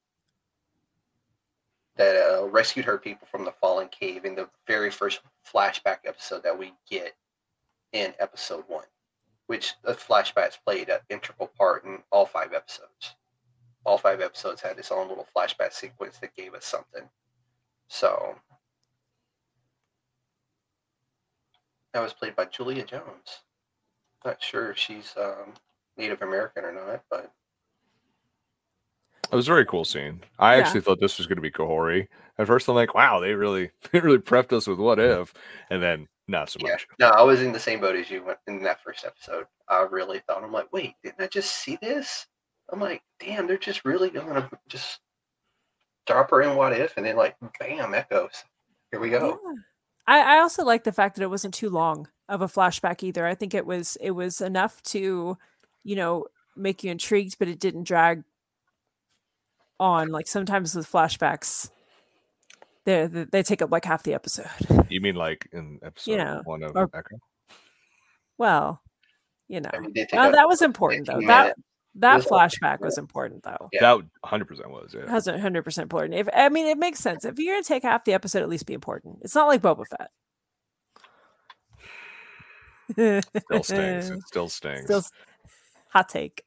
that 1.97 2.15
uh, 2.15 2.47
rescued 2.47 2.85
her 2.85 2.97
people 2.97 3.27
from 3.29 3.45
the 3.45 3.51
fallen 3.51 3.87
cave 3.89 4.25
in 4.25 4.33
the 4.35 4.49
very 4.65 4.89
first 4.89 5.21
flashback 5.45 5.99
episode 6.05 6.43
that 6.43 6.57
we 6.57 6.73
get 6.89 7.13
in 7.93 8.13
episode 8.19 8.63
one, 8.67 8.85
which 9.47 9.73
the 9.83 9.93
flashbacks 9.93 10.57
played 10.65 10.89
an 10.89 10.99
integral 11.09 11.51
part 11.57 11.83
in 11.85 11.99
all 12.11 12.25
five 12.25 12.53
episodes 12.53 13.15
all 13.85 13.97
five 13.97 14.21
episodes 14.21 14.61
had 14.61 14.77
its 14.77 14.91
own 14.91 15.07
little 15.07 15.27
flashback 15.35 15.73
sequence 15.73 16.17
that 16.19 16.35
gave 16.35 16.53
us 16.53 16.65
something. 16.65 17.03
So 17.87 18.35
that 21.93 22.01
was 22.01 22.13
played 22.13 22.35
by 22.35 22.45
Julia 22.45 22.85
Jones. 22.85 23.41
Not 24.23 24.41
sure 24.41 24.71
if 24.71 24.77
she's 24.77 25.13
um, 25.19 25.53
Native 25.97 26.21
American 26.21 26.63
or 26.63 26.71
not, 26.73 27.03
but 27.09 27.31
It 29.31 29.35
was 29.35 29.47
a 29.47 29.51
very 29.51 29.65
cool 29.65 29.85
scene. 29.85 30.21
I 30.39 30.55
Yeah. 30.55 30.59
actually 30.61 30.81
thought 30.81 30.99
this 30.99 31.17
was 31.17 31.25
going 31.25 31.37
to 31.37 31.41
be 31.41 31.51
Kahhori. 31.51 32.07
At 32.37 32.47
first, 32.47 32.67
I'm 32.67 32.75
like, 32.75 32.93
wow, 32.93 33.19
they 33.19 33.33
really, 33.33 33.71
they 33.91 33.99
really 33.99 34.17
prepped 34.17 34.53
us 34.53 34.67
with 34.67 34.77
what 34.77 34.99
if, 34.99 35.33
and 35.69 35.81
then 35.81 36.07
not 36.27 36.49
so 36.49 36.59
yeah. 36.61 36.71
much. 36.71 36.87
No, 36.99 37.09
I 37.09 37.21
was 37.23 37.41
in 37.41 37.51
the 37.51 37.59
same 37.59 37.81
boat 37.81 37.95
as 37.95 38.09
you 38.09 38.23
went 38.23 38.39
in 38.47 38.63
that 38.63 38.81
first 38.83 39.05
episode. 39.05 39.45
I 39.67 39.81
really 39.89 40.21
thought 40.27 40.43
I'm 40.43 40.51
like, 40.51 40.71
wait, 40.71 40.93
didn't 41.03 41.21
I 41.21 41.27
just 41.27 41.57
see 41.57 41.77
this? 41.81 42.27
I'm 42.71 42.79
like, 42.79 43.01
damn, 43.19 43.47
they're 43.47 43.57
just 43.57 43.83
really 43.85 44.09
gonna 44.09 44.49
just 44.67 44.99
drop 46.07 46.29
her 46.31 46.41
in 46.41 46.55
what 46.55 46.73
if, 46.73 46.95
and 46.97 47.05
then 47.05 47.15
like, 47.15 47.35
bam, 47.59 47.93
echoes. 47.93 48.43
Here 48.91 48.99
we 48.99 49.09
go. 49.09 49.39
Yeah. 49.43 49.53
I, 50.07 50.35
I 50.35 50.39
also 50.39 50.63
like 50.63 50.83
the 50.83 50.91
fact 50.91 51.15
that 51.15 51.23
it 51.23 51.29
wasn't 51.29 51.53
too 51.53 51.69
long 51.69 52.07
of 52.27 52.41
a 52.41 52.47
flashback 52.47 53.03
either. 53.03 53.25
I 53.25 53.35
think 53.35 53.53
it 53.53 53.65
was 53.65 53.97
it 54.01 54.11
was 54.11 54.41
enough 54.41 54.81
to, 54.83 55.37
you 55.83 55.95
know, 55.95 56.25
make 56.55 56.83
you 56.83 56.91
intrigued, 56.91 57.37
but 57.39 57.47
it 57.47 57.59
didn't 57.59 57.83
drag 57.83 58.23
on. 59.79 60.09
Like 60.09 60.27
sometimes 60.27 60.75
with 60.75 60.91
flashbacks, 60.91 61.69
they 62.85 63.07
they, 63.07 63.25
they 63.25 63.43
take 63.43 63.61
up 63.61 63.71
like 63.71 63.85
half 63.85 64.03
the 64.03 64.13
episode. 64.13 64.47
You 64.89 65.01
mean 65.01 65.15
like 65.15 65.47
in 65.51 65.79
episode 65.83 66.11
you 66.11 66.17
know, 66.17 66.41
one 66.45 66.63
of 66.63 66.75
or- 66.75 66.89
Echo? 66.93 67.17
Well, 68.37 68.81
you 69.47 69.61
know, 69.61 69.69
I 69.73 69.79
mean, 69.79 69.93
well, 70.13 70.31
that 70.31 70.47
was 70.47 70.61
important 70.61 71.07
though. 71.07 71.21
That 71.27 71.55
that 71.95 72.21
flashback 72.21 72.79
was 72.79 72.97
important 72.99 73.43
though. 73.43 73.69
Yeah. 73.73 73.81
That 73.81 73.95
100 74.21 74.45
percent 74.45 74.69
was. 74.69 74.95
Yeah. 74.97 75.09
Hasn't 75.09 75.39
hundred 75.39 75.63
percent 75.63 75.83
important. 75.83 76.15
If 76.15 76.27
I 76.33 76.49
mean, 76.49 76.65
it 76.67 76.77
makes 76.77 76.99
sense. 76.99 77.25
If 77.25 77.37
you're 77.37 77.55
gonna 77.55 77.63
take 77.63 77.83
half 77.83 78.05
the 78.05 78.13
episode, 78.13 78.41
at 78.41 78.49
least 78.49 78.65
be 78.65 78.73
important. 78.73 79.19
It's 79.21 79.35
not 79.35 79.47
like 79.47 79.61
Boba 79.61 79.85
Fett. 79.87 80.09
Still 83.45 83.63
stings. 83.63 84.09
It 84.11 84.27
still 84.27 84.49
stings. 84.49 84.85
Still 84.85 85.03
hot 85.89 86.09
take. 86.09 86.43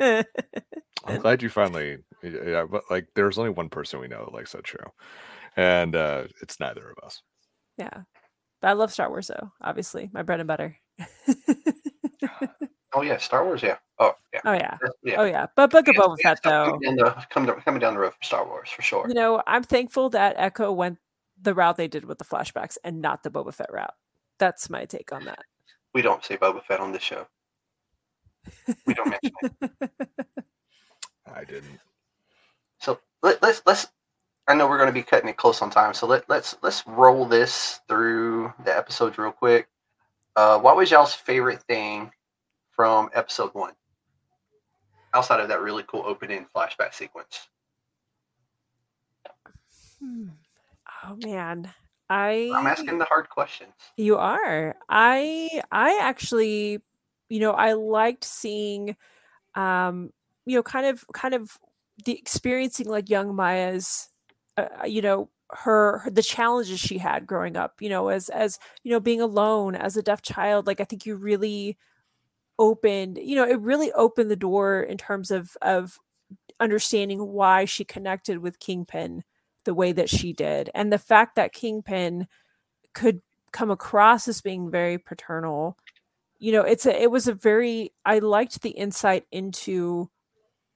I'm 0.00 1.18
glad 1.18 1.42
you 1.42 1.48
finally. 1.48 1.98
Yeah, 2.22 2.66
but 2.70 2.84
like, 2.90 3.08
there's 3.14 3.36
only 3.38 3.50
one 3.50 3.68
person 3.68 3.98
we 4.00 4.08
know 4.08 4.24
that 4.24 4.32
likes 4.34 4.52
that 4.52 4.66
show, 4.66 4.92
and 5.56 5.94
uh 5.96 6.24
it's 6.40 6.58
neither 6.60 6.88
of 6.90 7.04
us. 7.04 7.22
yeah. 7.78 8.02
But 8.60 8.68
I 8.68 8.72
love 8.74 8.92
Star 8.92 9.08
Wars 9.10 9.26
though, 9.28 9.50
obviously. 9.60 10.08
My 10.12 10.22
bread 10.22 10.40
and 10.40 10.46
butter. 10.46 10.76
Oh 12.94 13.00
yeah, 13.00 13.16
Star 13.16 13.42
Wars. 13.42 13.62
Yeah. 13.62 13.78
Oh 13.98 14.12
yeah. 14.34 14.40
oh 14.44 14.52
yeah. 14.52 14.60
That's- 14.72 14.90
yeah. 15.02 15.14
Oh 15.18 15.24
yeah. 15.24 15.46
But 15.56 15.70
Book 15.70 15.88
of 15.88 15.94
Yeah, 15.94 16.00
Boba 16.02 16.16
yeah, 16.22 16.28
Fett 16.28 16.40
though. 16.44 16.70
Coming 16.72 16.96
down, 16.96 16.96
the, 16.96 17.26
coming, 17.30 17.46
down, 17.46 17.60
coming 17.62 17.80
down 17.80 17.94
the 17.94 18.00
road 18.00 18.12
for 18.12 18.22
Star 18.22 18.46
Wars 18.46 18.68
for 18.68 18.82
sure. 18.82 19.06
You 19.08 19.14
know, 19.14 19.42
I'm 19.46 19.62
thankful 19.62 20.10
that 20.10 20.34
Echo 20.36 20.70
went 20.72 20.98
the 21.40 21.54
route 21.54 21.78
they 21.78 21.88
did 21.88 22.04
with 22.04 22.18
the 22.18 22.24
flashbacks 22.26 22.76
and 22.84 23.00
not 23.00 23.22
the 23.22 23.30
Boba 23.30 23.54
Fett 23.54 23.72
route. 23.72 23.94
That's 24.38 24.68
my 24.68 24.84
take 24.84 25.10
on 25.10 25.24
that. 25.24 25.38
We 25.94 26.02
don't 26.02 26.22
say 26.22 26.36
Boba 26.36 26.62
Fett 26.64 26.80
on 26.80 26.92
this 26.92 27.02
show. 27.02 27.26
We 28.86 28.92
don't 28.92 29.08
mention 29.08 29.30
it. 29.80 29.90
I 31.34 31.44
didn't. 31.44 31.80
So 32.78 32.98
let, 33.22 33.42
let's 33.42 33.62
let's. 33.64 33.86
I 34.48 34.54
know 34.54 34.66
we're 34.66 34.78
going 34.78 34.88
to 34.88 34.92
be 34.92 35.02
cutting 35.02 35.28
it 35.28 35.36
close 35.36 35.62
on 35.62 35.70
time, 35.70 35.94
so 35.94 36.06
let 36.06 36.28
let's 36.28 36.56
let's 36.62 36.86
roll 36.86 37.26
this 37.26 37.80
through 37.88 38.52
the 38.64 38.76
episodes 38.76 39.18
real 39.18 39.32
quick. 39.32 39.68
Uh, 40.34 40.58
what 40.58 40.76
was 40.76 40.90
y'all's 40.90 41.14
favorite 41.14 41.62
thing 41.62 42.10
from 42.74 43.08
episode 43.14 43.50
one? 43.54 43.72
Outside 45.14 45.40
of 45.40 45.48
that 45.48 45.60
really 45.60 45.84
cool 45.86 46.02
opening 46.04 46.46
flashback 46.54 46.94
sequence. 46.94 47.48
Hmm. 50.00 50.28
Oh 51.04 51.16
man. 51.24 51.72
I 52.10 52.50
I'm 52.54 52.66
asking 52.66 52.98
the 52.98 53.04
hard 53.06 53.28
questions. 53.30 53.72
You 53.96 54.16
are. 54.16 54.74
I 54.88 55.62
I 55.70 55.98
actually, 56.02 56.80
you 57.28 57.40
know, 57.40 57.52
I 57.52 57.72
liked 57.72 58.24
seeing 58.24 58.96
um, 59.54 60.12
you 60.44 60.56
know, 60.56 60.62
kind 60.62 60.86
of 60.86 61.04
kind 61.14 61.34
of 61.34 61.58
the 62.04 62.18
experiencing 62.18 62.88
like 62.88 63.08
young 63.08 63.34
Maya's 63.34 64.08
uh, 64.56 64.84
you 64.84 65.02
know, 65.02 65.30
her, 65.52 65.98
her 65.98 66.10
the 66.10 66.22
challenges 66.22 66.80
she 66.80 66.98
had 66.98 67.26
growing 67.26 67.56
up 67.56 67.74
you 67.80 67.88
know 67.88 68.08
as 68.08 68.30
as 68.30 68.58
you 68.82 68.90
know 68.90 69.00
being 69.00 69.20
alone 69.20 69.74
as 69.74 69.96
a 69.96 70.02
deaf 70.02 70.22
child 70.22 70.66
like 70.66 70.80
i 70.80 70.84
think 70.84 71.04
you 71.04 71.14
really 71.14 71.76
opened 72.58 73.18
you 73.22 73.36
know 73.36 73.44
it 73.44 73.60
really 73.60 73.92
opened 73.92 74.30
the 74.30 74.36
door 74.36 74.80
in 74.80 74.96
terms 74.96 75.30
of 75.30 75.56
of 75.60 75.98
understanding 76.58 77.18
why 77.18 77.64
she 77.64 77.84
connected 77.84 78.38
with 78.38 78.58
kingpin 78.60 79.22
the 79.64 79.74
way 79.74 79.92
that 79.92 80.08
she 80.08 80.32
did 80.32 80.70
and 80.74 80.92
the 80.92 80.98
fact 80.98 81.36
that 81.36 81.52
kingpin 81.52 82.26
could 82.94 83.20
come 83.52 83.70
across 83.70 84.26
as 84.28 84.40
being 84.40 84.70
very 84.70 84.96
paternal 84.96 85.76
you 86.38 86.52
know 86.52 86.62
it's 86.62 86.86
a 86.86 87.02
it 87.02 87.10
was 87.10 87.28
a 87.28 87.34
very 87.34 87.92
i 88.04 88.18
liked 88.18 88.62
the 88.62 88.70
insight 88.70 89.24
into 89.30 90.08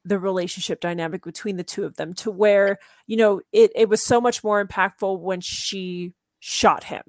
the 0.06 0.18
relationship 0.18 0.80
dynamic 0.80 1.24
between 1.24 1.56
the 1.56 1.64
two 1.64 1.84
of 1.84 1.96
them 1.96 2.14
to 2.14 2.30
where 2.30 2.78
you 3.06 3.16
know 3.16 3.40
it 3.52 3.72
it 3.74 3.88
was 3.88 4.02
so 4.02 4.20
much 4.20 4.42
more 4.44 4.64
impactful 4.64 5.18
when 5.20 5.40
she 5.40 6.12
shot 6.38 6.84
him 6.84 7.02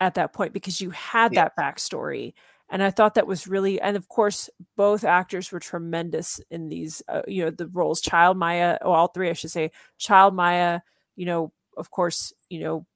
at 0.00 0.14
that 0.14 0.32
point 0.32 0.52
because 0.52 0.80
you 0.80 0.90
had 0.90 1.32
Yeah. 1.34 1.44
that 1.44 1.56
backstory. 1.58 2.32
And 2.70 2.82
i 2.82 2.90
thought 2.90 3.14
that 3.14 3.26
was 3.26 3.48
really 3.48 3.80
and 3.80 3.96
of 3.96 4.08
course 4.08 4.48
both 4.76 5.02
actors 5.02 5.50
were 5.50 5.58
tremendous 5.58 6.40
in 6.50 6.68
these 6.68 7.02
uh, 7.08 7.22
you 7.26 7.44
know 7.44 7.50
the 7.50 7.66
roles. 7.68 8.00
Child 8.00 8.36
maya 8.38 8.78
oh 8.82 8.92
all 8.92 9.08
three 9.08 9.30
i 9.30 9.32
should 9.32 9.50
say. 9.50 9.70
Child 9.98 10.34
maya 10.34 10.80
you 11.16 11.26
know 11.26 11.52
of 11.76 11.90
course 11.90 12.32
you 12.48 12.60
know 12.60 12.86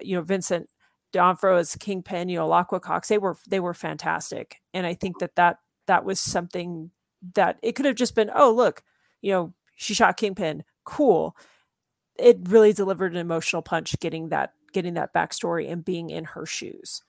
you 0.00 0.16
know 0.16 0.22
vincent 0.22 0.68
D'Onofrio 1.12 1.56
as 1.56 1.74
kingpin 1.76 2.28
you 2.28 2.38
know 2.38 2.48
Alaqua 2.48 2.80
cox 2.80 3.08
they 3.08 3.18
were 3.18 3.36
they 3.48 3.60
were 3.60 3.74
fantastic. 3.74 4.56
And 4.72 4.86
i 4.86 4.94
think 4.94 5.18
that 5.18 5.34
that 5.36 5.58
that 5.88 6.04
was 6.04 6.20
something 6.20 6.90
that 7.34 7.58
it 7.62 7.72
could 7.72 7.86
have 7.86 7.96
just 7.96 8.14
been 8.14 8.30
oh 8.34 8.50
look 8.52 8.82
you 9.20 9.32
know 9.32 9.52
she 9.74 9.94
shot 9.94 10.16
kingpin 10.16 10.64
cool 10.84 11.36
it 12.18 12.38
really 12.48 12.72
delivered 12.72 13.12
an 13.12 13.18
emotional 13.18 13.62
punch 13.62 13.98
getting 14.00 14.28
that 14.28 14.52
getting 14.72 14.94
that 14.94 15.12
backstory 15.14 15.70
and 15.70 15.84
being 15.84 16.10
in 16.10 16.24
her 16.24 16.46
shoes 16.46 17.02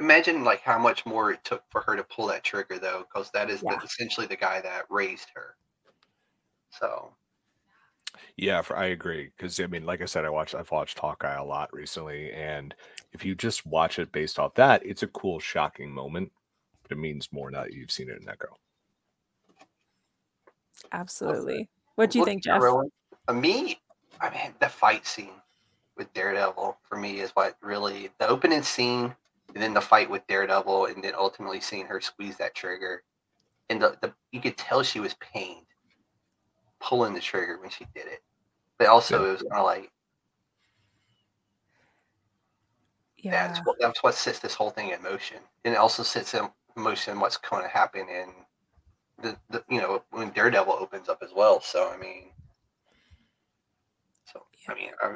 Imagine 0.00 0.42
like 0.42 0.62
how 0.62 0.78
much 0.78 1.06
more 1.06 1.30
it 1.30 1.44
took 1.44 1.62
for 1.70 1.80
her 1.82 1.94
to 1.94 2.02
pull 2.02 2.26
that 2.26 2.42
trigger 2.42 2.78
though, 2.78 3.04
because 3.08 3.30
that 3.30 3.48
is 3.50 3.62
Yeah. 3.62 3.76
the, 3.78 3.84
essentially 3.84 4.26
the 4.26 4.36
guy 4.36 4.60
that 4.60 4.86
raised 4.90 5.28
her. 5.34 5.56
So 6.70 7.14
Yeah, 8.36 8.62
for, 8.62 8.76
I 8.76 8.86
agree 8.86 9.30
because 9.36 9.60
I 9.60 9.66
mean, 9.66 9.84
like 9.86 10.02
I 10.02 10.06
said, 10.06 10.24
I 10.24 10.30
watched 10.30 10.54
I've 10.54 10.70
watched 10.70 10.98
Hawkeye 10.98 11.36
a 11.36 11.44
lot 11.44 11.72
recently, 11.72 12.32
and 12.32 12.74
if 13.12 13.24
you 13.24 13.34
just 13.34 13.64
watch 13.66 13.98
it 13.98 14.10
based 14.12 14.38
off 14.38 14.54
that, 14.54 14.84
it's 14.84 15.02
a 15.02 15.06
cool, 15.08 15.38
shocking 15.38 15.92
moment, 15.92 16.32
but 16.82 16.92
it 16.92 16.98
means 16.98 17.32
more 17.32 17.50
now 17.50 17.62
that 17.62 17.72
you've 17.72 17.90
seen 17.92 18.10
it 18.10 18.20
in 18.20 18.28
Echo. 18.28 18.56
Absolutely. 20.90 21.68
What 21.94 22.10
do 22.10 22.18
you 22.18 22.24
think 22.24 22.42
jeff? 22.42 22.60
Rowan, 22.60 22.90
uh, 23.28 23.32
me, 23.32 23.78
I 24.20 24.30
mean, 24.30 24.54
the 24.60 24.68
fight 24.68 25.06
scene 25.06 25.34
with 25.96 26.12
Daredevil 26.14 26.78
for 26.82 26.96
me 26.96 27.20
is 27.20 27.30
what 27.32 27.56
really 27.62 28.10
the 28.18 28.28
opening 28.28 28.62
scene, 28.62 29.14
and 29.54 29.62
then 29.62 29.74
the 29.74 29.80
fight 29.80 30.08
with 30.08 30.26
Daredevil, 30.26 30.86
and 30.86 31.04
then 31.04 31.14
ultimately 31.16 31.60
seeing 31.60 31.86
her 31.86 32.00
squeeze 32.00 32.36
that 32.38 32.54
trigger, 32.54 33.02
and 33.68 33.80
the, 33.80 33.96
the 34.00 34.12
you 34.32 34.40
could 34.40 34.56
tell 34.56 34.82
she 34.82 35.00
was 35.00 35.14
pained 35.14 35.66
pulling 36.80 37.14
the 37.14 37.20
trigger 37.20 37.58
when 37.60 37.70
she 37.70 37.86
did 37.94 38.06
it, 38.06 38.22
but 38.78 38.88
also 38.88 39.22
Yeah. 39.22 39.28
it 39.28 39.32
was 39.32 39.42
kind 39.42 39.60
of 39.60 39.64
like 39.64 39.92
yeah. 43.18 43.46
that's 43.46 43.60
what 43.60 43.76
that's 43.78 44.02
what 44.02 44.14
sets 44.14 44.40
this 44.40 44.54
whole 44.54 44.70
thing 44.70 44.90
in 44.90 45.02
motion, 45.02 45.38
and 45.64 45.74
it 45.74 45.78
also 45.78 46.02
sets 46.02 46.34
in 46.34 46.50
motion 46.76 47.20
what's 47.20 47.36
going 47.36 47.62
to 47.62 47.68
happen 47.68 48.08
in 48.08 48.32
the, 49.22 49.36
the 49.50 49.64
you 49.68 49.80
know 49.80 50.02
when 50.10 50.30
Daredevil 50.30 50.72
opens 50.72 51.08
up 51.08 51.22
as 51.22 51.30
well. 51.34 51.60
So 51.60 51.90
I 51.92 51.96
mean, 51.96 52.30
so 54.32 54.42
I 54.68 54.74
mean, 54.74 54.90
I, 55.02 55.14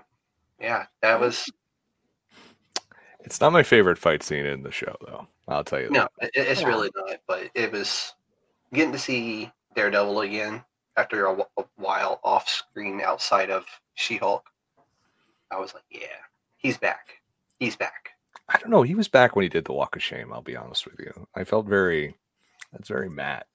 yeah, 0.60 0.86
that 1.02 1.20
was 1.20 1.50
It's 3.20 3.40
not 3.40 3.52
my 3.52 3.62
favorite 3.62 3.98
fight 3.98 4.22
scene 4.22 4.46
in 4.46 4.62
the 4.62 4.70
show, 4.70 4.96
though. 5.04 5.26
I'll 5.48 5.64
tell 5.64 5.80
you 5.80 5.90
no, 5.90 6.08
that. 6.20 6.30
it's 6.34 6.62
Yeah. 6.62 6.68
really 6.68 6.90
not. 6.96 7.18
But 7.26 7.50
it 7.54 7.72
was 7.72 8.14
getting 8.72 8.92
to 8.92 8.98
see 8.98 9.50
Daredevil 9.74 10.20
again 10.20 10.64
after 10.96 11.26
a, 11.26 11.46
a 11.56 11.64
while 11.76 12.20
off 12.24 12.48
screen 12.48 13.00
outside 13.00 13.50
of 13.50 13.64
She 13.94 14.16
Hulk. 14.16 14.48
I 15.50 15.58
was 15.58 15.74
like, 15.74 15.84
yeah, 15.90 16.06
he's 16.56 16.78
back. 16.78 17.20
He's 17.58 17.76
back. 17.76 18.10
I 18.48 18.58
don't 18.58 18.70
know. 18.70 18.82
He 18.82 18.94
was 18.94 19.08
back 19.08 19.34
when 19.34 19.42
he 19.42 19.48
did 19.48 19.64
the 19.64 19.72
Walk 19.72 19.96
of 19.96 20.02
Shame. 20.02 20.32
I'll 20.32 20.42
be 20.42 20.56
honest 20.56 20.84
with 20.86 20.98
you. 21.00 21.26
I 21.34 21.44
felt 21.44 21.66
very. 21.66 22.16
That's 22.72 22.88
very 22.88 23.08
Matt. 23.08 23.46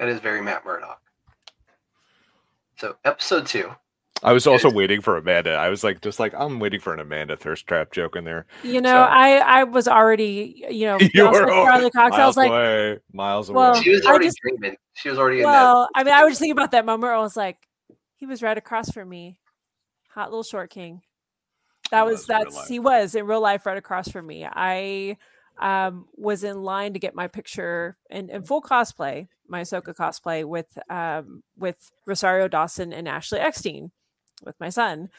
That 0.00 0.08
is 0.08 0.18
very 0.18 0.40
Matt 0.40 0.64
Murdock. 0.64 0.98
So 2.78 2.96
episode 3.04 3.46
two. 3.46 3.70
I 4.22 4.32
was 4.32 4.46
also 4.46 4.68
Yes. 4.68 4.74
waiting 4.74 5.00
for 5.02 5.16
Amanda. 5.18 5.52
I 5.52 5.68
was 5.68 5.84
like, 5.84 6.00
just 6.00 6.18
like 6.18 6.32
I'm 6.34 6.58
waiting 6.58 6.80
for 6.80 6.92
an 6.94 7.00
Amanda 7.00 7.36
thirst 7.36 7.66
trap 7.66 7.92
joke 7.92 8.16
in 8.16 8.24
there. 8.24 8.46
you 8.62 8.80
know 8.80 8.88
So- 8.90 8.96
i 9.10 9.60
i 9.60 9.64
was 9.64 9.86
already 9.86 10.64
you 10.70 10.86
know 10.86 10.98
You 11.14 11.30
were 11.30 11.46
charlie 11.46 11.90
cox 11.90 12.14
i 12.14 12.18
miles 12.18 12.26
was 12.28 12.36
like 12.38 12.48
away, 12.50 12.98
miles 13.12 13.50
well, 13.50 13.72
away. 13.72 13.82
She 13.82 13.90
was 13.90 14.04
I 14.06 14.08
already 14.10 14.24
just- 14.26 14.38
dreaming. 14.40 14.76
She 14.94 15.10
was 15.10 15.18
already 15.18 15.40
in 15.40 15.44
well 15.46 15.88
i 15.94 16.02
mean 16.02 16.12
i 16.14 16.22
was 16.24 16.32
just 16.32 16.40
thinking 16.40 16.52
about 16.52 16.70
that 16.72 16.84
moment 16.86 17.02
where 17.02 17.14
i 17.14 17.20
was 17.20 17.36
like 17.36 17.56
he 18.16 18.24
was 18.26 18.42
right 18.42 18.56
across 18.58 18.90
from 18.90 19.08
me 19.08 19.38
hot 20.10 20.30
little 20.30 20.42
short 20.42 20.68
king 20.70 21.02
that 21.90 22.00
He 22.04 22.10
was 22.10 22.20
was 22.20 22.26
that's 22.26 22.68
he 22.68 22.78
was 22.78 23.14
in 23.14 23.26
real 23.26 23.40
life 23.40 23.64
right 23.66 23.76
across 23.78 24.08
from 24.08 24.26
me 24.26 24.46
i 24.50 25.16
um 25.60 26.06
was 26.16 26.42
in 26.44 26.62
line 26.62 26.92
to 26.94 26.98
get 26.98 27.14
my 27.14 27.28
picture 27.28 27.96
in, 28.10 28.30
in 28.30 28.42
full 28.42 28.62
cosplay 28.62 29.28
my 29.50 29.62
Ahsoka 29.62 29.94
cosplay 29.94 30.44
with 30.44 30.78
um 30.88 31.42
with 31.56 31.90
rosario 32.06 32.48
dawson 32.48 32.92
and 32.92 33.08
ashley 33.08 33.40
eckstein 33.40 33.90
with 34.42 34.58
my 34.60 34.70
son. 34.70 35.10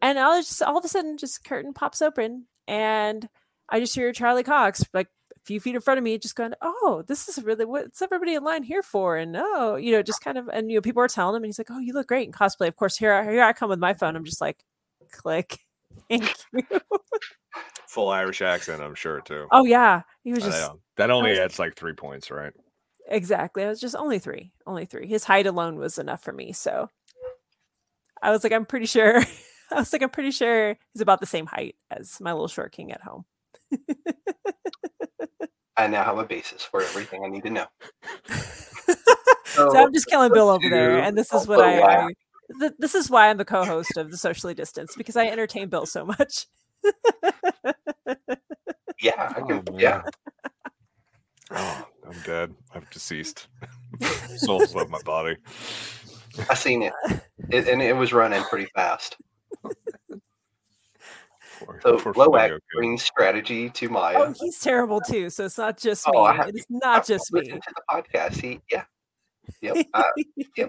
And 0.00 0.18
was 0.18 0.46
just 0.46 0.62
all 0.62 0.78
of 0.78 0.84
a 0.84 0.88
sudden 0.88 1.16
just 1.16 1.42
curtain 1.44 1.72
pops 1.72 2.00
open 2.00 2.46
and 2.68 3.28
i 3.68 3.80
just 3.80 3.94
hear 3.94 4.12
charlie 4.12 4.44
cox 4.44 4.84
like 4.92 5.08
a 5.34 5.40
few 5.44 5.58
feet 5.58 5.74
in 5.74 5.80
front 5.80 5.98
of 5.98 6.04
me 6.04 6.18
just 6.18 6.36
going 6.36 6.52
oh 6.62 7.02
this 7.08 7.28
is 7.28 7.42
really 7.42 7.64
what's 7.64 8.02
everybody 8.02 8.34
in 8.34 8.44
line 8.44 8.62
here 8.62 8.82
for? 8.82 9.16
And 9.16 9.36
oh 9.36 9.76
you 9.76 9.92
know 9.92 10.02
just 10.02 10.22
kind 10.22 10.38
of 10.38 10.48
and 10.48 10.70
you 10.70 10.76
know 10.76 10.82
people 10.82 11.02
are 11.02 11.08
telling 11.08 11.34
him 11.36 11.42
and 11.42 11.46
he's 11.48 11.58
like 11.58 11.70
oh 11.70 11.80
you 11.80 11.94
look 11.94 12.06
great 12.06 12.26
in 12.26 12.32
cosplay. 12.32 12.68
Of 12.68 12.76
course 12.76 12.96
here 12.96 13.12
I, 13.12 13.30
here 13.30 13.42
I 13.42 13.52
come 13.52 13.70
with 13.70 13.78
my 13.80 13.94
phone. 13.94 14.14
I'm 14.16 14.24
just 14.24 14.40
like 14.40 14.62
click. 15.10 15.58
Thank 16.08 16.32
you 16.52 16.62
Full 17.88 18.08
Irish 18.10 18.42
accent, 18.42 18.82
I'm 18.82 18.94
sure 18.94 19.20
too. 19.20 19.46
oh 19.50 19.64
yeah 19.64 20.02
he 20.22 20.32
was 20.32 20.44
just. 20.44 20.70
That 20.96 21.10
only 21.10 21.30
was- 21.30 21.38
adds 21.38 21.58
like 21.58 21.74
three 21.76 21.94
points, 21.94 22.30
right? 22.30 22.52
exactly 23.10 23.64
i 23.64 23.68
was 23.68 23.80
just 23.80 23.96
only 23.96 24.18
three 24.18 24.52
only 24.66 24.84
three 24.84 25.06
his 25.06 25.24
height 25.24 25.46
alone 25.46 25.78
was 25.78 25.96
enough 25.96 26.22
for 26.22 26.30
me 26.30 26.52
so 26.52 26.90
i 28.20 28.30
was 28.30 28.44
like 28.44 28.52
i'm 28.52 28.66
pretty 28.66 28.84
sure 28.84 29.16
i 29.70 29.74
was 29.76 29.90
like 29.94 30.02
i'm 30.02 30.10
pretty 30.10 30.30
sure 30.30 30.76
he's 30.92 31.00
about 31.00 31.18
the 31.18 31.24
same 31.24 31.46
height 31.46 31.74
as 31.90 32.20
my 32.20 32.32
little 32.32 32.48
short 32.48 32.70
king 32.70 32.92
at 32.92 33.00
home 33.00 33.24
I 35.78 35.86
now 35.86 36.04
have 36.04 36.18
a 36.18 36.24
basis 36.24 36.62
for 36.64 36.82
everything 36.82 37.24
I 37.24 37.28
need 37.28 37.44
to 37.44 37.50
know. 37.50 37.66
so 39.46 39.74
i'm 39.74 39.92
just 39.94 40.06
killing 40.08 40.30
bill 40.32 40.50
over 40.50 40.68
there 40.68 40.98
and 40.98 41.16
this 41.16 41.32
is 41.32 41.46
what 41.46 41.60
i. 41.60 41.80
I 41.80 42.08
th- 42.60 42.72
this 42.78 42.94
is 42.94 43.08
why 43.08 43.30
i'm 43.30 43.38
the 43.38 43.44
co-host 43.46 43.96
of 43.96 44.10
the 44.10 44.18
socially 44.18 44.52
distanced 44.52 44.98
because 44.98 45.16
i 45.16 45.26
entertain 45.26 45.70
bill 45.70 45.86
so 45.86 46.04
much 46.04 46.46
yeah, 49.00 49.32
I 49.36 49.40
can, 49.40 49.62
Oh, 49.70 49.78
yeah. 49.78 50.02
Oh, 51.50 51.86
I'm 52.06 52.20
dead. 52.24 52.54
I'm 52.74 52.86
deceased. 52.90 53.48
Souls 54.36 54.74
left 54.74 54.90
my 54.90 55.00
body. 55.02 55.36
I 56.50 56.54
seen 56.54 56.82
it. 56.82 56.92
it, 57.50 57.68
and 57.68 57.80
it 57.82 57.96
was 57.96 58.12
running 58.12 58.42
pretty 58.44 58.68
fast. 58.74 59.16
Poor- 61.60 61.80
So 61.82 61.98
poor 61.98 62.12
Lowak 62.14 62.30
Flamingo 62.30 62.58
brings 62.74 63.02
strategy 63.02 63.68
to 63.70 63.88
Maya. 63.88 64.16
oh 64.18 64.34
he's 64.38 64.60
terrible 64.60 65.00
too 65.00 65.28
so 65.28 65.44
it's 65.46 65.58
not 65.58 65.76
just 65.76 66.06
me 66.06 66.12
Oh, 66.14 66.22
I 66.22 66.34
have- 66.36 66.48
it's 66.50 66.64
not 66.68 67.04
just 67.04 67.32
me 67.32 67.48
to 67.48 67.54
the 67.74 67.82
podcast. 67.90 68.36
He, 68.40 68.60
yeah, 68.70 68.84
yep. 69.60 69.76
Uh, 69.92 70.02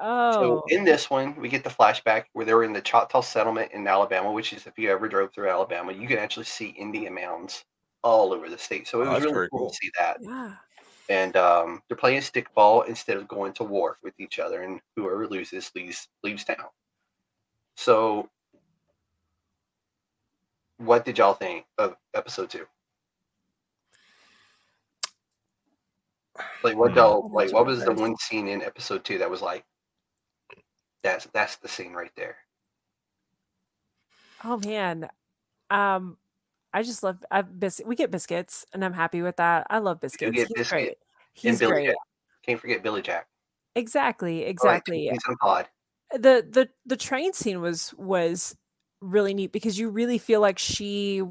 oh 0.00 0.30
So 0.30 0.62
in 0.68 0.84
this 0.84 1.10
one, 1.10 1.36
we 1.36 1.48
get 1.48 1.64
the 1.64 1.70
flashback 1.70 2.26
where 2.32 2.44
they 2.44 2.54
were 2.54 2.64
in 2.64 2.72
the 2.72 2.82
Choctaw 2.82 3.22
settlement 3.22 3.72
in 3.72 3.86
Alabama, 3.86 4.30
which 4.32 4.52
is 4.52 4.66
if 4.66 4.78
you 4.78 4.90
ever 4.90 5.08
drove 5.08 5.32
through 5.32 5.48
Alabama, 5.50 5.92
you 5.92 6.06
can 6.08 6.18
actually 6.18 6.44
see 6.44 6.68
Indian 6.70 7.14
mounds 7.14 7.64
all 8.02 8.32
over 8.32 8.48
the 8.50 8.58
state. 8.58 8.86
So 8.88 9.02
it 9.02 9.08
Oh, 9.08 9.10
was 9.10 9.26
really 9.32 9.48
cool, 9.50 9.50
cool. 9.50 9.68
to 9.68 9.74
see 9.74 9.90
that. 9.98 10.20
yeah 10.20 10.56
And 11.08 11.36
um, 11.36 11.82
they're 11.88 11.96
playing 11.98 12.22
stickball 12.22 12.86
instead 12.88 13.16
of 13.18 13.28
going 13.28 13.52
to 13.54 13.64
war 13.64 13.98
with 14.02 14.14
each 14.20 14.38
other, 14.38 14.62
and 14.62 14.80
whoever 14.96 15.26
loses 15.28 15.70
leaves 15.74 16.08
leaves 16.24 16.44
town. 16.44 16.68
So, 17.76 18.30
what 20.78 21.04
did 21.04 21.18
y'all 21.18 21.34
think 21.34 21.66
of 21.76 21.96
episode 22.14 22.48
two? 22.50 22.66
Like, 26.62 26.76
what 26.76 26.94
Hmm. 26.94 26.94
y'all 26.94 27.28
like? 27.32 27.52
What 27.52 27.66
was 27.66 27.84
the 27.84 27.92
one 27.92 28.16
scene 28.16 28.48
in 28.48 28.62
episode 28.62 29.04
two 29.04 29.18
that 29.18 29.30
was 29.30 29.42
like? 29.42 29.64
That's 31.02 31.26
that's 31.32 31.56
the 31.56 31.68
scene 31.68 31.92
right 31.92 32.10
there. 32.16 32.36
Oh 34.44 34.58
man, 34.58 35.08
um, 35.70 36.16
I 36.72 36.82
just 36.82 37.02
love 37.02 37.18
I 37.30 37.42
bis- 37.42 37.80
we 37.84 37.96
get 37.96 38.10
biscuits, 38.10 38.64
and 38.72 38.84
I'm 38.84 38.92
happy 38.92 39.22
with 39.22 39.36
that. 39.36 39.66
I 39.70 39.78
love 39.78 40.00
biscuits. 40.00 40.26
You 40.28 40.32
get 40.32 40.48
He's 40.48 40.56
biscuit 40.56 40.70
great. 40.70 40.88
and 40.88 40.96
He's 41.34 41.58
Billy 41.58 41.72
great. 41.72 41.86
Jack. 41.86 41.96
Can't 42.46 42.60
forget 42.60 42.82
Billy 42.82 43.02
Jack. 43.02 43.26
Exactly, 43.74 44.42
exactly. 44.44 45.08
He's 45.08 45.18
on 45.28 45.36
pod. 45.36 45.68
the 46.12 46.46
the 46.48 46.68
the 46.86 46.96
train 46.96 47.32
scene 47.32 47.60
was 47.60 47.94
was 47.96 48.56
really 49.00 49.34
neat 49.34 49.52
because 49.52 49.78
you 49.78 49.88
really 49.88 50.18
feel 50.18 50.40
like 50.40 50.58
she 50.58 51.22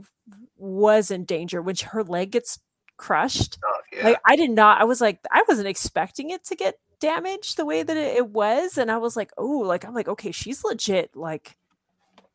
was 0.57 1.11
in 1.11 1.25
danger 1.25 1.61
when 1.61 1.75
her 1.91 2.03
leg 2.03 2.31
gets 2.31 2.59
crushed. 2.97 3.57
Oh, 3.65 3.79
yeah. 3.93 4.03
Like 4.05 4.19
I 4.25 4.35
did 4.35 4.51
not. 4.51 4.79
I 4.81 4.85
was 4.85 5.01
like, 5.01 5.19
I 5.31 5.43
wasn't 5.47 5.67
expecting 5.67 6.29
it 6.29 6.43
to 6.45 6.55
get 6.55 6.75
damaged 6.99 7.57
the 7.57 7.65
way 7.65 7.83
that 7.83 7.97
it, 7.97 8.29
was, 8.29 8.77
and 8.77 8.91
I 8.91 8.97
was 8.97 9.15
like, 9.15 9.31
oh, 9.37 9.59
like 9.59 9.85
I'm 9.85 9.93
like, 9.93 10.07
okay, 10.07 10.31
she's 10.31 10.63
legit 10.63 11.15
like 11.15 11.57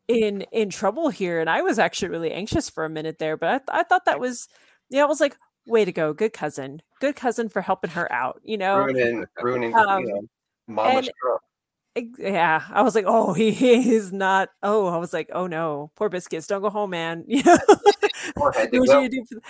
in 0.07 0.41
in 0.51 0.69
trouble 0.69 1.09
here, 1.09 1.39
and 1.39 1.49
I 1.49 1.61
was 1.61 1.79
actually 1.79 2.09
really 2.09 2.31
anxious 2.31 2.69
for 2.69 2.85
a 2.85 2.89
minute 2.89 3.19
there, 3.19 3.37
but 3.37 3.49
I, 3.49 3.57
th- 3.57 3.69
I 3.69 3.83
thought 3.83 4.05
that 4.05 4.19
was, 4.19 4.47
yeah, 4.89 5.03
I 5.03 5.05
was 5.05 5.21
like, 5.21 5.37
way 5.65 5.85
to 5.85 5.91
go, 5.91 6.13
good 6.13 6.33
cousin, 6.33 6.81
good 6.99 7.15
cousin 7.15 7.49
for 7.49 7.61
helping 7.61 7.91
her 7.91 8.11
out, 8.11 8.41
you 8.43 8.57
know. 8.57 8.77
ruining, 8.79 9.25
ruining, 9.41 9.75
Um, 9.75 10.03
you 10.03 10.07
know, 10.13 10.21
mama's 10.67 11.07
and-. 11.07 12.09
Yeah, 12.17 12.63
I 12.71 12.81
was 12.81 12.95
like, 12.95 13.05
oh, 13.07 13.33
he 13.35 13.93
is 13.93 14.11
not. 14.11 14.49
Oh, 14.63 14.87
I 14.87 14.97
was 14.97 15.13
like, 15.13 15.29
oh 15.33 15.47
no, 15.47 15.91
poor 15.95 16.09
biscuits, 16.09 16.47
don't 16.47 16.61
go 16.61 16.69
home, 16.69 16.91
man. 16.91 17.25
You 17.27 17.43
know, 17.43 17.57
Or 18.37 18.51
do 18.53 18.69
to 18.69 18.79
what 18.79 18.87
go. 18.87 19.01
you 19.01 19.09
do. 19.09 19.25
For, 19.25 19.35
just 19.35 19.45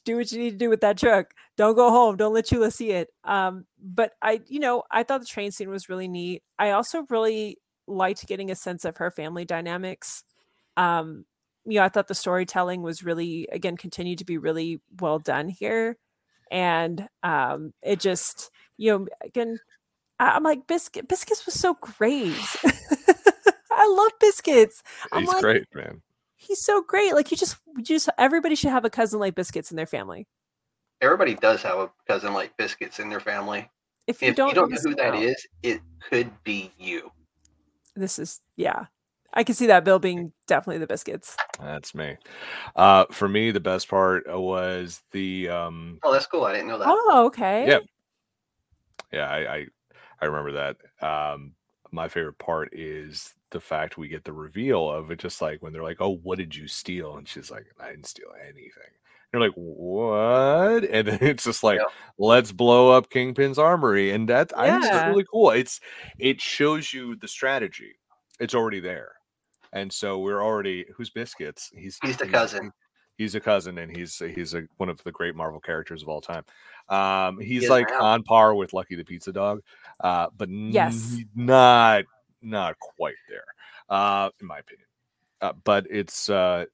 do 0.00 0.16
what 0.16 0.30
you 0.32 0.38
need 0.38 0.50
to 0.52 0.56
do 0.56 0.70
with 0.70 0.80
that 0.80 0.98
truck. 0.98 1.34
Don't 1.56 1.74
go 1.74 1.90
home. 1.90 2.16
Don't 2.16 2.34
let 2.34 2.46
Chula 2.46 2.70
see 2.70 2.90
it. 2.92 3.10
Um, 3.24 3.66
but 3.82 4.12
I, 4.22 4.40
you 4.46 4.60
know, 4.60 4.82
I 4.90 5.02
thought 5.02 5.20
the 5.20 5.26
train 5.26 5.50
scene 5.50 5.70
was 5.70 5.88
really 5.88 6.08
neat. 6.08 6.42
I 6.58 6.70
also 6.70 7.04
really 7.10 7.58
liked 7.86 8.26
getting 8.26 8.50
a 8.50 8.54
sense 8.54 8.84
of 8.84 8.96
her 8.98 9.10
family 9.10 9.44
dynamics. 9.44 10.24
Um, 10.76 11.24
you 11.64 11.74
know, 11.74 11.84
I 11.84 11.88
thought 11.88 12.08
the 12.08 12.14
storytelling 12.14 12.82
was 12.82 13.04
really, 13.04 13.48
again, 13.52 13.76
continued 13.76 14.18
to 14.18 14.24
be 14.24 14.38
really 14.38 14.80
well 15.00 15.18
done 15.18 15.48
here, 15.48 15.96
and 16.50 17.08
um, 17.22 17.72
it 17.82 18.00
just, 18.00 18.50
you 18.76 18.90
know, 18.90 19.06
again, 19.24 19.58
I- 20.18 20.30
I'm 20.30 20.42
like 20.42 20.66
biscuit. 20.66 21.08
Biscuits 21.08 21.46
was 21.46 21.54
so 21.54 21.74
great. 21.74 22.34
I 23.70 23.86
love 23.86 24.12
biscuits. 24.20 24.82
I'm 25.12 25.20
He's 25.20 25.28
like, 25.28 25.40
great, 25.42 25.66
man. 25.74 26.02
He's 26.42 26.64
so 26.64 26.82
great. 26.82 27.14
Like 27.14 27.30
you 27.30 27.36
just, 27.36 27.56
you 27.76 27.82
just 27.82 28.08
everybody 28.18 28.54
should 28.54 28.70
have 28.70 28.84
a 28.84 28.90
cousin 28.90 29.20
like 29.20 29.34
biscuits 29.34 29.70
in 29.70 29.76
their 29.76 29.86
family. 29.86 30.26
Everybody 31.00 31.34
does 31.34 31.62
have 31.62 31.78
a 31.78 31.90
cousin 32.06 32.32
like 32.32 32.56
biscuits 32.56 32.98
in 33.00 33.08
their 33.08 33.20
family. 33.20 33.68
If 34.06 34.22
you 34.22 34.28
If 34.28 34.36
don't, 34.36 34.48
you 34.48 34.54
don't 34.54 34.70
know 34.70 34.78
who 34.82 34.94
that 34.96 35.14
out. 35.14 35.22
is, 35.22 35.46
it 35.62 35.80
could 36.08 36.30
be 36.44 36.72
you. 36.78 37.10
this 37.94 38.18
is 38.18 38.40
yeah. 38.56 38.86
I 39.34 39.44
can 39.44 39.54
see 39.54 39.66
that 39.68 39.84
Bill 39.84 39.98
being 40.10 40.32
definitely 40.46 40.78
the 40.78 40.86
biscuits. 40.86 41.36
That's 41.58 41.94
me. 41.94 42.16
Uh, 42.76 43.06
for 43.10 43.28
me, 43.28 43.50
the 43.50 43.60
best 43.60 43.88
part 43.88 44.24
was 44.28 45.00
the 45.12 45.48
um, 45.48 45.98
Oh, 46.02 46.12
that's 46.12 46.26
cool. 46.26 46.44
I 46.44 46.52
didn't 46.52 46.68
know 46.68 46.78
that. 46.78 46.88
Oh, 46.88 47.24
okay. 47.26 47.66
Yeah. 47.66 47.78
yeah, 49.12 49.30
I, 49.30 49.54
I 49.56 49.66
I 50.20 50.24
remember 50.26 50.52
that. 50.52 50.76
Um, 51.06 51.54
my 51.90 52.08
favorite 52.08 52.38
part 52.38 52.74
is 52.74 53.32
the 53.52 53.60
fact 53.60 53.96
we 53.96 54.08
get 54.08 54.24
the 54.24 54.32
reveal 54.32 54.90
of 54.90 55.10
it, 55.10 55.18
just 55.20 55.40
like 55.40 55.62
when 55.62 55.72
they're 55.72 55.82
like, 55.82 56.00
"Oh, 56.00 56.16
what 56.22 56.38
did 56.38 56.54
you 56.56 56.66
steal?" 56.66 57.16
and 57.16 57.28
she's 57.28 57.50
like, 57.50 57.66
"I 57.80 57.90
didn't 57.90 58.06
steal 58.06 58.32
anything." 58.42 58.90
You're 59.32 59.40
like, 59.42 59.54
"What?" 59.54 60.84
And 60.84 61.08
then 61.08 61.18
it's 61.22 61.44
just 61.44 61.62
like, 61.62 61.78
Yeah. 61.78 61.86
"Let's 62.18 62.52
blow 62.52 62.90
up 62.90 63.10
Kingpin's 63.10 63.58
armory," 63.58 64.10
and 64.10 64.28
that 64.28 64.52
I 64.58 64.70
think 64.70 64.84
it's 64.84 65.06
really 65.06 65.24
cool. 65.30 65.50
It's 65.50 65.80
it 66.18 66.40
shows 66.40 66.92
you 66.92 67.16
the 67.16 67.28
strategy. 67.28 67.92
It's 68.40 68.54
already 68.54 68.80
there, 68.80 69.12
and 69.72 69.92
so 69.92 70.18
we're 70.18 70.42
already 70.42 70.84
who's 70.96 71.10
biscuits. 71.10 71.70
He's 71.74 71.98
He's 72.02 72.16
the 72.16 72.26
cousin. 72.26 72.72
He's 73.18 73.34
a 73.34 73.40
cousin, 73.40 73.78
and 73.78 73.94
he's 73.94 74.18
he's 74.18 74.54
a, 74.54 74.64
one 74.78 74.88
of 74.88 75.02
the 75.04 75.12
great 75.12 75.36
Marvel 75.36 75.60
characters 75.60 76.02
of 76.02 76.08
all 76.08 76.20
time. 76.20 76.44
Um, 76.88 77.38
he's 77.38 77.64
is 77.64 77.70
like 77.70 77.88
now. 77.90 78.00
on 78.02 78.22
par 78.24 78.54
with 78.54 78.72
Lucky 78.72 78.96
the 78.96 79.04
Pizza 79.04 79.32
Dog, 79.32 79.60
uh, 80.00 80.28
but 80.36 80.48
Yes. 80.50 81.18
n- 81.18 81.28
not 81.34 82.04
not 82.42 82.78
quite 82.78 83.16
there, 83.28 83.44
uh, 83.88 84.30
in 84.40 84.46
my 84.46 84.58
opinion. 84.58 84.86
Uh, 85.40 85.52
but 85.64 85.86
it's 85.90 86.30
uh, 86.30 86.66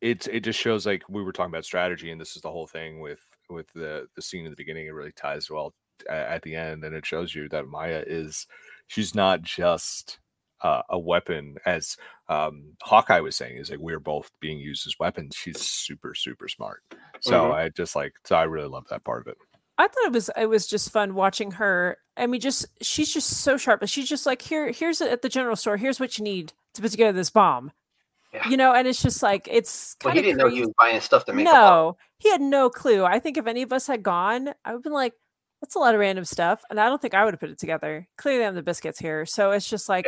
it's 0.00 0.26
it 0.28 0.40
just 0.40 0.58
shows 0.60 0.86
like 0.86 1.04
we 1.08 1.22
were 1.22 1.32
talking 1.32 1.50
about 1.52 1.64
strategy, 1.64 2.10
and 2.10 2.20
this 2.20 2.36
is 2.36 2.42
the 2.42 2.50
whole 2.50 2.66
thing 2.66 3.00
with 3.00 3.20
with 3.50 3.68
the 3.74 4.08
the 4.16 4.22
scene 4.22 4.44
in 4.44 4.50
the 4.50 4.56
beginning. 4.56 4.86
It 4.86 4.90
really 4.94 5.12
ties 5.12 5.50
well 5.50 5.74
at 6.08 6.42
the 6.42 6.56
end, 6.56 6.84
and 6.84 6.94
it 6.94 7.06
shows 7.06 7.34
you 7.34 7.48
that 7.50 7.66
Maya 7.68 8.04
is 8.06 8.46
she's 8.88 9.14
not 9.14 9.42
just 9.42 10.20
uh, 10.62 10.82
a 10.90 10.98
weapon 10.98 11.56
as 11.66 11.96
um, 12.28 12.76
Hawkeye 12.82 13.20
was 13.20 13.36
saying 13.36 13.58
is 13.58 13.70
like 13.70 13.78
we're 13.80 14.00
both 14.00 14.30
being 14.40 14.58
used 14.58 14.86
as 14.86 14.98
weapons. 14.98 15.36
She's 15.36 15.60
super 15.60 16.14
super 16.14 16.48
smart. 16.48 16.82
So 17.20 17.50
Mhm. 17.50 17.52
I 17.52 17.68
just 17.70 17.96
like 17.96 18.14
so 18.24 18.36
I 18.36 18.44
really 18.44 18.68
love 18.68 18.86
that 18.90 19.04
part 19.04 19.22
of 19.22 19.28
it. 19.32 19.38
I 19.78 19.88
thought 19.88 20.06
it 20.06 20.12
was 20.12 20.30
it 20.36 20.46
was 20.46 20.66
just 20.66 20.90
fun 20.90 21.14
watching 21.14 21.52
her. 21.52 21.98
I 22.16 22.26
mean, 22.26 22.40
just 22.40 22.66
she's 22.80 23.12
just 23.12 23.28
so 23.28 23.56
sharp. 23.56 23.80
But 23.80 23.88
she's 23.90 24.08
just 24.08 24.24
like, 24.26 24.40
here, 24.42 24.70
here's 24.70 25.00
it 25.00 25.10
at 25.10 25.22
the 25.22 25.28
general 25.28 25.56
store. 25.56 25.76
Here's 25.76 25.98
what 25.98 26.16
you 26.18 26.24
need 26.24 26.52
to 26.74 26.82
put 26.82 26.90
together 26.92 27.12
this 27.12 27.30
bomb. 27.30 27.72
Yeah. 28.32 28.48
You 28.48 28.56
know, 28.56 28.72
and 28.72 28.86
it's 28.88 29.02
just 29.02 29.22
like 29.22 29.48
it's 29.50 29.96
Well, 30.04 30.12
he 30.12 30.20
of 30.20 30.24
didn't 30.24 30.38
know 30.38 30.44
crazy. 30.44 30.56
he 30.56 30.62
was 30.62 30.72
buying 30.78 31.00
stuff 31.00 31.24
to 31.26 31.32
make 31.32 31.46
a 31.46 31.50
bomb. 31.50 31.54
no, 31.60 31.96
he 32.18 32.30
had 32.30 32.40
no 32.40 32.70
clue. 32.70 33.04
I 33.04 33.18
think 33.18 33.36
if 33.36 33.46
any 33.46 33.62
of 33.62 33.72
us 33.72 33.86
had 33.86 34.02
gone, 34.02 34.48
I 34.64 34.70
would 34.70 34.78
have 34.78 34.82
been 34.82 34.92
like, 34.92 35.14
that's 35.60 35.76
a 35.76 35.78
lot 35.78 35.94
of 35.94 36.00
random 36.00 36.24
stuff. 36.24 36.60
And 36.68 36.78
I 36.78 36.88
don't 36.88 37.00
think 37.00 37.14
I 37.14 37.24
would 37.24 37.32
have 37.32 37.40
put 37.40 37.48
it 37.50 37.58
together. 37.58 38.06
Clearly, 38.18 38.44
I'm 38.44 38.54
the 38.54 38.62
biscuits 38.62 38.98
here. 38.98 39.24
So 39.24 39.52
it's 39.52 39.68
just 39.70 39.88
like, 39.88 40.06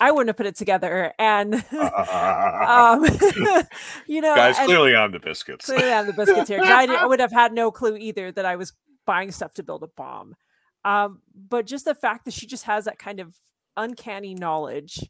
I 0.00 0.10
wouldn't 0.10 0.28
have 0.28 0.36
put 0.36 0.46
it 0.46 0.56
together. 0.56 1.12
And, 1.18 1.54
um, 1.72 3.04
you 4.06 4.20
know, 4.20 4.34
Guys, 4.34 4.56
clearly 4.58 4.94
I'm 4.94 5.12
the 5.12 5.20
biscuits. 5.20 5.66
clearly 5.66 5.92
I'm 5.92 6.06
the 6.06 6.12
biscuits 6.12 6.48
here. 6.48 6.58
'cause 6.58 6.68
I 6.70 7.06
would 7.06 7.20
have 7.20 7.32
had 7.32 7.52
no 7.52 7.70
clue 7.70 7.96
either 7.96 8.30
that 8.32 8.44
I 8.44 8.56
was 8.56 8.72
buying 9.08 9.32
stuff 9.32 9.54
to 9.54 9.62
build 9.62 9.82
a 9.82 9.88
bomb. 9.96 10.36
Um, 10.84 11.22
but 11.34 11.66
just 11.66 11.86
the 11.86 11.94
fact 11.94 12.26
that 12.26 12.34
she 12.34 12.46
just 12.46 12.64
has 12.64 12.84
that 12.84 12.98
kind 12.98 13.20
of 13.20 13.34
uncanny 13.76 14.34
knowledge 14.34 15.08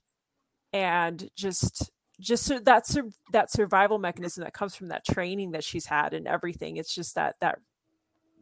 and 0.72 1.28
just 1.36 1.90
just 2.20 2.44
so 2.44 2.58
that 2.60 2.86
sur- 2.86 3.10
that 3.32 3.50
survival 3.50 3.98
mechanism 3.98 4.44
that 4.44 4.52
comes 4.52 4.76
from 4.76 4.88
that 4.88 5.04
training 5.04 5.52
that 5.52 5.64
she's 5.64 5.86
had 5.86 6.12
and 6.12 6.28
everything 6.28 6.76
it's 6.76 6.94
just 6.94 7.14
that 7.14 7.36
that 7.40 7.58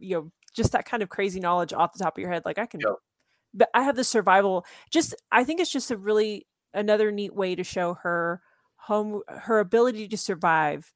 you 0.00 0.16
know 0.16 0.32
just 0.54 0.72
that 0.72 0.84
kind 0.84 1.02
of 1.02 1.08
crazy 1.08 1.38
knowledge 1.38 1.72
off 1.72 1.92
the 1.92 2.02
top 2.02 2.16
of 2.18 2.20
your 2.20 2.30
head 2.32 2.42
like 2.44 2.58
i 2.58 2.66
can 2.66 2.80
Yep. 2.80 2.94
but 3.54 3.68
i 3.74 3.82
have 3.84 3.94
the 3.94 4.02
survival 4.02 4.66
just 4.90 5.14
i 5.30 5.44
think 5.44 5.60
it's 5.60 5.70
just 5.70 5.92
a 5.92 5.96
really 5.96 6.46
another 6.74 7.12
neat 7.12 7.34
way 7.34 7.54
to 7.54 7.62
show 7.62 7.94
her 8.02 8.40
home 8.76 9.20
her 9.28 9.60
ability 9.60 10.08
to 10.08 10.16
survive 10.16 10.92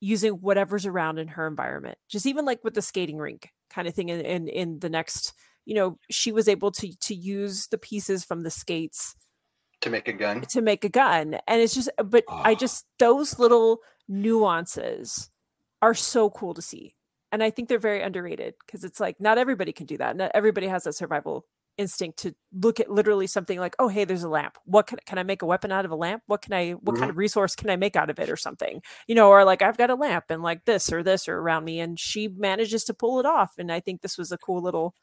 using 0.00 0.32
whatever's 0.34 0.86
around 0.86 1.18
in 1.18 1.28
her 1.28 1.46
environment 1.46 1.98
just 2.08 2.24
even 2.24 2.46
like 2.46 2.64
with 2.64 2.72
the 2.72 2.80
skating 2.82 3.18
rink 3.18 3.50
kind 3.70 3.88
of 3.88 3.94
thing 3.94 4.08
in 4.08 4.20
in, 4.20 4.48
in 4.48 4.78
the 4.80 4.88
next 4.90 5.32
you 5.64 5.74
know 5.74 5.98
she 6.10 6.32
was 6.32 6.48
able 6.48 6.70
to 6.72 6.92
to 7.00 7.14
use 7.14 7.68
the 7.68 7.78
pieces 7.78 8.24
from 8.24 8.42
the 8.42 8.50
skates 8.50 9.14
to 9.80 9.88
make 9.90 10.08
a 10.08 10.12
gun. 10.12 10.42
to 10.42 10.60
make 10.60 10.84
a 10.84 10.88
gun 10.90 11.38
and 11.46 11.60
it's 11.62 11.74
just 11.74 11.88
but 12.04 12.24
i 12.28 12.52
Ah. 12.52 12.54
just 12.54 12.86
those 12.98 13.38
little 13.38 13.80
nuances 14.08 15.30
are 15.82 15.94
so 15.94 16.28
cool 16.30 16.54
to 16.54 16.62
see 16.62 16.94
and 17.32 17.42
i 17.42 17.50
think 17.50 17.68
they're 17.68 17.78
very 17.78 18.02
underrated 18.02 18.54
because 18.66 18.84
it's 18.84 19.00
like 19.00 19.20
not 19.20 19.38
everybody 19.38 19.72
can 19.72 19.86
do 19.86 19.96
that 19.96 20.16
not 20.16 20.30
everybody 20.34 20.66
has 20.66 20.84
that 20.84 20.94
survival 20.94 21.46
instinct 21.80 22.18
to 22.18 22.34
look 22.52 22.78
at 22.78 22.90
literally 22.90 23.26
something 23.26 23.58
like 23.58 23.74
oh 23.78 23.88
hey 23.88 24.04
there's 24.04 24.22
a 24.22 24.28
lamp 24.28 24.58
what 24.66 24.86
can, 24.86 24.98
can 25.06 25.18
i 25.18 25.22
make 25.22 25.40
a 25.40 25.46
weapon 25.46 25.72
out 25.72 25.86
of 25.86 25.90
a 25.90 25.96
lamp 25.96 26.22
what 26.26 26.42
can 26.42 26.52
i 26.52 26.72
what 26.72 26.92
kind 26.92 27.04
mm-hmm. 27.04 27.10
of 27.10 27.16
resource 27.16 27.56
can 27.56 27.70
i 27.70 27.76
make 27.76 27.96
out 27.96 28.10
of 28.10 28.18
it 28.18 28.28
or 28.28 28.36
something 28.36 28.82
you 29.06 29.14
know 29.14 29.30
or 29.30 29.44
like 29.44 29.62
i've 29.62 29.78
got 29.78 29.88
a 29.88 29.94
lamp 29.94 30.24
and 30.28 30.42
like 30.42 30.62
this 30.66 30.92
or 30.92 31.02
this 31.02 31.26
or 31.26 31.38
around 31.38 31.64
me 31.64 31.80
and 31.80 31.98
she 31.98 32.28
manages 32.28 32.84
to 32.84 32.92
pull 32.92 33.18
it 33.18 33.24
off 33.24 33.52
and 33.56 33.72
i 33.72 33.80
think 33.80 34.02
this 34.02 34.18
was 34.18 34.30
a 34.30 34.36
cool 34.38 34.60
little 34.60 34.94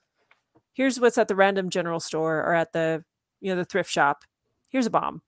here's 0.73 0.99
what's 0.99 1.17
at 1.17 1.27
the 1.27 1.35
random 1.35 1.69
general 1.71 1.99
store 1.99 2.37
or 2.37 2.53
at 2.53 2.71
the 2.73 3.03
you 3.41 3.49
know 3.49 3.57
the 3.57 3.65
thrift 3.65 3.89
shop 3.89 4.19
here's 4.69 4.85
a 4.85 4.91
bomb 4.91 5.21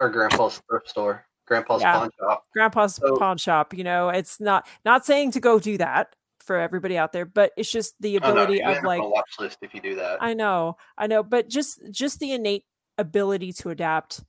Or 0.00 0.08
grandpa's 0.08 0.62
thrift 0.68 0.88
store. 0.88 1.26
Grandpa's 1.46 1.82
Yeah. 1.82 1.92
pawn 1.92 2.10
shop. 2.18 2.42
grandpa's 2.52 2.94
So- 2.96 3.16
pawn 3.18 3.36
shop 3.36 3.74
you 3.74 3.84
know 3.84 4.08
it's 4.08 4.40
not 4.40 4.66
not 4.84 5.04
saying 5.04 5.32
to 5.32 5.40
go 5.40 5.58
do 5.58 5.76
that 5.78 6.15
for 6.46 6.56
everybody 6.56 6.96
out 6.96 7.12
there 7.12 7.24
but 7.26 7.50
it's 7.56 7.70
just 7.70 7.94
the 8.00 8.16
Oh, 8.16 8.20
no, 8.20 8.30
ability 8.42 8.62
of 8.62 8.82
like 8.84 9.02
a 9.02 9.08
watch 9.08 9.32
list 9.40 9.58
if 9.62 9.74
you 9.74 9.80
do 9.80 9.96
that. 9.96 10.22
i 10.22 10.32
know 10.32 10.76
i 10.96 11.06
know 11.06 11.22
but 11.22 11.48
just 11.48 11.80
just 11.90 12.20
the 12.20 12.32
innate 12.32 12.64
ability 12.98 13.52
to 13.54 13.70
adapt 13.70 14.22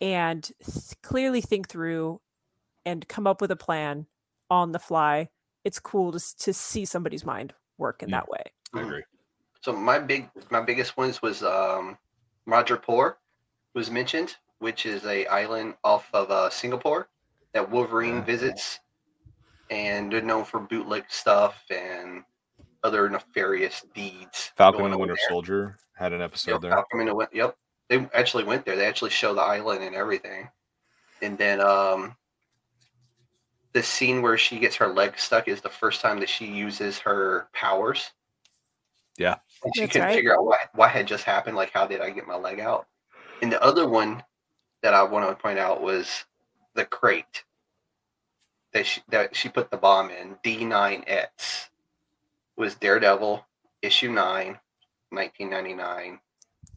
and 0.00 0.42
th- 0.64 1.00
clearly 1.02 1.40
think 1.40 1.68
through 1.68 2.20
and 2.84 3.06
come 3.08 3.26
up 3.26 3.40
with 3.40 3.50
a 3.50 3.56
plan 3.56 4.06
on 4.50 4.72
the 4.72 4.78
fly 4.78 5.28
it's 5.64 5.78
cool 5.78 6.10
to, 6.12 6.20
to 6.38 6.52
see 6.52 6.84
somebody's 6.84 7.24
mind 7.24 7.54
work 7.78 8.02
in 8.02 8.08
Yeah. 8.08 8.16
that 8.16 8.28
way 8.28 8.42
I 8.74 8.80
agree. 8.80 9.02
So 9.60 9.72
my 9.72 9.98
big, 9.98 10.28
my 10.50 10.60
biggest 10.62 10.96
ones 10.96 11.20
was 11.22 11.42
um, 11.44 11.96
Madripoor 12.48 13.14
was 13.74 13.90
mentioned, 13.90 14.34
which 14.60 14.86
is 14.86 15.04
a 15.04 15.26
island 15.26 15.74
off 15.84 16.08
of 16.14 16.30
uh, 16.30 16.48
Singapore 16.50 17.08
that 17.52 17.70
Wolverine 17.70 18.16
Yeah. 18.16 18.24
visits, 18.24 18.80
and 19.72 20.12
they're 20.12 20.20
known 20.20 20.44
for 20.44 20.60
bootleg 20.60 21.04
stuff 21.08 21.64
and 21.70 22.22
other 22.84 23.08
nefarious 23.08 23.84
deeds. 23.94 24.52
Falcon 24.56 24.84
and 24.84 24.92
the 24.92 24.98
Winter 24.98 25.14
there. 25.14 25.28
Soldier 25.30 25.78
had 25.94 26.12
an 26.12 26.20
episode 26.20 26.52
Yep, 26.52 26.60
there. 26.60 26.70
Falcon 26.72 27.00
and 27.00 27.08
the 27.08 27.14
Win- 27.14 27.28
Yep, 27.32 27.56
they 27.88 28.06
actually 28.12 28.44
went 28.44 28.66
there. 28.66 28.76
They 28.76 28.84
actually 28.86 29.10
show 29.10 29.32
the 29.34 29.40
island 29.40 29.82
and 29.82 29.94
everything, 29.96 30.50
and 31.22 31.38
then 31.38 31.60
um, 31.62 32.14
the 33.72 33.82
scene 33.82 34.20
where 34.20 34.36
she 34.36 34.58
gets 34.58 34.76
her 34.76 34.88
leg 34.88 35.18
stuck 35.18 35.48
is 35.48 35.62
the 35.62 35.68
first 35.70 36.02
time 36.02 36.20
that 36.20 36.28
she 36.28 36.44
uses 36.46 36.98
her 36.98 37.48
powers. 37.54 38.10
Yeah. 39.18 39.36
and 39.64 39.74
she 39.74 39.82
That's 39.82 39.92
couldn't 39.92 40.08
right. 40.08 40.14
figure 40.16 40.34
out 40.34 40.44
what 40.44 40.58
what 40.74 40.90
had 40.90 41.06
just 41.06 41.24
happened. 41.24 41.56
Like, 41.56 41.70
how 41.72 41.86
did 41.86 42.00
I 42.02 42.10
get 42.10 42.26
my 42.26 42.36
leg 42.36 42.60
out? 42.60 42.88
And 43.40 43.50
the 43.50 43.62
other 43.62 43.88
one 43.88 44.22
that 44.82 44.92
I 44.94 45.02
want 45.02 45.28
to 45.28 45.34
point 45.40 45.58
out 45.58 45.80
was 45.82 46.24
the 46.74 46.84
crate 46.84 47.44
that 48.74 48.86
she, 48.86 49.02
that 49.08 49.36
she 49.36 49.48
put 49.48 49.70
the 49.70 49.76
bomb 49.76 50.10
in. 50.10 50.36
D9X 50.44 51.68
was 52.56 52.74
Daredevil 52.74 53.44
issue 53.82 54.10
9, 54.10 54.58
1999. 55.10 56.18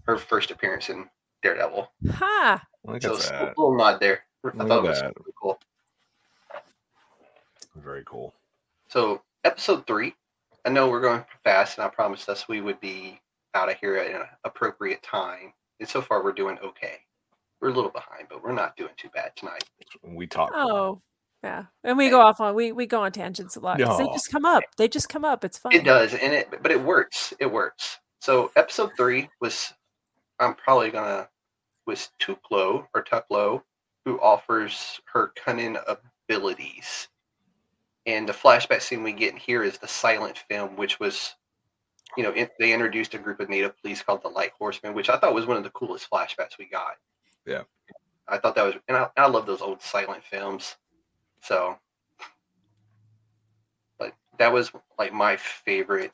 Her 0.04 0.18
first 0.18 0.52
appearance 0.52 0.90
in 0.90 1.10
Daredevil. 1.42 1.92
Ha! 2.14 2.64
Look 2.86 3.02
So 3.02 3.14
a 3.14 3.54
little 3.58 3.76
nod 3.76 4.00
there. 4.00 4.24
I 4.44 4.48
Look 4.50 4.68
thought 4.68 4.86
it 4.86 4.90
was 4.90 5.02
that. 5.02 5.14
really 5.18 5.34
cool. 5.42 5.60
Very 7.76 8.04
cool. 8.06 8.34
So 8.88 9.22
episode 9.44 9.86
three, 9.88 10.16
I 10.66 10.70
know 10.70 10.90
we're 10.90 11.02
going 11.02 11.26
fast, 11.44 11.78
and 11.78 11.86
I 11.86 11.90
promised 11.90 12.30
us 12.30 12.48
we 12.48 12.62
would 12.62 12.80
be 12.80 13.20
out 13.54 13.70
of 13.72 13.78
here 13.80 13.98
at 13.98 14.14
an 14.14 14.28
appropriate 14.44 15.02
time. 15.04 15.54
And 15.80 15.90
so 15.90 16.02
far, 16.02 16.24
we're 16.24 16.32
doing 16.34 16.58
okay. 16.64 17.00
We're 17.60 17.70
a 17.70 17.74
little 17.74 17.92
behind, 17.92 18.28
but 18.30 18.44
we're 18.44 18.54
not 18.54 18.78
doing 18.78 18.92
too 18.98 19.10
bad 19.14 19.36
tonight. 19.36 19.64
We 20.04 20.28
talk. 20.28 20.52
Oh, 20.54 21.02
yeah. 21.46 21.66
And 21.84 21.98
we 21.98 22.10
go 22.10 22.22
off 22.22 22.42
on 22.42 22.56
we 22.56 22.72
we 22.72 22.86
go 22.88 23.02
on 23.04 23.12
tangents 23.12 23.56
a 23.56 23.60
lot. 23.60 23.80
'cause 23.80 23.98
They 24.00 24.06
just 24.06 24.32
come 24.32 24.46
up. 24.46 24.64
They 24.78 24.88
just 24.88 25.10
come 25.10 25.24
up. 25.24 25.46
It's 25.46 25.58
fun. 25.58 25.74
It 25.74 25.84
does, 25.84 26.14
and 26.14 26.34
it 26.34 26.50
but 26.62 26.72
it 26.72 26.82
works. 26.82 27.34
It 27.40 27.46
works. 27.52 28.00
So 28.20 28.52
episode 28.56 28.92
three 28.98 29.30
was 29.40 29.72
I'm 30.40 30.56
probably 30.56 30.90
gonna 30.90 31.30
was 31.86 32.10
Tuklo 32.20 32.88
or 32.96 33.04
Tuklo 33.04 33.62
who 34.06 34.20
offers 34.22 35.00
her 35.06 35.32
cunning 35.36 35.78
abilities. 35.88 37.08
And 38.08 38.28
the 38.30 38.34
flashback 38.34 38.82
scene 38.82 39.04
we 39.04 39.14
get 39.14 39.34
in 39.34 39.40
here 39.40 39.64
is 39.64 39.78
the 39.80 39.88
silent 39.88 40.38
film, 40.48 40.76
which 40.76 41.00
was, 41.00 41.34
you 42.16 42.22
know, 42.22 42.30
it, 42.32 42.52
they 42.60 42.72
introduced 42.72 43.16
a 43.16 43.18
group 43.18 43.40
of 43.40 43.50
native 43.50 43.80
police 43.82 44.04
called 44.04 44.22
the 44.22 44.28
Light 44.28 44.52
Horsemen, 44.60 44.94
which 44.94 45.10
I 45.10 45.18
thought 45.18 45.34
was 45.34 45.48
one 45.48 45.58
of 45.58 45.64
the 45.64 45.72
coolest 45.72 46.08
flashbacks 46.12 46.60
we 46.60 46.66
got. 46.66 46.98
Yeah. 47.48 47.64
I 48.28 48.38
thought 48.38 48.54
that 48.56 48.64
was, 48.64 48.76
and 48.88 48.98
I, 48.98 49.08
I 49.18 49.28
love 49.28 49.48
those 49.48 49.62
old 49.62 49.82
silent 49.82 50.24
films. 50.24 50.76
So, 51.46 51.78
but 54.00 54.14
that 54.40 54.52
was 54.52 54.72
like 54.98 55.14
my 55.14 55.38
favorite 55.38 56.12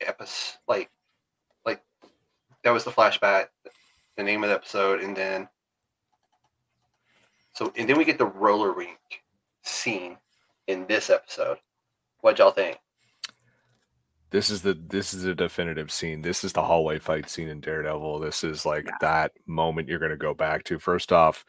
episode. 0.00 0.56
Like, 0.66 0.90
like 1.66 1.82
that 2.64 2.70
was 2.70 2.84
the 2.84 2.90
flashback, 2.90 3.48
the 4.16 4.22
name 4.22 4.42
of 4.42 4.48
the 4.48 4.54
episode, 4.54 5.02
and 5.02 5.14
then 5.14 5.48
so 7.52 7.72
and 7.76 7.86
then 7.88 7.98
we 7.98 8.06
get 8.06 8.16
the 8.16 8.24
roller 8.24 8.72
rink 8.72 8.98
scene 9.62 10.16
in 10.66 10.86
this 10.86 11.10
episode. 11.10 11.58
What 12.20 12.38
y'all 12.38 12.52
think? 12.52 12.78
This 14.30 14.48
is 14.48 14.62
the 14.62 14.72
this 14.74 15.12
is 15.12 15.24
the 15.24 15.34
definitive 15.34 15.92
scene. 15.92 16.22
This 16.22 16.42
is 16.42 16.54
the 16.54 16.62
hallway 16.62 16.98
fight 16.98 17.28
scene 17.28 17.48
in 17.48 17.60
Daredevil. 17.60 18.20
This 18.20 18.42
is 18.44 18.64
like 18.64 18.86
Yeah. 18.86 18.96
that 19.02 19.32
moment 19.46 19.88
you're 19.88 19.98
gonna 19.98 20.16
go 20.16 20.32
back 20.32 20.64
to. 20.64 20.78
First 20.78 21.12
off, 21.12 21.44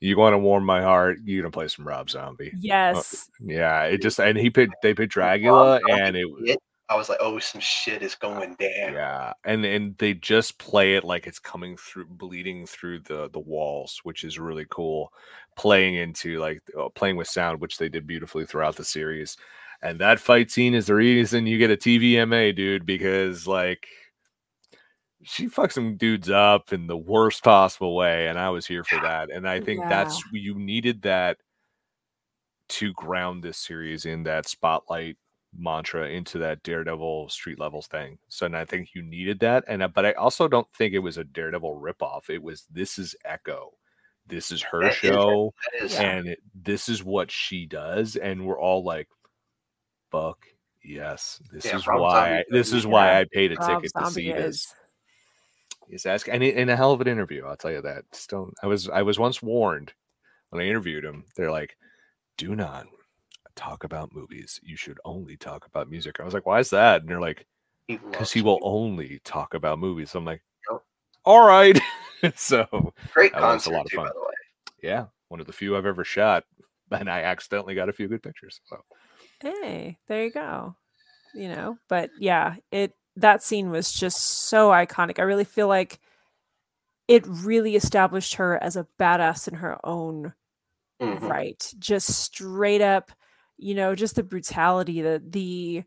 you 0.00 0.16
want 0.18 0.34
to 0.34 0.38
warm 0.38 0.64
my 0.64 0.82
heart. 0.82 1.18
You're 1.24 1.42
gonna 1.42 1.50
play 1.50 1.68
some 1.68 1.86
Rob 1.86 2.10
Zombie. 2.10 2.52
Yes. 2.58 3.28
Yeah, 3.40 3.82
it 3.84 4.02
just 4.02 4.18
and 4.18 4.36
he 4.36 4.50
picked 4.50 4.74
they 4.82 4.94
picked 4.94 5.12
Dracula 5.12 5.80
and 5.88 6.16
it 6.16 6.26
It- 6.44 6.58
I 6.90 6.96
was 6.96 7.08
like, 7.08 7.18
oh, 7.22 7.38
some 7.38 7.62
shit 7.62 8.02
is 8.02 8.14
going 8.14 8.56
down. 8.56 8.92
yeah 8.92 9.32
and 9.46 9.64
and 9.64 9.96
they 9.96 10.12
just 10.12 10.58
play 10.58 10.96
it 10.96 11.02
like 11.04 11.26
it's 11.26 11.38
coming 11.38 11.78
through 11.78 12.04
bleeding 12.06 12.66
through 12.66 13.00
the 13.00 13.30
the 13.32 13.38
walls 13.40 14.00
which 14.02 14.22
is 14.22 14.38
really 14.38 14.66
cool 14.70 15.10
playing 15.56 15.94
into 15.94 16.38
like 16.38 16.60
uh, 16.78 16.90
playing 16.90 17.16
with 17.16 17.26
sound 17.26 17.58
which 17.62 17.78
they 17.78 17.88
did 17.88 18.06
beautifully 18.06 18.44
throughout 18.44 18.76
the 18.76 18.84
series 18.84 19.38
and 19.80 19.98
that 19.98 20.20
fight 20.20 20.50
scene 20.50 20.74
is 20.74 20.84
the 20.86 20.94
reason 20.94 21.46
you 21.46 21.56
get 21.56 21.70
a 21.70 21.76
tvma 21.76 22.54
dude 22.54 22.84
because 22.84 23.46
like 23.46 23.86
she 25.24 25.48
fucks 25.48 25.72
some 25.72 25.96
dudes 25.96 26.30
up 26.30 26.72
in 26.72 26.86
the 26.86 26.96
worst 26.96 27.42
possible 27.42 27.96
way 27.96 28.28
and 28.28 28.38
i 28.38 28.48
was 28.50 28.66
here 28.66 28.84
for 28.84 29.00
that 29.00 29.30
and 29.30 29.48
i 29.48 29.60
think 29.60 29.80
that's 29.88 30.22
you 30.32 30.54
needed 30.54 31.02
that 31.02 31.38
to 32.68 32.92
ground 32.94 33.42
this 33.42 33.58
series 33.58 34.04
in 34.06 34.22
that 34.22 34.48
spotlight 34.48 35.16
mantra 35.56 36.08
into 36.08 36.38
that 36.38 36.62
Daredevil 36.62 37.28
street 37.28 37.60
levels 37.60 37.86
thing. 37.86 38.18
So 38.28 38.46
and 38.46 38.56
I 38.56 38.64
think 38.64 38.94
you 38.94 39.02
needed 39.02 39.38
that. 39.40 39.64
And 39.68 39.84
but 39.94 40.04
I 40.06 40.12
also 40.12 40.48
don't 40.48 40.66
think 40.76 40.94
it 40.94 40.98
was 40.98 41.18
a 41.18 41.24
Daredevil 41.24 41.78
ripoff. 41.80 42.30
It 42.30 42.42
was 42.42 42.66
this 42.72 42.98
is 42.98 43.14
Echo. 43.24 43.74
This 44.26 44.50
is 44.50 44.62
her 44.62 44.80
That 44.80 44.92
is- 44.92 44.96
show, 44.96 45.54
is, 45.80 45.92
Yeah. 45.94 46.00
and 46.02 46.28
it, 46.28 46.38
this 46.54 46.88
is 46.88 47.04
what 47.04 47.30
she 47.30 47.66
does. 47.66 48.16
And 48.16 48.46
we're 48.46 48.58
all 48.58 48.82
like, 48.82 49.08
"Fuck 50.10 50.46
yes, 50.82 51.40
this 51.52 51.66
Yeah, 51.66 51.76
is 51.76 51.86
why. 51.86 52.38
I, 52.38 52.44
this 52.50 52.72
is 52.72 52.86
why 52.86 53.20
I 53.20 53.26
paid 53.30 53.52
a 53.52 53.56
Rob 53.56 53.82
ticket 53.82 53.92
to 53.98 54.10
see 54.10 54.32
this." 54.32 54.74
Is. 55.86 56.02
He's 56.02 56.06
asking, 56.06 56.34
and 56.34 56.42
in 56.42 56.56
in 56.58 56.68
a 56.68 56.76
hell 56.76 56.92
of 56.92 57.00
an 57.00 57.08
interview, 57.08 57.44
I'll 57.44 57.56
tell 57.56 57.72
you 57.72 57.82
that. 57.82 58.04
Just 58.12 58.30
don't. 58.30 58.52
I 58.62 58.66
was 58.66 58.88
I 58.88 59.02
was 59.02 59.18
once 59.18 59.42
warned 59.42 59.92
when 60.50 60.62
I 60.62 60.66
interviewed 60.68 61.04
him. 61.04 61.24
They're 61.36 61.50
like, 61.50 61.76
"Do 62.38 62.54
not 62.56 62.86
talk 63.56 63.84
about 63.84 64.14
movies. 64.14 64.60
You 64.62 64.76
should 64.76 64.98
only 65.04 65.36
talk 65.36 65.66
about 65.66 65.90
music." 65.90 66.20
I 66.20 66.24
was 66.24 66.34
like, 66.34 66.46
"Why 66.46 66.60
is 66.60 66.70
that?" 66.70 67.00
And 67.02 67.08
they're 67.10 67.20
like, 67.20 67.46
"Because 67.88 68.12
loves 68.18 68.32
he 68.32 68.42
will 68.42 68.58
only 68.62 69.20
talk 69.24 69.54
about 69.54 69.78
movies." 69.78 70.14
I'm 70.14 70.24
like, 70.24 70.42
Yep. 70.70 70.82
"All 71.24 71.46
right." 71.46 71.78
so 72.36 72.92
Great 73.12 73.32
that 73.32 73.42
was 73.42 73.66
a 73.66 73.70
lot 73.70 73.86
of 73.86 73.92
fun. 73.92 74.06
by 74.06 74.12
the 74.12 74.20
way. 74.20 74.34
yeah, 74.82 75.06
one 75.28 75.40
of 75.40 75.46
the 75.46 75.52
few 75.52 75.76
I've 75.76 75.86
ever 75.86 76.04
shot, 76.04 76.44
and 76.90 77.10
I 77.10 77.22
accidentally 77.22 77.74
got 77.74 77.88
a 77.88 77.92
few 77.92 78.08
good 78.08 78.22
pictures. 78.22 78.60
So 78.66 78.78
Hey, 79.40 79.98
there 80.06 80.24
you 80.24 80.30
go. 80.30 80.76
You 81.34 81.48
know, 81.48 81.76
but 81.88 82.10
yeah, 82.18 82.54
it 82.70 82.92
that 83.16 83.42
scene 83.42 83.70
was 83.70 83.92
just 83.92 84.20
so 84.48 84.70
iconic. 84.70 85.18
I 85.18 85.22
really 85.22 85.44
feel 85.44 85.68
like 85.68 86.00
it 87.08 87.24
really 87.26 87.76
established 87.76 88.36
her 88.36 88.62
as 88.62 88.76
a 88.76 88.86
badass 88.98 89.46
in 89.48 89.54
her 89.54 89.78
own 89.84 90.32
Mhm. 91.02 91.28
right. 91.28 91.74
Just 91.78 92.08
straight 92.08 92.80
up, 92.82 93.10
you 93.58 93.74
know, 93.74 93.94
just 93.94 94.16
the 94.16 94.22
brutality, 94.24 95.02
the 95.02 95.22
the 95.26 95.84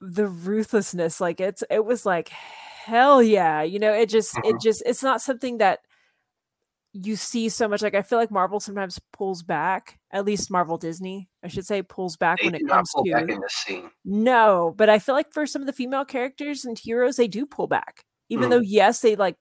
the 0.00 0.26
ruthlessness. 0.28 1.20
Like 1.20 1.40
it's 1.40 1.64
it 1.70 1.84
was 1.84 2.06
like 2.06 2.28
hell 2.30 3.22
yeah. 3.22 3.62
You 3.62 3.78
know, 3.80 3.92
it 3.94 4.08
just 4.10 4.38
it 4.44 4.56
Mhm. 4.56 4.60
just 4.60 4.82
it's 4.86 5.02
not 5.02 5.22
something 5.22 5.58
that 5.58 5.80
you 7.04 7.16
see 7.16 7.48
so 7.48 7.68
much. 7.68 7.82
Like 7.82 7.94
I 7.94 8.02
feel 8.02 8.18
like 8.18 8.30
Marvel 8.30 8.60
sometimes 8.60 9.00
pulls 9.12 9.42
back, 9.42 9.98
at 10.10 10.24
least 10.24 10.50
Marvel 10.50 10.78
Disney, 10.78 11.28
I 11.42 11.48
should 11.48 11.66
say, 11.66 11.82
pulls 11.82 12.16
back 12.16 12.38
They 12.40 12.46
when 12.46 12.54
it 12.54 12.66
comes 12.68 12.90
to 12.92 13.10
back 13.12 13.28
in 13.28 13.40
this 13.40 13.52
scene. 13.52 13.90
no, 14.04 14.74
but 14.76 14.88
I 14.88 14.98
feel 14.98 15.14
like 15.14 15.32
for 15.32 15.46
some 15.46 15.62
of 15.62 15.66
the 15.66 15.72
female 15.72 16.04
characters 16.04 16.64
and 16.64 16.78
heroes, 16.78 17.16
they 17.16 17.28
do 17.28 17.46
pull 17.46 17.66
back. 17.66 18.04
Even 18.28 18.46
Mm. 18.48 18.50
though, 18.50 18.60
yes, 18.60 19.00
they 19.00 19.14
like, 19.16 19.36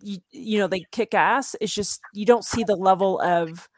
you, 0.00 0.18
you 0.30 0.58
know, 0.58 0.66
they 0.66 0.84
kick 0.92 1.12
ass. 1.14 1.54
It's 1.60 1.74
just 1.74 2.00
you 2.14 2.24
don't 2.24 2.44
see 2.44 2.64
the 2.64 2.76
level 2.76 3.20
of 3.20 3.68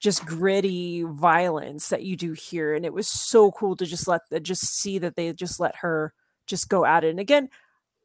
just 0.00 0.24
gritty 0.24 1.02
violence 1.02 1.88
that 1.88 2.04
you 2.04 2.16
do 2.16 2.32
here, 2.32 2.74
and 2.74 2.84
it 2.86 2.92
was 2.92 3.08
so 3.08 3.50
cool 3.52 3.74
to 3.76 3.84
just 3.84 4.06
let 4.08 4.22
the 4.30 4.40
just 4.40 4.62
see 4.80 4.98
that 4.98 5.16
they 5.16 5.32
just 5.32 5.58
let 5.60 5.76
her 5.76 6.14
just 6.46 6.68
go 6.68 6.84
at 6.84 7.04
it. 7.04 7.10
And 7.10 7.20
again, 7.20 7.48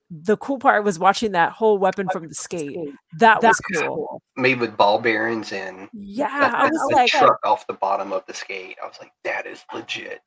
the 0.10 0.38
cool 0.38 0.60
part 0.60 0.84
was 0.84 1.00
watching 1.00 1.32
that 1.32 1.52
whole 1.52 1.78
weapon 1.78 2.08
from 2.12 2.28
the 2.28 2.36
skate. 2.36 2.78
That 3.20 3.42
was 3.42 3.60
cool. 3.76 4.22
Made 4.36 4.60
with 4.60 4.78
ball 4.78 5.00
bearings 5.00 5.52
and 5.52 5.90
Yeah, 5.94 6.28
that, 6.28 6.54
I 6.54 6.66
was 6.66 6.88
the 6.90 6.96
like, 6.96 7.10
truck 7.10 7.40
off 7.44 7.66
the 7.68 7.74
bottom 7.74 8.14
of 8.14 8.26
the 8.28 8.34
skate. 8.34 8.78
I 8.84 8.88
was 8.88 8.98
like, 9.02 9.12
that 9.24 9.48
is 9.48 9.64
legit. 9.74 10.22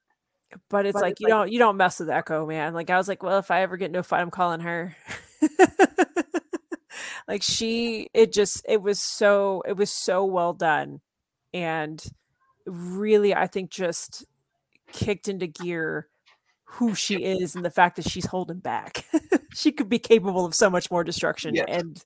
but 0.69 0.87
it's 0.87 1.01
like 1.01 1.21
you 1.21 1.29
don't 1.29 1.51
you 1.51 1.59
don't 1.59 1.77
mess 1.77 2.01
with 2.01 2.11
Echo, 2.11 2.47
man. 2.47 2.75
Like 2.75 2.91
I 2.91 2.97
was 2.97 3.09
like, 3.09 3.23
well, 3.23 3.39
if 3.39 3.51
I 3.51 3.63
ever 3.63 3.77
get 3.77 3.87
into 3.87 4.01
a 4.01 4.03
fight, 4.03 4.21
I'm 4.23 4.31
calling 4.31 4.61
her. 4.61 4.97
like 7.29 7.43
she, 7.43 8.09
it 8.15 8.33
just 8.33 8.65
it 8.69 8.83
was 8.83 9.01
so 9.01 9.63
it 9.67 9.77
was 9.77 9.91
so 9.91 10.25
well 10.25 10.53
done, 10.53 11.01
and 11.53 12.03
really, 12.67 13.35
I 13.35 13.47
think 13.47 13.71
just 13.71 14.25
kicked 14.93 15.29
into 15.29 15.47
gear 15.47 16.09
who 16.65 16.95
she 16.95 17.23
is 17.23 17.55
and 17.55 17.65
the 17.65 17.71
fact 17.71 17.97
that 17.97 18.09
she's 18.09 18.27
holding 18.27 18.59
back. 18.59 19.05
she 19.57 19.73
could 19.73 19.89
be 19.89 19.99
capable 19.99 20.45
of 20.45 20.55
so 20.55 20.69
much 20.69 20.91
more 20.91 21.03
destruction, 21.03 21.55
Yes. 21.55 21.67
and 21.69 22.05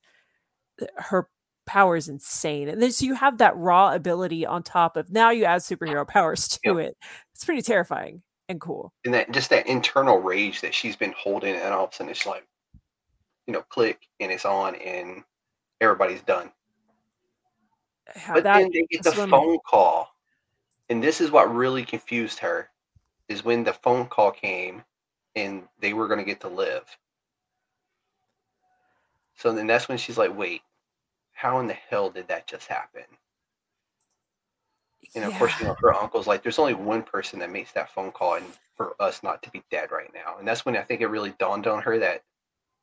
her 0.97 1.29
power 1.67 1.97
is 1.97 2.09
insane. 2.09 2.69
And 2.69 2.81
then 2.81 2.93
so 2.93 3.05
you 3.05 3.15
have 3.15 3.39
that 3.39 3.57
raw 3.57 3.93
ability 3.93 4.47
on 4.47 4.63
top 4.63 4.97
of 4.97 5.11
now 5.11 5.31
you 5.31 5.45
add 5.45 5.61
superhero 5.61 6.07
powers 6.09 6.49
to 6.49 6.61
Yep. 6.65 6.77
it. 6.77 6.97
It's 7.35 7.45
pretty 7.45 7.63
terrifying 7.63 8.23
and 8.49 8.61
cool. 8.61 8.93
And 9.05 9.13
that 9.15 9.31
just 9.33 9.51
that 9.51 9.67
internal 9.67 10.19
rage 10.19 10.61
that 10.61 10.75
she's 10.75 10.97
been 10.97 11.15
holding, 11.19 11.55
and 11.57 11.75
all 11.75 11.85
of 11.85 11.91
a 11.91 11.95
sudden 11.95 12.11
it's 12.11 12.25
like, 12.27 12.47
you 13.47 13.53
know, 13.53 13.63
click 13.69 14.01
and 14.21 14.31
it's 14.31 14.45
on, 14.45 14.77
and 14.77 15.25
everybody's 15.81 16.23
done. 16.23 16.51
How 18.15 18.35
But 18.35 18.45
that 18.45 18.59
then 18.59 18.71
they 18.73 18.87
get 18.91 19.03
the 19.03 19.13
phone 19.13 19.59
call, 19.67 20.09
and 20.89 21.03
this 21.03 21.21
is 21.21 21.31
what 21.31 21.55
really 21.55 21.85
confused 21.85 22.39
her, 22.41 22.71
is 23.29 23.45
when 23.45 23.65
the 23.65 23.73
phone 23.73 24.07
call 24.07 24.31
came, 24.33 24.83
and 25.37 25.63
they 25.79 25.93
were 25.93 26.09
going 26.09 26.19
to 26.19 26.25
get 26.25 26.41
to 26.41 26.49
live. 26.49 26.85
So 29.41 29.53
then 29.55 29.67
that's 29.67 29.89
when 29.89 29.97
she's 29.99 30.19
like, 30.19 30.37
"Wait, 30.37 30.61
how 31.33 31.59
in 31.61 31.67
the 31.67 31.73
hell 31.75 32.11
did 32.11 32.29
that 32.29 32.47
just 32.47 32.67
happen?" 32.69 33.05
And 35.15 35.25
of 35.25 35.33
course, 35.35 35.59
you 35.59 35.67
know, 35.67 35.75
her 35.81 35.95
uncle's 35.95 36.27
like, 36.27 36.43
"There's 36.43 36.59
only 36.59 36.75
one 36.75 37.03
person 37.03 37.39
that 37.41 37.51
makes 37.51 37.73
that 37.73 37.91
phone 37.91 38.13
call, 38.13 38.35
and 38.35 38.47
for 38.77 38.95
us 39.01 39.23
not 39.23 39.43
to 39.43 39.51
be 39.51 39.63
dead 39.71 39.91
right 39.91 40.13
now." 40.13 40.37
And 40.39 40.47
that's 40.47 40.65
when 40.67 40.77
I 40.77 40.83
think 40.83 41.01
it 41.01 41.07
really 41.09 41.33
dawned 41.39 41.67
on 41.67 41.83
her 41.83 41.99
that 41.99 42.23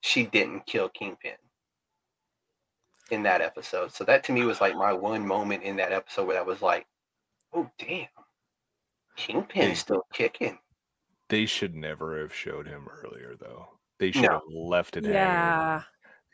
she 0.02 0.26
didn't 0.26 0.66
kill 0.66 0.90
Kingpin. 0.90 1.38
in 3.10 3.24
that 3.24 3.40
episode. 3.40 3.94
So 3.94 4.04
that 4.04 4.24
to 4.26 4.34
me 4.34 4.44
was 4.44 4.60
like 4.60 4.76
my 4.76 4.92
one 4.92 5.26
moment 5.26 5.64
in 5.64 5.78
that 5.78 5.94
episode 5.94 6.28
where 6.28 6.40
I 6.40 6.42
was 6.42 6.62
like, 6.62 6.86
oh 7.54 7.70
damn, 7.80 8.08
Kingpin's 9.16 9.80
still 9.80 10.06
kicking. 10.12 10.60
They 11.30 11.46
should 11.46 11.74
never 11.74 12.20
have 12.20 12.34
showed 12.34 12.68
him 12.68 12.88
earlier, 12.90 13.36
though. 13.40 13.70
They 14.00 14.12
should 14.12 14.24
No. 14.24 14.30
have 14.32 14.48
left 14.50 14.98
it 14.98 15.06
hanging. 15.06 15.84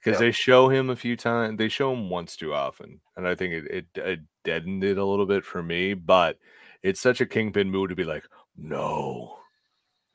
Because 0.04 0.20
Yeah. 0.20 0.28
they 0.28 0.32
show 0.32 0.68
him 0.70 0.90
a 0.90 0.96
few 0.96 1.16
times. 1.16 1.58
They 1.58 1.70
show 1.70 1.94
him 1.94 2.10
once 2.10 2.36
too 2.36 2.54
often, 2.54 3.00
and 3.16 3.28
I 3.28 3.36
think 3.36 3.54
it, 3.54 3.66
it 3.72 3.86
it 3.96 4.20
deadened 4.44 4.84
it 4.84 4.98
a 4.98 5.06
little 5.06 5.26
bit 5.26 5.46
for 5.46 5.64
me. 5.64 5.94
But 5.94 6.40
it's 6.82 7.00
such 7.00 7.22
a 7.22 7.26
kingpin 7.26 7.70
move 7.72 7.90
to 7.90 7.96
be 7.96 8.04
like, 8.04 8.26
"No, 8.58 9.40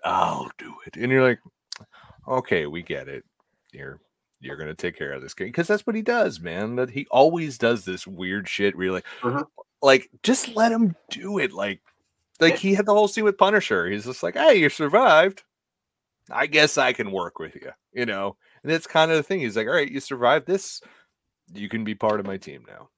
I'll 0.04 0.50
do 0.58 0.74
it," 0.86 0.96
and 0.96 1.10
you're 1.10 1.22
like, 1.22 1.40
"Okay, 2.26 2.66
we 2.66 2.82
get 2.82 3.08
it. 3.08 3.24
You're 3.72 4.00
you're 4.40 4.56
gonna 4.56 4.74
take 4.74 4.96
care 4.96 5.12
of 5.12 5.22
this 5.22 5.34
king 5.34 5.48
because 5.48 5.66
that's 5.68 5.86
what 5.86 5.96
he 5.96 6.02
does, 6.02 6.38
man. 6.40 6.76
That 6.76 6.90
he 6.90 7.06
always 7.10 7.56
does 7.58 7.84
this 7.84 8.06
weird 8.06 8.48
shit. 8.48 8.76
Where 8.76 8.84
you're 8.86 8.94
like, 8.94 9.06
Mhm. 9.22 9.46
like 9.82 10.10
just 10.22 10.54
let 10.54 10.70
him 10.70 10.94
do 11.10 11.38
it. 11.38 11.52
Like, 11.52 11.80
like 12.40 12.56
he 12.56 12.74
had 12.74 12.86
the 12.86 12.94
whole 12.94 13.08
scene 13.08 13.24
with 13.24 13.38
Punisher. 13.38 13.88
He's 13.88 14.04
just 14.04 14.22
like, 14.22 14.34
"Hey, 14.36 14.56
you 14.56 14.68
survived." 14.68 15.44
I 16.30 16.46
guess 16.46 16.76
I 16.76 16.92
can 16.92 17.10
work 17.10 17.38
with 17.38 17.54
you, 17.54 17.72
you 17.94 18.04
know. 18.06 18.36
And 18.62 18.72
that's 18.72 18.86
kind 18.86 19.10
of 19.10 19.16
the 19.16 19.22
thing. 19.22 19.40
He's 19.40 19.56
like, 19.56 19.66
all 19.66 19.74
right, 19.74 19.90
you 19.90 20.00
survived 20.00 20.46
this. 20.46 20.80
You 21.54 21.68
can 21.68 21.84
be 21.84 21.94
part 21.94 22.20
of 22.20 22.26
my 22.26 22.36
team 22.36 22.64
now. 22.66 22.88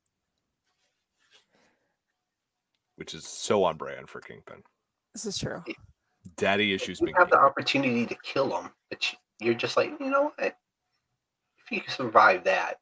Which 2.96 3.14
is 3.14 3.26
so 3.26 3.64
on 3.64 3.76
brand 3.76 4.08
for 4.08 4.20
Kingpin. 4.20 4.62
This 5.14 5.24
is 5.26 5.38
true. 5.38 5.62
Daddy 6.36 6.72
issues 6.74 7.00
You 7.00 7.12
have 7.16 7.30
the 7.30 7.38
opportunity 7.38 8.06
to 8.06 8.14
kill 8.22 8.56
him, 8.60 8.70
but 8.90 9.12
you- 9.12 9.18
you're 9.40 9.54
just 9.54 9.76
like, 9.76 9.90
you 9.98 10.10
know 10.10 10.32
what? 10.36 10.56
If 11.58 11.70
you 11.70 11.80
can 11.80 11.90
survive 11.94 12.44
that, 12.44 12.78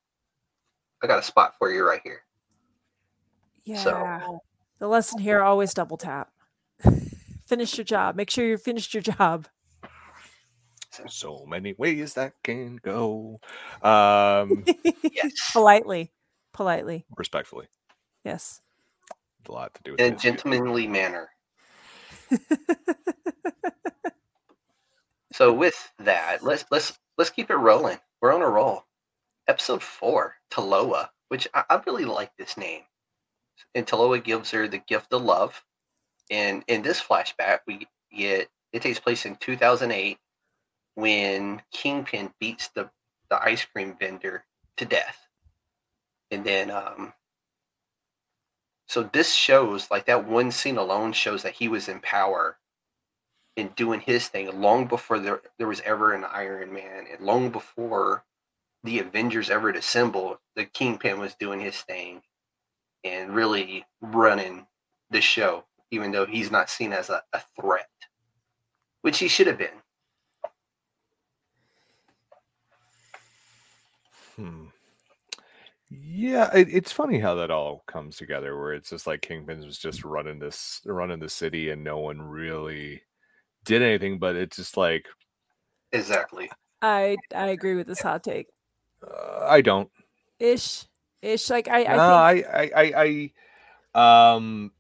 I 1.03 1.07
got 1.07 1.19
a 1.21 1.23
spot 1.23 1.55
for 1.59 1.71
you 1.71 1.87
right 1.87 2.01
here. 2.03 2.25
Yeah. 3.65 3.83
So- 3.83 4.41
The 4.79 4.89
lesson 4.89 5.19
here 5.21 5.43
always 5.43 5.75
double 5.75 5.97
tap. 5.97 6.33
Finish 7.47 7.77
your 7.79 7.85
job. 7.85 8.15
Make 8.17 8.31
sure 8.31 8.45
you 8.45 8.57
finished 8.59 8.95
your 8.95 9.03
job. 9.03 9.49
So 11.09 11.45
many 11.47 11.75
ways 11.79 12.15
that 12.15 12.35
can 12.43 12.77
go. 12.83 13.39
Um, 13.83 14.65
Yes. 15.13 15.33
politely. 15.53 16.13
Politely. 16.53 17.05
respectfully. 17.17 17.67
Yes. 18.25 18.61
A 19.49 19.53
lot 19.53 19.75
to 19.75 19.83
do 19.83 19.93
with 19.93 20.01
In 20.01 20.13
a 20.13 20.17
this, 20.17 20.25
yeah. 20.25 20.31
gentlemanly 20.31 20.87
manner. 20.87 21.31
So 25.33 25.53
with 25.53 25.93
that, 26.01 26.43
let's 26.43 26.65
let's 26.71 26.99
let's 27.17 27.31
keep 27.31 27.51
it 27.51 27.55
rolling. 27.57 27.99
We're 28.21 28.33
on 28.35 28.43
a 28.43 28.49
roll. 28.49 28.85
Episode 29.47 29.83
four, 29.83 30.35
Taloa, 30.51 31.11
which 31.29 31.47
I, 31.55 31.65
I 31.71 31.81
really 31.87 32.05
like 32.05 32.33
this 32.37 32.57
name. 32.57 32.83
And 33.75 33.87
Taloa 33.87 34.23
gives 34.23 34.51
her 34.51 34.67
the 34.67 34.79
gift 34.79 35.13
of 35.13 35.23
love. 35.23 35.63
And 36.31 36.65
in 36.67 36.83
this 36.83 37.01
flashback, 37.01 37.61
we 37.67 37.87
get 38.13 38.49
it 38.73 38.83
takes 38.83 38.99
place 38.99 39.27
in 39.27 39.37
2008 39.37 40.19
when 40.99 41.63
Kingpin 41.71 42.35
beats 42.41 42.71
the 42.75 42.91
the 43.31 43.41
ice 43.41 43.65
cream 43.65 43.95
vendor 44.01 44.45
to 44.77 44.85
death. 44.85 45.29
And 46.33 46.45
then 46.45 46.73
um 46.73 47.13
so 48.89 49.05
this 49.05 49.33
shows 49.33 49.93
like 49.93 50.07
that 50.07 50.27
one 50.27 50.51
scene 50.51 50.77
alone 50.77 51.13
shows 51.13 51.45
that 51.45 51.53
he 51.55 51.69
was 51.69 51.89
in 51.89 52.01
power 52.01 52.59
and 53.57 53.77
doing 53.77 54.01
his 54.01 54.27
thing 54.27 54.61
long 54.61 54.87
before 54.87 55.21
there, 55.21 55.41
there 55.57 55.69
was 55.69 55.81
ever 55.83 56.15
an 56.15 56.25
Iron 56.25 56.73
Man 56.73 57.07
and 57.13 57.25
long 57.25 57.51
before 57.51 58.25
the 58.83 58.99
Avengers 58.99 59.51
ever 59.51 59.71
assembled, 59.71 60.39
the 60.57 60.65
Kingpin 60.65 61.21
was 61.21 61.37
doing 61.37 61.61
his 61.61 61.77
thing 61.77 62.23
and 63.05 63.37
really 63.37 63.85
running 64.01 64.67
the 65.11 65.21
show, 65.21 65.65
even 65.93 66.11
though 66.11 66.27
he's 66.27 66.51
not 66.51 66.69
seen 66.69 66.93
as 66.93 67.09
a, 67.09 67.23
a 67.33 67.41
threat, 67.55 67.89
which 69.03 69.21
he 69.21 69.29
should 69.29 69.47
have 69.47 69.59
been. 69.59 69.81
Hmm. 74.39 74.67
Yeah, 75.91 76.55
it, 76.55 76.69
it's 76.71 76.93
funny 76.93 77.19
how 77.19 77.35
that 77.37 77.51
all 77.51 77.83
comes 77.87 78.17
together. 78.17 78.59
Where 78.59 78.75
it's 78.75 78.91
just 78.91 79.07
like 79.07 79.23
Kingpin 79.23 79.65
was 79.65 79.79
just 79.79 80.05
running 80.05 80.39
this, 80.39 80.81
running 80.85 81.19
the 81.19 81.29
city, 81.29 81.71
and 81.71 81.83
no 81.83 81.99
one 81.99 82.21
really 82.21 83.03
did 83.65 83.83
anything. 83.83 84.19
But 84.19 84.37
it's 84.37 84.57
just 84.57 84.77
like 84.77 85.07
Exactly. 85.93 86.51
I 86.83 87.17
I 87.35 87.49
agree 87.49 87.75
with 87.75 87.87
this 87.87 88.03
hot 88.03 88.23
take. 88.23 88.47
uh, 89.03 89.47
I 89.47 89.61
don't. 89.61 89.91
Ish. 90.39 90.85
Ish. 91.23 91.51
Like 91.51 91.69
I, 91.69 91.85
I 91.85 91.97
no, 91.97 92.35
think 92.35 92.47
I, 92.47 92.61
I, 92.63 92.71
I, 92.77 93.33
I, 93.95 94.39
um, 94.41 94.73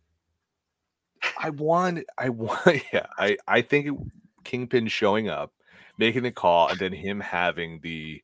I 1.38 1.50
want, 1.50 2.04
I 2.16 2.28
want, 2.28 2.60
yeah, 2.92 3.06
I, 3.18 3.38
I 3.46 3.62
think 3.62 3.98
Kingpin 4.44 4.86
showing 4.88 5.28
up, 5.28 5.52
making 5.98 6.22
the 6.22 6.30
call, 6.30 6.68
and 6.68 6.78
then 6.78 6.92
him 6.92 7.20
having 7.20 7.80
the, 7.82 8.22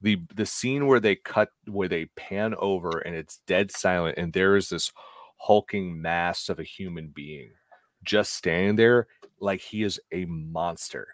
the, 0.00 0.20
the 0.34 0.46
scene 0.46 0.86
where 0.86 1.00
they 1.00 1.16
cut, 1.16 1.50
where 1.66 1.88
they 1.88 2.06
pan 2.16 2.54
over, 2.58 2.98
and 2.98 3.14
it's 3.14 3.40
dead 3.46 3.70
silent, 3.70 4.18
and 4.18 4.32
there 4.32 4.56
is 4.56 4.68
this 4.68 4.92
hulking 5.38 6.00
mass 6.00 6.48
of 6.48 6.58
a 6.58 6.64
human 6.64 7.08
being 7.08 7.50
just 8.04 8.34
standing 8.34 8.76
there, 8.76 9.06
like 9.40 9.60
he 9.60 9.82
is 9.82 10.00
a 10.12 10.24
monster. 10.26 11.08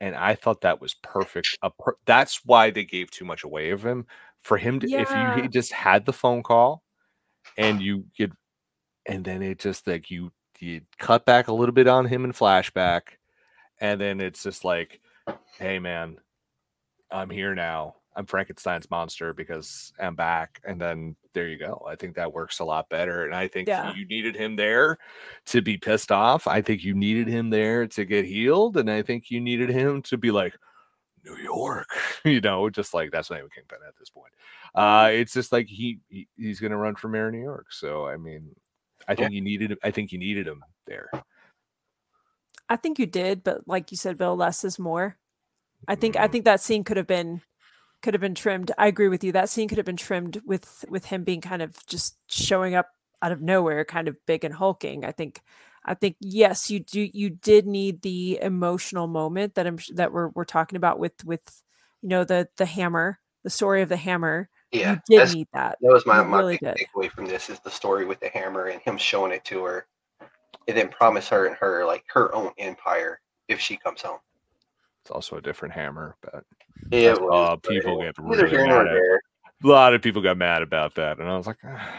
And 0.00 0.14
I 0.14 0.34
thought 0.34 0.62
that 0.62 0.80
was 0.80 0.94
perfect. 0.94 1.58
Per- 1.78 1.96
that's 2.06 2.40
why 2.44 2.70
they 2.70 2.84
gave 2.84 3.10
too 3.10 3.24
much 3.24 3.44
away 3.44 3.70
of 3.70 3.84
him. 3.84 4.06
For 4.42 4.56
him 4.56 4.80
to, 4.80 4.90
if 4.90 5.10
you 5.10 5.42
he 5.42 5.48
just 5.48 5.72
had 5.72 6.06
the 6.06 6.12
phone 6.12 6.42
call, 6.42 6.82
and 7.58 7.80
you 7.82 8.04
could 8.16 8.32
and 9.06 9.24
then 9.24 9.42
it 9.42 9.58
just 9.58 9.86
like 9.86 10.10
you 10.10 10.32
you 10.58 10.82
cut 10.98 11.24
back 11.24 11.48
a 11.48 11.52
little 11.52 11.74
bit 11.74 11.88
on 11.88 12.06
him 12.06 12.24
in 12.24 12.32
flashback 12.32 13.02
and 13.80 14.00
then 14.00 14.20
it's 14.20 14.42
just 14.42 14.62
like 14.64 15.00
hey 15.58 15.78
man 15.78 16.18
i'm 17.10 17.30
here 17.30 17.54
now 17.54 17.94
i'm 18.16 18.26
frankenstein's 18.26 18.90
monster 18.90 19.32
because 19.32 19.92
i'm 20.00 20.14
back 20.14 20.60
and 20.64 20.80
then 20.80 21.14
there 21.34 21.48
you 21.48 21.58
go 21.58 21.84
i 21.88 21.94
think 21.94 22.14
that 22.16 22.32
works 22.32 22.58
a 22.58 22.64
lot 22.64 22.88
better 22.88 23.24
and 23.24 23.34
i 23.34 23.46
think 23.46 23.68
Yeah. 23.68 23.94
you 23.94 24.06
needed 24.06 24.34
him 24.36 24.56
there 24.56 24.98
to 25.46 25.62
be 25.62 25.76
pissed 25.76 26.10
off 26.12 26.46
i 26.46 26.60
think 26.60 26.82
you 26.84 26.94
needed 26.94 27.28
him 27.28 27.50
there 27.50 27.86
to 27.86 28.04
get 28.04 28.24
healed 28.24 28.76
and 28.76 28.90
i 28.90 29.02
think 29.02 29.30
you 29.30 29.40
needed 29.40 29.70
him 29.70 30.02
to 30.02 30.16
be 30.16 30.30
like 30.30 30.56
new 31.24 31.36
york 31.36 31.88
you 32.24 32.40
know 32.40 32.68
just 32.70 32.94
like 32.94 33.10
that's 33.10 33.30
not 33.30 33.38
even 33.38 33.50
kingpin 33.50 33.78
at 33.86 33.96
this 33.98 34.10
point 34.10 34.32
uh 34.74 35.08
it's 35.12 35.32
just 35.32 35.52
like 35.52 35.66
he, 35.66 35.98
he 36.08 36.26
he's 36.36 36.60
gonna 36.60 36.76
run 36.76 36.94
for 36.96 37.08
mayor 37.08 37.28
of 37.28 37.32
new 37.34 37.42
york 37.42 37.66
so 37.70 38.06
i 38.06 38.16
mean 38.16 38.50
i 39.08 39.14
think 39.14 39.32
you 39.32 39.40
needed 39.40 39.76
i 39.84 39.90
think 39.90 40.12
you 40.12 40.18
needed 40.18 40.46
him 40.46 40.62
there 40.86 41.10
I 42.68 42.76
think 42.76 43.00
you 43.00 43.06
did, 43.06 43.42
but 43.42 43.66
like 43.66 43.90
you 43.90 43.96
said, 43.96 44.16
Bill, 44.16 44.36
less 44.36 44.62
is 44.62 44.78
more. 44.78 45.18
I 45.88 45.96
think 45.96 46.16
I 46.16 46.28
Mm. 46.28 46.32
think 46.32 46.44
that 46.44 46.60
scene 46.60 46.84
could 46.84 46.96
have 46.98 47.06
been 47.08 47.42
could 48.02 48.14
have 48.14 48.20
been 48.20 48.34
trimmed. 48.34 48.72
I 48.78 48.86
agree 48.86 49.08
with 49.08 49.22
you. 49.24 49.32
That 49.32 49.48
scene 49.48 49.68
could 49.68 49.78
have 49.78 49.86
been 49.86 49.96
trimmed 49.96 50.40
with 50.44 50.84
with 50.88 51.06
him 51.06 51.24
being 51.24 51.40
kind 51.40 51.62
of 51.62 51.84
just 51.86 52.16
showing 52.28 52.74
up 52.74 52.88
out 53.22 53.32
of 53.32 53.40
nowhere, 53.40 53.84
kind 53.84 54.08
of 54.08 54.16
big 54.26 54.44
and 54.44 54.54
hulking. 54.54 55.04
I 55.04 55.12
think 55.12 55.40
I 55.84 55.94
think 55.94 56.16
yes, 56.20 56.70
you 56.70 56.80
do 56.80 57.08
you 57.12 57.30
did 57.30 57.66
need 57.66 58.02
the 58.02 58.38
emotional 58.40 59.06
moment 59.06 59.54
that 59.54 59.66
I'm 59.66 59.78
that 59.94 60.12
we're 60.12 60.28
we're 60.28 60.44
talking 60.44 60.76
about 60.76 60.98
with 60.98 61.24
with 61.24 61.62
you 62.02 62.08
know 62.08 62.24
the 62.24 62.48
the 62.56 62.66
hammer, 62.66 63.18
the 63.44 63.50
story 63.50 63.82
of 63.82 63.88
the 63.88 63.96
hammer. 63.96 64.48
Yeah. 64.72 64.92
you 64.92 65.18
did 65.18 65.34
need 65.34 65.48
that. 65.52 65.78
That 65.80 65.92
was 65.92 66.06
my, 66.06 66.18
You 66.18 66.28
my 66.28 66.38
really 66.38 66.58
big 66.62 66.76
did. 66.76 66.86
takeaway 66.94 67.10
from 67.10 67.26
this 67.26 67.50
is 67.50 67.58
the 67.60 67.70
story 67.70 68.04
with 68.04 68.20
the 68.20 68.28
hammer 68.28 68.66
and 68.66 68.80
him 68.82 68.96
showing 68.98 69.32
it 69.32 69.44
to 69.46 69.64
her, 69.64 69.86
and 70.68 70.76
then 70.76 70.88
promise 70.88 71.28
her 71.28 71.46
and 71.46 71.56
her 71.56 71.84
like 71.84 72.04
her 72.08 72.32
own 72.34 72.52
empire 72.58 73.20
if 73.48 73.58
she 73.58 73.76
comes 73.76 74.02
home. 74.02 74.20
It's 75.10 75.14
also 75.14 75.36
a 75.36 75.42
different 75.42 75.74
hammer 75.74 76.16
but 76.22 76.44
It 76.92 77.16
saw 77.16 77.22
was, 77.22 77.58
but 77.62 77.70
people 77.70 78.00
get 78.00 78.14
really 78.18 78.48
here 78.48 78.66
mad 78.66 78.86
at- 78.86 78.92
there. 78.92 79.16
a 79.64 79.66
lot 79.66 79.92
of 79.94 80.02
people 80.02 80.22
got 80.22 80.36
mad 80.36 80.62
about 80.62 80.94
that 80.94 81.18
and 81.18 81.28
i 81.28 81.36
was 81.36 81.46
like 81.48 81.56
ah, 81.64 81.90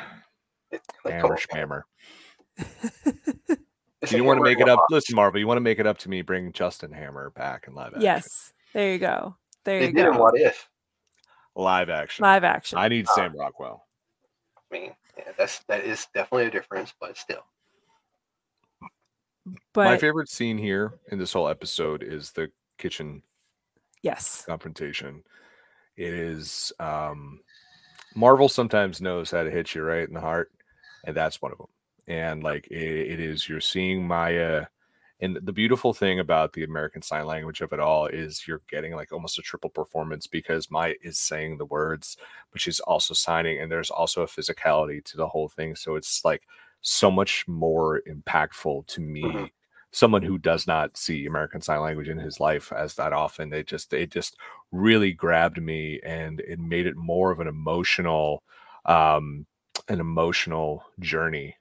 It- 0.71 0.81
like, 1.05 1.13
hammer 1.15 1.37
come 1.37 1.47
on, 1.51 1.57
hammer 1.57 1.85
you 4.09 4.23
want 4.23 4.37
to 4.39 4.43
make 4.43 4.59
it 4.59 4.69
up 4.69 4.77
box. 4.79 4.85
listen 4.91 5.15
marvel 5.15 5.39
you 5.39 5.47
want 5.47 5.57
to 5.57 5.61
make 5.61 5.79
it 5.79 5.85
up 5.87 5.97
to 5.97 6.09
me 6.09 6.21
bring 6.21 6.51
justin 6.53 6.91
hammer 6.91 7.29
back 7.31 7.65
in 7.67 7.73
live 7.73 7.87
action 7.87 8.01
Yes, 8.01 8.53
there 8.73 8.93
you 8.93 8.99
go. 8.99 9.35
There 9.65 9.79
They 9.79 9.87
you 9.87 9.93
did 9.93 10.13
go. 10.13 10.17
What 10.19 10.39
If. 10.39 10.67
live 11.55 11.89
action 11.89 12.23
Live 12.23 12.43
action. 12.45 12.77
i 12.77 12.87
need 12.87 13.07
Uh, 13.09 13.13
sam 13.13 13.35
rockwell 13.37 13.85
I 14.71 14.73
mean, 14.77 14.91
yeah, 15.17 15.25
that's 15.37 15.59
that 15.67 15.83
is 15.83 16.07
definitely 16.13 16.47
a 16.47 16.51
difference, 16.51 16.93
but 16.99 17.17
still. 17.17 17.43
but 19.73 19.83
my 19.85 19.97
favorite 19.97 20.29
scene 20.29 20.57
here 20.57 20.93
in 21.11 21.19
this 21.19 21.33
whole 21.33 21.49
episode 21.49 22.03
is 22.03 22.31
the 22.31 22.49
kitchen 22.81 23.23
yes, 24.03 24.47
confrontation. 24.47 25.23
It 25.97 26.13
is 26.13 26.73
um 26.79 27.41
Marvel 28.15 28.49
sometimes 28.49 29.01
knows 29.01 29.31
how 29.31 29.43
to 29.43 29.51
hit 29.51 29.75
you 29.75 29.83
right 29.83 30.07
in 30.07 30.15
the 30.15 30.21
heart, 30.21 30.51
and 31.05 31.15
that's 31.17 31.41
one 31.41 31.51
of 31.51 31.59
them. 31.59 31.67
And 32.07 32.43
like 32.43 32.67
it, 32.69 32.77
it 33.13 33.21
is, 33.21 33.49
you're 33.49 33.61
seeing 33.61 34.07
Maya 34.07 34.67
And 35.21 35.37
the 35.43 35.53
beautiful 35.53 35.93
thing 35.93 36.19
about 36.19 36.53
the 36.53 36.63
American 36.65 37.01
Sign 37.03 37.25
Language 37.27 37.61
of 37.61 37.73
it 37.73 37.79
all 37.81 38.07
is 38.07 38.47
you're 38.47 38.61
getting 38.69 38.93
like 38.95 39.13
almost 39.13 39.39
a 39.39 39.43
triple 39.43 39.71
performance 39.71 40.27
because 40.27 40.71
Maya 40.71 40.95
is 41.03 41.19
saying 41.19 41.57
the 41.59 41.65
words, 41.65 42.17
but 42.51 42.61
she's 42.61 42.81
also 42.81 43.13
signing, 43.15 43.59
and 43.61 43.71
there's 43.71 43.91
also 43.91 44.23
a 44.23 44.27
physicality 44.27 45.03
to 45.05 45.17
the 45.17 45.27
whole 45.29 45.49
thing. 45.49 45.75
So 45.75 45.95
it's 45.97 46.25
like 46.25 46.43
so 46.81 47.11
much 47.11 47.47
more 47.47 48.01
impactful 48.09 48.87
to 48.87 49.01
me. 49.01 49.23
Mhm. 49.23 49.51
Someone 49.93 50.21
who 50.23 50.37
does 50.37 50.67
not 50.67 50.97
see 50.97 51.25
American 51.25 51.61
Sign 51.61 51.81
Language 51.81 52.09
in 52.09 52.17
his 52.17 52.39
life 52.39 52.71
as 52.71 52.95
that 52.95 53.13
often, 53.13 53.53
it 53.53 53.67
just 53.67 53.93
it 53.93 54.11
just 54.11 54.37
really 54.71 55.11
grabbed 55.13 55.61
me 55.61 55.99
and 56.03 56.39
it 56.41 56.59
made 56.59 56.87
it 56.87 56.95
more 56.95 57.31
of 57.31 57.39
an 57.41 57.47
emotional, 57.47 58.43
um, 58.85 59.45
an 59.89 59.99
emotional 59.99 60.83
journey. 60.99 61.57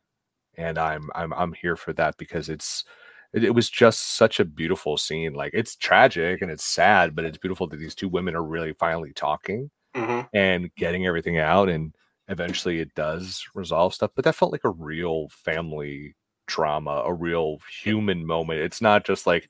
And 0.56 0.78
I'm 0.78 1.10
I'm 1.14 1.32
I'm 1.34 1.52
here 1.54 1.76
for 1.76 1.92
that 1.94 2.16
because 2.18 2.48
it's 2.48 2.84
it, 3.32 3.44
it 3.44 3.54
was 3.54 3.70
just 3.70 4.16
such 4.16 4.40
a 4.40 4.44
beautiful 4.44 4.96
scene. 4.96 5.34
Like 5.34 5.52
it's 5.54 5.76
tragic 5.76 6.42
and 6.42 6.50
it's 6.50 6.64
sad, 6.64 7.14
but 7.16 7.24
it's 7.24 7.38
beautiful 7.38 7.66
that 7.68 7.78
these 7.78 7.94
two 7.94 8.08
women 8.08 8.34
are 8.36 8.44
really 8.44 8.72
finally 8.74 9.12
talking 9.14 9.70
hmm 9.94 10.20
and 10.32 10.70
getting 10.76 11.06
everything 11.06 11.38
out 11.38 11.68
and 11.68 11.94
eventually 12.28 12.78
it 12.80 12.94
does 12.94 13.44
resolve 13.54 13.92
stuff 13.94 14.10
but 14.14 14.24
that 14.24 14.34
felt 14.34 14.52
like 14.52 14.64
a 14.64 14.70
real 14.70 15.28
family 15.30 16.14
drama 16.50 17.02
a 17.06 17.12
real 17.14 17.58
human 17.82 18.26
moment 18.26 18.58
it's 18.60 18.80
not 18.80 19.04
just 19.04 19.26
like 19.26 19.48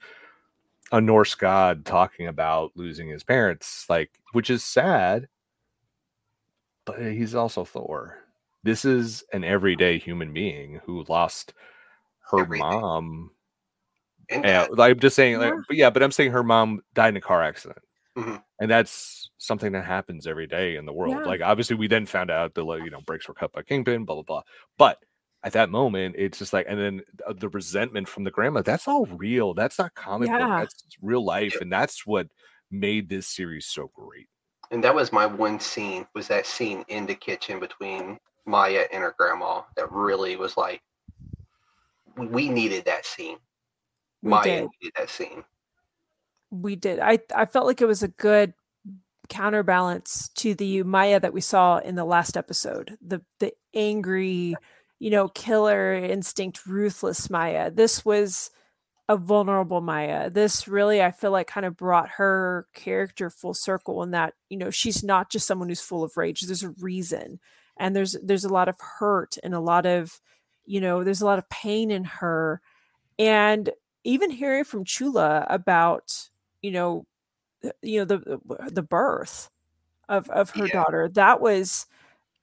a 0.93 1.01
norse 1.01 1.35
god 1.35 1.85
talking 1.87 2.27
about 2.27 2.71
losing 2.75 3.09
his 3.09 3.25
parents 3.25 3.87
like 3.89 4.11
which 4.33 4.51
is 4.51 4.63
sad 4.63 5.27
but 6.85 7.01
he's 7.01 7.35
also 7.35 7.65
thor 7.65 8.19
this 8.63 8.85
is 8.85 9.25
an 9.33 9.43
everyday 9.45 9.99
human 9.99 10.33
being 10.33 10.81
who 10.85 11.05
lost 11.09 11.55
her 12.31 12.41
Everything. 12.41 12.67
mom 12.69 13.31
And 14.29 14.45
yeah, 14.45 14.67
I'm 14.79 15.01
just 15.01 15.17
saying, 15.17 15.39
like, 15.39 15.53
Yeah. 15.55 15.61
but 15.67 15.77
yeah, 15.77 15.91
but 15.91 16.03
I'm 16.05 16.13
saying 16.13 16.31
her 16.31 16.45
mom 16.45 16.83
died 16.95 17.09
in 17.09 17.17
a 17.17 17.21
car 17.21 17.43
accident, 17.43 17.81
Mhm. 18.17 18.41
and 18.61 18.71
that's 18.71 19.29
something 19.39 19.73
that 19.73 19.85
happens 19.85 20.25
every 20.27 20.47
day 20.47 20.77
in 20.77 20.85
the 20.87 20.93
world. 20.93 21.15
Yeah. 21.17 21.25
Like, 21.25 21.41
obviously, 21.41 21.75
we 21.75 21.89
then 21.89 22.07
found 22.07 22.31
out 22.31 22.55
that 22.55 22.63
like, 22.63 22.85
you 22.85 22.91
know 22.91 23.01
breaks 23.01 23.27
were 23.27 23.35
cut 23.35 23.51
by 23.53 23.63
Kingpin, 23.63 24.05
blah 24.05 24.15
blah 24.15 24.23
blah. 24.23 24.43
But 24.79 25.03
at 25.43 25.53
that 25.55 25.71
moment, 25.71 26.17
it's 26.19 26.39
just 26.39 26.53
like, 26.53 26.67
and 26.69 26.79
then 26.79 27.01
uh, 27.27 27.33
the 27.33 27.49
resentment 27.49 28.09
from 28.09 28.25
the 28.25 28.31
grandma. 28.31 28.63
That's 28.63 28.87
all 28.87 29.07
real. 29.07 29.55
That's 29.55 29.79
not 29.79 29.95
comic 29.95 30.29
book. 30.29 30.39
That's 30.39 30.85
real 31.01 31.25
life, 31.25 31.57
and 31.61 31.73
that's 31.73 32.05
what 32.07 32.29
made 32.71 33.09
this 33.09 33.27
series 33.27 33.67
so 33.67 33.91
great. 33.95 34.29
and 34.71 34.85
that 34.85 34.95
was 34.95 35.13
my 35.13 35.27
one 35.27 35.59
scene 35.59 36.07
was 36.15 36.29
that 36.29 36.47
scene 36.47 36.85
in 36.89 37.05
the 37.07 37.15
kitchen 37.15 37.59
between 37.59 38.19
Maya 38.47 38.85
and 38.93 39.03
her 39.03 39.15
grandma 39.19 39.63
that 39.77 39.91
really 39.91 40.37
was 40.37 40.57
like 40.57 40.81
we- 42.17 42.27
we 42.29 42.49
needed 42.49 42.85
that 42.85 43.05
scene. 43.07 43.39
We 44.23 44.31
Maya 44.31 44.45
did. 44.45 44.69
needed 44.81 44.93
that 44.97 45.11
scene. 45.11 45.43
we 46.51 46.77
did. 46.77 47.01
I 47.01 47.19
I 47.35 47.47
felt 47.47 47.67
like 47.67 47.81
it 47.81 47.87
was 47.87 48.03
a 48.05 48.09
good 48.09 48.55
counterbalance 49.29 50.29
to 50.37 50.55
the 50.55 50.83
Maya 50.83 51.19
that 51.21 51.33
we 51.33 51.41
saw 51.41 51.79
in 51.79 51.95
the 51.95 52.05
last 52.05 52.37
episode. 52.37 52.97
The 53.01 53.23
the 53.39 53.53
angry, 53.75 54.55
you 55.01 55.11
know, 55.11 55.29
killer 55.31 55.95
instinct, 55.95 56.67
ruthless 56.67 57.31
Maya. 57.31 57.71
This 57.73 58.05
was 58.05 58.53
a 59.09 59.17
vulnerable 59.17 59.81
Maya. 59.83 60.31
This 60.31 60.69
really 60.69 61.03
I 61.03 61.11
feel 61.13 61.33
like 61.33 61.49
kind 61.49 61.67
of 61.67 61.77
brought 61.77 62.11
her 62.11 62.69
character 62.75 63.31
full 63.31 63.55
circle 63.55 64.03
in 64.05 64.13
that, 64.13 64.35
you 64.51 64.59
know, 64.59 64.71
she's 64.71 65.03
not 65.05 65.31
just 65.31 65.47
someone 65.47 65.69
who's 65.69 65.81
full 65.83 66.05
of 66.05 66.17
rage. 66.17 66.43
There's 66.43 66.63
a 66.65 66.71
reason. 66.81 67.41
And 67.79 67.97
there's 67.97 68.17
there's 68.23 68.45
a 68.45 68.53
lot 68.53 68.69
of 68.69 68.77
hurt 68.81 69.39
and 69.43 69.55
a 69.55 69.61
lot 69.61 69.87
of, 69.87 70.21
you 70.67 70.81
know, 70.81 71.05
there's 71.05 71.23
a 71.23 71.27
lot 71.27 71.39
of 71.39 71.49
pain 71.51 71.91
in 71.91 72.05
her. 72.05 72.61
And 73.19 73.71
even 74.05 74.31
hearing 74.31 74.65
from 74.65 74.85
Chula 74.85 75.47
about 75.51 76.31
you 76.63 76.71
know 76.73 77.07
you 77.83 77.99
know 78.01 78.05
the 78.05 78.41
the- 78.73 78.83
birth 78.83 79.51
of 80.09 80.29
of 80.31 80.51
her 80.51 80.67
Yeah. 80.67 80.73
daughter 80.75 81.09
that 81.11 81.41
was 81.41 81.87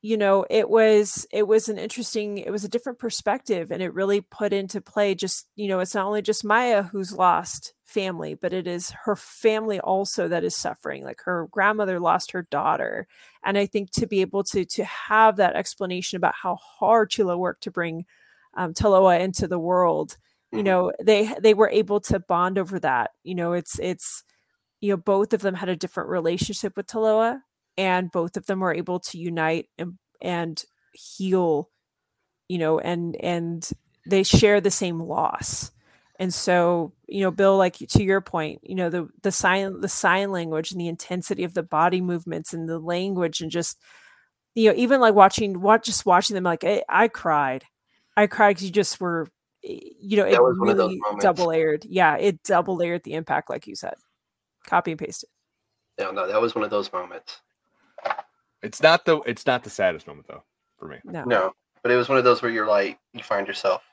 you 0.07 0.15
know 0.15 0.45
it 0.49 0.69
was 0.69 1.27
it 1.33 1.45
was 1.49 1.67
an 1.67 1.77
interesting 1.77 2.37
it 2.37 2.49
was 2.49 2.63
a 2.63 2.69
different 2.69 2.97
perspective 2.97 3.71
and 3.71 3.83
it 3.83 3.93
really 3.93 4.21
put 4.21 4.53
into 4.53 4.79
play 4.79 5.13
just 5.13 5.47
you 5.57 5.67
know 5.67 5.81
it's 5.81 5.93
not 5.93 6.05
only 6.05 6.21
just 6.21 6.45
Maya 6.45 6.83
who's 6.83 7.11
lost 7.11 7.73
family 7.83 8.33
but 8.33 8.53
it 8.53 8.67
is 8.67 8.91
her 9.03 9.17
family 9.17 9.81
also 9.81 10.29
that 10.29 10.45
is 10.45 10.55
suffering 10.55 11.03
like 11.03 11.19
her 11.25 11.49
grandmother 11.51 11.99
lost 11.99 12.31
her 12.31 12.43
daughter 12.43 13.05
and 13.43 13.57
i 13.57 13.65
think 13.65 13.91
to 13.91 14.07
be 14.07 14.21
able 14.21 14.45
to 14.45 14.63
to 14.63 14.85
have 14.85 15.35
that 15.35 15.57
explanation 15.57 16.15
about 16.15 16.35
how 16.41 16.55
hard 16.55 17.09
Chula 17.09 17.37
worked 17.37 17.63
to 17.63 17.71
bring 17.71 18.05
um, 18.55 18.73
Taloa 18.73 19.19
into 19.19 19.45
the 19.45 19.59
world 19.59 20.15
you 20.53 20.61
Mhm. 20.61 20.65
know 20.65 20.91
they 21.03 21.33
they 21.41 21.53
were 21.53 21.69
able 21.69 21.99
to 21.99 22.17
bond 22.19 22.57
over 22.57 22.79
that 22.79 23.11
you 23.23 23.35
know 23.35 23.51
it's 23.51 23.77
it's 23.79 24.23
you 24.79 24.89
know 24.91 24.97
both 24.97 25.33
of 25.33 25.41
them 25.41 25.55
had 25.55 25.67
a 25.69 25.75
different 25.75 26.09
relationship 26.09 26.77
with 26.77 26.87
Taloa 26.87 27.41
and 27.77 28.11
both 28.11 28.37
of 28.37 28.45
them 28.45 28.63
are 28.63 28.73
able 28.73 28.99
to 28.99 29.17
unite 29.17 29.69
and 29.77 29.97
and 30.21 30.63
heal 30.93 31.69
you 32.47 32.57
know 32.57 32.79
and 32.79 33.15
and 33.17 33.69
they 34.05 34.23
share 34.23 34.61
the 34.61 34.71
same 34.71 34.99
loss. 34.99 35.71
And 36.19 36.33
so 36.33 36.93
you 37.07 37.21
know 37.21 37.31
bill 37.31 37.57
like 37.57 37.75
to 37.77 38.03
your 38.03 38.21
point 38.21 38.61
you 38.63 38.73
know 38.73 38.89
the 38.89 39.07
the 39.21 39.31
sign 39.31 39.81
the 39.81 39.89
sign 39.89 40.31
language 40.31 40.71
and 40.71 40.81
the 40.81 40.87
intensity 40.87 41.43
of 41.43 41.53
the 41.53 41.63
body 41.63 42.01
movements 42.01 42.53
and 42.53 42.67
the 42.67 42.79
language 42.79 43.41
and 43.41 43.51
just 43.51 43.77
you 44.55 44.69
know 44.69 44.75
even 44.75 44.99
like 44.99 45.13
watching 45.13 45.61
what 45.61 45.83
just 45.83 46.05
watching 46.05 46.33
them 46.33 46.43
like 46.43 46.63
I, 46.63 46.83
I 46.89 47.07
cried. 47.07 47.65
I 48.15 48.25
cried 48.25 48.51
because 48.55 48.63
you 48.63 48.71
just 48.71 48.99
were 48.99 49.27
you 49.61 50.17
know 50.17 50.25
it 50.25 50.41
was 50.41 50.57
one 50.57 50.69
of 50.69 50.77
those 50.77 50.89
really 50.89 51.19
double 51.19 51.47
layered 51.47 51.85
yeah 51.85 52.15
it 52.17 52.41
double 52.43 52.75
layered 52.75 53.03
the 53.03 53.13
impact 53.13 53.49
like 53.49 53.67
you 53.67 53.75
said. 53.75 53.95
Copy 54.65 54.91
and 54.91 54.99
paste 54.99 55.23
it 55.23 56.03
No, 56.03 56.11
no, 56.11 56.27
that 56.27 56.41
was 56.41 56.55
one 56.55 56.63
of 56.63 56.71
those 56.71 56.91
moments. 56.91 57.41
It's 58.63 58.81
not 58.81 59.05
the 59.05 59.19
it's 59.21 59.45
not 59.45 59.63
the 59.63 59.69
saddest 59.69 60.07
moment 60.07 60.27
though 60.27 60.43
for 60.77 60.87
me. 60.87 60.97
no 61.03 61.23
No, 61.23 61.53
but 61.83 61.91
it 61.91 61.95
was 61.95 62.09
one 62.09 62.17
of 62.17 62.23
those 62.23 62.41
where 62.41 62.51
you're 62.51 62.67
like, 62.67 62.99
you 63.13 63.23
find 63.23 63.47
yourself, 63.47 63.83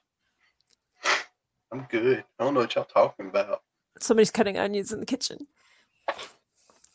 I'm 1.72 1.86
good. 1.90 2.24
I 2.38 2.44
don't 2.44 2.54
know 2.54 2.60
what 2.60 2.74
y'all 2.74 2.84
talking 2.84 3.28
about. 3.28 3.62
somebody's 4.00 4.30
cutting 4.30 4.58
onions 4.58 4.92
in 4.92 5.00
the 5.00 5.06
kitchen 5.06 5.46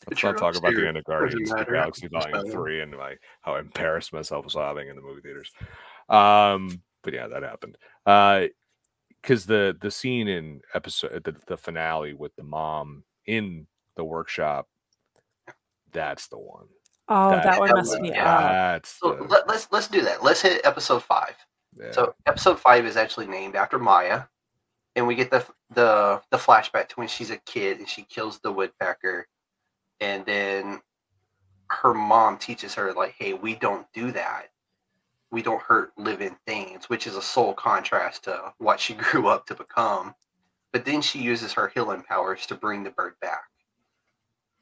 Let's 0.08 0.22
not 0.24 0.38
talk 0.38 0.56
about 0.56 0.74
the 0.74 0.88
end 0.88 0.96
of 0.96 1.04
Doesn't 1.04 1.20
Guardians 1.20 1.52
of 1.52 1.58
the. 1.58 1.72
Galaxy 1.72 2.08
Volume. 2.08 2.50
Three 2.50 2.80
and 2.80 2.94
like 2.96 3.20
how 3.42 3.56
embarrassed 3.56 4.12
myself 4.12 4.50
sobbing 4.50 4.88
in 4.88 4.96
the 4.96 5.02
movie 5.02 5.20
theaters. 5.20 5.52
Um, 6.08 6.82
but 7.02 7.12
yeah, 7.12 7.28
that 7.28 7.42
happened. 7.42 7.76
Uh, 8.06 8.46
because 9.20 9.44
the 9.44 9.76
the 9.80 9.90
scene 9.90 10.28
in 10.28 10.62
episode 10.74 11.22
the, 11.24 11.36
the 11.46 11.56
finale 11.56 12.14
with 12.14 12.34
the 12.36 12.42
mom 12.42 13.04
in 13.26 13.66
the 13.96 14.04
workshop, 14.04 14.68
that's 15.92 16.28
the 16.28 16.38
one. 16.38 16.66
Oh 17.10 17.30
That- 17.30 17.42
that, 17.44 17.58
one 17.60 17.68
must 17.70 17.76
messed 17.90 17.92
one, 18.00 18.02
me 18.02 18.10
yeah. 18.10 18.74
up 18.76 18.86
So 18.86 19.26
let, 19.28 19.46
let's 19.48 19.68
let's 19.70 19.88
do 19.88 20.00
that. 20.02 20.22
Let's 20.24 20.40
hit 20.42 20.60
episode 20.64 21.02
five. 21.02 21.34
yeah. 21.78 21.92
So 21.92 22.14
episode 22.26 22.58
five 22.58 22.86
is 22.86 22.96
actually 22.96 23.26
named 23.26 23.54
after 23.56 23.78
Maya, 23.78 24.22
and 24.96 25.06
we 25.06 25.14
get 25.14 25.30
the 25.30 25.44
the 25.74 26.22
the 26.30 26.36
flashback 26.38 26.88
to 26.88 26.94
when 26.96 27.08
she's 27.08 27.30
a 27.30 27.36
kid 27.38 27.78
and 27.78 27.88
she 27.88 28.02
kills 28.02 28.38
the 28.40 28.52
woodpecker, 28.52 29.26
and 30.00 30.24
then 30.24 30.80
her 31.68 31.94
mom 31.94 32.38
teaches 32.38 32.74
her 32.74 32.92
like, 32.92 33.14
"Hey, 33.18 33.34
we 33.34 33.54
don't 33.54 33.86
do 33.92 34.10
that. 34.12 34.50
We 35.30 35.42
don't 35.42 35.62
hurt 35.62 35.92
living 35.96 36.36
things," 36.46 36.88
which 36.88 37.06
is 37.06 37.14
a 37.16 37.22
soul 37.22 37.54
contrast 37.54 38.24
to 38.24 38.52
what 38.58 38.80
she 38.80 38.94
grew 39.04 39.28
up 39.28 39.46
to 39.46 39.54
become. 39.54 40.14
But 40.72 40.84
then 40.84 41.02
she 41.02 41.18
uses 41.20 41.52
her 41.54 41.68
healing 41.68 42.02
powers 42.02 42.46
to 42.46 42.54
bring 42.54 42.82
the 42.84 42.90
bird 42.90 43.14
back, 43.20 43.44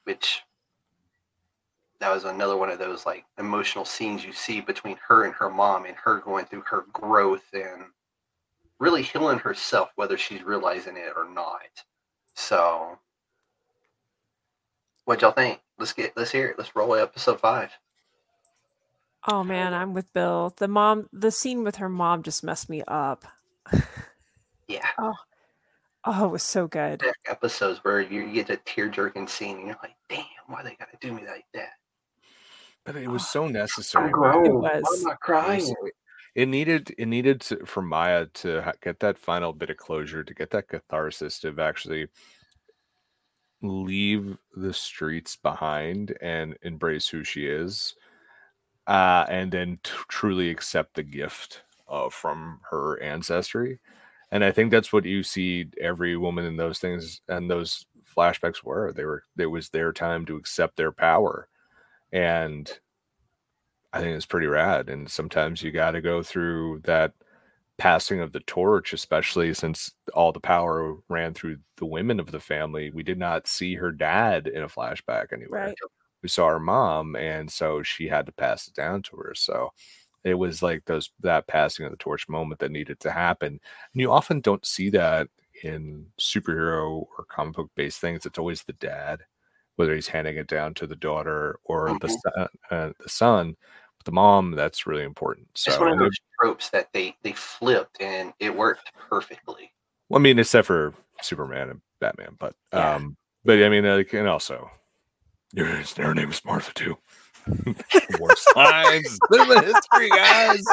which 0.05 0.43
that 2.01 2.12
was 2.12 2.25
another 2.25 2.57
one 2.57 2.70
of 2.70 2.79
those 2.79 3.07
like 3.07 3.25
emotional 3.39 3.85
scenes 3.85 4.25
you 4.25 4.33
see 4.33 4.61
between 4.61 4.97
her 5.07 5.25
and 5.25 5.35
her 5.35 5.51
mom 5.51 5.85
and 5.85 5.97
her 5.97 6.20
going 6.20 6.45
through 6.45 6.62
her 6.62 6.85
growth 6.93 7.45
and 7.53 7.85
really 8.79 9.03
healing 9.03 9.39
herself 9.39 9.91
whether 9.97 10.16
she's 10.16 10.43
realizing 10.43 10.97
it 10.97 11.12
or 11.16 11.29
not. 11.29 11.85
So 12.35 12.99
what 15.05 15.23
y'all 15.23 15.33
think? 15.33 15.61
Let's 15.79 15.93
get 15.93 16.16
let's 16.16 16.31
hear 16.31 16.49
it. 16.49 16.59
Let's 16.59 16.75
roll 16.77 16.95
episode 16.95 17.41
five. 17.41 17.70
Oh 19.27 19.43
man 19.43 19.75
i'm 19.75 19.95
with 19.95 20.12
bill. 20.12 20.55
The 20.57 20.69
mom 20.69 21.09
the 21.12 21.33
scene 21.33 21.65
with 21.65 21.77
her 21.77 21.89
mom 21.89 22.23
just 22.23 22.45
messed 22.45 22.70
me 22.70 22.83
up. 22.87 23.25
Yeah. 24.70 24.87
Oh 24.99 25.15
oh 26.05 26.27
it 26.27 26.31
was 26.31 26.43
so 26.43 26.66
good. 26.66 27.03
Episodes 27.27 27.79
where 27.85 28.03
you, 28.03 28.20
you 28.20 28.35
get 28.35 28.51
a 28.51 28.59
tear 28.59 28.91
jerking 28.91 29.27
scene 29.27 29.57
and 29.57 29.66
you're 29.66 29.79
like 29.83 29.97
damn 30.11 30.27
why 30.47 30.62
they 30.62 30.77
gotta 30.79 30.99
do 31.01 31.11
me 31.11 31.23
like 31.27 31.47
that 31.55 31.70
but 32.93 33.02
it 33.02 33.09
was 33.09 33.28
so 33.28 33.47
necessary. 33.47 34.10
i'm 34.15 34.44
It 34.44 34.52
was. 34.52 34.85
i'm 34.97 35.02
not 35.05 35.20
crying 35.20 35.74
it 36.35 36.47
needed 36.47 36.94
it 36.97 37.06
needed 37.06 37.40
to, 37.40 37.66
for 37.66 37.82
Maya 37.82 38.27
to 38.35 38.73
get 38.81 39.01
that 39.01 39.19
final 39.19 39.52
bit 39.52 39.70
of 39.70 39.77
closure, 39.77 40.23
to 40.23 40.35
get 40.35 40.51
that 40.51 40.69
catharsis, 40.69 41.40
to 41.40 41.52
actually 41.59 42.06
leave 43.60 44.39
the 44.55 44.73
streets 44.73 45.35
behind 45.35 46.16
and 46.20 46.56
embrace 46.62 47.09
who 47.09 47.24
she 47.24 47.47
is, 47.47 47.97
uh, 48.86 49.27
and 49.28 49.51
then 49.51 49.81
t- 49.82 49.90
truly 50.06 50.48
accept 50.48 50.94
the 50.94 51.02
gift 51.02 51.62
uh, 51.89 52.09
from 52.09 52.60
her 52.70 53.02
ancestry. 53.02 53.81
and 54.31 54.44
I 54.44 54.52
think 54.52 54.70
that's 54.70 54.93
what 54.93 55.05
you 55.05 55.23
see 55.24 55.66
every 55.81 56.16
woman 56.16 56.44
in 56.44 56.56
those 56.56 56.78
things 56.78 57.20
and 57.28 57.51
those 57.51 57.85
flashbacks 58.16 58.62
were. 58.62 58.93
They 58.93 59.05
were 59.05 59.24
it 59.36 59.47
was 59.47 59.70
their 59.70 59.93
time 59.93 60.24
to 60.27 60.36
accept 60.36 60.77
their 60.77 60.93
power, 60.93 61.48
and 62.13 62.71
I 63.93 64.01
think 64.01 64.17
it's 64.17 64.27
pretty 64.27 64.47
rad. 64.47 64.89
And 64.89 65.11
sometimes 65.11 65.63
you 65.63 65.71
got 65.71 65.93
to 65.93 66.01
go 66.01 66.23
through 66.23 66.81
that 66.85 67.13
passing 67.79 68.21
of 68.21 68.33
the 68.33 68.41
torch, 68.41 68.93
especially 68.93 69.55
since 69.55 69.93
all 70.13 70.33
the 70.33 70.41
power 70.41 70.97
ran 71.09 71.33
through 71.33 71.59
the 71.77 71.87
women 71.87 72.21
of 72.21 72.31
the 72.31 72.41
family. 72.41 72.91
We 72.91 73.03
did 73.03 73.19
not 73.19 73.47
see 73.47 73.75
her 73.77 73.93
dad 73.93 74.49
in 74.49 74.63
a 74.63 74.69
flashback 74.69 75.33
anywhere. 75.33 75.69
Right. 75.69 75.75
We 76.23 76.29
saw 76.29 76.49
her 76.49 76.59
mom, 76.59 77.15
and 77.15 77.51
so 77.51 77.83
she 77.85 78.09
had 78.09 78.27
to 78.27 78.33
pass 78.33 78.67
it 78.67 78.75
down 78.75 79.03
to 79.05 79.17
her. 79.17 79.35
So 79.37 79.71
it 80.25 80.35
was 80.35 80.63
like 80.63 80.85
those 80.85 81.11
that 81.21 81.47
passing 81.47 81.87
of 81.87 81.93
the 81.93 81.97
torch 81.97 82.29
moment 82.29 82.59
that 82.61 82.73
needed 82.73 82.99
to 83.01 83.13
happen. 83.13 83.49
And 83.93 84.01
you 84.01 84.11
often 84.11 84.41
don't 84.41 84.67
see 84.67 84.91
that 84.91 85.29
in 85.63 86.07
superhero 86.21 87.07
or 87.17 87.25
comic 87.29 87.55
book 87.55 87.71
based 87.77 88.01
things. 88.01 88.27
It's 88.27 88.39
always 88.39 88.65
the 88.65 88.73
dad, 88.75 89.21
whether 89.79 89.95
he's 89.95 90.09
handing 90.09 90.37
it 90.37 90.49
down 90.49 90.75
to 90.75 90.89
the 90.89 90.97
daughter 90.97 91.61
or 91.65 91.97
the 92.01 92.09
Mhm. 92.09 92.21
son. 92.35 92.49
Uh, 92.69 92.93
the 92.99 93.09
son. 93.09 93.57
But 93.97 94.05
the 94.07 94.13
mom, 94.13 94.51
that's 94.51 94.89
really 94.89 95.05
important. 95.05 95.47
So 95.57 95.71
it's 95.71 95.81
one 95.81 95.93
of 95.93 95.99
those 96.01 96.19
tropes 96.41 96.69
that 96.71 96.93
they 96.93 97.17
they 97.23 97.33
flipped 97.33 98.03
and 98.03 98.35
it 98.41 98.55
worked 98.55 98.93
perfectly. 98.97 99.73
Well, 100.09 100.21
I 100.21 100.23
mean, 100.23 100.39
except 100.41 100.67
for 100.67 100.95
Superman 101.23 101.71
and 101.71 101.81
Batman, 102.01 102.37
but 102.41 102.55
Yeah. 102.73 102.97
um, 102.97 103.17
but 103.45 103.63
I 103.63 103.69
mean, 103.69 103.85
like, 103.85 104.13
and 104.15 104.27
also, 104.27 104.69
your 105.53 105.67
her 105.97 106.15
name 106.15 106.31
is 106.31 106.45
Martha 106.45 106.75
too. 106.75 106.99
More 108.19 108.37
signs, 108.55 109.19
cinema 109.33 109.62
history, 109.62 110.09
guys. 110.11 110.65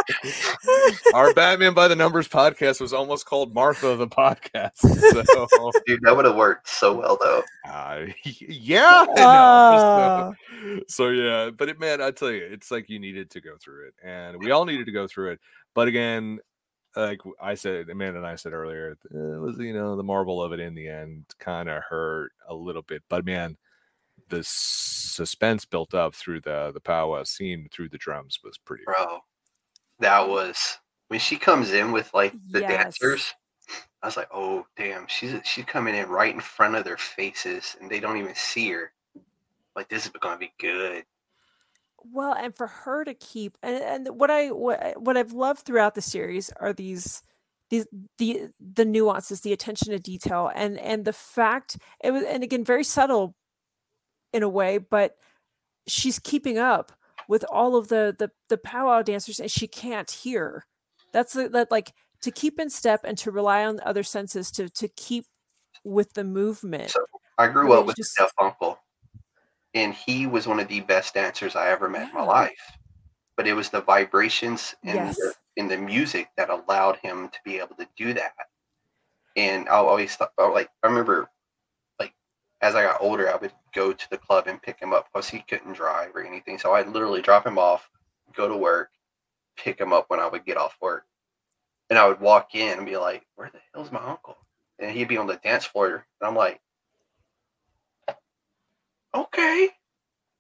Our 1.13 1.33
Batman 1.33 1.73
by 1.73 1.87
the 1.87 1.95
Numbers 1.95 2.27
podcast 2.27 2.81
was 2.81 2.93
almost 2.93 3.25
called 3.25 3.53
Martha 3.53 3.95
the 3.95 4.07
podcast. 4.07 4.77
So, 4.77 5.71
Dude, 5.85 6.01
that 6.03 6.15
would 6.15 6.25
have 6.25 6.35
worked 6.35 6.67
so 6.67 6.93
well 6.93 7.17
though. 7.21 7.43
uh, 7.69 8.05
yeah, 8.23 9.05
I 9.09 9.15
know. 9.15 9.15
Ah. 9.17 10.31
So, 10.61 10.79
so 10.87 11.09
yeah, 11.09 11.49
but 11.51 11.69
it, 11.69 11.79
man, 11.79 12.01
I 12.01 12.11
tell 12.11 12.31
you, 12.31 12.43
it's 12.43 12.71
like 12.71 12.89
you 12.89 12.99
needed 12.99 13.29
to 13.31 13.41
go 13.41 13.55
through 13.57 13.87
it, 13.87 13.93
and 14.03 14.37
we 14.37 14.51
all 14.51 14.65
needed 14.65 14.85
to 14.85 14.91
go 14.91 15.07
through 15.07 15.31
it. 15.33 15.39
But 15.73 15.87
again, 15.87 16.39
like 16.95 17.21
I 17.41 17.55
said, 17.55 17.89
Amanda 17.89 18.19
and 18.19 18.27
I 18.27 18.35
said 18.35 18.53
earlier, 18.53 18.97
it 19.11 19.41
was 19.41 19.57
you 19.59 19.73
know 19.73 19.95
the 19.95 20.03
marble 20.03 20.41
of 20.41 20.53
it 20.53 20.59
in 20.59 20.75
the 20.75 20.87
end 20.87 21.25
kind 21.39 21.69
of 21.69 21.83
hurt 21.83 22.31
a 22.47 22.55
little 22.55 22.81
bit. 22.81 23.03
But 23.09 23.25
man, 23.25 23.57
the 24.29 24.43
suspense 24.43 25.65
built 25.65 25.93
up 25.93 26.15
through 26.15 26.41
the 26.41 26.71
the 26.73 26.81
powwow 26.81 27.23
scene 27.23 27.67
through 27.71 27.89
the 27.89 27.97
drums 27.97 28.39
was 28.43 28.57
pretty. 28.57 28.83
Bro. 28.85 29.19
That 29.99 30.27
was 30.27 30.77
when 31.07 31.19
she 31.19 31.37
comes 31.37 31.71
in 31.73 31.91
with 31.91 32.13
like 32.13 32.33
the 32.49 32.61
Yes. 32.61 32.99
dancers. 32.99 33.33
I 34.01 34.07
was 34.07 34.17
like, 34.17 34.29
oh 34.33 34.65
damn, 34.77 35.07
she's 35.07 35.33
she's 35.45 35.65
coming 35.65 35.95
in 35.95 36.07
right 36.09 36.33
in 36.33 36.41
front 36.41 36.75
of 36.75 36.83
their 36.83 36.97
faces 36.97 37.75
and 37.79 37.89
they 37.89 37.99
don't 37.99 38.17
even 38.17 38.35
see 38.35 38.69
her. 38.71 38.91
Like 39.75 39.89
this 39.89 40.05
is 40.05 40.11
gonna 40.11 40.37
be 40.37 40.53
good. 40.59 41.05
Well, 42.03 42.33
and 42.33 42.55
for 42.55 42.67
her 42.67 43.03
to 43.03 43.13
keep 43.13 43.57
and, 43.63 44.07
and 44.07 44.19
what 44.19 44.29
I 44.29 44.51
what, 44.51 44.81
I- 44.83 44.93
what 44.97 45.17
I've 45.17 45.33
loved 45.33 45.61
throughout 45.65 45.95
the 45.95 46.01
series 46.01 46.51
are 46.57 46.73
these 46.73 47.23
these 47.71 47.87
the 48.19 48.49
the 48.59 48.85
nuances, 48.85 49.41
the 49.41 49.53
attention 49.53 49.89
to 49.89 49.99
detail, 49.99 50.51
and 50.53 50.79
and 50.79 51.03
the 51.05 51.13
fact 51.13 51.77
it 52.03 52.11
was 52.11 52.23
and 52.23 52.43
again 52.43 52.63
very 52.63 52.83
subtle 52.83 53.35
in 54.35 54.43
a 54.43 54.49
way, 54.49 54.77
but 54.77 55.15
she's 55.87 56.19
keeping 56.19 56.57
up 56.57 56.91
with 57.27 57.45
all 57.49 57.75
of 57.75 57.87
the 57.87 58.15
the 58.19 58.29
the 58.49 58.57
powwow 58.57 59.01
dancers, 59.01 59.39
and 59.39 59.49
she 59.49 59.67
can't 59.67 60.11
hear. 60.11 60.65
That's 61.13 61.33
the, 61.33 61.47
that 61.49 61.71
like 61.71 61.93
to 62.21 62.31
keep 62.31 62.59
in 62.59 62.69
step 62.69 63.01
and 63.05 63.17
to 63.19 63.31
rely 63.31 63.63
on 63.65 63.79
other 63.85 64.03
senses 64.03 64.51
to 64.51 64.69
to 64.69 64.87
keep 64.89 65.25
with 65.83 66.13
the 66.13 66.23
movement. 66.23 66.91
So 66.91 67.05
I 67.37 67.47
grew 67.47 67.69
mean, 67.69 67.77
up 67.79 67.85
with 67.85 67.95
just- 67.95 68.19
a 68.19 68.23
deaf 68.23 68.31
uncle, 68.39 68.77
and 69.73 69.93
he 69.93 70.27
was 70.27 70.45
one 70.47 70.59
of 70.59 70.67
the 70.67 70.81
best 70.81 71.13
dancers 71.13 71.55
I 71.55 71.69
ever 71.69 71.89
met 71.89 72.09
in 72.09 72.13
my 72.13 72.23
life. 72.23 72.71
But 73.37 73.47
it 73.47 73.53
was 73.53 73.69
the 73.69 73.81
vibrations 73.81 74.75
and 74.83 74.95
Yes. 74.95 75.17
the, 75.17 75.33
in 75.57 75.67
the 75.67 75.77
music 75.77 76.29
that 76.37 76.49
allowed 76.49 76.97
him 76.97 77.27
to 77.29 77.39
be 77.43 77.57
able 77.59 77.75
to 77.75 77.87
do 77.97 78.13
that. 78.13 78.33
And 79.35 79.67
I 79.67 79.73
always 79.73 80.15
thought, 80.15 80.31
like, 80.37 80.69
I 80.83 80.87
remember, 80.87 81.29
as 82.65 82.73
I 82.73 82.81
got 82.81 82.99
older, 82.99 83.31
I 83.31 83.35
would 83.35 83.51
go 83.75 83.93
to 83.93 84.09
the 84.09 84.17
club 84.17 84.47
and 84.47 84.59
pick 84.59 84.79
him 84.79 84.91
up 84.91 85.07
because 85.13 85.29
he 85.29 85.43
couldn't 85.47 85.73
drive 85.73 86.15
or 86.15 86.25
anything. 86.25 86.57
So 86.57 86.73
I'd 86.73 86.87
literally 86.87 87.21
drop 87.21 87.45
him 87.45 87.59
off, 87.59 87.91
go 88.35 88.47
to 88.47 88.57
work, 88.57 88.89
pick 89.55 89.79
him 89.79 89.93
up 89.93 90.05
when 90.07 90.19
I 90.19 90.27
would 90.27 90.45
get 90.45 90.57
off 90.57 90.75
work. 90.81 91.05
And 91.91 91.99
I 91.99 92.07
would 92.07 92.19
walk 92.19 92.55
in 92.55 92.79
and 92.79 92.85
be 92.87 92.97
like, 92.97 93.23
where 93.35 93.51
the 93.53 93.59
hell's 93.71 93.91
my 93.91 94.03
uncle? 94.03 94.37
And 94.79 94.89
he'd 94.89 95.07
be 95.07 95.17
on 95.17 95.27
the 95.27 95.35
dance 95.35 95.65
floor. 95.65 96.07
And 96.19 96.27
I'm 96.27 96.35
like, 96.35 96.59
okay, 99.13 99.69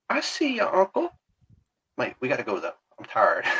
I 0.09 0.19
see 0.21 0.55
you, 0.55 0.65
uncle. 0.65 1.11
Like, 1.95 2.15
we 2.21 2.27
got 2.27 2.37
to 2.37 2.43
go 2.43 2.59
though. 2.59 2.73
I'm 2.97 3.05
tired. 3.05 3.45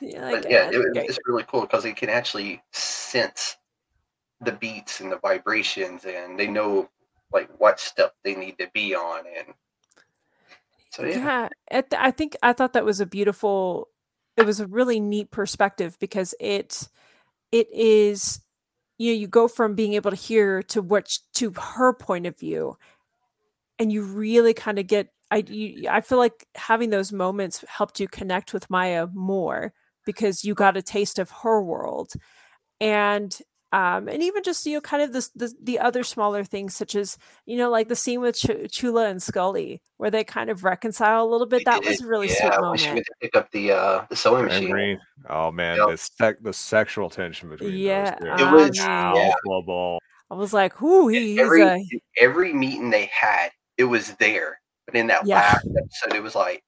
Yeah, 0.00 0.30
but 0.30 0.50
yeah, 0.50 0.70
it, 0.70 0.76
okay. 0.76 1.06
it's 1.06 1.18
really 1.26 1.44
cool 1.44 1.60
because 1.60 1.84
they 1.84 1.92
can 1.92 2.08
actually 2.08 2.62
sense 2.72 3.56
the 4.40 4.50
beats 4.50 5.00
and 5.00 5.10
the 5.10 5.18
vibrations, 5.18 6.04
and 6.04 6.38
they 6.38 6.48
know 6.48 6.88
like 7.32 7.50
what 7.58 7.80
step 7.80 8.14
they 8.24 8.34
need 8.34 8.58
to 8.58 8.68
be 8.72 8.94
on. 8.94 9.24
And 9.36 9.54
so 10.90 11.04
yeah, 11.04 11.48
yeah 11.70 11.82
i 11.96 12.10
think 12.10 12.36
i 12.42 12.52
thought 12.52 12.72
that 12.72 12.84
was 12.84 13.00
a 13.00 13.06
beautiful 13.06 13.88
it 14.36 14.46
was 14.46 14.60
a 14.60 14.66
really 14.66 15.00
neat 15.00 15.30
perspective 15.30 15.96
because 16.00 16.34
it 16.40 16.88
it 17.52 17.68
is 17.72 18.40
you 18.98 19.12
know 19.12 19.18
you 19.18 19.26
go 19.26 19.48
from 19.48 19.74
being 19.74 19.94
able 19.94 20.10
to 20.10 20.16
hear 20.16 20.62
to 20.62 20.82
what 20.82 21.18
to 21.34 21.52
her 21.52 21.92
point 21.92 22.26
of 22.26 22.38
view 22.38 22.76
and 23.78 23.92
you 23.92 24.02
really 24.02 24.54
kind 24.54 24.78
of 24.78 24.86
get 24.86 25.08
i 25.30 25.44
you, 25.46 25.88
i 25.90 26.00
feel 26.00 26.18
like 26.18 26.46
having 26.54 26.90
those 26.90 27.12
moments 27.12 27.64
helped 27.68 28.00
you 28.00 28.08
connect 28.08 28.52
with 28.52 28.70
maya 28.70 29.06
more 29.12 29.72
because 30.04 30.44
you 30.44 30.54
got 30.54 30.76
a 30.76 30.82
taste 30.82 31.18
of 31.18 31.30
her 31.30 31.62
world 31.62 32.12
and 32.80 33.38
um 33.72 34.08
and 34.08 34.22
even 34.22 34.42
just 34.42 34.64
you 34.64 34.74
know 34.74 34.80
kind 34.80 35.02
of 35.02 35.12
this 35.12 35.28
the, 35.30 35.52
the 35.62 35.78
other 35.78 36.02
smaller 36.02 36.42
things 36.42 36.74
such 36.74 36.94
as 36.94 37.18
you 37.44 37.56
know 37.56 37.68
like 37.70 37.88
the 37.88 37.96
scene 37.96 38.20
with 38.20 38.34
Ch- 38.36 38.70
chula 38.70 39.08
and 39.08 39.20
Skully 39.20 39.80
where 39.98 40.10
they 40.10 40.24
kind 40.24 40.48
of 40.48 40.64
reconcile 40.64 41.22
a 41.24 41.28
little 41.28 41.46
bit 41.46 41.64
that 41.66 41.84
was 41.84 42.00
a 42.00 42.06
really 42.06 42.28
yeah, 42.28 42.50
sweet 42.56 42.62
when 42.68 42.78
she 42.78 42.86
moment 42.88 43.06
pick 43.20 43.36
up 43.36 43.50
the 43.50 43.72
uh 43.72 44.04
the 44.08 44.16
sewing 44.16 44.46
machine. 44.46 44.70
Green. 44.70 45.00
Oh 45.28 45.50
man, 45.50 45.76
Yep. 45.76 45.88
the 45.90 45.96
sec- 45.98 46.42
the 46.42 46.52
sexual 46.52 47.10
tension 47.10 47.50
between 47.50 47.74
Yeah, 47.76 48.16
those 48.20 48.38
two. 48.38 48.44
It 48.46 48.52
was- 48.52 48.80
I 48.80 49.14
yeah. 49.14 49.32
palpable. 49.44 49.98
i 50.30 50.34
was 50.34 50.52
like 50.54 50.80
whoo 50.80 51.08
he, 51.08 51.38
every 51.38 51.62
a 51.62 51.78
every 52.20 52.52
meeting 52.54 52.88
they 52.90 53.10
had, 53.12 53.50
it 53.76 53.84
was 53.84 54.14
there. 54.14 54.60
But 54.86 54.94
in 54.96 55.06
that 55.08 55.26
Yeah. 55.26 55.36
last 55.40 55.66
episode, 55.76 56.16
it 56.16 56.22
was 56.22 56.34
like, 56.34 56.62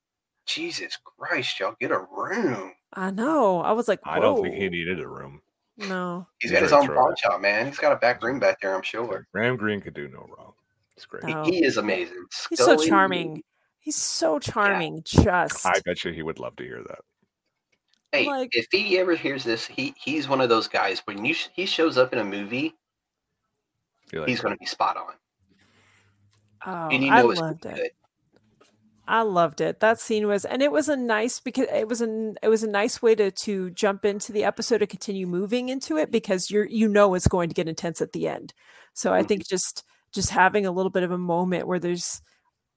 Jesus 0.46 0.98
Christ, 1.02 1.58
y'all 1.60 1.74
get 1.80 1.90
a 1.92 1.98
room. 2.14 2.74
i 2.92 3.10
know 3.10 3.60
i 3.62 3.72
was 3.72 3.88
like 3.88 4.00
I 4.04 4.18
don't 4.18 4.42
think 4.42 4.54
he 4.56 4.68
needed 4.68 5.00
a 5.00 5.08
room. 5.08 5.40
No 5.88 6.26
He's 6.40 6.50
He's 6.50 6.58
got 6.58 6.62
his 6.62 6.72
own 6.72 6.86
pawn 6.86 7.14
shop, 7.16 7.40
man. 7.40 7.66
He's 7.66 7.78
got 7.78 7.92
a 7.92 7.96
back 7.96 8.22
room 8.22 8.38
back 8.38 8.60
there, 8.60 8.74
I'm 8.74 8.82
sure. 8.82 9.26
Graham 9.32 9.56
Greene 9.56 9.80
could 9.80 9.94
do 9.94 10.08
no 10.08 10.26
wrong. 10.36 10.52
It's 10.96 11.06
great. 11.06 11.24
No. 11.24 11.44
He, 11.44 11.52
he 11.52 11.64
is 11.64 11.76
amazing. 11.78 12.26
he's 12.50 12.58
so 12.58 12.76
charming 12.76 13.42
he's 13.78 13.96
so 13.96 14.38
charming 14.38 15.02
just 15.04 15.66
I 15.66 15.80
bet 15.84 16.04
you 16.04 16.12
he 16.12 16.22
would 16.22 16.38
love 16.38 16.56
to 16.56 16.64
hear 16.64 16.82
that. 16.86 17.00
Hey, 18.12 18.26
Like- 18.26 18.50
if 18.52 18.66
he 18.70 18.98
ever 18.98 19.14
hears 19.14 19.44
this, 19.44 19.66
he 19.66 19.94
he's 19.96 20.28
one 20.28 20.40
of 20.40 20.48
those 20.48 20.68
guys 20.68 21.00
when 21.06 21.24
you 21.24 21.34
he 21.52 21.64
shows 21.64 21.96
up 21.96 22.12
in 22.12 22.18
a 22.18 22.24
movie, 22.24 22.74
like, 24.12 24.28
he's 24.28 24.40
going 24.40 24.54
to 24.54 24.58
be 24.58 24.66
spot 24.66 24.96
on, 24.96 25.14
oh 26.66 26.88
and 26.90 27.02
you 27.04 27.10
i 27.10 27.24
it's 27.24 27.40
loved 27.40 27.64
it 27.66 27.74
good. 27.74 27.90
I 29.10 29.22
loved 29.22 29.60
it. 29.60 29.80
That 29.80 29.98
scene 30.00 30.26
was, 30.28 30.44
and 30.44 30.62
it 30.62 30.70
was 30.72 30.88
a 30.88 30.96
nice 30.96 31.40
because 31.40 31.66
it 31.72 31.88
was 31.88 32.00
a 32.00 32.34
it 32.42 32.48
was 32.48 32.62
a 32.62 32.70
nice 32.70 33.02
way 33.02 33.14
to 33.16 33.30
to 33.32 33.70
jump 33.70 34.04
into 34.04 34.32
the 34.32 34.44
episode 34.44 34.78
to 34.78 34.86
continue 34.86 35.26
moving 35.26 35.68
into 35.68 35.96
it 35.96 36.10
because 36.12 36.50
you're 36.50 36.66
you 36.66 36.88
know 36.88 37.14
it's 37.14 37.26
going 37.28 37.48
to 37.48 37.54
get 37.54 37.68
intense 37.68 38.00
at 38.00 38.12
the 38.12 38.28
end. 38.28 38.54
So 38.94 39.12
I 39.12 39.22
Mhm. 39.22 39.28
think 39.28 39.48
just 39.48 39.84
just 40.12 40.30
having 40.30 40.64
a 40.66 40.70
little 40.72 40.90
bit 40.90 41.02
of 41.02 41.10
a 41.10 41.18
moment 41.18 41.66
where 41.66 41.78
there's 41.80 42.20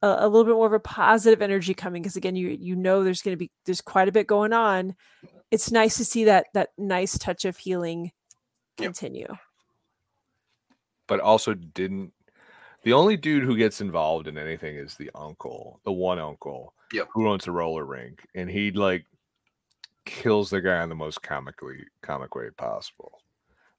a, 0.04 0.08
a 0.22 0.28
little 0.30 0.46
bit 0.46 0.56
more 0.56 0.68
of 0.68 0.74
a 0.74 0.80
positive 0.80 1.42
energy 1.42 1.74
coming 1.76 2.04
because 2.04 2.16
again 2.18 2.36
you 2.36 2.50
you 2.50 2.76
know 2.76 3.04
there's 3.04 3.22
going 3.22 3.34
to 3.34 3.40
be 3.40 3.52
there's 3.66 3.82
quite 3.82 4.10
a 4.10 4.14
bit 4.14 4.28
going 4.28 4.54
on. 4.54 4.96
It's 5.52 5.72
nice 5.72 5.98
to 5.98 6.06
see 6.06 6.26
that 6.26 6.48
that 6.56 6.70
nice 6.78 7.18
touch 7.20 7.46
of 7.46 7.58
healing 7.58 8.12
Yep. 8.80 8.94
continue. 8.94 9.28
but 11.08 11.20
also 11.20 11.54
didn't. 11.54 12.12
The 12.84 12.94
only 12.94 13.16
dude 13.18 13.44
who 13.44 13.56
gets 13.58 13.82
involved 13.82 14.28
in 14.28 14.38
anything 14.38 14.76
is 14.76 14.96
the 14.96 15.10
uncle, 15.16 15.80
the 15.86 15.92
one 15.92 16.20
uncle 16.20 16.74
Yep. 16.92 17.08
who 17.14 17.28
owns 17.30 17.48
a 17.48 17.52
roller 17.52 17.86
rink, 17.86 18.26
and 18.36 18.50
he 18.50 18.72
like 18.72 19.06
kills 20.06 20.50
the 20.50 20.62
guy 20.62 20.84
in 20.84 20.90
the 20.90 20.96
most 20.96 21.22
comically 21.24 21.86
comic 22.02 22.36
way 22.36 22.50
possible. 22.58 23.22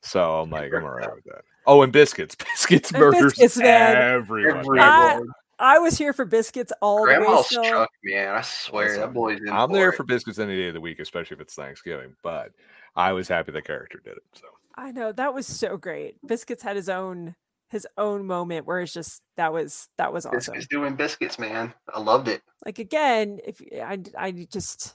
So 0.02 0.40
I'm 0.40 0.50
like, 0.50 0.72
I'm 0.74 0.84
alright 0.84 1.14
with 1.14 1.24
that. 1.24 1.42
Oh, 1.66 1.82
and 1.82 1.92
biscuits, 1.92 2.34
biscuits 2.54 2.90
And 2.90 3.00
murders 3.00 3.34
Biscuits, 3.34 3.58
everyone. 3.60 4.58
Everyone. 4.58 4.78
I- 4.80 5.20
I 5.56 5.78
was 5.78 5.96
here 5.96 6.12
for 6.12 6.24
biscuits 6.24 6.72
all 6.82 6.96
the 6.96 7.02
way. 7.12 7.14
Grandma's 7.16 7.46
Still. 7.46 7.62
truck, 7.62 7.90
man. 8.02 8.34
I 8.34 8.40
swear 8.40 8.86
Listen, 8.86 9.00
that 9.02 9.14
boy's 9.14 9.38
in 9.40 9.50
I'm 9.50 9.70
there 9.70 9.90
it. 9.90 9.94
for 9.94 10.02
biscuits 10.02 10.40
any 10.40 10.56
day 10.56 10.66
of 10.66 10.74
the 10.74 10.80
week, 10.80 10.98
especially 10.98 11.36
if 11.36 11.40
it's 11.40 11.54
Thanksgiving. 11.54 12.16
But 12.24 12.50
I 12.96 13.12
was 13.12 13.28
happy 13.28 13.52
the 13.52 13.62
character 13.62 14.00
did 14.04 14.14
it. 14.16 14.24
So 14.34 14.46
I 14.74 14.90
know 14.90 15.12
that 15.12 15.32
was 15.32 15.46
so 15.46 15.76
great. 15.76 16.16
Biscuits 16.26 16.64
had 16.64 16.74
his 16.74 16.88
own 16.88 17.36
his 17.74 17.86
own 17.98 18.24
moment 18.24 18.66
where 18.66 18.80
it's 18.80 18.94
just 18.94 19.20
that 19.36 19.52
was 19.52 19.88
that 19.98 20.12
was 20.12 20.24
awesome. 20.24 20.38
Biscuits 20.54 20.68
doing 20.68 20.94
biscuits, 20.94 21.40
man. 21.40 21.74
I 21.92 21.98
loved 22.00 22.28
it. 22.28 22.40
Like 22.64 22.78
again, 22.78 23.40
if 23.44 23.60
I 23.82 23.98
I 24.16 24.30
just 24.30 24.94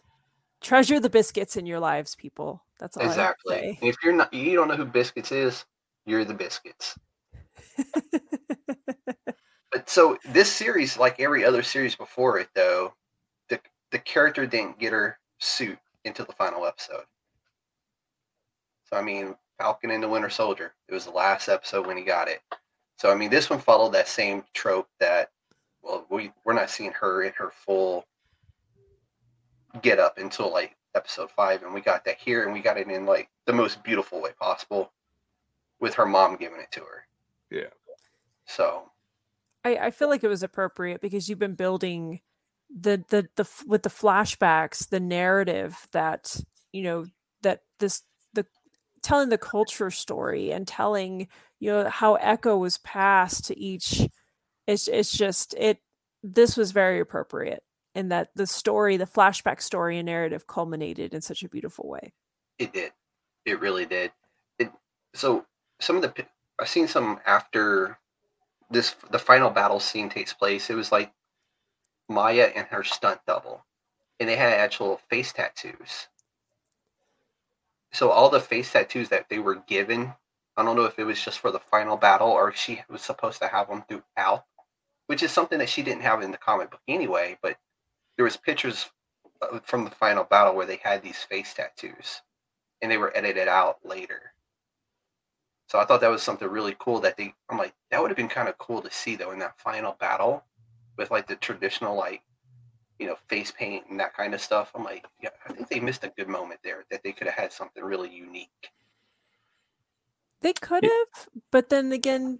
treasure 0.62 1.00
the 1.00 1.10
biscuits 1.10 1.58
in 1.58 1.66
your 1.66 1.82
lives, 1.82 2.16
people. 2.16 2.64
That's 2.80 2.96
all 2.96 3.06
exactly. 3.06 3.78
If 3.82 3.98
you're 4.02 4.14
not, 4.14 4.34
you 4.34 4.56
don't 4.56 4.70
know 4.70 4.78
who 4.78 4.86
biscuits 4.86 5.34
is. 5.34 5.66
You're 6.06 6.24
the 6.24 6.34
biscuits. 6.34 6.98
but 9.72 9.90
so 9.90 10.18
this 10.30 10.50
series, 10.50 10.98
like 10.98 11.20
every 11.20 11.44
other 11.44 11.62
series 11.62 11.96
before 11.96 12.40
it, 12.40 12.48
though, 12.56 12.94
the 13.50 13.60
the 13.92 14.00
character 14.00 14.46
didn't 14.46 14.80
get 14.80 14.94
her 14.94 15.20
suit 15.40 15.78
until 16.06 16.26
the 16.26 16.34
final 16.34 16.66
episode. 16.66 17.04
So 18.86 18.96
I 18.96 19.02
mean, 19.02 19.36
Falcon 19.58 19.92
and 19.92 20.02
the 20.02 20.08
Winter 20.08 20.30
Soldier. 20.30 20.74
It 20.88 20.94
was 20.94 21.04
the 21.04 21.12
last 21.12 21.50
episode 21.50 21.86
when 21.86 21.98
he 21.98 22.04
got 22.04 22.30
it. 22.30 22.40
So 23.00 23.10
I 23.10 23.16
mean, 23.16 23.30
this 23.30 23.50
one 23.50 23.60
followed 23.60 23.94
that 23.94 24.10
same 24.10 24.44
trope 24.54 24.90
that 25.00 25.32
well, 25.82 26.06
we 26.10 26.34
we're 26.44 26.52
not 26.52 26.70
seeing 26.70 26.92
her 26.92 27.24
in 27.24 27.32
her 27.38 27.50
full 27.50 28.06
get 29.82 30.00
up 30.00 30.18
until 30.18 30.52
like 30.52 30.76
episode 30.94 31.32
five, 31.32 31.64
and 31.64 31.74
we 31.74 31.80
got 31.80 32.04
that 32.04 32.18
here, 32.20 32.44
and 32.44 32.52
we 32.52 32.60
got 32.60 32.78
it 32.78 32.90
in 32.90 33.06
like 33.06 33.30
the 33.46 33.54
most 33.54 33.82
beautiful 33.84 34.22
way 34.22 34.32
possible, 34.38 34.92
with 35.80 35.94
her 35.94 36.06
mom 36.06 36.36
giving 36.36 36.60
it 36.60 36.74
to 36.74 36.82
her. 36.82 37.06
Yeah. 37.50 37.70
So. 38.46 38.92
I 39.64 39.78
I 39.78 39.92
feel 39.92 40.10
like 40.10 40.26
it 40.26 40.30
was 40.30 40.44
appropriate 40.44 41.00
because 41.00 41.30
you've 41.30 41.40
been 41.40 41.56
building 41.56 42.20
the 42.70 43.06
the 43.08 43.30
the 43.38 43.50
with 43.66 43.84
the 43.84 43.90
flashbacks, 43.90 44.90
the 44.90 45.00
narrative 45.00 45.88
that 45.94 46.36
you 46.74 46.84
know 46.84 47.06
that 47.44 47.62
this 47.80 48.04
the 48.34 48.46
telling 49.02 49.30
the 49.30 49.38
culture 49.38 49.90
story 49.90 50.52
and 50.52 50.68
telling 50.68 51.30
you 51.60 51.72
know 51.72 51.90
how 51.90 52.16
Echo 52.16 52.58
was 52.58 52.78
passed 52.78 53.46
to 53.46 53.60
each. 53.60 54.08
It's 54.68 54.88
it's 54.88 55.12
just 55.12 55.54
it. 55.58 55.80
This 56.24 56.58
was 56.58 56.72
very 56.72 57.00
appropriate 57.00 57.64
in 57.96 58.10
that 58.10 58.30
the 58.36 58.48
story, 58.48 58.98
the 58.98 59.06
flashback 59.06 59.62
story 59.62 59.98
and 59.98 60.06
narrative 60.06 60.48
culminated 60.48 61.14
in 61.14 61.22
such 61.22 61.44
a 61.44 61.50
beautiful 61.50 61.88
way. 61.88 62.14
It 62.58 62.74
did. 62.74 62.92
It 63.46 63.60
really 63.60 63.86
did. 63.86 64.12
It 64.58 64.72
so 65.14 65.46
some 65.80 65.96
of 65.96 66.02
the 66.02 66.26
I've 66.60 66.70
seen 66.70 66.88
some 66.88 67.20
after 67.26 67.98
this 68.70 68.96
the 69.12 69.20
final 69.20 69.50
battle 69.50 69.80
scene 69.80 70.10
takes 70.10 70.34
place. 70.34 70.70
It 70.70 70.76
was 70.76 70.92
like 70.92 71.12
Maya 72.08 72.52
and 72.56 72.68
her 72.68 72.84
stunt 72.84 73.20
double, 73.28 73.66
and 74.20 74.30
they 74.30 74.36
had 74.36 74.54
actual 74.54 75.00
face 75.10 75.34
tattoos. 75.34 76.08
So 77.92 78.12
all 78.12 78.30
the 78.30 78.40
face 78.40 78.72
tattoos 78.72 79.10
that 79.10 79.30
they 79.30 79.40
were 79.40 79.64
given, 79.68 80.14
I 80.60 80.64
don't 80.64 80.76
know 80.76 80.86
if 80.86 81.00
it 81.00 81.06
was 81.06 81.24
just 81.24 81.40
for 81.40 81.52
the 81.52 81.60
final 81.60 81.98
battle 81.98 82.30
or 82.30 82.50
if 82.50 82.56
she 82.56 82.82
was 82.90 83.02
supposed 83.02 83.42
to 83.42 83.48
have 83.48 83.70
them 83.70 83.84
throughout, 83.88 84.46
which 85.08 85.24
is 85.24 85.32
something 85.32 85.60
that 85.60 85.70
she 85.70 85.82
didn't 85.82 86.04
have 86.04 86.22
in 86.22 86.32
the 86.32 86.38
comic 86.38 86.72
book 86.72 86.82
anyway. 86.88 87.38
But 87.42 87.58
there 88.18 88.26
was 88.26 88.38
pictures 88.38 88.90
uh, 89.42 89.60
from 89.64 89.86
the 89.86 89.92
final 89.92 90.26
battle 90.26 90.54
where 90.56 90.66
they 90.66 90.80
had 90.84 91.02
these 91.02 91.24
face 91.24 91.54
tattoos 91.54 92.22
and 92.82 92.92
they 92.92 92.98
were 92.98 93.16
edited 93.16 93.48
out 93.48 93.78
later 93.86 94.34
so 95.68 95.80
i 95.80 95.86
thought 95.86 96.02
that 96.02 96.12
was 96.12 96.22
something 96.22 96.50
really 96.50 96.76
cool 96.80 97.00
that 97.00 97.16
they 97.16 97.34
i'm 97.50 97.58
like 97.58 97.74
that 97.90 98.02
would 98.02 98.10
have 98.10 98.18
been 98.18 98.28
kind 98.28 98.50
of 98.50 98.58
cool 98.58 98.82
to 98.82 98.92
see 98.92 99.16
though 99.16 99.32
in 99.32 99.40
that 99.40 99.58
final 99.60 99.96
battle 100.00 100.44
with 100.98 101.12
like 101.12 101.28
the 101.28 101.36
traditional 101.38 101.96
like 101.96 102.22
you 103.00 103.08
know 103.08 103.16
face 103.30 103.52
paint 103.52 103.86
and 103.90 104.00
that 104.00 104.14
kind 104.14 104.34
of 104.34 104.42
stuff 104.42 104.72
i'm 104.76 104.84
like 104.84 105.06
yeah 105.22 105.30
i 105.48 105.54
think 105.54 105.70
they 105.70 105.80
missed 105.80 106.04
a 106.04 106.14
good 106.18 106.28
moment 106.28 106.60
there 106.64 106.84
that 106.92 107.02
they 107.04 107.14
could 107.14 107.28
have 107.28 107.38
had 107.38 107.54
something 107.54 107.84
really 107.84 108.10
unique 108.10 108.70
they 110.42 110.54
could 110.54 110.84
have 110.84 111.30
but 111.52 111.70
then 111.70 111.92
again 111.92 112.40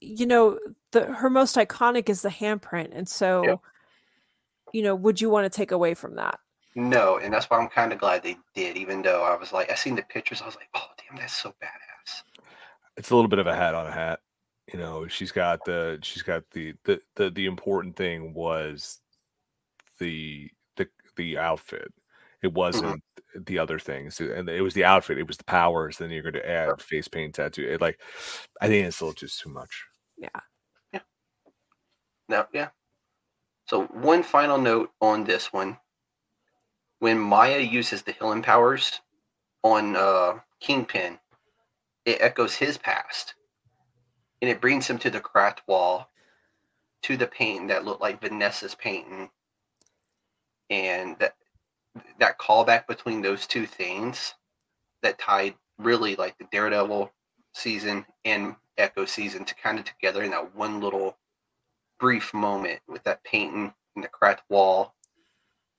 you 0.00 0.26
know 0.26 0.58
the 0.92 1.06
her 1.06 1.30
most 1.30 1.56
iconic 1.56 2.08
is 2.08 2.22
the 2.22 2.28
handprint 2.28 2.90
and 2.92 3.08
so 3.08 3.44
yep 3.44 3.60
you 4.72 4.82
know, 4.82 4.94
would 4.94 5.20
you 5.20 5.30
want 5.30 5.50
to 5.50 5.56
take 5.56 5.72
away 5.72 5.94
from 5.94 6.16
that? 6.16 6.38
No, 6.74 7.18
and 7.18 7.32
that's 7.32 7.46
why 7.46 7.58
I'm 7.58 7.68
kind 7.68 7.92
of 7.92 7.98
glad 7.98 8.22
they 8.22 8.36
did, 8.54 8.76
even 8.76 9.02
though 9.02 9.24
I 9.24 9.36
was 9.36 9.52
like, 9.52 9.70
I 9.70 9.74
seen 9.74 9.96
the 9.96 10.02
pictures, 10.02 10.40
I 10.40 10.46
was 10.46 10.56
like, 10.56 10.68
oh, 10.74 10.86
damn, 10.98 11.18
that's 11.18 11.36
so 11.36 11.54
badass. 11.62 12.22
It's 12.96 13.10
a 13.10 13.14
little 13.14 13.28
bit 13.28 13.38
of 13.38 13.46
a 13.46 13.54
hat 13.54 13.74
on 13.74 13.86
a 13.86 13.92
hat. 13.92 14.20
You 14.72 14.78
know, 14.78 15.08
she's 15.08 15.32
got 15.32 15.64
the, 15.64 15.98
she's 16.02 16.22
got 16.22 16.44
the, 16.52 16.74
the, 16.84 17.00
the, 17.16 17.30
the 17.30 17.46
important 17.46 17.96
thing 17.96 18.34
was 18.34 19.00
the, 19.98 20.48
the, 20.76 20.88
the 21.16 21.38
outfit. 21.38 21.92
It 22.42 22.48
mm-hmm. 22.48 22.56
wasn't 22.56 22.86
mm-hmm. 22.86 23.42
the 23.44 23.58
other 23.58 23.78
things, 23.78 24.20
and 24.20 24.48
it 24.48 24.62
was 24.62 24.74
the 24.74 24.84
outfit. 24.84 25.18
It 25.18 25.26
was 25.26 25.36
the 25.36 25.44
powers. 25.44 25.98
Then 25.98 26.10
you're 26.10 26.22
going 26.22 26.34
to 26.34 26.48
add 26.48 26.66
sure. 26.66 26.76
face 26.78 27.08
paint 27.08 27.34
tattoo. 27.34 27.68
It, 27.68 27.80
like, 27.80 28.00
I 28.60 28.68
think 28.68 28.86
it's 28.86 29.00
a 29.00 29.04
little 29.04 29.14
just 29.14 29.40
too 29.40 29.50
much. 29.50 29.84
Yeah. 30.18 30.28
Yeah. 30.92 31.00
Now, 32.28 32.46
Yeah. 32.52 32.68
So 33.66 33.84
one 33.84 34.24
final 34.24 34.58
note 34.58 34.90
on 35.00 35.22
this 35.22 35.52
one. 35.52 35.78
When 36.98 37.20
Maya 37.20 37.60
uses 37.60 38.02
the 38.02 38.10
healing 38.10 38.42
powers 38.42 39.00
on 39.62 39.94
uh, 39.94 40.40
Kingpin, 40.58 41.20
it 42.04 42.18
echoes 42.20 42.54
his 42.56 42.76
past. 42.76 43.34
And 44.42 44.50
it 44.50 44.60
brings 44.60 44.88
him 44.88 44.98
to 44.98 45.10
the 45.10 45.20
cracked 45.20 45.62
wall, 45.68 46.08
to 47.02 47.16
the 47.16 47.28
painting 47.28 47.68
that 47.68 47.84
looked 47.84 48.00
like 48.00 48.20
Vanessa's 48.20 48.74
painting. 48.74 49.30
And 50.68 51.16
that 51.20 51.34
that 52.18 52.38
callback 52.38 52.86
between 52.86 53.22
those 53.22 53.46
two 53.46 53.66
things 53.66 54.34
that 55.02 55.18
tied 55.18 55.54
really 55.78 56.16
like 56.16 56.36
the 56.38 56.46
Daredevil 56.52 57.10
season 57.54 58.04
and 58.24 58.54
Echo 58.78 59.04
season 59.04 59.44
to 59.44 59.54
kind 59.54 59.78
of 59.78 59.84
together 59.84 60.22
in 60.22 60.30
that 60.30 60.54
one 60.54 60.80
little 60.80 61.18
brief 61.98 62.32
moment 62.32 62.80
with 62.88 63.02
that 63.04 63.22
painting 63.24 63.72
in 63.96 64.02
the 64.02 64.08
cracked 64.08 64.42
wall. 64.48 64.94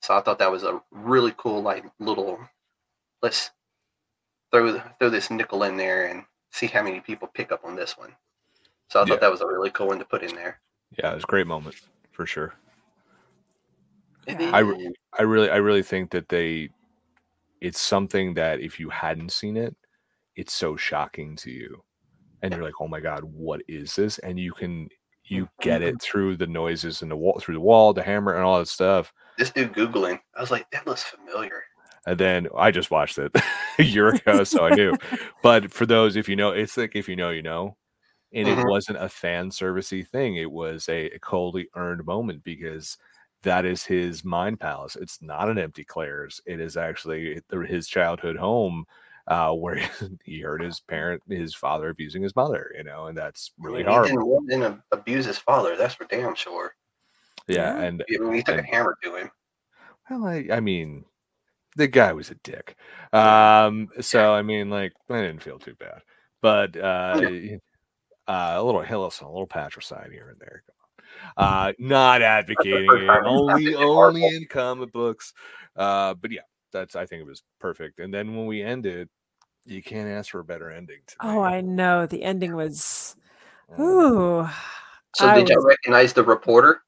So 0.02 0.16
I 0.16 0.22
thought 0.22 0.40
that 0.40 0.52
was 0.52 0.64
a 0.64 0.82
really 0.92 1.34
cool, 1.38 1.62
like 1.62 1.86
little. 2.00 2.40
Let's 3.22 3.52
throw 4.52 4.80
throw 5.00 5.10
this 5.10 5.30
nickel 5.30 5.64
in 5.64 5.78
there 5.78 6.06
and 6.08 6.24
see 6.52 6.68
how 6.68 6.84
many 6.84 7.00
people 7.00 7.28
pick 7.28 7.52
up 7.52 7.64
on 7.64 7.76
this 7.76 7.98
one. 7.98 8.16
So 8.90 9.02
I 9.02 9.06
thought 9.06 9.16
yeah. 9.16 9.20
that 9.22 9.32
was 9.32 9.42
a 9.42 9.48
really 9.48 9.70
cool 9.70 9.88
one 9.88 10.00
to 10.00 10.06
put 10.06 10.24
in 10.24 10.36
there. 10.36 10.60
Yeah, 10.98 11.12
it 11.12 11.16
was 11.16 11.24
a 11.24 11.28
great 11.28 11.48
moment 11.48 11.76
for 12.12 12.26
sure. 12.26 12.54
I, 14.28 14.64
I 15.18 15.24
really 15.24 15.50
I 15.50 15.58
really 15.58 15.84
think 15.84 16.12
that 16.12 16.30
they 16.30 16.70
it's 17.60 17.80
something 17.80 18.34
that 18.34 18.60
if 18.60 18.80
you 18.80 18.90
hadn't 18.90 19.32
seen 19.32 19.56
it, 19.56 19.76
it's 20.36 20.54
so 20.54 20.76
shocking 20.76 21.36
to 21.38 21.52
you. 21.52 21.84
And 22.42 22.54
you're 22.54 22.64
like, 22.64 22.82
oh 22.82 22.88
my 22.88 23.00
God, 23.00 23.24
what 23.24 23.62
is 23.68 23.96
this? 23.96 24.18
And 24.20 24.40
you 24.40 24.52
can 24.52 24.90
you 25.26 25.48
get 25.62 25.82
it 25.82 26.02
through 26.02 26.36
the 26.38 26.48
noises 26.48 27.02
and 27.02 27.12
the 27.12 27.16
wall 27.16 27.40
through 27.40 27.54
the 27.54 27.62
wall, 27.62 27.94
the 27.94 28.04
hammer, 28.04 28.34
and 28.34 28.44
all 28.44 28.60
that 28.60 28.68
stuff. 28.68 29.14
This 29.38 29.52
dude 29.52 29.74
googling, 29.74 30.20
I 30.36 30.42
was 30.42 30.52
like, 30.52 30.70
that 30.72 30.86
looks 30.88 31.04
familiar. 31.04 31.64
And 32.08 32.20
then 32.20 32.48
I 32.58 32.72
just 32.72 32.90
watched 32.90 33.20
it 33.20 33.32
a 33.80 33.84
year 33.84 34.10
ago, 34.10 34.44
so 34.44 34.66
I 34.66 34.72
knew. 34.72 34.96
but 35.44 35.72
for 35.72 35.86
those, 35.86 36.16
if 36.16 36.28
you 36.28 36.36
know, 36.36 36.50
it's 36.50 36.78
like 36.78 36.96
if 36.96 37.08
you 37.08 37.16
know, 37.16 37.30
you 37.30 37.44
know. 37.44 37.78
And 38.34 38.48
mm-hmm. 38.48 38.62
it 38.62 38.68
wasn't 38.68 38.98
a 38.98 39.10
fan 39.10 39.50
servicey 39.50 40.08
thing. 40.08 40.38
It 40.38 40.50
was 40.50 40.88
a, 40.88 41.08
a 41.12 41.20
coldly 41.20 41.68
earned 41.76 42.06
moment 42.06 42.44
because 42.46 42.98
that 43.44 43.66
is 43.66 43.84
his 43.84 44.24
mind 44.24 44.60
palace. 44.60 44.96
It's 44.96 45.22
not 45.22 45.50
an 45.50 45.58
empty 45.58 45.84
Claire's. 45.84 46.42
It 46.46 46.60
is 46.60 46.78
actually 46.78 47.42
his 47.68 47.88
childhood 47.88 48.38
home 48.38 48.86
uh, 49.28 49.52
where 49.54 49.82
he 50.24 50.42
heard 50.42 50.62
his 50.62 50.80
parent, 50.80 51.22
his 51.28 51.56
father 51.56 51.90
abusing 51.90 52.22
his 52.22 52.36
mother, 52.36 52.72
you 52.78 52.84
know, 52.84 53.08
and 53.08 53.18
that's 53.18 53.52
really 53.58 53.84
hard. 53.84 54.08
He 54.08 54.12
didn't, 54.14 54.48
didn't, 54.48 54.82
abuse 54.92 55.26
his 55.26 55.38
father. 55.38 55.76
That's 55.76 55.96
for 55.96 56.06
damn 56.06 56.36
sure. 56.36 56.76
Yeah, 57.48 57.80
and 57.80 58.04
he, 58.08 58.18
he 58.34 58.44
took 58.44 58.58
and, 58.58 58.68
a 58.68 58.76
hammer 58.76 58.96
to 59.04 59.16
him. 59.16 59.32
Well, 60.10 60.26
I, 60.26 60.48
I 60.52 60.60
mean, 60.60 61.06
the 61.76 61.88
guy 61.88 62.14
was 62.14 62.30
a 62.30 62.36
dick. 62.36 62.76
Um, 63.14 63.90
so 64.00 64.34
I 64.34 64.42
mean, 64.42 64.70
like, 64.70 64.94
I 65.10 65.22
didn't 65.22 65.44
feel 65.44 65.60
too 65.60 65.76
bad, 65.76 66.02
but 66.42 66.76
uh, 66.78 67.22
uh 68.28 68.54
a 68.58 68.64
little 68.64 68.82
Hillis, 68.82 69.22
a 69.22 69.28
little 69.28 69.48
patricide 69.48 70.12
here 70.12 70.30
and 70.30 70.40
there. 70.40 70.64
Uh, 71.38 71.74
not 71.80 72.22
advocating 72.22 72.90
it, 72.92 73.10
only 73.26 73.76
only 73.76 74.26
in 74.26 74.46
comic 74.46 74.92
books. 74.92 75.34
Uh, 75.76 76.14
but 76.14 76.32
yeah, 76.32 76.42
that's 76.72 76.96
I 76.96 77.06
think 77.06 77.22
it 77.22 77.28
was 77.28 77.44
perfect. 77.60 78.00
And 78.00 78.14
then 78.14 78.36
when 78.36 78.46
we 78.46 78.62
ended, 78.62 79.10
you 79.66 79.82
can't 79.82 80.10
ask 80.10 80.32
for 80.32 80.40
a 80.40 80.44
better 80.44 80.70
ending. 80.70 81.02
Oh, 81.22 81.42
I 81.42 81.62
know 81.62 82.06
the 82.06 82.24
ending 82.24 82.56
was. 82.56 83.16
Ooh. 83.80 84.48
So 85.16 85.28
I 85.28 85.36
did 85.36 85.44
was... 85.44 85.50
you 85.52 85.68
recognize 85.68 86.14
the 86.14 86.24
reporter? 86.24 86.82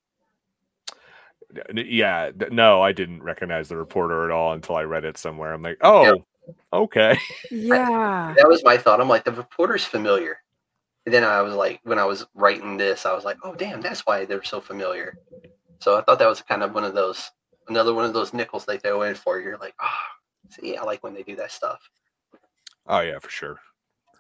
Yeah, 1.74 2.32
no, 2.52 2.82
I 2.82 2.94
didn't 2.94 3.22
recognize 3.22 3.70
the 3.70 3.78
reporter 3.78 4.26
at 4.26 4.32
all 4.32 4.54
until 4.54 4.76
I 4.76 4.84
read 4.84 5.06
it 5.06 5.18
somewhere. 5.18 5.54
I'm 5.54 5.62
like, 5.62 5.78
oh, 5.82 6.04
yeah. 6.04 6.54
okay. 6.74 7.18
Yeah, 7.52 8.34
that 8.36 8.48
was 8.48 8.64
my 8.64 8.76
thought. 8.76 9.00
I'm 9.00 9.08
like, 9.08 9.24
the 9.24 9.32
reporter's 9.32 9.86
familiar. 9.86 10.38
And 11.06 11.14
then 11.14 11.24
I 11.24 11.42
was 11.42 11.54
like, 11.54 11.82
when 11.84 12.00
I 12.00 12.06
was 12.06 12.26
writing 12.34 12.78
this, 12.78 13.06
I 13.06 13.14
was 13.14 13.26
like, 13.26 13.38
oh, 13.44 13.56
damn, 13.56 13.82
that's 13.82 14.06
why 14.06 14.26
they're 14.26 14.44
so 14.44 14.62
familiar. 14.62 15.18
So 15.80 15.98
I 15.98 16.02
thought 16.02 16.20
that 16.20 16.30
was 16.30 16.42
kind 16.42 16.64
of 16.64 16.74
one 16.74 16.86
of 16.86 16.94
those 16.94 17.30
another 17.68 17.94
one 17.94 18.06
of 18.06 18.14
those 18.14 18.34
nickels 18.34 18.66
they 18.66 18.78
throw 18.78 19.02
in 19.04 19.16
for 19.16 19.40
you. 19.40 19.46
You're 19.46 19.58
like, 19.58 19.76
ah, 19.82 19.90
oh, 19.90 20.50
see, 20.50 20.78
I 20.78 20.84
like 20.84 21.04
when 21.04 21.14
they 21.14 21.24
do 21.24 21.36
that 21.38 21.52
stuff. 21.52 21.80
Oh 22.88 23.02
yeah, 23.02 23.20
for 23.20 23.30
sure. 23.30 23.60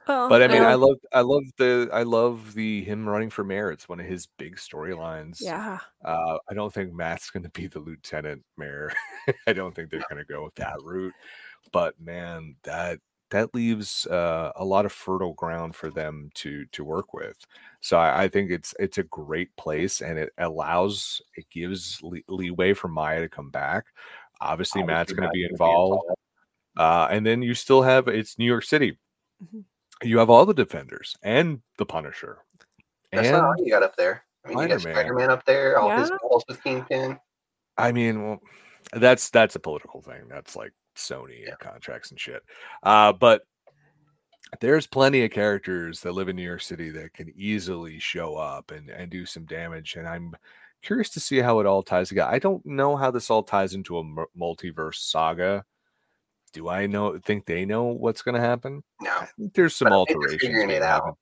Well, 0.07 0.27
But 0.27 0.43
I 0.43 0.47
mean, 0.47 0.61
yeah. 0.61 0.69
I 0.69 0.73
love, 0.75 0.97
I 1.13 1.21
love 1.21 1.43
the, 1.57 1.89
I 1.93 2.03
love 2.03 2.53
the 2.53 2.83
him 2.83 3.07
running 3.07 3.29
for 3.29 3.45
mayor. 3.45 3.71
It's 3.71 3.87
one 3.87 4.01
of 4.01 4.05
his 4.05 4.27
big 4.37 4.57
storylines. 4.57 5.37
yeah. 5.39 5.79
Uh, 6.03 6.37
I 6.49 6.53
don't 6.53 6.73
think 6.73 6.93
Matt's 6.93 7.29
going 7.29 7.43
to 7.43 7.49
be 7.49 7.67
the 7.67 7.79
lieutenant 7.79 8.43
mayor. 8.57 8.91
I 9.47 9.53
don't 9.53 9.73
think 9.73 9.89
they're 9.89 10.03
going 10.09 10.21
to 10.21 10.31
go 10.31 10.43
with 10.43 10.55
that 10.55 10.75
route. 10.83 11.13
But 11.71 11.95
man, 12.01 12.55
that 12.63 12.99
that 13.33 13.53
leaves 13.55 14.05
uh, 14.05 14.51
a 14.55 14.63
lot 14.63 14.85
of 14.85 14.91
fertile 14.91 15.33
ground 15.33 15.75
for 15.75 15.89
them 15.89 16.29
to 16.35 16.65
to 16.71 16.83
work 16.83 17.13
with. 17.13 17.35
So 17.81 17.97
I, 17.97 18.23
I 18.23 18.27
think 18.27 18.51
it's 18.51 18.73
it's 18.79 18.99
a 18.99 19.03
great 19.03 19.53
place, 19.57 20.01
and 20.01 20.17
it 20.19 20.31
allows 20.37 21.21
it 21.35 21.49
gives 21.49 21.99
le- 22.03 22.19
leeway 22.29 22.73
for 22.73 22.87
Maya 22.87 23.21
to 23.21 23.29
come 23.29 23.49
back. 23.49 23.85
Obviously, 24.39 24.83
Matt's 24.83 25.13
going 25.13 25.27
to 25.27 25.33
be 25.33 25.45
involved, 25.45 26.03
uh, 26.77 27.07
and 27.09 27.25
then 27.25 27.41
you 27.41 27.53
still 27.55 27.81
have 27.81 28.07
it's 28.07 28.37
New 28.37 28.45
York 28.45 28.63
City. 28.63 28.99
Mhm. 29.43 29.63
You 30.03 30.19
have 30.19 30.29
all 30.29 30.45
the 30.45 30.53
defenders 30.53 31.15
and 31.23 31.61
the 31.77 31.85
Punisher. 31.85 32.39
That's 33.11 33.27
and 33.27 33.37
not 33.37 33.45
all 33.45 33.55
you 33.57 33.71
got 33.71 33.83
up 33.83 33.95
there. 33.95 34.25
I 34.45 34.49
mean, 34.49 34.59
you 34.59 34.67
got 34.67 34.81
Spider-Man. 34.81 35.31
Up 35.31 35.45
there, 35.45 35.79
all 35.79 35.89
his 35.97 36.09
Yeah. 36.09 36.17
balls 36.21 36.43
with 36.47 36.61
Kingpin. 36.63 37.19
I 37.77 37.91
mean, 37.91 38.21
well, 38.23 38.41
that's 38.91 39.29
that's 39.31 39.55
a 39.55 39.59
political 39.59 40.01
thing. 40.01 40.27
That's 40.29 40.55
like 40.55 40.73
Sony 40.95 41.41
Yeah. 41.43 41.49
and 41.51 41.59
contracts 41.59 42.11
and 42.11 42.19
shit. 42.19 42.43
Uh, 42.83 43.13
but 43.13 43.43
there's 44.61 44.85
plenty 44.87 45.23
of 45.25 45.31
characters 45.31 46.01
that 46.01 46.11
live 46.11 46.29
in 46.29 46.35
New 46.35 46.43
York 46.43 46.61
City 46.61 46.89
that 46.91 47.13
can 47.13 47.31
easily 47.35 47.99
show 47.99 48.35
up 48.35 48.71
and 48.71 48.89
and 48.89 49.09
do 49.09 49.25
some 49.25 49.45
damage. 49.45 49.95
And 49.95 50.07
I'm 50.07 50.33
curious 50.83 51.09
to 51.11 51.19
see 51.19 51.39
how 51.39 51.59
it 51.59 51.65
all 51.65 51.81
ties 51.81 52.09
together. 52.09 52.29
I 52.31 52.39
don't 52.39 52.63
know 52.65 52.95
how 52.95 53.09
this 53.09 53.29
all 53.29 53.41
ties 53.43 53.73
into 53.73 53.97
a 53.97 54.03
multiverse 54.37 54.95
saga. 54.95 55.65
Do 56.51 56.69
I 56.69 56.85
know? 56.85 57.17
Think 57.17 57.45
they 57.45 57.65
know 57.65 57.85
what's 57.85 58.21
going 58.21 58.35
to 58.35 58.41
happen? 58.41 58.83
No, 59.01 59.09
I 59.11 59.25
think 59.39 59.53
there's 59.55 59.75
some 59.75 59.87
But 59.89 59.93
I 59.95 59.97
think 60.05 60.07
they're 60.09 60.17
alterations. 60.17 60.41
figuring 60.41 60.69
it 60.69 60.81
out. 60.83 61.01
happened. 61.03 61.15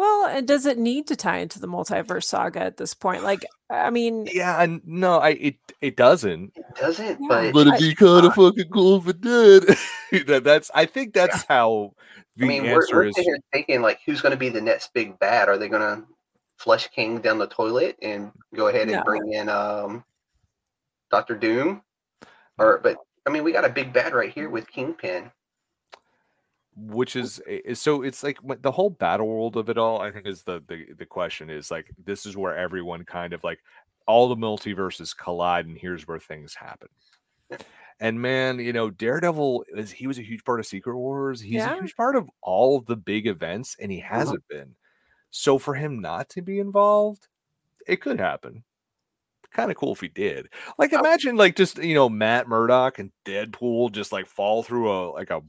Well, 0.00 0.24
and 0.34 0.48
does 0.48 0.64
it 0.64 0.78
need 0.78 1.06
to 1.08 1.14
tie 1.16 1.40
into 1.40 1.58
the 1.60 1.66
multiverse 1.68 2.24
saga 2.24 2.60
at 2.60 2.78
this 2.78 2.94
point? 2.94 3.22
Like, 3.22 3.44
I 3.68 3.90
mean, 3.90 4.26
Yeah, 4.32 4.62
and 4.62 4.80
no, 4.86 5.18
I 5.18 5.32
it 5.32 5.56
it 5.82 5.94
doesn't. 5.94 6.52
it 6.56 6.64
doesn't. 6.74 7.20
Yeah. 7.20 7.28
But 7.28 7.52
But 7.52 7.66
it'd 7.66 7.80
be 7.80 7.94
kind 7.94 8.24
of 8.24 8.32
fucking 8.34 8.70
cool 8.72 8.96
if 8.96 9.08
it 9.08 9.20
did. 9.20 9.76
that, 10.26 10.42
that's 10.42 10.70
I 10.74 10.86
think 10.86 11.12
that's 11.12 11.44
how 11.44 11.92
the 12.36 12.46
I 12.46 12.48
mean, 12.48 12.62
we're, 12.62 12.80
we're 12.90 13.08
is. 13.08 13.14
sitting 13.14 13.36
thinking 13.52 13.82
like, 13.82 14.00
who's 14.06 14.22
going 14.22 14.30
to 14.30 14.38
be 14.38 14.48
the 14.48 14.62
next 14.62 14.94
big 14.94 15.18
bad? 15.18 15.50
Are 15.50 15.58
they 15.58 15.68
going 15.68 15.82
to 15.82 16.06
flush 16.56 16.88
King 16.88 17.20
down 17.20 17.36
the 17.36 17.46
toilet 17.46 17.98
and 18.00 18.32
go 18.54 18.68
ahead 18.68 18.88
and 18.88 18.92
No. 18.92 19.02
bring 19.04 19.34
in 19.34 19.50
um, 19.50 20.02
Doctor 21.10 21.36
Doom? 21.36 21.82
Or, 22.56 22.80
but 22.82 22.96
I 23.26 23.30
mean, 23.30 23.44
we 23.44 23.52
got 23.52 23.66
a 23.66 23.68
big 23.68 23.92
bad 23.92 24.14
right 24.14 24.32
here 24.32 24.48
with 24.48 24.66
Kingpin. 24.70 25.30
Which 26.76 27.16
is, 27.16 27.42
is 27.46 27.80
so 27.80 28.02
it's 28.02 28.22
like 28.22 28.38
the 28.62 28.70
whole 28.70 28.90
battle 28.90 29.26
world 29.26 29.56
of 29.56 29.68
it 29.68 29.76
all 29.76 30.00
i 30.00 30.10
think 30.10 30.26
is 30.26 30.42
the, 30.42 30.62
the 30.68 30.86
the 30.98 31.04
question 31.04 31.50
is 31.50 31.70
like 31.70 31.90
this 32.04 32.26
is 32.26 32.36
where 32.36 32.56
everyone 32.56 33.04
kind 33.04 33.32
of 33.32 33.42
like 33.42 33.58
all 34.10 34.28
the 34.28 34.36
multiverses 34.36 35.16
collide 35.16 35.66
and 35.66 35.78
here's 35.78 36.08
where 36.08 36.18
things 36.18 36.54
happen. 36.54 36.88
And 38.00 38.20
man 38.20 38.58
you 38.58 38.72
know 38.72 38.90
daredevil 38.90 39.64
is 39.76 39.92
he 39.92 40.08
was 40.08 40.18
a 40.18 40.22
huge 40.22 40.42
part 40.42 40.58
of 40.58 40.66
secret 40.66 40.96
wars 40.96 41.40
he's 41.40 41.54
Yeah. 41.54 41.74
a 41.74 41.80
huge 41.80 41.94
part 41.94 42.16
of 42.16 42.28
all 42.40 42.76
of 42.76 42.86
the 42.86 42.96
big 42.96 43.28
events 43.28 43.76
and 43.78 43.92
he 43.92 44.00
uh-huh. 44.00 44.16
hasn't 44.16 44.48
been. 44.48 44.74
So 45.30 45.58
for 45.58 45.74
him 45.74 46.00
not 46.00 46.28
to 46.30 46.42
be 46.42 46.58
involved 46.58 47.28
it 47.86 48.00
could 48.00 48.18
happen. 48.18 48.64
Kind 49.52 49.70
of 49.70 49.76
cool 49.76 49.92
if 49.92 50.00
he 50.00 50.08
did. 50.08 50.48
Like 50.78 50.92
oh. 50.92 50.98
imagine 50.98 51.36
like 51.36 51.54
just 51.54 51.78
you 51.78 51.94
know 51.94 52.08
matt 52.08 52.48
murdock 52.48 52.98
and 52.98 53.12
deadpool 53.24 53.92
just 53.92 54.12
like 54.12 54.26
fall 54.26 54.62
through 54.62 54.90
a 54.90 55.10
like 55.10 55.30
a 55.30 55.42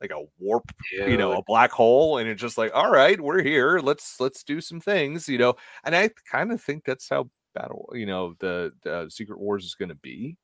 like 0.00 0.10
a 0.10 0.24
warp 0.38 0.70
you 0.92 1.16
know 1.16 1.32
a 1.32 1.42
black 1.42 1.70
hole 1.70 2.18
and 2.18 2.28
it's 2.28 2.40
just 2.40 2.56
like 2.58 2.70
all 2.74 2.90
right 2.90 3.20
we're 3.20 3.42
here 3.42 3.80
let's 3.80 4.20
let's 4.20 4.42
do 4.42 4.60
some 4.60 4.80
things 4.80 5.28
you 5.28 5.38
know 5.38 5.54
and 5.84 5.96
i 5.96 6.08
kind 6.30 6.52
of 6.52 6.60
think 6.60 6.84
that's 6.84 7.08
how 7.08 7.28
battle 7.54 7.88
you 7.92 8.06
know 8.06 8.34
the, 8.38 8.72
the 8.82 9.08
secret 9.10 9.38
wars 9.38 9.64
is 9.64 9.74
going 9.74 9.88
to 9.88 9.94
be 9.96 10.36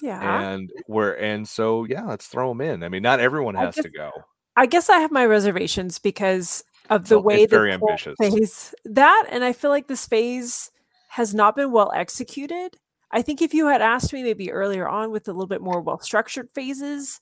yeah. 0.00 0.50
and 0.50 0.70
where 0.86 1.20
and 1.20 1.48
so 1.48 1.84
yeah 1.84 2.04
let's 2.04 2.26
throw 2.26 2.48
them 2.50 2.60
in 2.60 2.82
i 2.82 2.88
mean 2.88 3.02
not 3.02 3.20
everyone 3.20 3.54
has 3.54 3.74
to 3.74 3.88
go 3.88 4.10
I 4.56 4.66
guess 4.66 4.88
I 4.88 4.98
have 4.98 5.10
my 5.10 5.26
reservations 5.26 5.98
because 5.98 6.64
of 6.90 7.04
the 7.04 7.16
So, 7.16 7.20
way 7.20 7.46
very 7.46 7.72
ambitious. 7.72 8.16
phase 8.20 8.74
that, 8.84 9.26
and 9.30 9.44
I 9.44 9.52
feel 9.52 9.70
like 9.70 9.88
this 9.88 10.06
phase 10.06 10.70
has 11.10 11.34
not 11.34 11.56
been 11.56 11.72
well 11.72 11.92
executed. 11.94 12.76
I 13.10 13.22
think 13.22 13.42
if 13.42 13.54
you 13.54 13.66
had 13.66 13.82
asked 13.82 14.12
me 14.12 14.22
maybe 14.22 14.52
earlier 14.52 14.88
on 14.88 15.10
with 15.10 15.28
a 15.28 15.32
little 15.32 15.46
bit 15.46 15.60
more 15.60 15.80
well 15.80 16.00
structured 16.00 16.50
phases, 16.52 17.20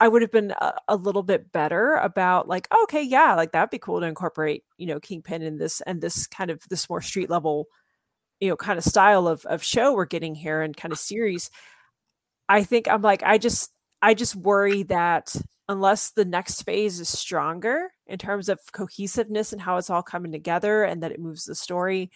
I 0.00 0.08
would 0.08 0.22
have 0.22 0.32
been 0.32 0.52
a, 0.52 0.74
a 0.88 0.96
little 0.96 1.22
bit 1.22 1.52
better 1.52 1.94
about 1.94 2.48
like, 2.48 2.68
okay, 2.84 3.02
yeah, 3.02 3.34
like 3.34 3.52
that'd 3.52 3.70
be 3.70 3.78
cool 3.78 4.00
to 4.00 4.06
incorporate, 4.06 4.64
you 4.76 4.86
know, 4.86 5.00
Kingpin 5.00 5.42
in 5.42 5.58
this 5.58 5.80
and 5.82 6.00
this 6.00 6.26
kind 6.26 6.50
of 6.50 6.62
this 6.68 6.88
more 6.90 7.00
street 7.00 7.30
level, 7.30 7.68
you 8.40 8.48
know, 8.48 8.56
kind 8.56 8.78
of 8.78 8.84
style 8.84 9.28
of 9.28 9.44
of 9.46 9.62
show 9.62 9.94
we're 9.94 10.04
getting 10.04 10.34
here 10.34 10.62
and 10.62 10.76
kind 10.76 10.92
of 10.92 10.98
series. 10.98 11.50
I 12.48 12.64
think 12.64 12.88
I'm 12.88 13.02
like, 13.02 13.22
I 13.22 13.38
just 13.38 13.70
I 14.02 14.14
just 14.14 14.36
worry 14.36 14.82
that 14.84 15.34
unless 15.68 16.10
the 16.10 16.24
next 16.24 16.62
phase 16.62 17.00
is 17.00 17.08
stronger 17.08 17.90
in 18.06 18.18
terms 18.18 18.48
of 18.48 18.60
cohesiveness 18.72 19.52
and 19.52 19.62
how 19.62 19.78
it's 19.78 19.90
all 19.90 20.02
coming 20.02 20.32
together 20.32 20.84
and 20.84 21.02
that 21.02 21.12
it 21.12 21.20
moves 21.20 21.44
the 21.44 21.54
story, 21.54 22.10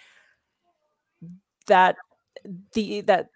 that 1.67 1.97
the 2.75 3.03
that 3.03 3.29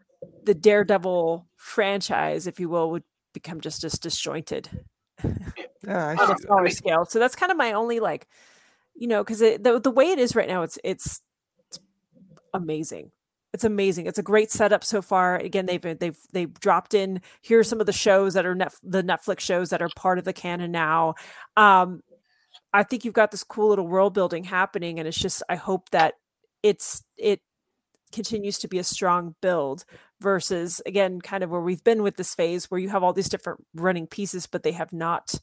the 0.45 0.55
Daredevil 0.55 1.47
franchise, 1.57 2.47
if 2.47 2.61
you 2.61 2.69
will, 2.69 2.91
would 2.91 3.05
become 3.33 3.61
just 3.61 3.85
as 3.85 3.99
disjointed 3.99 4.69
yeah 5.87 6.15
on 6.19 6.19
see 6.19 6.25
a 6.25 6.27
that. 6.27 6.41
smaller 6.41 6.71
scale. 6.71 7.05
So 7.05 7.19
that's 7.19 7.37
kind 7.37 7.53
of 7.53 7.59
my 7.59 7.73
only 7.73 8.01
like, 8.01 8.27
you 8.95 9.07
know, 9.07 9.23
because 9.23 9.41
the 9.41 9.81
the 9.83 9.91
way 9.91 10.07
it 10.11 10.19
is 10.19 10.37
right 10.37 10.49
now, 10.49 10.63
it's 10.63 10.79
it's, 10.85 11.21
it's 11.69 11.79
amazing. 12.55 13.11
It's 13.53 13.65
amazing. 13.65 14.07
It's 14.07 14.19
a 14.19 14.23
great 14.23 14.51
setup 14.51 14.83
so 14.83 15.03
far. 15.03 15.37
Again, 15.37 15.67
they've 15.67 15.99
they've 15.99 16.17
they've 16.33 16.61
dropped 16.61 16.95
in. 16.95 17.21
Here 17.43 17.59
are 17.59 17.65
some 17.65 17.81
of 17.81 17.87
the 17.87 17.93
shows 17.93 18.35
that 18.35 18.47
are 18.47 18.55
net, 18.55 18.75
the 18.83 19.03
Netflix 19.03 19.41
shows 19.41 19.71
that 19.71 19.83
are 19.83 19.91
part 19.97 20.19
of 20.19 20.25
the 20.25 20.33
canon 20.33 20.73
now. 20.73 21.15
Um, 21.57 22.03
I 22.73 22.83
think 22.83 23.05
you've 23.05 23.15
got 23.15 23.31
this 23.31 23.45
cool 23.45 23.69
little 23.69 23.87
world 23.87 24.15
building 24.15 24.45
happening, 24.45 24.99
and 24.99 25.07
it's 25.07 25.19
just 25.19 25.43
I 25.49 25.57
hope 25.57 25.91
that 25.91 26.15
it's 26.63 27.03
it 27.19 27.41
continues 28.13 28.59
to 28.59 28.69
be 28.69 28.79
a 28.79 28.85
strong 28.85 29.35
build 29.41 29.85
versus 30.21 30.81
again 30.87 31.21
kind 31.21 31.43
of 31.43 31.51
where 31.51 31.61
we've 31.61 31.85
been 31.85 32.03
with 32.03 32.17
this 32.17 32.35
phase 32.35 32.71
where 32.71 32.81
you 32.81 32.89
have 32.89 33.03
all 33.03 33.13
these 33.13 33.29
different 33.29 33.65
running 33.75 34.07
pieces 34.07 34.47
but 34.47 34.63
they 34.63 34.73
have 34.73 34.93
not 34.93 35.35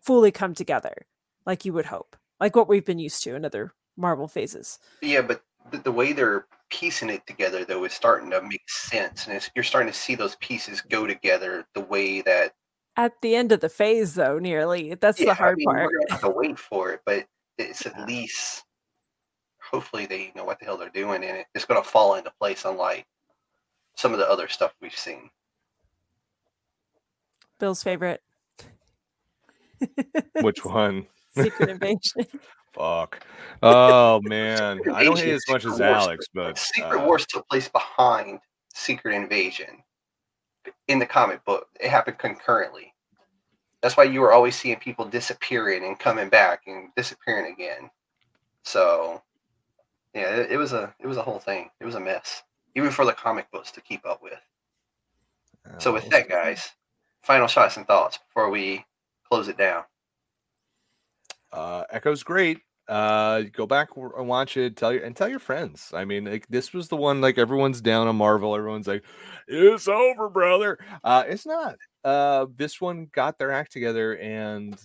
fully 0.00 0.30
come 0.32 0.54
together 0.54 1.06
like 1.46 1.64
you 1.64 1.72
would 1.72 1.86
hope 1.86 2.16
like 2.40 2.56
what 2.56 2.68
we've 2.68 2.84
been 2.84 2.98
used 2.98 3.22
to 3.22 3.34
in 3.36 3.44
other 3.44 3.72
marvel 3.96 4.26
phases 4.26 4.78
Yeah, 5.02 5.22
but 5.22 5.42
the, 5.84 5.92
way 5.92 6.12
they're 6.12 6.46
piecing 6.70 7.08
it 7.10 7.26
together, 7.26 7.64
though, 7.64 7.84
is 7.84 7.92
starting 7.92 8.30
to 8.30 8.42
make 8.42 8.68
sense. 8.68 9.26
And 9.26 9.36
it's, 9.36 9.48
you're 9.54 9.62
starting 9.62 9.90
to 9.92 9.96
see 9.96 10.14
those 10.16 10.34
pieces 10.36 10.80
go 10.80 11.06
together 11.06 11.64
the 11.74 11.80
way 11.82 12.20
that. 12.22 12.52
at 12.96 13.12
the 13.22 13.34
end 13.36 13.52
of 13.52 13.60
the 13.60 13.68
phase 13.68 14.14
though 14.14 14.38
nearly 14.38 14.94
that's 14.96 15.18
yeah, 15.20 15.26
the 15.26 15.34
hard 15.34 15.54
I 15.54 15.56
mean, 15.56 15.66
part 15.66 15.90
We're 15.92 16.06
to 16.06 16.12
have 16.12 16.20
to 16.22 16.30
wait 16.30 16.58
for 16.58 16.90
it, 16.92 17.00
but 17.06 17.26
it's 17.58 17.84
Yeah. 17.86 17.92
at 18.00 18.06
least. 18.08 18.64
Hopefully, 19.72 20.06
they 20.06 20.32
know 20.36 20.44
what 20.44 20.58
the 20.58 20.64
hell 20.64 20.76
they're 20.76 20.90
doing, 20.90 21.24
and 21.24 21.38
it, 21.38 21.46
it's 21.54 21.64
going 21.64 21.82
to 21.82 21.88
fall 21.88 22.14
into 22.14 22.32
place, 22.38 22.64
unlike 22.64 23.06
some 23.96 24.12
of 24.12 24.18
the 24.18 24.28
other 24.28 24.48
stuff 24.48 24.74
we've 24.80 24.96
seen. 24.96 25.30
bill's 27.58 27.82
favorite 27.82 28.20
which 30.40 30.64
one 30.64 31.06
secret 31.36 31.68
invasion 31.76 32.26
fuck 32.72 33.24
oh 33.62 34.20
man 34.24 34.78
Secret 34.78 34.94
i 34.94 35.04
don't 35.04 35.18
hate 35.18 35.34
as 35.34 35.44
much 35.48 35.62
Secret 35.62 35.74
as 35.74 35.80
Wars, 35.80 36.04
alex 36.04 36.26
but 36.32 36.58
Secret 36.58 37.00
uh, 37.00 37.04
Wars 37.04 37.26
took 37.26 37.48
place 37.48 37.68
behind 37.68 38.40
Secret 38.74 39.14
Invasion 39.14 39.82
in 40.88 40.98
the 40.98 41.06
comic 41.06 41.44
book. 41.44 41.68
It 41.80 41.90
happened 41.90 42.18
concurrently. 42.18 42.92
That's 43.80 43.96
why 43.96 44.04
you 44.04 44.20
were 44.20 44.32
always 44.32 44.56
seeing 44.56 44.78
people 44.78 45.04
disappearing 45.04 45.84
and 45.84 45.98
coming 45.98 46.28
back 46.28 46.62
and 46.66 46.90
disappearing 46.96 47.52
again. 47.52 47.90
So, 48.64 49.22
yeah, 50.14 50.36
it, 50.36 50.52
it 50.52 50.56
was 50.56 50.72
a 50.72 50.94
it 51.00 51.06
was 51.06 51.16
a 51.16 51.22
whole 51.22 51.38
thing. 51.38 51.70
It 51.80 51.84
was 51.84 51.94
a 51.94 52.00
mess, 52.00 52.42
even 52.74 52.90
for 52.90 53.04
the 53.04 53.12
comic 53.12 53.50
books 53.50 53.70
to 53.72 53.80
keep 53.80 54.04
up 54.06 54.22
with. 54.22 54.40
So, 55.78 55.90
uh, 55.90 55.94
with 55.94 56.08
that, 56.10 56.28
guys, 56.28 56.70
final 57.22 57.46
shots 57.48 57.76
and 57.76 57.86
thoughts 57.86 58.18
before 58.18 58.50
we 58.50 58.84
close 59.30 59.48
it 59.48 59.56
down. 59.58 59.84
uh 61.52 61.84
echo's 61.90 62.22
great. 62.22 62.60
Uh 62.88 63.42
go 63.52 63.66
back 63.66 63.90
and 63.96 64.28
watch 64.28 64.56
it. 64.56 64.76
Tell 64.76 64.92
your 64.92 65.04
and 65.04 65.16
tell 65.16 65.28
your 65.28 65.38
friends. 65.38 65.92
I 65.94 66.04
mean 66.04 66.24
like 66.24 66.46
this 66.48 66.72
was 66.72 66.88
the 66.88 66.96
one 66.96 67.20
like 67.20 67.38
everyone's 67.38 67.80
down 67.80 68.08
on 68.08 68.16
marvel. 68.16 68.54
Everyone's 68.56 68.88
like 68.88 69.04
it's 69.48 69.88
over 69.88 70.28
brother. 70.28 70.78
Uh 71.04 71.24
it's 71.26 71.46
not. 71.46 71.76
Uh 72.04 72.46
this 72.56 72.80
one 72.80 73.08
got 73.12 73.38
their 73.38 73.52
act 73.52 73.72
together 73.72 74.16
and 74.18 74.78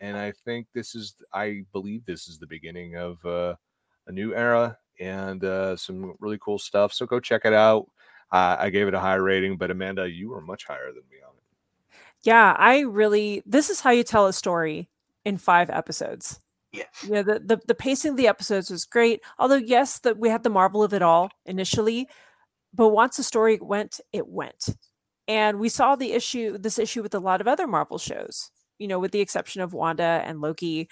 and 0.00 0.16
i 0.16 0.30
think 0.44 0.66
this 0.74 0.94
is 0.94 1.14
i 1.32 1.62
believe 1.72 2.04
this 2.04 2.28
is 2.28 2.38
the 2.38 2.46
beginning 2.46 2.96
of 2.96 3.24
uh 3.24 3.54
a 4.06 4.12
new 4.12 4.34
era 4.34 4.76
and 5.00 5.44
uh 5.44 5.76
some 5.76 6.14
really 6.20 6.38
cool 6.40 6.58
stuff 6.58 6.92
so 6.92 7.04
go 7.06 7.20
check 7.20 7.42
it 7.44 7.52
out 7.52 7.86
uh, 8.32 8.56
i 8.58 8.70
gave 8.70 8.88
it 8.88 8.94
a 8.94 9.00
high 9.00 9.14
rating 9.14 9.56
but 9.56 9.70
amanda 9.70 10.08
you 10.08 10.30
were 10.30 10.40
much 10.40 10.64
higher 10.64 10.86
than 10.86 11.02
me 11.10 11.18
on 11.26 11.34
it 11.36 11.98
yeah 12.22 12.54
i 12.58 12.80
really 12.80 13.42
this 13.44 13.70
is 13.70 13.80
how 13.80 13.90
you 13.90 14.02
tell 14.02 14.26
a 14.26 14.32
story 14.32 14.88
in 15.26 15.36
five 15.36 15.68
episodes. 15.68 16.40
Yeah. 16.72 16.84
You 17.02 17.10
know, 17.10 17.22
the, 17.22 17.40
the 17.40 17.60
the 17.66 17.74
pacing 17.74 18.12
of 18.12 18.16
the 18.16 18.28
episodes 18.28 18.70
was 18.70 18.84
great. 18.86 19.20
Although, 19.38 19.56
yes, 19.56 19.98
that 20.00 20.18
we 20.18 20.30
had 20.30 20.44
the 20.44 20.50
marvel 20.50 20.82
of 20.82 20.94
it 20.94 21.02
all 21.02 21.30
initially, 21.44 22.08
but 22.72 22.88
once 22.88 23.16
the 23.16 23.22
story 23.22 23.58
went, 23.60 24.00
it 24.12 24.28
went. 24.28 24.68
And 25.28 25.58
we 25.58 25.68
saw 25.68 25.96
the 25.96 26.12
issue, 26.12 26.56
this 26.56 26.78
issue 26.78 27.02
with 27.02 27.14
a 27.14 27.18
lot 27.18 27.40
of 27.40 27.48
other 27.48 27.66
Marvel 27.66 27.98
shows, 27.98 28.52
you 28.78 28.86
know, 28.86 29.00
with 29.00 29.10
the 29.10 29.20
exception 29.20 29.60
of 29.60 29.74
Wanda 29.74 30.22
and 30.24 30.40
Loki. 30.40 30.88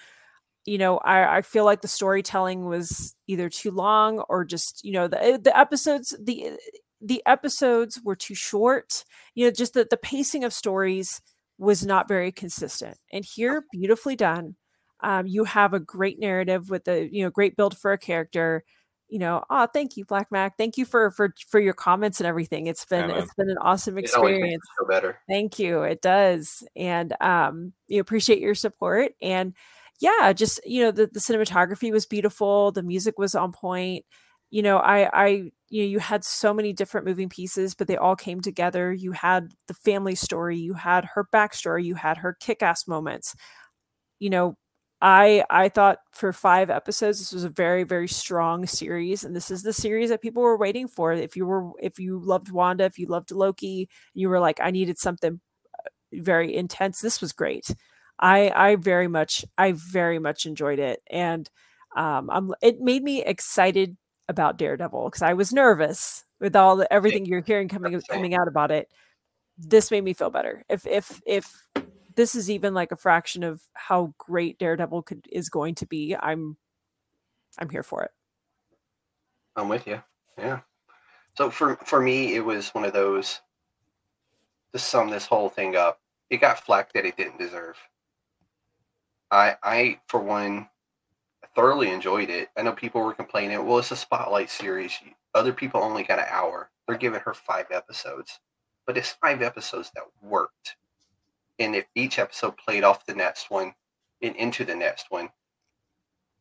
You 0.65 0.77
know, 0.77 0.97
I, 0.97 1.37
I 1.37 1.41
feel 1.41 1.63
like 1.63 1.81
the 1.81 1.87
storytelling 1.87 2.65
was 2.65 3.15
either 3.27 3.49
too 3.49 3.71
long 3.71 4.19
or 4.29 4.43
just, 4.43 4.83
you 4.83 4.93
know, 4.93 5.07
the 5.07 5.39
the 5.41 5.57
episodes, 5.57 6.15
the 6.21 6.57
the 7.01 7.21
episodes 7.25 8.01
were 8.03 8.15
too 8.15 8.35
short. 8.35 9.03
You 9.35 9.45
know, 9.45 9.51
just 9.51 9.73
the, 9.73 9.87
the 9.89 9.97
pacing 9.97 10.43
of 10.43 10.53
stories 10.53 11.21
was 11.57 11.85
not 11.85 12.07
very 12.07 12.31
consistent. 12.31 12.97
And 13.13 13.23
here, 13.23 13.65
beautifully 13.71 14.15
done. 14.15 14.55
Um, 15.01 15.27
you 15.27 15.43
have 15.43 15.73
a 15.73 15.79
great 15.79 16.19
narrative 16.19 16.69
with 16.69 16.87
a 16.87 17.07
you 17.11 17.23
know 17.23 17.29
great 17.29 17.55
build 17.55 17.77
for 17.77 17.91
a 17.91 17.97
character 17.97 18.63
you 19.07 19.19
know, 19.19 19.43
oh, 19.49 19.67
thank 19.67 19.97
you, 19.97 20.05
Black 20.05 20.31
Mac. 20.31 20.57
Thank 20.57 20.77
you 20.77 20.85
for 20.85 21.11
for 21.11 21.33
for 21.47 21.59
your 21.59 21.73
comments 21.73 22.19
and 22.19 22.27
everything. 22.27 22.67
It's 22.67 22.85
been 22.85 23.09
Yeah, 23.09 23.19
it's 23.19 23.33
been 23.35 23.49
an 23.49 23.57
awesome 23.59 23.97
It 23.97 24.05
experience. 24.05 24.63
feel 24.77 24.87
better. 24.87 25.19
Thank 25.29 25.59
you. 25.59 25.83
It 25.83 26.01
does. 26.01 26.63
And 26.75 27.13
um 27.21 27.73
you 27.87 28.01
appreciate 28.01 28.39
your 28.39 28.55
support 28.55 29.11
and 29.21 29.53
yeah, 29.99 30.33
just 30.33 30.59
you 30.65 30.83
know 30.83 30.91
the, 30.91 31.07
the 31.07 31.19
cinematography 31.19 31.91
was 31.91 32.05
beautiful, 32.05 32.71
the 32.71 32.83
music 32.83 33.17
was 33.17 33.35
on 33.35 33.51
point. 33.51 34.05
You 34.51 34.61
know, 34.63 34.77
I 34.77 35.09
I 35.13 35.27
you 35.69 35.83
know 35.83 35.87
you 35.89 35.99
had 35.99 36.23
so 36.25 36.53
many 36.53 36.73
different 36.73 37.07
moving 37.07 37.29
pieces, 37.29 37.75
but 37.75 37.87
they 37.87 37.97
all 37.97 38.15
came 38.15 38.41
together. 38.41 38.93
You 38.93 39.11
had 39.13 39.51
the 39.67 39.73
family 39.73 40.15
story, 40.15 40.57
you 40.57 40.73
had 40.75 41.05
her 41.15 41.25
backstory, 41.33 41.83
you 41.85 41.95
had 41.95 42.17
her 42.17 42.33
kick-ass 42.39 42.87
moments. 42.87 43.35
You 44.19 44.29
know, 44.29 44.57
I 45.01 45.43
I 45.49 45.69
thought 45.69 45.99
for 46.13 46.33
five 46.33 46.69
episodes 46.69 47.19
this 47.19 47.33
was 47.33 47.43
a 47.43 47.49
very 47.49 47.83
very 47.83 48.07
strong 48.07 48.65
series, 48.67 49.23
and 49.23 49.35
this 49.35 49.51
is 49.51 49.63
the 49.63 49.73
series 49.73 50.09
that 50.09 50.21
people 50.21 50.43
were 50.43 50.57
waiting 50.57 50.87
for. 50.87 51.13
If 51.13 51.35
you 51.35 51.45
were 51.45 51.71
if 51.81 51.99
you 51.99 52.19
loved 52.19 52.51
Wanda, 52.51 52.85
if 52.85 52.97
you 52.99 53.07
loved 53.07 53.31
Loki, 53.31 53.89
you 54.13 54.29
were 54.29 54.39
like, 54.39 54.59
I 54.61 54.71
needed 54.71 54.99
something 54.99 55.41
uh, 55.79 55.89
very 56.13 56.55
intense. 56.55 57.01
This 57.01 57.21
was 57.21 57.33
great. 57.33 57.65
I 58.19 58.49
I 58.49 58.75
very 58.75 59.07
much 59.07 59.45
I 59.57 59.73
very 59.73 60.19
much 60.19 60.45
enjoyed 60.45 60.79
it, 60.79 61.01
and 61.09 61.49
um, 61.95 62.29
I'm 62.29 62.53
it 62.61 62.79
made 62.81 63.03
me 63.03 63.23
excited 63.23 63.97
about 64.27 64.57
Daredevil 64.57 65.05
because 65.05 65.21
I 65.21 65.33
was 65.33 65.53
nervous 65.53 66.23
with 66.39 66.55
all 66.55 66.77
the 66.77 66.91
everything 66.91 67.25
you're 67.25 67.41
hearing 67.41 67.67
coming 67.67 68.01
coming 68.09 68.35
out 68.35 68.47
about 68.47 68.71
it. 68.71 68.89
This 69.57 69.91
made 69.91 70.03
me 70.03 70.13
feel 70.13 70.29
better. 70.29 70.63
If 70.69 70.85
if 70.85 71.21
if 71.25 71.67
this 72.15 72.35
is 72.35 72.49
even 72.49 72.73
like 72.73 72.91
a 72.91 72.97
fraction 72.97 73.43
of 73.43 73.61
how 73.73 74.13
great 74.17 74.57
Daredevil 74.57 75.03
could 75.03 75.27
is 75.31 75.49
going 75.49 75.75
to 75.75 75.85
be, 75.85 76.15
I'm 76.17 76.57
I'm 77.57 77.69
here 77.69 77.83
for 77.83 78.03
it. 78.03 78.11
I'm 79.55 79.69
with 79.69 79.87
you. 79.87 80.01
Yeah. 80.37 80.59
So 81.37 81.49
for 81.49 81.75
for 81.77 82.01
me, 82.01 82.35
it 82.35 82.43
was 82.43 82.69
one 82.69 82.85
of 82.85 82.93
those. 82.93 83.41
To 84.73 84.79
sum 84.79 85.09
this 85.09 85.25
whole 85.25 85.47
thing 85.47 85.77
up, 85.77 86.01
it 86.29 86.41
got 86.41 86.59
flack 86.59 86.91
that 86.93 87.05
it 87.05 87.15
didn't 87.15 87.39
deserve. 87.39 87.77
I 89.35 89.57
I 89.63 89.99
for 90.07 90.21
one 90.21 90.69
thoroughly 91.55 91.91
enjoyed 91.91 92.29
it. 92.29 92.49
I 92.57 92.61
know 92.61 92.71
people 92.71 93.01
were 93.01 93.13
complaining. 93.13 93.65
Well, 93.65 93.79
it's 93.79 93.91
a 93.91 93.95
spotlight 93.95 94.49
series. 94.49 94.93
Other 95.33 95.53
people 95.53 95.83
only 95.83 96.03
got 96.03 96.19
an 96.19 96.25
hour. 96.29 96.69
They're 96.87 96.97
giving 96.97 97.19
her 97.19 97.33
five 97.33 97.65
episodes, 97.71 98.39
but 98.87 98.97
it's 98.97 99.11
five 99.21 99.41
episodes 99.41 99.91
that 99.95 100.05
worked. 100.21 100.77
And 101.59 101.75
if 101.75 101.85
each 101.95 102.17
episode 102.17 102.57
played 102.57 102.83
off 102.83 103.05
the 103.05 103.13
next 103.13 103.51
one 103.51 103.73
and 104.21 104.35
into 104.37 104.63
the 104.63 104.75
next 104.75 105.07
one. 105.09 105.29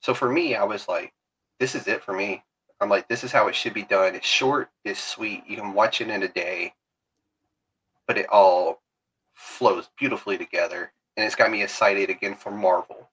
So 0.01 0.15
for 0.15 0.31
me, 0.31 0.55
I 0.55 0.65
was 0.65 0.87
like, 0.87 1.12
this 1.59 1.75
is 1.75 1.89
it 1.89 2.03
for 2.05 2.12
me. 2.12 2.45
I'm 2.81 2.89
like, 2.89 3.09
this 3.09 3.25
is 3.25 3.33
how 3.33 3.49
it 3.49 3.55
should 3.57 3.75
be 3.75 3.85
done. 3.85 4.15
It's 4.15 4.27
short, 4.27 4.71
it's 4.85 5.03
sweet. 5.03 5.45
You 5.49 5.57
can 5.57 5.73
watch 5.75 6.01
it 6.01 6.11
in 6.11 6.23
a 6.23 6.29
day, 6.29 6.75
but 8.07 8.19
it 8.19 8.29
all 8.29 8.83
flows 9.35 9.89
beautifully 9.99 10.39
together. 10.39 10.93
And 11.16 11.24
it's 11.24 11.36
got 11.36 11.51
me 11.51 11.62
excited 11.62 12.11
again 12.11 12.35
for 12.35 12.51
Marvel. 12.51 13.09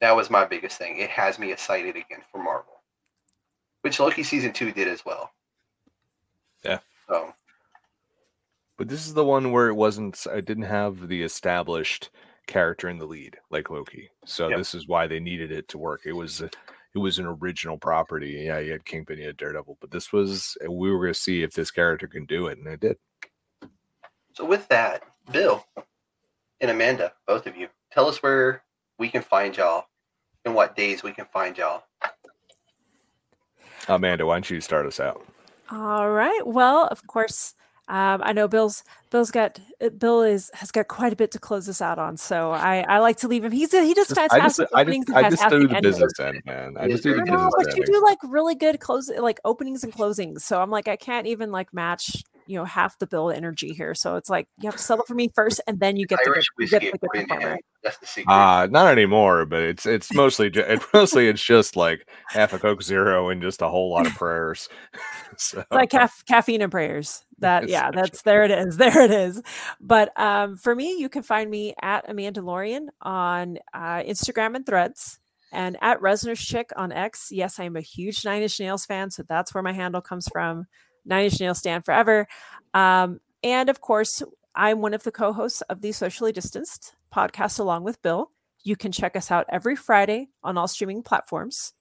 That 0.00 0.16
was 0.16 0.30
my 0.30 0.44
biggest 0.44 0.78
thing. 0.78 0.98
It 0.98 1.10
has 1.10 1.38
me 1.38 1.52
excited 1.52 1.96
again 1.96 2.22
for 2.30 2.42
Marvel, 2.42 2.80
which 3.82 4.00
Loki 4.00 4.22
season 4.22 4.52
two 4.52 4.72
did 4.72 4.88
as 4.88 5.04
well. 5.04 5.30
Yeah. 6.64 6.78
So 7.08 7.32
But 8.76 8.88
this 8.88 9.06
is 9.06 9.14
the 9.14 9.24
one 9.24 9.52
where 9.52 9.68
it 9.68 9.74
wasn't. 9.74 10.26
I 10.30 10.40
didn't 10.40 10.64
have 10.64 11.08
the 11.08 11.22
established 11.22 12.10
character 12.46 12.88
in 12.88 12.98
the 12.98 13.06
lead 13.06 13.36
like 13.50 13.70
Loki, 13.70 14.10
so 14.24 14.48
Yep. 14.48 14.58
this 14.58 14.74
is 14.74 14.86
why 14.86 15.06
they 15.06 15.18
needed 15.20 15.50
it 15.50 15.66
to 15.68 15.78
work. 15.78 16.02
It 16.04 16.12
was 16.12 16.40
it 16.42 16.56
was 16.98 17.18
an 17.18 17.26
original 17.26 17.76
property. 17.78 18.44
Yeah, 18.46 18.58
you 18.58 18.72
had 18.72 18.84
Kingpin, 18.84 19.18
you 19.18 19.26
had 19.26 19.36
Daredevil, 19.36 19.78
but 19.80 19.90
this 19.90 20.12
was 20.12 20.56
we 20.68 20.90
were 20.90 20.98
going 20.98 21.12
to 21.14 21.18
see 21.18 21.42
if 21.42 21.52
this 21.52 21.70
character 21.70 22.06
can 22.06 22.24
do 22.26 22.46
it, 22.46 22.58
and 22.58 22.66
it 22.66 22.80
did. 22.80 22.98
So 24.34 24.44
with 24.44 24.68
that, 24.68 25.02
Bill 25.32 25.64
and 26.60 26.70
Amanda, 26.70 27.12
both 27.26 27.46
of 27.46 27.56
you, 27.56 27.68
tell 27.92 28.08
us 28.08 28.22
where 28.22 28.62
we 28.98 29.08
can 29.08 29.22
find 29.22 29.56
y'all 29.56 29.86
and 30.44 30.54
what 30.54 30.76
days 30.76 31.02
we 31.02 31.12
can 31.12 31.26
find 31.32 31.56
y'all. 31.56 31.82
Amanda, 33.88 34.26
why 34.26 34.34
don't 34.34 34.50
you 34.50 34.60
start 34.60 34.86
us 34.86 35.00
out? 35.00 35.24
All 35.70 36.10
right. 36.10 36.46
Well, 36.46 36.86
of 36.86 37.06
course, 37.06 37.54
um, 37.88 38.20
I 38.24 38.32
know 38.32 38.48
Bill's 38.48 38.82
Bill's 39.10 39.30
got 39.30 39.60
uh, 39.80 39.90
Bill 39.90 40.22
is 40.22 40.50
has 40.54 40.72
got 40.72 40.88
quite 40.88 41.12
a 41.12 41.16
bit 41.16 41.30
to 41.32 41.38
close 41.38 41.68
us 41.68 41.80
out 41.80 42.00
on, 42.00 42.16
so 42.16 42.50
I 42.50 42.84
I 42.88 42.98
like 42.98 43.16
to 43.18 43.28
leave 43.28 43.44
him. 43.44 43.52
He's 43.52 43.72
a, 43.74 43.84
he 43.84 43.94
does 43.94 44.08
Just- 44.08 44.18
I 44.18 44.40
just, 44.40 44.60
I 44.74 44.84
just, 44.84 45.10
I 45.14 45.30
just 45.30 45.48
do 45.48 45.68
the 45.68 45.80
business 45.80 46.18
end, 46.18 46.42
man. 46.46 46.76
I 46.76 46.88
just 46.88 47.04
do 47.04 47.14
the 47.14 47.20
I 47.20 47.22
I 47.22 47.24
business 47.24 47.54
but 47.56 47.76
you 47.76 47.84
do 47.84 48.02
like 48.02 48.18
really 48.24 48.56
good 48.56 48.80
close 48.80 49.08
like 49.18 49.38
openings 49.44 49.84
and 49.84 49.92
closings. 49.92 50.40
So 50.40 50.60
I'm 50.60 50.70
like, 50.70 50.88
I 50.88 50.96
can't 50.96 51.28
even 51.28 51.52
like 51.52 51.72
match, 51.72 52.24
you 52.46 52.56
know, 52.56 52.64
half 52.64 52.98
the 52.98 53.06
Bill 53.06 53.30
energy 53.30 53.74
here. 53.74 53.94
So 53.94 54.16
it's 54.16 54.30
like 54.30 54.48
you 54.60 54.68
have 54.68 54.76
to 54.76 54.82
settle 54.82 55.04
for 55.06 55.14
me 55.14 55.30
first, 55.34 55.60
and 55.66 55.80
then 55.80 55.96
you 55.96 56.06
get 56.06 56.18
the 56.24 56.30
good, 56.30 56.36
Irish 56.36 56.46
you 56.58 56.68
get 56.68 56.82
whiskey 56.82 56.90
the 56.90 56.98
good 56.98 57.04
according 57.04 57.28
to 57.28 57.34
performer. 57.34 57.58
That's 57.82 57.98
the 57.98 58.06
secret. 58.06 58.32
Uh 58.32 58.66
not 58.66 58.92
anymore, 58.92 59.46
but 59.46 59.62
it's 59.62 59.86
it's 59.86 60.12
mostly 60.12 60.50
ju- 60.50 60.60
it, 60.60 60.82
mostly 60.94 61.28
it's 61.28 61.42
just 61.42 61.76
like 61.76 62.08
half 62.28 62.52
a 62.52 62.58
Coke 62.58 62.82
Zero 62.82 63.28
and 63.28 63.42
just 63.42 63.62
a 63.62 63.68
whole 63.68 63.90
lot 63.90 64.06
of 64.06 64.14
prayers. 64.14 64.68
so 65.36 65.64
like 65.70 65.90
caf- 65.90 66.24
caffeine 66.26 66.62
and 66.62 66.70
prayers. 66.70 67.24
That 67.38 67.68
yeah, 67.68 67.90
that's 67.90 68.22
there 68.22 68.44
it 68.44 68.50
is. 68.50 68.76
There 68.86 69.02
it 69.02 69.10
is. 69.10 69.42
But 69.80 70.18
um, 70.18 70.56
for 70.56 70.74
me, 70.74 70.98
you 70.98 71.08
can 71.08 71.22
find 71.22 71.50
me 71.50 71.74
at 71.82 72.08
Amanda 72.08 72.40
Lorian 72.40 72.90
on 73.02 73.58
uh, 73.74 74.02
Instagram 74.02 74.56
and 74.56 74.64
Threads, 74.64 75.18
and 75.52 75.76
at 75.80 76.00
Reznor's 76.00 76.40
Chick 76.44 76.70
on 76.76 76.92
X. 76.92 77.28
Yes, 77.30 77.58
I 77.58 77.64
am 77.64 77.76
a 77.76 77.80
huge 77.80 78.24
Nine 78.24 78.42
Inch 78.42 78.58
Nails 78.58 78.86
fan, 78.86 79.10
so 79.10 79.22
that's 79.22 79.52
where 79.54 79.62
my 79.62 79.72
handle 79.72 80.00
comes 80.00 80.28
from. 80.28 80.66
Nine 81.06 81.24
Inch 81.26 81.40
Nails 81.40 81.58
stand 81.58 81.84
forever. 81.84 82.26
Um, 82.74 83.20
and 83.42 83.68
of 83.70 83.80
course, 83.80 84.22
I'm 84.54 84.80
one 84.80 84.92
of 84.94 85.02
the 85.04 85.12
co-hosts 85.12 85.62
of 85.62 85.80
the 85.80 85.92
Socially 85.92 86.32
Distanced 86.32 86.94
podcast, 87.14 87.58
along 87.58 87.84
with 87.84 88.02
Bill. 88.02 88.30
You 88.64 88.76
can 88.76 88.90
check 88.92 89.14
us 89.16 89.30
out 89.30 89.46
every 89.48 89.76
Friday 89.76 90.28
on 90.42 90.58
all 90.58 90.66
streaming 90.68 91.02
platforms. 91.02 91.72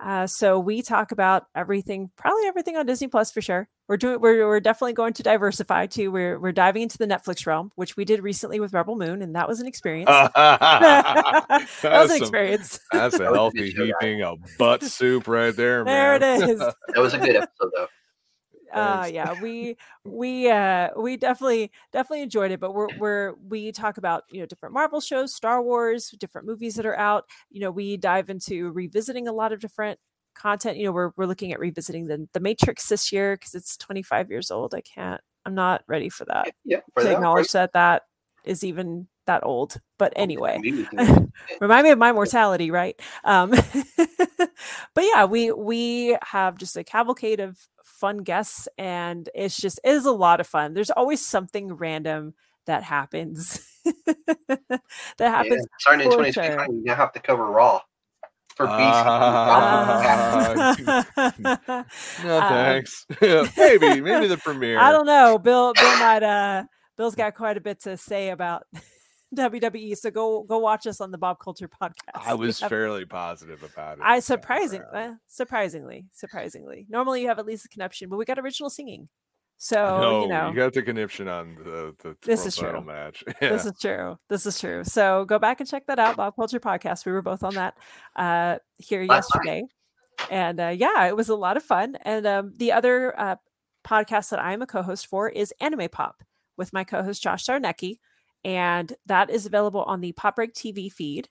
Uh, 0.00 0.28
so 0.28 0.60
we 0.60 0.80
talk 0.80 1.10
about 1.10 1.46
everything, 1.56 2.08
probably 2.16 2.46
everything 2.46 2.76
on 2.76 2.86
Disney 2.86 3.08
Plus 3.08 3.32
for 3.32 3.40
sure. 3.42 3.68
We're 3.88 3.96
doing, 3.96 4.20
we're, 4.20 4.46
we're 4.46 4.60
definitely 4.60 4.92
going 4.92 5.14
to 5.14 5.24
diversify 5.24 5.86
too. 5.86 6.12
We're 6.12 6.38
we're 6.38 6.52
diving 6.52 6.82
into 6.82 6.98
the 6.98 7.06
Netflix 7.06 7.44
realm, 7.46 7.72
which 7.74 7.96
we 7.96 8.04
did 8.04 8.22
recently 8.22 8.60
with 8.60 8.72
Rebel 8.72 8.94
Moon, 8.94 9.22
and 9.22 9.34
that 9.34 9.48
was 9.48 9.58
an 9.60 9.66
experience. 9.66 10.08
that 10.36 11.46
was 11.50 11.68
That's 11.82 11.82
an 11.82 12.08
some- 12.10 12.16
experience. 12.18 12.78
That's 12.92 13.14
a 13.16 13.18
That 13.18 13.30
was 13.30 13.36
a 13.36 13.40
healthy 13.40 13.58
good 13.58 13.72
show, 13.72 13.86
guys. 13.86 13.94
heaping 14.00 14.22
of 14.22 14.38
butt 14.58 14.84
soup 14.84 15.26
right 15.26 15.56
there, 15.56 15.82
There 15.84 16.14
it 16.14 16.22
is. 16.22 16.58
That 16.60 16.74
was 16.98 17.14
a 17.14 17.18
good 17.18 17.36
episode, 17.36 17.70
though. 17.74 17.86
Uh 18.74 19.08
yeah 19.12 19.32
we 19.40 19.76
we 20.04 20.50
uh 20.50 20.88
we 20.96 21.16
definitely 21.16 21.70
definitely 21.92 22.22
enjoyed 22.22 22.50
it 22.50 22.60
but 22.60 22.72
we're 22.74 22.90
we're 22.90 23.34
we 23.48 23.72
talk 23.72 23.98
about 23.98 24.24
you 24.30 24.40
know 24.40 24.46
different 24.46 24.74
marvel 24.74 25.00
shows 25.00 25.34
star 25.34 25.62
wars 25.62 26.10
different 26.18 26.46
movies 26.46 26.74
that 26.74 26.86
are 26.86 26.96
out 26.96 27.24
you 27.50 27.60
know 27.60 27.70
we 27.70 27.96
dive 27.96 28.30
into 28.30 28.70
revisiting 28.70 29.26
a 29.28 29.32
lot 29.32 29.52
of 29.52 29.60
different 29.60 29.98
content 30.34 30.76
you 30.76 30.84
know 30.84 30.92
we're, 30.92 31.10
we're 31.16 31.26
looking 31.26 31.52
at 31.52 31.58
revisiting 31.58 32.06
the, 32.06 32.28
the 32.32 32.40
matrix 32.40 32.88
this 32.88 33.10
year 33.12 33.36
because 33.36 33.54
it's 33.54 33.76
25 33.76 34.30
years 34.30 34.50
old 34.50 34.74
i 34.74 34.80
can't 34.80 35.20
i'm 35.44 35.54
not 35.54 35.82
ready 35.86 36.08
for 36.08 36.24
that 36.26 36.52
Yeah, 36.64 36.80
for 36.94 37.02
to 37.02 37.08
that, 37.08 37.16
acknowledge 37.16 37.50
that 37.52 37.72
that 37.72 38.02
is 38.44 38.62
even 38.62 39.08
that 39.28 39.44
old 39.44 39.80
but 39.98 40.12
anyway 40.16 40.58
remind 41.60 41.84
me 41.84 41.90
of 41.90 41.98
my 41.98 42.10
mortality 42.12 42.70
right 42.72 42.98
um 43.24 43.50
but 44.94 45.04
yeah 45.04 45.24
we 45.24 45.52
we 45.52 46.16
have 46.22 46.58
just 46.58 46.76
a 46.76 46.82
cavalcade 46.82 47.38
of 47.38 47.56
fun 47.84 48.18
guests 48.18 48.66
and 48.78 49.28
it's 49.34 49.56
just 49.56 49.78
it 49.84 49.90
is 49.90 50.06
a 50.06 50.10
lot 50.12 50.40
of 50.40 50.46
fun 50.46 50.72
there's 50.74 50.90
always 50.90 51.24
something 51.24 51.72
random 51.74 52.34
that 52.66 52.82
happens 52.82 53.60
that 53.84 54.80
Yeah, 55.18 55.28
happens 55.30 55.66
starting 55.78 56.06
in 56.06 56.12
for 56.12 56.24
2025, 56.24 56.34
sure. 56.66 56.74
you 56.74 56.82
now 56.84 56.94
have 56.96 57.12
to 57.12 57.20
cover 57.20 57.44
Raw 57.46 57.80
for 58.56 58.66
BC. 58.66 58.76
Ah. 58.78 60.72
Uh, 61.16 61.84
No 62.24 62.38
Um, 62.38 62.48
thanks. 62.48 63.06
maybe, 63.20 64.00
maybe 64.00 64.26
the 64.26 64.36
premiere. 64.42 64.78
i 64.78 64.90
don't 64.92 65.06
know 65.06 65.38
bill 65.38 65.72
bill 65.74 65.96
might 65.98 66.22
uh 66.22 66.64
bill's 66.96 67.14
got 67.14 67.34
quite 67.34 67.56
a 67.56 67.60
bit 67.60 67.80
to 67.82 67.96
say 67.96 68.30
about 68.30 68.64
WWE. 69.34 69.96
So 69.96 70.10
go 70.10 70.42
go 70.42 70.58
watch 70.58 70.86
us 70.86 71.00
on 71.00 71.10
the 71.10 71.18
Bob 71.18 71.38
Culture 71.38 71.68
podcast. 71.68 71.92
I 72.14 72.34
was 72.34 72.60
Yeah. 72.62 72.68
fairly 72.68 73.04
positive 73.04 73.62
about 73.62 73.98
it. 73.98 74.02
I 74.04 74.16
this 74.16 74.26
time 74.28 74.38
surprising, 74.40 74.82
uh, 74.94 75.14
surprisingly, 75.26 76.06
surprisingly. 76.12 76.86
Normally 76.88 77.22
you 77.22 77.28
have 77.28 77.38
at 77.38 77.46
least 77.46 77.64
a 77.64 77.68
connection, 77.68 78.08
but 78.08 78.16
we 78.16 78.24
got 78.24 78.38
original 78.38 78.70
singing. 78.70 79.08
So 79.60 80.00
no, 80.00 80.22
you 80.22 80.28
know, 80.28 80.48
you 80.50 80.54
got 80.54 80.72
the 80.72 80.82
connection 80.82 81.26
on 81.26 81.56
the 81.56 81.94
the 81.98 82.16
This 82.22 82.46
is 82.46 82.56
true. 82.56 82.80
match. 82.80 83.24
this 83.40 83.66
is 83.66 83.72
true. 83.80 84.16
This 84.28 84.46
is 84.46 84.58
true. 84.60 84.84
So 84.84 85.24
go 85.24 85.38
back 85.40 85.60
and 85.60 85.68
check 85.68 85.86
that 85.86 85.98
out, 85.98 86.16
Bob 86.16 86.36
Culture 86.36 86.60
Podcast. 86.60 87.04
We 87.04 87.10
were 87.12 87.22
both 87.22 87.42
on 87.42 87.54
that 87.54 87.76
uh, 88.14 88.58
here 88.78 89.02
yesterday, 89.02 89.64
and 90.30 90.60
uh, 90.60 90.68
yeah, 90.68 91.06
it 91.08 91.16
was 91.16 91.28
a 91.28 91.34
lot 91.34 91.56
of 91.56 91.64
fun. 91.64 91.96
And 92.02 92.24
um, 92.24 92.54
the 92.56 92.70
other 92.70 93.18
uh, 93.18 93.36
podcast 93.84 94.30
that 94.30 94.38
I 94.38 94.52
am 94.52 94.62
a 94.62 94.66
co-host 94.66 95.08
for 95.08 95.28
is 95.28 95.52
Anime 95.60 95.88
Pop 95.90 96.22
with 96.56 96.72
my 96.72 96.84
co-host 96.84 97.20
Josh 97.20 97.44
Sarnecki, 97.44 97.98
and 98.44 98.92
that 99.06 99.30
is 99.30 99.46
available 99.46 99.82
on 99.82 100.00
the 100.00 100.12
Pop 100.12 100.36
Break 100.36 100.54
TV 100.54 100.90
feed. 100.92 101.28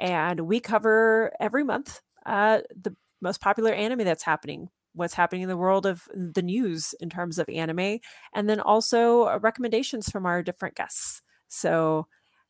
And 0.00 0.40
we 0.40 0.60
cover 0.60 1.32
every 1.40 1.64
month 1.64 2.00
uh, 2.26 2.60
the 2.74 2.96
most 3.20 3.40
popular 3.40 3.72
anime 3.72 4.04
that's 4.04 4.24
happening. 4.24 4.68
What's 4.94 5.14
happening 5.14 5.42
in 5.42 5.48
the 5.48 5.56
world 5.56 5.86
of 5.86 6.02
the 6.14 6.42
news 6.42 6.94
in 7.00 7.10
terms 7.10 7.38
of 7.38 7.48
anime, 7.48 7.98
and 8.32 8.48
then 8.48 8.60
also 8.60 9.24
uh, 9.24 9.38
recommendations 9.42 10.08
from 10.08 10.24
our 10.26 10.42
different 10.42 10.76
guests. 10.76 11.20
So, 11.48 12.06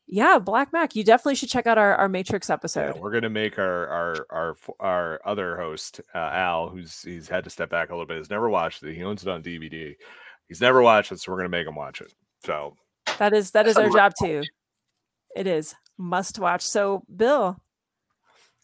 yeah, 0.07 0.37
Black 0.37 0.71
Mac, 0.71 0.95
you 0.95 1.03
definitely 1.03 1.35
should 1.35 1.49
check 1.49 1.65
out 1.65 1.79
our, 1.79 1.95
our 1.95 2.07
Matrix 2.07 2.49
Yeah, 2.49 2.53
episode. 2.53 2.99
we're 2.99 3.11
gonna 3.11 3.31
make 3.31 3.57
our 3.57 3.87
our 3.87 4.27
our 4.29 4.57
our 4.79 5.21
other 5.25 5.55
host 5.57 6.01
uh, 6.13 6.17
Al, 6.19 6.69
who's 6.69 7.01
he's 7.01 7.27
had 7.27 7.45
to 7.45 7.49
step 7.49 7.69
back 7.71 7.89
a 7.89 7.93
little 7.93 8.05
bit. 8.05 8.17
Has 8.17 8.29
never 8.29 8.47
watched 8.49 8.83
it. 8.83 8.93
He 8.95 9.03
owns 9.03 9.23
it 9.23 9.29
on 9.29 9.41
DVD. 9.41 9.95
He's 10.47 10.61
never 10.61 10.83
watched 10.83 11.11
it, 11.11 11.19
so 11.19 11.31
we're 11.31 11.39
gonna 11.39 11.49
make 11.49 11.65
him 11.67 11.75
watch 11.75 12.01
it. 12.01 12.13
So 12.43 12.75
That 13.19 13.33
is 13.33 13.51
that 13.51 13.67
is 13.67 13.77
our 13.77 13.89
job 13.89 14.13
too. 14.19 14.43
It 15.35 15.47
is 15.47 15.75
must 15.97 16.39
watch. 16.39 16.61
So, 16.61 17.03
Bill, 17.13 17.57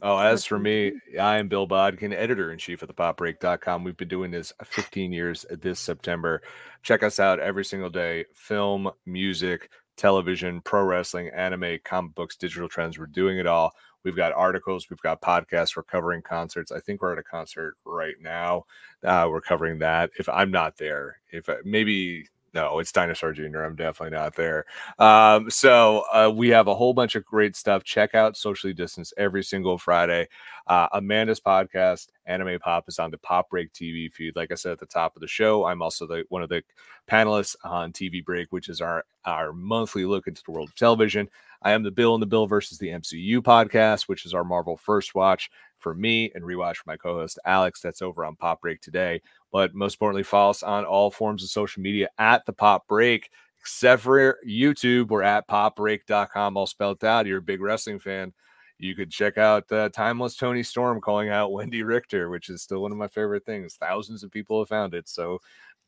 Oh, 0.04 0.18
as 0.18 0.46
for 0.46 0.58
me, 0.58 0.94
I 1.20 1.38
am 1.38 1.48
Bill 1.48 1.68
Bodkin, 1.68 2.12
editor 2.12 2.52
in 2.52 2.58
chief 2.58 2.82
of 2.82 2.88
the 2.88 2.94
popbreak.com. 2.94 3.84
We've 3.84 3.96
been 3.96 4.08
doing 4.08 4.32
this 4.32 4.52
15 4.66 5.14
years 5.14 5.46
this 5.62 5.80
September. 5.80 6.42
Check 6.82 7.04
us 7.04 7.20
out 7.20 7.40
every 7.40 7.64
single 7.64 7.92
day 7.92 8.26
film, 8.34 8.90
music, 9.06 9.70
television, 9.98 10.60
pro 10.62 10.82
wrestling, 10.84 11.30
anime, 11.36 11.78
comic 11.86 12.16
books, 12.16 12.36
digital 12.36 12.68
trends. 12.68 12.98
We're 12.98 13.06
doing 13.06 13.38
it 13.38 13.46
all. 13.46 13.74
We've 14.04 14.16
got 14.16 14.34
articles, 14.34 14.90
we've 14.90 15.00
got 15.02 15.22
podcasts, 15.22 15.76
we're 15.78 15.84
covering 15.84 16.24
concerts. 16.24 16.72
I 16.72 16.80
think 16.80 17.04
we're 17.04 17.12
at 17.14 17.20
a 17.20 17.24
concert 17.24 17.76
right 17.86 18.16
now. 18.20 18.64
Uh, 19.04 19.28
we're 19.30 19.40
covering 19.42 19.78
that. 19.80 20.10
If 20.18 20.28
I'm 20.28 20.50
not 20.50 20.78
there, 20.78 21.18
if 21.32 21.48
I- 21.48 21.58
maybe 21.64 22.26
no, 22.54 22.80
it's 22.80 22.92
Dinosaur 22.92 23.32
Jr. 23.32 23.62
I'm 23.62 23.76
definitely 23.76 24.18
not 24.18 24.36
there. 24.36 24.66
Um, 25.00 25.50
so 25.50 26.04
uh, 26.12 26.32
we 26.34 26.50
have 26.50 26.68
a 26.68 26.76
whole 26.76 26.94
bunch 26.94 27.16
of 27.16 27.24
great 27.24 27.56
stuff. 27.56 27.84
Check 27.84 28.14
out 28.14 28.36
Socially 28.36 28.74
Distance 28.74 29.14
every 29.18 29.44
single 29.44 29.78
Friday. 29.78 30.28
Uh, 30.68 30.88
Amanda's 30.92 31.40
podcast, 31.40 32.08
Anime 32.26 32.60
Pop, 32.60 32.86
is 32.90 33.00
on 33.00 33.12
the 33.12 33.18
Pop 33.18 33.50
Break 33.50 33.72
TV 33.72 34.12
feed. 34.12 34.36
Like 34.36 34.52
I 34.52 34.56
said 34.56 34.74
at 34.74 34.80
the 34.80 34.86
top 34.86 35.16
of 35.16 35.22
the 35.22 35.28
show, 35.28 35.66
I'm 35.66 35.82
also 35.82 36.06
the 36.06 36.26
one 36.30 36.44
of 36.44 36.50
the 36.50 36.62
panelists 37.10 37.56
on 37.64 37.94
TV 37.94 38.24
Break, 38.24 38.52
which 38.52 38.68
is 38.68 38.82
our 38.82 39.06
our 39.26 39.54
monthly 39.54 40.06
look 40.06 40.28
into 40.28 40.44
the 40.46 40.52
world 40.52 40.70
of 40.70 40.76
television. 40.76 41.30
I 41.62 41.72
am 41.72 41.84
the 41.84 41.92
Bill 41.92 42.16
and 42.16 42.22
the 42.22 42.28
Bill 42.28 42.48
versus 42.48 42.80
the 42.80 42.90
MCU 42.90 43.38
podcast, 43.40 44.04
which 44.04 44.26
is 44.26 44.34
our 44.34 44.44
Marvel 44.44 44.78
First 44.78 45.14
Watch 45.14 45.50
for 45.78 45.94
me 45.94 46.32
and 46.34 46.44
rewatch 46.44 46.78
for 46.78 46.84
my 46.88 46.98
co-host 46.98 47.40
Alex. 47.46 47.82
That's 47.82 48.02
over 48.02 48.24
on 48.26 48.36
Pop 48.36 48.62
Break 48.62 48.82
today. 48.82 49.22
But 49.52 49.76
most 49.76 49.96
importantly, 49.96 50.24
follow 50.24 50.52
us 50.52 50.64
on 50.64 50.86
all 50.86 51.12
forms 51.12 51.44
of 51.44 51.50
social 51.50 51.82
media 51.82 52.10
at 52.18 52.46
the 52.46 52.54
Pop 52.54 52.88
Break 52.88 53.30
except 53.62 54.02
for 54.02 54.40
YouTube. 54.48 55.10
We're 55.10 55.22
at 55.22 55.48
popbreak.com, 55.48 56.58
all 56.58 56.68
spelled 56.68 57.04
out. 57.04 57.28
You're 57.28 57.38
a 57.38 57.44
big 57.44 57.62
wrestling 57.62 58.00
fan. 58.00 58.34
You 58.80 58.96
could 58.96 59.12
check 59.12 59.38
out 59.38 59.72
uh, 59.72 59.90
Timeless 59.90 60.36
Toni 60.36 60.64
Storm 60.64 61.00
calling 61.00 61.30
out 61.30 61.52
Wendi 61.52 61.86
Richter, 61.86 62.30
which 62.30 62.50
is 62.50 62.64
still 62.64 62.82
one 62.82 62.92
of 62.92 62.98
my 62.98 63.08
favorite 63.08 63.46
things. 63.46 63.76
Thousands 63.76 64.24
of 64.24 64.32
people 64.32 64.60
have 64.60 64.70
found 64.70 64.94
it. 64.94 65.08
So 65.08 65.40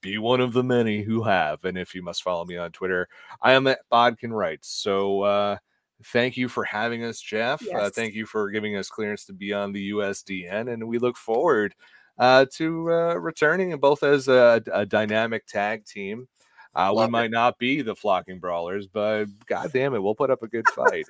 be 0.02 0.20
one 0.20 0.42
of 0.42 0.54
the 0.54 0.64
many 0.64 1.02
who 1.02 1.24
have. 1.24 1.64
And 1.66 1.78
if 1.78 1.96
you 1.96 2.04
must 2.04 2.22
follow 2.22 2.46
me 2.46 2.58
on 2.58 2.72
Twitter, 2.72 3.08
I 3.42 3.54
am 3.54 3.66
at 3.68 3.80
Bodkin 3.90 4.32
Writes. 4.32 4.70
So 4.70 5.22
uh, 5.22 5.58
thank 6.06 6.38
you 6.38 6.48
for 6.48 6.64
having 6.64 7.04
us, 7.04 7.20
Jeff. 7.20 7.64
Uh, 7.74 7.90
thank 7.90 8.14
you 8.14 8.28
for 8.28 8.52
giving 8.52 8.76
us 8.76 8.90
clearance 8.90 9.26
to 9.26 9.34
be 9.34 9.54
on 9.54 9.72
the 9.72 9.92
USDN. 9.92 10.72
And 10.72 10.88
we 10.88 11.00
look 11.00 11.18
forward 11.18 11.74
uh, 12.18 12.46
to 12.54 12.92
uh, 12.92 13.16
returning 13.16 13.72
and 13.72 13.82
both 13.82 14.04
as 14.04 14.28
a, 14.28 14.62
a 14.72 14.86
dynamic 14.86 15.46
tag 15.46 15.86
team. 15.86 16.28
Uh, 16.76 16.92
we 16.96 17.04
it. 17.04 17.12
might 17.12 17.32
not 17.32 17.60
be 17.60 17.82
the 17.82 17.96
flocking 17.96 18.40
brawlers, 18.40 18.88
but 18.88 19.26
god 19.46 19.72
damn 19.74 19.94
it, 19.94 20.02
we'll 20.02 20.16
put 20.16 20.32
up 20.32 20.44
a 20.44 20.48
good 20.48 20.68
fight. 20.70 21.06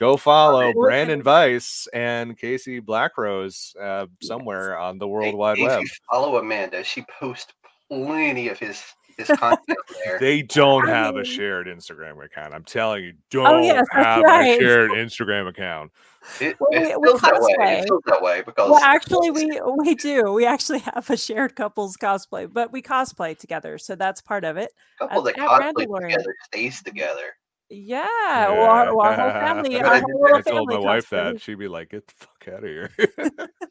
Go 0.00 0.16
follow. 0.16 0.72
Brandon 0.72 1.22
Weiss 1.22 1.86
and 1.92 2.36
Casey 2.36 2.80
Blackrose 2.80 3.76
uh, 3.80 4.06
somewhere 4.20 4.76
on 4.76 4.98
the 4.98 5.06
World 5.06 5.26
Hey, 5.26 5.34
Wide 5.34 5.58
if 5.58 5.68
Web. 5.68 5.80
you 5.82 5.88
follow 6.10 6.38
Amanda. 6.38 6.82
She 6.82 7.04
posts 7.20 7.52
plenty 7.88 8.48
of 8.48 8.58
his 8.58 8.82
his 9.16 9.28
content 9.28 9.78
there. 10.04 10.18
They 10.18 10.42
don't 10.42 10.88
I 10.88 10.92
have 10.94 11.16
a 11.16 11.24
shared 11.24 11.66
Instagram 11.66 12.24
account. 12.24 12.54
I'm 12.54 12.64
telling 12.64 13.04
you, 13.04 13.12
oh, 13.14 13.20
don't 13.30 13.46
Oh, 13.46 13.60
yes, 13.60 13.86
have 13.92 14.22
right. 14.22 14.56
a 14.56 14.60
shared 14.60 14.90
Instagram 14.92 15.48
account. 15.48 15.92
It, 16.40 16.56
Well, 16.60 16.68
it 16.72 17.00
we- 17.00 17.12
we 17.12 17.18
that 17.18 17.32
way. 17.40 17.54
cosplay. 17.58 17.78
It 17.80 17.84
feels 17.88 18.02
that 18.06 18.22
way 18.22 18.42
because 18.42 18.70
well, 18.70 18.80
actually, 18.82 19.30
we 19.30 19.60
we 19.78 19.94
do. 19.96 20.32
We 20.32 20.46
actually 20.46 20.78
have 20.80 21.08
a 21.10 21.16
shared 21.16 21.56
couples 21.56 21.96
cosplay, 21.96 22.52
but 22.52 22.72
we 22.72 22.80
cosplay 22.82 23.36
together, 23.36 23.76
so 23.78 23.94
that's 23.96 24.20
part 24.20 24.44
of 24.44 24.56
it. 24.56 24.70
Uh, 25.00 25.08
couple 25.08 25.22
that 25.22 25.36
cosplay 25.36 26.00
together 26.00 26.34
stays 26.46 26.82
together. 26.82 27.34
Yeah, 27.74 28.06
well, 28.50 28.62
our, 28.70 28.94
well, 28.96 29.06
our 29.06 29.14
whole 29.14 29.30
family, 29.40 29.80
our 29.80 29.86
I 29.94 30.00
whole 30.00 30.34
I 30.36 30.40
told 30.42 30.68
my 30.70 30.78
wife 30.78 31.06
cosplays. 31.10 31.32
that 31.34 31.40
she'd 31.40 31.58
be 31.58 31.68
like, 31.68 31.90
"Get 31.90 32.06
the 32.06 32.12
fuck 32.14 32.48
out 32.54 32.64
of 32.64 32.68
here." 32.70 32.90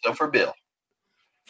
So 0.04 0.14
for 0.14 0.28
Bill, 0.28 0.54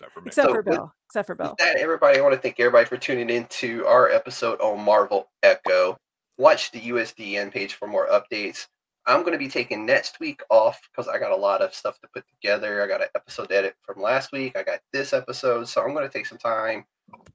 Except 0.03 0.13
for 0.13 0.21
me. 0.21 0.27
Except 0.27 0.47
So 0.47 0.53
for 0.53 0.61
with- 0.61 0.65
Bill. 0.75 0.93
Except 1.07 1.27
for 1.27 1.35
Bill. 1.35 1.55
that, 1.59 1.77
everybody, 1.77 2.17
I 2.17 2.21
want 2.21 2.33
to 2.35 2.39
thank 2.41 2.59
everybody 2.59 2.85
for 2.85 2.97
tuning 2.97 3.29
in 3.29 3.45
to 3.45 3.85
our 3.85 4.09
episode 4.09 4.59
on 4.61 4.79
Marvel 4.83 5.29
Echo. 5.43 5.97
Watch 6.37 6.71
the 6.71 6.79
USDN 6.81 7.51
page 7.51 7.73
for 7.75 7.87
more 7.87 8.07
updates. 8.07 8.67
I'm 9.05 9.21
going 9.21 9.33
to 9.33 9.37
be 9.39 9.47
taking 9.49 9.85
next 9.85 10.19
week 10.19 10.41
off 10.49 10.79
because 10.91 11.07
I 11.07 11.17
got 11.19 11.31
a 11.31 11.35
lot 11.35 11.61
of 11.61 11.73
stuff 11.73 11.99
to 12.01 12.07
put 12.13 12.23
together. 12.27 12.81
I 12.83 12.87
got 12.87 13.01
an 13.01 13.07
episode 13.15 13.51
edit 13.51 13.75
from 13.81 14.01
last 14.01 14.31
week. 14.31 14.55
I 14.57 14.63
got 14.63 14.79
this 14.93 15.11
episode, 15.11 15.67
so 15.67 15.81
I'm 15.81 15.93
going 15.93 16.07
to 16.07 16.13
take 16.13 16.27
some 16.27 16.37
time, 16.37 16.85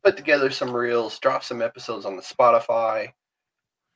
put 0.05 0.17
together 0.17 0.51
some 0.51 0.73
reels, 0.75 1.19
drop 1.19 1.43
some 1.45 1.61
episodes 1.63 2.07
on 2.07 2.17
the 2.17 2.23
Spotify, 2.23 3.13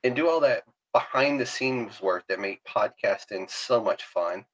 and 0.04 0.14
do 0.16 0.28
all 0.28 0.40
that 0.40 0.64
behind 0.92 1.40
the 1.40 1.46
scenes 1.46 2.02
work 2.02 2.24
that 2.28 2.40
make 2.40 2.60
podcasting 2.64 3.48
so 3.48 3.80
much 3.82 4.02
fun. 4.04 4.44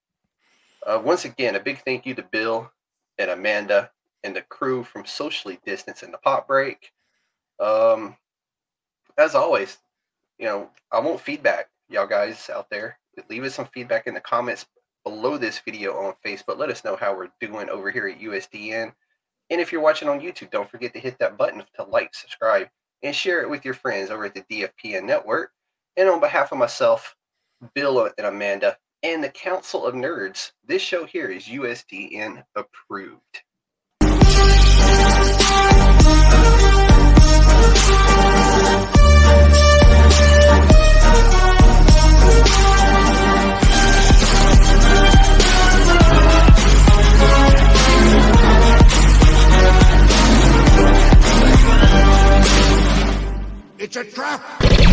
Uh, 0.87 1.01
once 1.03 1.25
again, 1.25 1.55
a 1.57 1.61
big 1.61 1.79
thank 1.85 2.05
you 2.07 2.15
to 2.15 2.23
Bill 2.23 2.71
and 3.19 3.31
Amanda 3.31 3.91
and 4.27 4.35
the 4.35 4.43
crew 4.43 4.83
from 4.83 5.07
Socially 5.07 5.61
Distance 5.65 6.03
and 6.03 6.13
the 6.13 6.19
Pop 6.19 6.49
Break. 6.49 6.91
Um, 7.61 8.17
as 9.17 9.37
always, 9.37 9.79
you 10.37 10.47
know, 10.47 10.69
I 10.91 10.99
want 10.99 11.21
feedback, 11.21 11.69
y'all 11.89 12.09
guys 12.09 12.51
out 12.51 12.69
there. 12.69 12.99
Leave 13.31 13.45
us 13.45 13.55
some 13.55 13.69
feedback 13.73 14.09
in 14.09 14.15
the 14.15 14.21
comments 14.21 14.67
below 15.05 15.39
this 15.39 15.61
video 15.61 15.93
on 15.93 16.15
Facebook. 16.25 16.59
Let 16.59 16.71
us 16.71 16.85
know 16.85 16.97
how 16.97 17.17
we're 17.17 17.31
doing 17.41 17.71
over 17.71 17.91
here 17.93 18.09
at 18.09 18.21
USDN. 18.21 18.93
And 19.49 19.61
if 19.61 19.71
you're 19.71 19.81
watching 19.81 20.09
on 20.09 20.21
YouTube, 20.21 20.51
don't 20.51 20.69
forget 20.69 20.93
to 20.95 21.01
hit 21.01 21.17
that 21.21 21.39
button 21.39 21.63
to 21.77 21.85
like, 21.85 22.13
subscribe, 22.13 22.69
and 23.05 23.15
share 23.15 23.43
it 23.43 23.49
with 23.49 23.65
your 23.65 23.75
friends 23.75 24.11
over 24.11 24.25
at 24.25 24.35
the 24.35 24.43
DFPN 24.51 25.05
network. 25.05 25.53
And 25.97 26.09
on 26.09 26.19
behalf 26.19 26.51
of 26.51 26.59
myself, 26.59 27.15
Bill 27.75 28.11
and 28.19 28.27
Amanda, 28.27 28.77
and 29.05 29.23
the 29.23 29.31
Council 29.31 29.87
of 29.87 29.95
Nerds, 29.95 30.51
this 30.67 30.83
show 30.83 31.07
here 31.07 31.29
is 31.29 31.45
USDN 31.45 32.43
approved. 32.57 33.43
It's 53.79 53.95
a 53.95 54.03
trap! 54.03 54.86